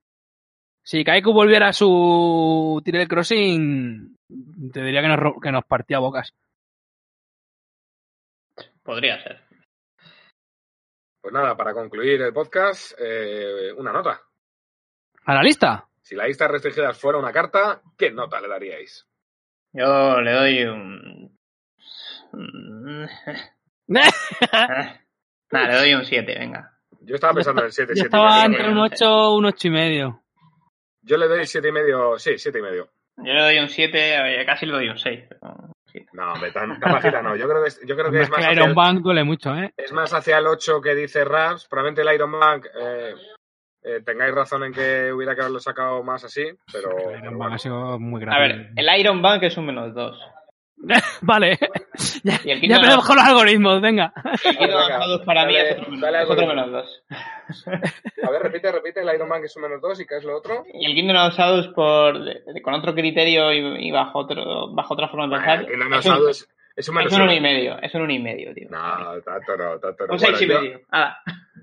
Si 0.83 1.03
Kaiku 1.03 1.31
volviera 1.31 1.67
a 1.67 1.73
su 1.73 2.81
tiré 2.83 3.03
el 3.03 3.07
Crossing, 3.07 4.17
te 4.73 4.81
diría 4.81 5.01
que 5.01 5.07
nos, 5.09 5.33
que 5.41 5.51
nos 5.51 5.63
partía 5.65 5.99
bocas. 5.99 6.33
Podría 8.83 9.21
ser. 9.21 9.41
Pues 11.22 11.34
nada, 11.34 11.55
para 11.55 11.74
concluir 11.74 12.19
el 12.22 12.34
podcast, 12.34 12.93
eh, 12.97 13.72
una 13.78 13.93
nota. 13.93 14.19
¿A 15.26 15.36
la 15.36 15.43
lista? 15.43 15.88
Si 16.01 16.15
la 16.15 16.26
lista 16.26 16.45
de 16.45 16.53
restringidas 16.53 16.99
fuera 16.99 17.19
una 17.19 17.32
carta, 17.32 17.82
¿qué 17.95 18.09
nota 18.09 18.41
le 18.41 18.47
daríais? 18.47 19.07
Yo 19.72 20.19
le 20.19 20.32
doy 20.32 20.63
un. 20.63 21.38
Nada, 23.88 25.01
le 25.51 25.76
doy 25.76 25.93
un 25.93 26.05
7, 26.05 26.39
venga. 26.39 26.74
Yo 27.01 27.15
estaba 27.15 27.34
pensando 27.34 27.61
en 27.61 27.67
el 27.67 27.72
7, 27.72 27.91
Yo 27.91 27.95
7 27.95 28.07
estaba 28.07 28.45
entre 28.45 28.69
un 28.69 28.78
8 28.80 29.36
un 29.36 29.45
8 29.45 29.67
y 29.67 29.72
medio. 29.72 30.24
Yo 31.03 31.17
le 31.17 31.28
doy 31.28 31.45
7 31.45 31.67
y 31.67 31.72
medio, 31.72 32.17
sí, 32.17 32.38
7 32.38 32.57
y 32.57 32.61
medio. 32.61 32.89
Yo 33.17 33.34
le 33.34 33.41
doy 33.41 33.59
un 33.59 33.69
7, 33.69 34.43
casi 34.45 34.65
le 34.65 34.74
doy 34.74 34.89
un 34.89 34.97
6. 34.97 35.26
Pero... 35.30 35.72
No, 36.13 36.33
hombre, 36.33 36.51
tan, 36.51 36.79
tan 36.79 36.91
bajita 36.93 37.21
no. 37.21 37.35
Yo 37.35 37.47
creo 37.47 37.61
que 37.63 37.69
es, 37.69 37.79
yo 37.85 37.95
creo 37.95 38.11
que 38.11 38.17
es, 38.17 38.23
es 38.23 38.29
más 38.29 38.45
que 38.45 38.53
Iron 38.53 38.69
el, 38.69 38.75
Bank 38.75 39.01
duele 39.01 39.23
mucho, 39.23 39.55
¿eh? 39.55 39.73
es 39.77 39.91
más 39.91 40.13
hacia 40.13 40.37
el 40.37 40.47
8 40.47 40.81
que 40.81 40.95
dice 40.95 41.23
Raps. 41.25 41.67
Probablemente 41.67 42.01
el 42.01 42.13
Iron 42.15 42.31
Bank 42.31 42.65
eh, 42.79 43.13
eh, 43.83 44.01
tengáis 44.05 44.33
razón 44.33 44.63
en 44.63 44.73
que 44.73 45.11
hubiera 45.11 45.33
que 45.35 45.41
haberlo 45.41 45.59
sacado 45.59 46.03
más 46.03 46.23
así, 46.23 46.43
pero, 46.71 46.91
El 46.91 46.97
pero 47.05 47.17
Iron 47.19 47.23
Bank 47.33 47.37
bueno. 47.37 47.55
ha 47.55 47.59
sido 47.59 47.99
muy 47.99 48.21
A 48.21 48.25
grande. 48.25 48.47
ver, 48.47 48.69
el 48.75 48.99
Iron 48.99 49.21
Bank 49.21 49.43
es 49.43 49.57
un 49.57 49.65
menos 49.65 49.93
2. 49.93 50.19
Vale. 51.21 51.59
ya 52.23 52.39
Y 52.43 52.51
el 52.51 52.55
ya 52.57 52.61
Kingdom 52.61 52.77
empezamos 52.79 53.07
con 53.07 53.15
los 53.15 53.25
algoritmos, 53.25 53.82
venga. 53.82 54.13
El 54.43 54.57
Kingdom 54.57 54.82
venga, 54.82 54.99
Shadows 54.99 55.21
para 55.25 55.45
mí 55.45 55.55
es 55.55 55.71
otro, 55.73 55.84
menos, 55.91 56.01
dale 56.01 56.17
es 56.23 56.29
otro 56.29 56.49
algoritmo. 56.49 56.65
menos 56.67 56.86
2. 56.86 57.03
A 58.23 58.29
ver, 58.32 58.41
repite, 58.43 58.71
repite, 58.71 59.01
el 59.01 59.15
Iron 59.15 59.29
Bank 59.29 59.43
es 59.45 59.55
un 59.55 59.61
menos 59.63 59.82
2 59.82 59.99
y 59.99 60.05
qué 60.07 60.17
es 60.17 60.23
lo 60.23 60.38
otro. 60.38 60.63
Y 60.73 60.86
el 60.86 60.93
Kingdom 60.95 61.17
of 61.17 61.34
Shadows 61.36 61.67
por, 61.69 62.23
de- 62.23 62.41
de- 62.53 62.61
con 62.61 62.73
otro 62.73 62.93
criterio 62.93 63.51
y, 63.53 63.88
y 63.88 63.91
bajo, 63.91 64.19
otro, 64.19 64.73
bajo 64.73 64.93
otra 64.93 65.07
forma 65.09 65.27
de 65.27 65.36
pensar. 65.36 65.65
que 65.67 65.77
no 65.77 65.97
es, 65.99 66.05
un, 66.05 66.11
nos 66.13 66.29
es, 66.41 66.49
es 66.75 66.89
un 66.89 66.95
menos 66.95 67.11
es 67.11 67.17
un 67.17 67.23
1 67.23 67.32
uno. 67.32 67.38
y 67.38 67.41
medio. 67.41 67.77
Es 67.82 67.93
un 67.95 68.01
1 68.01 68.13
y 68.13 68.19
medio, 68.19 68.53
tío. 68.53 68.67
No, 68.69 69.21
tanto 69.23 69.57
no, 69.57 69.79
tanto 69.79 70.07
no. 70.07 70.13
un 70.13 70.19
6 70.19 70.32
Bueno, 70.32 70.43
y 70.43 70.47
yo- 70.47 70.61
medio. 70.61 70.82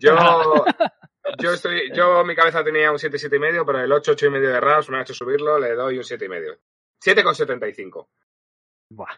Yo, 0.00 0.64
yo 1.38 1.52
estoy, 1.52 1.90
yo 1.92 2.24
mi 2.24 2.34
cabeza 2.36 2.62
tenía 2.62 2.92
un 2.92 2.98
7, 2.98 3.18
7 3.18 3.34
y 3.36 3.38
medio, 3.40 3.66
pero 3.66 3.80
el 3.82 3.90
8, 3.90 4.12
8 4.12 4.26
y 4.26 4.30
medio 4.30 4.50
de 4.50 4.60
Raps 4.60 4.90
me 4.90 4.98
ha 4.98 5.02
hecho 5.02 5.14
subirlo, 5.14 5.58
le 5.58 5.74
doy 5.74 5.98
un 5.98 6.04
7 6.04 6.24
y 6.24 6.28
medio. 6.28 6.56
7,75. 7.04 8.06
Buah, 8.90 9.14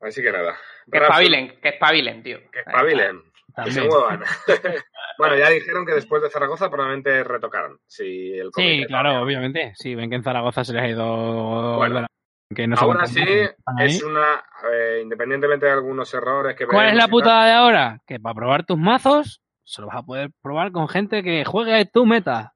Así 0.00 0.22
que 0.22 0.30
nada. 0.32 0.56
Que 0.90 0.98
espabilen, 0.98 1.60
que 1.60 1.68
espabilen, 1.70 2.22
tío. 2.22 2.38
Que 2.50 2.60
espabilen, 2.60 3.22
que 3.64 3.72
se 3.72 3.82
muevan. 3.82 4.22
bueno, 5.18 5.36
ya 5.38 5.48
dijeron 5.50 5.86
que 5.86 5.94
después 5.94 6.22
de 6.22 6.30
Zaragoza 6.30 6.68
probablemente 6.70 7.24
retocaron. 7.24 7.78
Si 7.86 8.32
el 8.34 8.50
Sí, 8.54 8.84
claro, 8.86 9.10
cambia. 9.10 9.22
obviamente. 9.22 9.72
Sí, 9.76 9.94
ven 9.94 10.10
que 10.10 10.16
en 10.16 10.22
Zaragoza 10.24 10.64
se 10.64 10.74
les 10.74 10.82
ha 10.82 10.88
ido. 10.88 11.76
Bueno, 11.76 12.06
que 12.54 12.66
no 12.66 12.74
están 12.74 13.18
ahí. 13.78 13.86
es 13.86 14.02
una. 14.02 14.44
eh, 14.70 15.00
independientemente 15.02 15.66
de 15.66 15.72
algunos 15.72 16.12
errores 16.12 16.54
que 16.54 16.66
¿Cuál 16.66 16.88
es 16.88 16.94
la 16.96 17.08
putada 17.08 17.46
de 17.46 17.52
ahora? 17.52 18.00
Que 18.06 18.20
para 18.20 18.34
probar 18.34 18.66
tus 18.66 18.78
mazos, 18.78 19.40
solo 19.62 19.88
vas 19.88 19.96
a 19.96 20.02
poder 20.02 20.30
probar 20.42 20.70
con 20.70 20.88
gente 20.88 21.22
que 21.22 21.44
juegue 21.44 21.86
tu 21.86 22.04
meta. 22.04 22.52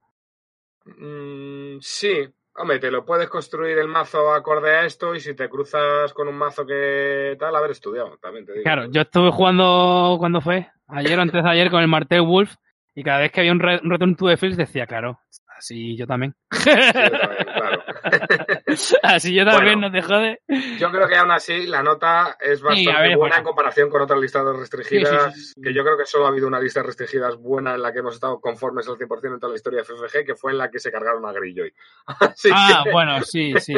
Mm, 0.84 1.78
sí, 1.80 2.28
hombre, 2.58 2.78
te 2.78 2.90
lo 2.90 3.04
puedes 3.04 3.28
construir 3.28 3.78
el 3.78 3.88
mazo 3.88 4.32
acorde 4.32 4.70
a 4.70 4.84
esto 4.84 5.14
y 5.14 5.20
si 5.20 5.34
te 5.34 5.48
cruzas 5.48 6.12
con 6.12 6.28
un 6.28 6.36
mazo 6.36 6.66
que 6.66 7.36
tal, 7.38 7.54
haber 7.56 7.70
estudiado, 7.70 8.18
también 8.20 8.44
te 8.44 8.52
digo. 8.52 8.64
Claro, 8.64 8.90
yo 8.90 9.02
estuve 9.02 9.30
jugando 9.30 10.16
cuando 10.18 10.40
fue, 10.40 10.68
ayer 10.88 11.18
o 11.18 11.22
antes 11.22 11.42
de 11.42 11.48
ayer 11.48 11.70
con 11.70 11.80
el 11.80 11.88
Martel 11.88 12.22
Wolf, 12.22 12.54
y 12.94 13.04
cada 13.04 13.20
vez 13.20 13.32
que 13.32 13.40
había 13.40 13.52
un, 13.52 13.64
un 13.64 13.90
Return 13.90 14.16
to 14.16 14.26
the 14.26 14.36
Fields 14.36 14.56
decía, 14.56 14.86
claro, 14.86 15.20
así 15.58 15.96
yo 15.96 16.06
también. 16.06 16.34
Sí, 16.50 16.70
yo 16.70 17.18
también, 17.18 17.44
claro. 17.44 17.82
así 19.02 19.34
yo 19.34 19.44
también, 19.44 19.80
Bueno. 19.80 19.88
no 19.88 19.92
te 19.92 20.02
jode. 20.02 20.40
Yo 20.78 20.90
creo 20.90 21.08
que 21.08 21.16
aún 21.16 21.30
así 21.30 21.66
la 21.66 21.82
nota 21.82 22.36
es 22.40 22.60
bastante 22.62 22.90
ver, 22.92 23.00
buena 23.00 23.16
bueno. 23.16 23.36
en 23.36 23.44
comparación 23.44 23.90
con 23.90 24.02
otras 24.02 24.20
listas 24.20 24.44
restringidas, 24.56 25.34
Sí, 25.34 25.40
sí, 25.40 25.46
sí, 25.46 25.52
sí. 25.54 25.60
que 25.62 25.74
yo 25.74 25.82
creo 25.84 25.96
que 25.98 26.04
solo 26.06 26.26
ha 26.26 26.28
habido 26.28 26.46
una 26.46 26.60
lista 26.60 26.80
de 26.80 26.86
restringidas 26.86 27.36
buena 27.36 27.74
en 27.74 27.82
la 27.82 27.92
que 27.92 27.98
hemos 28.00 28.14
estado 28.14 28.40
conformes 28.40 28.88
al 28.88 28.96
100% 28.96 29.34
en 29.34 29.40
toda 29.40 29.50
la 29.52 29.56
historia 29.56 29.78
de 29.80 29.84
FFG, 29.84 30.24
que 30.26 30.34
fue 30.34 30.52
en 30.52 30.58
la 30.58 30.70
que 30.70 30.78
se 30.78 30.90
cargaron 30.92 31.24
a 31.26 31.32
Greyjoy. 31.32 31.72
Así 32.20 32.50
Ah, 32.52 32.82
que, 32.84 32.90
bueno, 32.92 33.20
sí, 33.22 33.54
sí. 33.58 33.74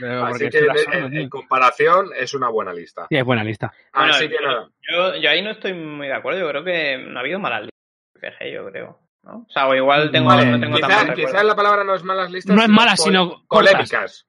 Pero 0.00 0.24
así 0.26 0.48
que 0.48 0.66
en, 0.92 1.28
comparación 1.28 2.10
es 2.16 2.34
una 2.34 2.48
buena 2.48 2.72
lista. 2.72 3.06
Sí, 3.08 3.16
es 3.16 3.24
buena 3.24 3.44
lista. 3.44 3.72
Bueno, 3.94 4.14
Así 4.14 4.28
que 4.28 4.34
yo- 4.34 4.40
nada. 4.46 4.68
Yo, 4.90 5.16
yo 5.16 5.30
ahí 5.30 5.42
no 5.42 5.50
estoy 5.50 5.74
muy 5.74 6.06
de 6.08 6.14
acuerdo. 6.14 6.40
Yo 6.40 6.48
creo 6.48 6.64
que 6.64 6.98
no 6.98 7.18
ha 7.18 7.20
habido 7.20 7.38
malas 7.38 7.62
listas. 7.62 8.34
FG, 8.38 8.52
yo 8.52 8.66
creo. 8.70 8.98
¿No? 9.22 9.46
O 9.48 9.50
sea, 9.50 9.68
o 9.68 9.74
igual 9.74 10.10
tengo, 10.10 10.28
Vale, 10.28 10.46
no 10.46 10.60
tengo 10.60 10.76
Quizás 11.14 11.44
la 11.44 11.54
palabra 11.56 11.84
no 11.84 11.94
es 11.94 12.02
malas 12.04 12.30
listas. 12.30 12.54
No 12.54 12.62
es 12.62 12.66
sino 12.66 12.76
mala, 12.76 12.94
pol- 12.96 13.04
sino 13.04 13.42
polémicas. 13.48 14.26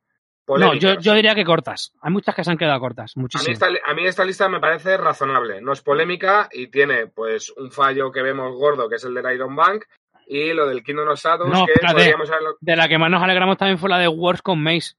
No, 0.47 0.73
yo, 0.73 0.95
yo 0.99 1.13
diría 1.13 1.33
que 1.33 1.45
cortas. 1.45 1.93
Hay 2.01 2.11
muchas 2.11 2.35
que 2.35 2.43
se 2.43 2.51
han 2.51 2.57
quedado 2.57 2.79
cortas, 2.81 3.13
A 3.15 3.19
mí, 3.19 3.21
muchísimas. 3.21 3.53
esta, 3.53 3.67
a 3.85 3.93
mí 3.93 4.05
esta 4.05 4.25
lista 4.25 4.49
me 4.49 4.59
parece 4.59 4.97
razonable. 4.97 5.61
No 5.61 5.71
es 5.71 5.81
polémica 5.81 6.49
y 6.51 6.67
tiene 6.67 7.07
pues 7.07 7.51
un 7.51 7.71
fallo 7.71 8.11
que 8.11 8.21
vemos 8.21 8.53
gordo, 8.57 8.89
que 8.89 8.95
es 8.95 9.03
el 9.05 9.13
del 9.13 9.33
Iron 9.33 9.55
Bank, 9.55 9.83
y 10.27 10.51
lo 10.53 10.67
del 10.67 10.83
Kingdom 10.83 11.07
of 11.07 11.19
Shadows, 11.21 11.49
No, 11.49 11.65
que 11.65 11.71
espérate. 11.73 11.93
podríamos 11.95 12.29
haberlo... 12.29 12.57
De 12.59 12.75
la 12.75 12.89
que 12.89 12.97
más 12.97 13.09
nos 13.09 13.23
alegramos 13.23 13.57
también 13.57 13.77
fue 13.77 13.89
la 13.89 13.97
de 13.99 14.09
Wars 14.09 14.41
con 14.41 14.61
Mace. 14.61 14.95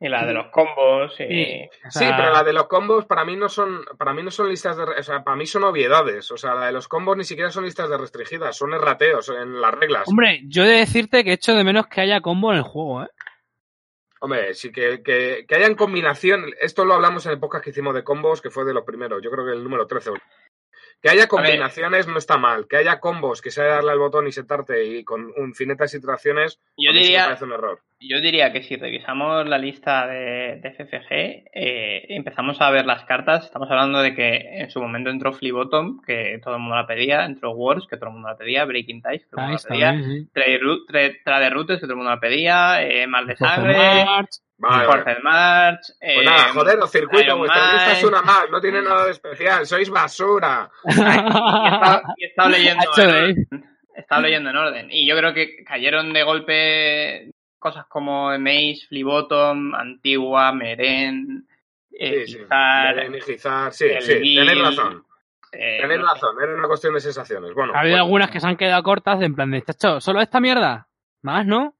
Y 0.00 0.08
la 0.08 0.24
de 0.24 0.32
los 0.32 0.46
combos. 0.48 1.12
Y... 1.18 1.26
Sí, 1.26 1.68
o 1.86 1.90
Sí, 1.90 1.98
sea, 1.98 2.16
pero 2.16 2.32
la 2.32 2.44
de 2.44 2.52
los 2.52 2.68
combos 2.68 3.04
para 3.06 3.24
mí 3.24 3.34
no 3.34 3.48
son, 3.48 3.84
para 3.98 4.14
mí 4.14 4.22
no 4.22 4.30
son 4.30 4.48
listas 4.48 4.76
de, 4.76 4.84
o 4.84 5.02
sea, 5.02 5.24
para 5.24 5.36
mí 5.36 5.44
son 5.46 5.64
obviedades. 5.64 6.30
O 6.30 6.36
sea, 6.36 6.54
la 6.54 6.66
de 6.66 6.72
los 6.72 6.86
combos 6.86 7.16
ni 7.16 7.24
siquiera 7.24 7.50
son 7.50 7.64
listas 7.64 7.90
de 7.90 7.98
restringidas, 7.98 8.56
son 8.56 8.74
errateos 8.74 9.28
en 9.30 9.60
las 9.60 9.74
reglas. 9.74 10.04
Hombre, 10.06 10.42
yo 10.44 10.64
he 10.64 10.68
de 10.68 10.78
decirte 10.78 11.24
que 11.24 11.32
echo 11.32 11.54
de 11.54 11.64
menos 11.64 11.88
que 11.88 12.00
haya 12.00 12.20
combo 12.20 12.52
en 12.52 12.58
el 12.58 12.62
juego, 12.64 13.02
¿eh? 13.02 13.08
Hombre, 14.20 14.54
sí 14.54 14.72
que, 14.72 15.00
que, 15.02 15.44
que 15.46 15.54
hayan 15.54 15.76
combinación, 15.76 16.46
esto 16.60 16.84
lo 16.84 16.94
hablamos 16.94 17.24
en 17.26 17.32
el 17.32 17.38
podcast 17.38 17.62
que 17.64 17.70
hicimos 17.70 17.94
de 17.94 18.02
combos, 18.02 18.42
que 18.42 18.50
fue 18.50 18.64
de 18.64 18.74
los 18.74 18.84
primeros, 18.84 19.22
yo 19.22 19.30
creo 19.30 19.44
que 19.46 19.52
el 19.52 19.62
número 19.62 19.86
13. 19.86 20.10
Que 21.00 21.10
haya 21.10 21.28
combinaciones 21.28 22.08
no 22.08 22.18
está 22.18 22.38
mal, 22.38 22.66
que 22.68 22.76
haya 22.76 22.98
combos, 22.98 23.40
que 23.40 23.50
sea 23.52 23.64
darle 23.66 23.92
al 23.92 23.98
botón 24.00 24.26
y 24.26 24.32
sentarte 24.32 24.84
y 24.84 25.04
con 25.04 25.32
infinitas 25.36 25.94
iteraciones, 25.94 26.60
Yo 26.76 26.92
me 26.92 26.98
diría, 26.98 27.24
parece 27.26 27.44
un 27.44 27.52
error. 27.52 27.80
yo 28.00 28.20
diría 28.20 28.52
que 28.52 28.64
si 28.64 28.74
revisamos 28.74 29.46
la 29.46 29.58
lista 29.58 30.08
de, 30.08 30.56
de 30.60 30.70
FFG, 30.72 31.10
eh, 31.54 32.06
empezamos 32.16 32.60
a 32.60 32.70
ver 32.72 32.84
las 32.84 33.04
cartas. 33.04 33.44
Estamos 33.44 33.70
hablando 33.70 34.00
de 34.02 34.12
que 34.14 34.60
en 34.60 34.70
su 34.70 34.80
momento 34.80 35.10
entró 35.10 35.32
Flea 35.32 35.52
Bottom, 35.52 36.00
que 36.04 36.40
todo 36.42 36.54
el 36.56 36.60
mundo 36.60 36.74
la 36.76 36.86
pedía, 36.88 37.24
entró 37.24 37.52
Wars, 37.52 37.86
que 37.88 37.96
todo 37.96 38.08
el 38.08 38.14
mundo 38.14 38.28
la 38.30 38.36
pedía, 38.36 38.64
Breaking 38.64 39.00
Ties, 39.02 39.22
que 39.22 39.30
todo 39.30 39.40
el 39.42 39.46
Ahí 39.46 39.52
mundo 39.52 39.62
la 39.62 39.68
pedía, 39.68 39.92
bien, 39.92 40.04
sí. 40.24 40.30
Trade 40.32 40.60
Ru- 40.60 40.86
Trade- 40.88 41.16
Trade 41.24 41.50
Routes, 41.50 41.76
que 41.76 41.82
todo 41.86 41.92
el 41.92 41.96
mundo 41.98 42.10
la 42.10 42.20
pedía, 42.20 42.82
eh, 42.82 43.06
Mar 43.06 43.24
de 43.24 43.36
Sangre, 43.36 44.04
March, 44.04 44.40
Vale, 44.58 44.86
vale. 44.88 45.16
March. 45.22 45.80
Pues 46.00 46.10
eh, 46.16 46.24
nada, 46.24 46.52
joder, 46.52 46.78
los 46.78 46.90
circuitos, 46.90 47.38
vuestra 47.38 47.72
lista 47.72 47.92
es 47.92 48.04
una 48.04 48.22
más, 48.22 48.50
no 48.50 48.60
tiene 48.60 48.82
nada 48.82 49.04
de 49.04 49.12
especial, 49.12 49.64
sois 49.66 49.88
basura. 49.88 50.68
y 52.16 52.24
estaba, 52.24 52.48
leyendo 52.50 52.90
orden. 52.90 53.46
Estaba 53.94 54.22
leyendo 54.22 54.50
en 54.50 54.56
orden. 54.56 54.88
Y 54.90 55.06
yo 55.08 55.16
creo 55.16 55.32
que 55.32 55.64
cayeron 55.64 56.12
de 56.12 56.22
golpe 56.24 57.30
cosas 57.58 57.86
como 57.88 58.36
Maze, 58.38 58.86
Flea 58.88 59.04
Bottom, 59.04 59.74
Antigua, 59.74 60.52
Meren, 60.52 61.46
eh, 61.92 62.24
Sí, 62.26 62.32
sí. 62.32 62.38
Gizar, 62.38 63.12
Gizar, 63.24 63.72
sí, 63.72 63.84
el 63.86 64.02
sí, 64.02 64.18
Gil, 64.20 64.46
tenéis 64.46 64.64
razón. 64.64 65.04
eh, 65.52 65.78
Tenéis 65.80 66.00
razón, 66.02 66.36
era 66.42 66.54
una 66.54 66.68
cuestión 66.68 66.94
de 66.94 67.00
sensaciones. 67.00 67.54
Bueno, 67.54 67.74
Ha 67.74 67.80
habido 67.80 67.94
pues- 67.96 68.02
algunas 68.04 68.30
que 68.30 68.40
se 68.40 68.46
han 68.46 68.56
quedado 68.56 68.82
cortas, 68.82 69.18
de 69.20 69.26
en 69.26 69.34
plan 69.34 69.50
de, 69.50 69.62
chacho, 69.62 70.00
¿solo 70.00 70.20
esta 70.20 70.40
mierda? 70.40 70.88
Más, 71.22 71.46
¿no? 71.46 71.74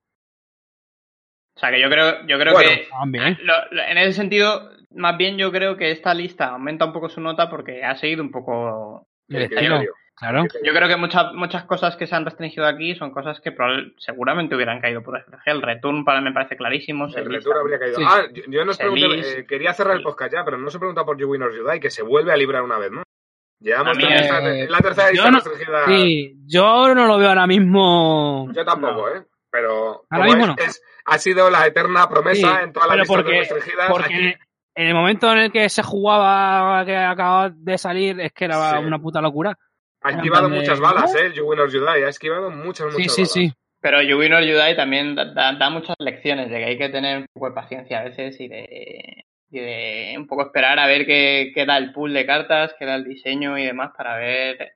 O 1.58 1.60
sea 1.60 1.72
que 1.72 1.80
yo 1.80 1.88
creo, 1.90 2.24
yo 2.28 2.38
creo 2.38 2.52
Bueno, 2.52 2.70
que 2.70 2.86
También. 2.88 3.36
lo- 3.42 3.52
lo- 3.72 3.82
en 3.82 3.98
ese 3.98 4.12
sentido, 4.12 4.70
más 4.94 5.16
bien 5.16 5.36
yo 5.38 5.50
creo 5.50 5.76
que 5.76 5.90
esta 5.90 6.14
lista 6.14 6.50
aumenta 6.50 6.84
un 6.84 6.92
poco 6.92 7.08
su 7.08 7.20
nota 7.20 7.50
porque 7.50 7.82
ha 7.84 7.96
seguido 7.96 8.22
un 8.22 8.30
poco 8.30 9.08
El 9.28 9.36
el 9.38 9.42
estilo, 9.42 9.60
criterio. 9.78 9.92
claro. 10.14 10.44
Yo 10.62 10.72
creo 10.72 10.86
que 10.86 10.94
muchas 10.94 11.32
muchas 11.34 11.64
cosas 11.64 11.96
que 11.96 12.06
se 12.06 12.14
han 12.14 12.24
restringido 12.24 12.64
aquí 12.64 12.94
son 12.94 13.10
cosas 13.10 13.40
que 13.40 13.50
probable- 13.50 13.92
seguramente 13.98 14.54
hubieran 14.54 14.80
caído 14.80 15.02
por 15.02 15.18
FFG. 15.18 15.50
El 15.50 15.62
return 15.62 16.04
para 16.04 16.20
mí 16.20 16.26
me 16.28 16.32
parece 16.32 16.56
clarísimo. 16.56 17.06
El 17.06 17.24
retura 17.28 17.58
habría 17.60 17.80
caído. 17.80 17.96
Sí. 17.96 18.04
Ah, 18.06 18.22
yo, 18.32 18.42
yo 18.46 18.64
no 18.64 18.70
os 18.70 18.78
pregunté, 18.78 19.40
eh, 19.40 19.46
quería 19.48 19.72
cerrar 19.74 19.96
el 19.96 20.04
podcast 20.04 20.32
ya, 20.32 20.44
pero 20.44 20.58
no 20.58 20.68
os 20.68 20.74
he 20.76 20.78
preguntado 20.78 21.06
por 21.06 21.18
You 21.18 21.28
Win 21.28 21.42
or 21.42 21.52
You 21.56 21.68
Die, 21.68 21.80
que 21.80 21.90
se 21.90 22.02
vuelve 22.04 22.30
a 22.32 22.36
librar 22.36 22.62
una 22.62 22.78
vez, 22.78 22.92
¿no? 22.92 23.02
Llevamos 23.60 23.96
mí, 23.96 24.04
tres- 24.06 24.30
eh, 24.30 24.62
es 24.62 24.70
la 24.70 24.78
tercera 24.78 25.10
no- 25.28 25.38
restringida. 25.38 25.86
Sí, 25.86 26.36
yo 26.46 26.94
no 26.94 27.06
lo 27.08 27.18
veo 27.18 27.28
ahora 27.30 27.48
mismo. 27.48 28.48
Yo 28.54 28.64
tampoco, 28.64 29.08
¿eh? 29.08 29.24
Pero 29.50 30.04
Ahora 30.10 30.24
como 30.24 30.24
mismo 30.24 30.42
es- 30.42 30.48
no. 30.48 30.54
es- 30.64 30.82
ha 31.10 31.18
sido 31.18 31.50
la 31.50 31.66
eterna 31.66 32.08
promesa 32.08 32.58
Sí, 32.58 32.64
en 32.64 32.72
todas 32.72 32.96
las 32.96 33.06
porque- 33.08 33.30
restringidas. 33.38 33.88
Porque 33.90 34.14
aquí- 34.14 34.34
en 34.74 34.86
el 34.88 34.94
momento 34.94 35.32
en 35.32 35.38
el 35.38 35.52
que 35.52 35.68
se 35.68 35.82
jugaba, 35.82 36.84
que 36.86 36.96
acababa 36.96 37.50
de 37.50 37.78
salir, 37.78 38.20
es 38.20 38.32
que 38.32 38.44
era 38.44 38.72
Sí. 38.78 38.84
una 38.84 38.98
puta 38.98 39.20
locura. 39.20 39.56
ha 40.00 40.10
esquivado 40.12 40.48
de- 40.48 40.56
muchas 40.60 40.78
balas. 40.78 41.12
¿eh? 41.16 41.32
You 41.34 41.44
Win 41.50 41.58
or 41.58 41.72
You 41.72 41.80
Die. 41.80 42.04
Ha 42.04 42.08
esquivado 42.08 42.50
muchas, 42.52 42.92
Sí, 42.94 42.98
muchas 43.02 43.14
sí, 43.14 43.20
balas. 43.22 43.32
sí. 43.32 43.52
Pero 43.80 44.00
You 44.02 44.16
Win 44.18 44.32
or 44.32 44.42
You 44.44 44.56
Die 44.56 44.74
también 44.76 45.16
da, 45.16 45.24
da- 45.34 45.52
da 45.54 45.70
muchas 45.70 45.96
lecciones 45.98 46.48
de 46.50 46.58
que 46.58 46.64
hay 46.66 46.78
que 46.78 46.88
tener 46.88 47.18
un 47.18 47.26
poco 47.32 47.48
de 47.48 47.54
paciencia 47.56 47.98
a 47.98 48.04
veces 48.04 48.40
y 48.40 48.46
de, 48.46 49.24
y 49.50 49.58
de 49.58 50.14
un 50.16 50.28
poco 50.28 50.42
esperar 50.42 50.78
a 50.78 50.86
ver 50.86 51.04
qué, 51.04 51.50
qué 51.52 51.66
da 51.66 51.76
el 51.78 51.92
pool 51.92 52.14
de 52.14 52.24
cartas, 52.26 52.76
qué 52.78 52.84
da 52.86 52.94
el 52.94 53.04
diseño 53.04 53.58
y 53.58 53.66
demás 53.66 53.90
para 53.96 54.16
ver 54.18 54.74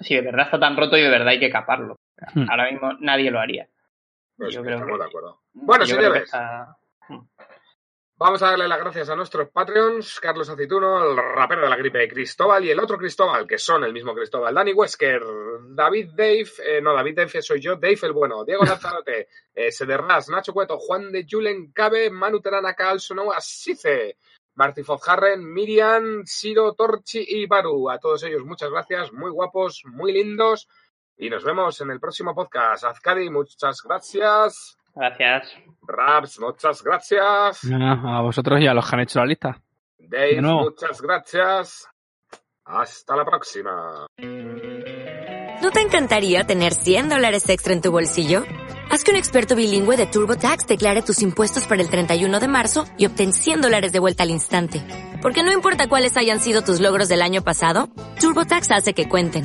si 0.00 0.14
de 0.14 0.22
verdad 0.22 0.46
está 0.46 0.58
tan 0.58 0.74
roto 0.74 0.96
y 0.96 1.02
de 1.02 1.10
verdad 1.10 1.28
hay 1.28 1.38
que 1.40 1.50
caparlo. 1.50 1.96
Hmm. 2.34 2.48
Ahora 2.48 2.70
mismo 2.70 2.92
nadie 3.00 3.30
lo 3.30 3.40
haría. 3.40 3.68
Pues 4.38 4.54
Yo 4.54 4.62
creo 4.62 4.76
estamos 4.76 4.96
que- 4.96 5.02
de 5.02 5.08
acuerdo. 5.08 5.41
Bueno, 5.52 5.84
creo 5.84 5.96
que 5.98 6.02
señores. 6.02 6.22
está- 6.24 6.76
Vamos 8.16 8.40
a 8.40 8.50
darle 8.50 8.68
las 8.68 8.78
gracias 8.78 9.08
a 9.10 9.16
nuestros 9.16 9.48
Patreons, 9.48 10.20
Carlos 10.20 10.48
Aceituno, 10.48 11.10
el 11.10 11.16
rapero 11.16 11.62
de 11.62 11.68
la 11.68 11.74
gripe 11.76 12.06
Cristóbal 12.08 12.64
y 12.64 12.70
el 12.70 12.78
otro 12.78 12.96
Cristóbal, 12.96 13.48
que 13.48 13.58
son 13.58 13.82
el 13.82 13.92
mismo 13.92 14.14
Cristóbal, 14.14 14.54
Dani 14.54 14.72
Wesker, 14.72 15.20
David 15.70 16.10
Dave, 16.14 16.46
eh, 16.64 16.80
no, 16.80 16.94
David 16.94 17.16
Dave 17.16 17.42
soy 17.42 17.60
yo, 17.60 17.74
Dave 17.74 17.98
el 18.02 18.12
bueno, 18.12 18.44
Diego 18.44 18.62
Lanzarote, 18.64 19.26
eh, 19.54 19.72
Sederras, 19.72 20.28
Nacho 20.28 20.52
Cueto, 20.52 20.78
Juan 20.78 21.10
de 21.10 21.26
Julen 21.28 21.72
Cabe, 21.72 22.10
Manu 22.10 22.40
Terana 22.40 22.74
Cal, 22.74 23.00
Sonoa 23.00 23.40
Sice, 23.40 24.16
Marty 24.54 24.84
Fozharren, 24.84 25.42
Miriam, 25.52 26.22
Siro, 26.24 26.74
Torchi 26.74 27.24
y 27.26 27.46
Baru. 27.46 27.90
A 27.90 27.98
todos 27.98 28.22
ellos 28.22 28.44
muchas 28.44 28.70
gracias, 28.70 29.12
muy 29.12 29.32
guapos, 29.32 29.82
muy 29.86 30.12
lindos. 30.12 30.68
Y 31.16 31.28
nos 31.28 31.42
vemos 31.42 31.80
en 31.80 31.90
el 31.90 31.98
próximo 31.98 32.36
podcast. 32.36 32.84
Azcadi, 32.84 33.30
muchas 33.30 33.82
gracias. 33.82 34.78
Gracias. 34.94 35.52
Raps, 35.86 36.38
muchas 36.40 36.82
gracias. 36.82 37.60
Ah, 37.72 38.18
A 38.18 38.20
vosotros 38.22 38.60
y 38.60 38.66
a 38.66 38.74
los 38.74 38.88
que 38.88 38.96
han 38.96 39.00
hecho 39.02 39.18
la 39.20 39.26
lista. 39.26 39.60
Dave, 39.98 40.40
muchas 40.42 41.00
gracias. 41.00 41.88
Hasta 42.64 43.16
la 43.16 43.24
próxima. 43.24 44.06
¿No 45.62 45.70
te 45.70 45.80
encantaría 45.80 46.44
tener 46.44 46.74
100 46.74 47.08
dólares 47.08 47.48
extra 47.48 47.72
en 47.72 47.80
tu 47.80 47.90
bolsillo? 47.90 48.44
Haz 48.90 49.04
que 49.04 49.10
un 49.10 49.16
experto 49.16 49.56
bilingüe 49.56 49.96
de 49.96 50.06
TurboTax 50.06 50.66
declare 50.66 51.02
tus 51.02 51.22
impuestos 51.22 51.66
para 51.66 51.80
el 51.80 51.88
31 51.88 52.40
de 52.40 52.48
marzo 52.48 52.84
y 52.98 53.06
obtén 53.06 53.32
100 53.32 53.62
dólares 53.62 53.92
de 53.92 53.98
vuelta 53.98 54.22
al 54.24 54.30
instante. 54.30 54.82
Porque 55.22 55.42
no 55.42 55.52
importa 55.52 55.88
cuáles 55.88 56.16
hayan 56.16 56.40
sido 56.40 56.62
tus 56.62 56.80
logros 56.80 57.08
del 57.08 57.22
año 57.22 57.42
pasado, 57.42 57.88
TurboTax 58.20 58.70
hace 58.72 58.92
que 58.92 59.08
cuenten. 59.08 59.44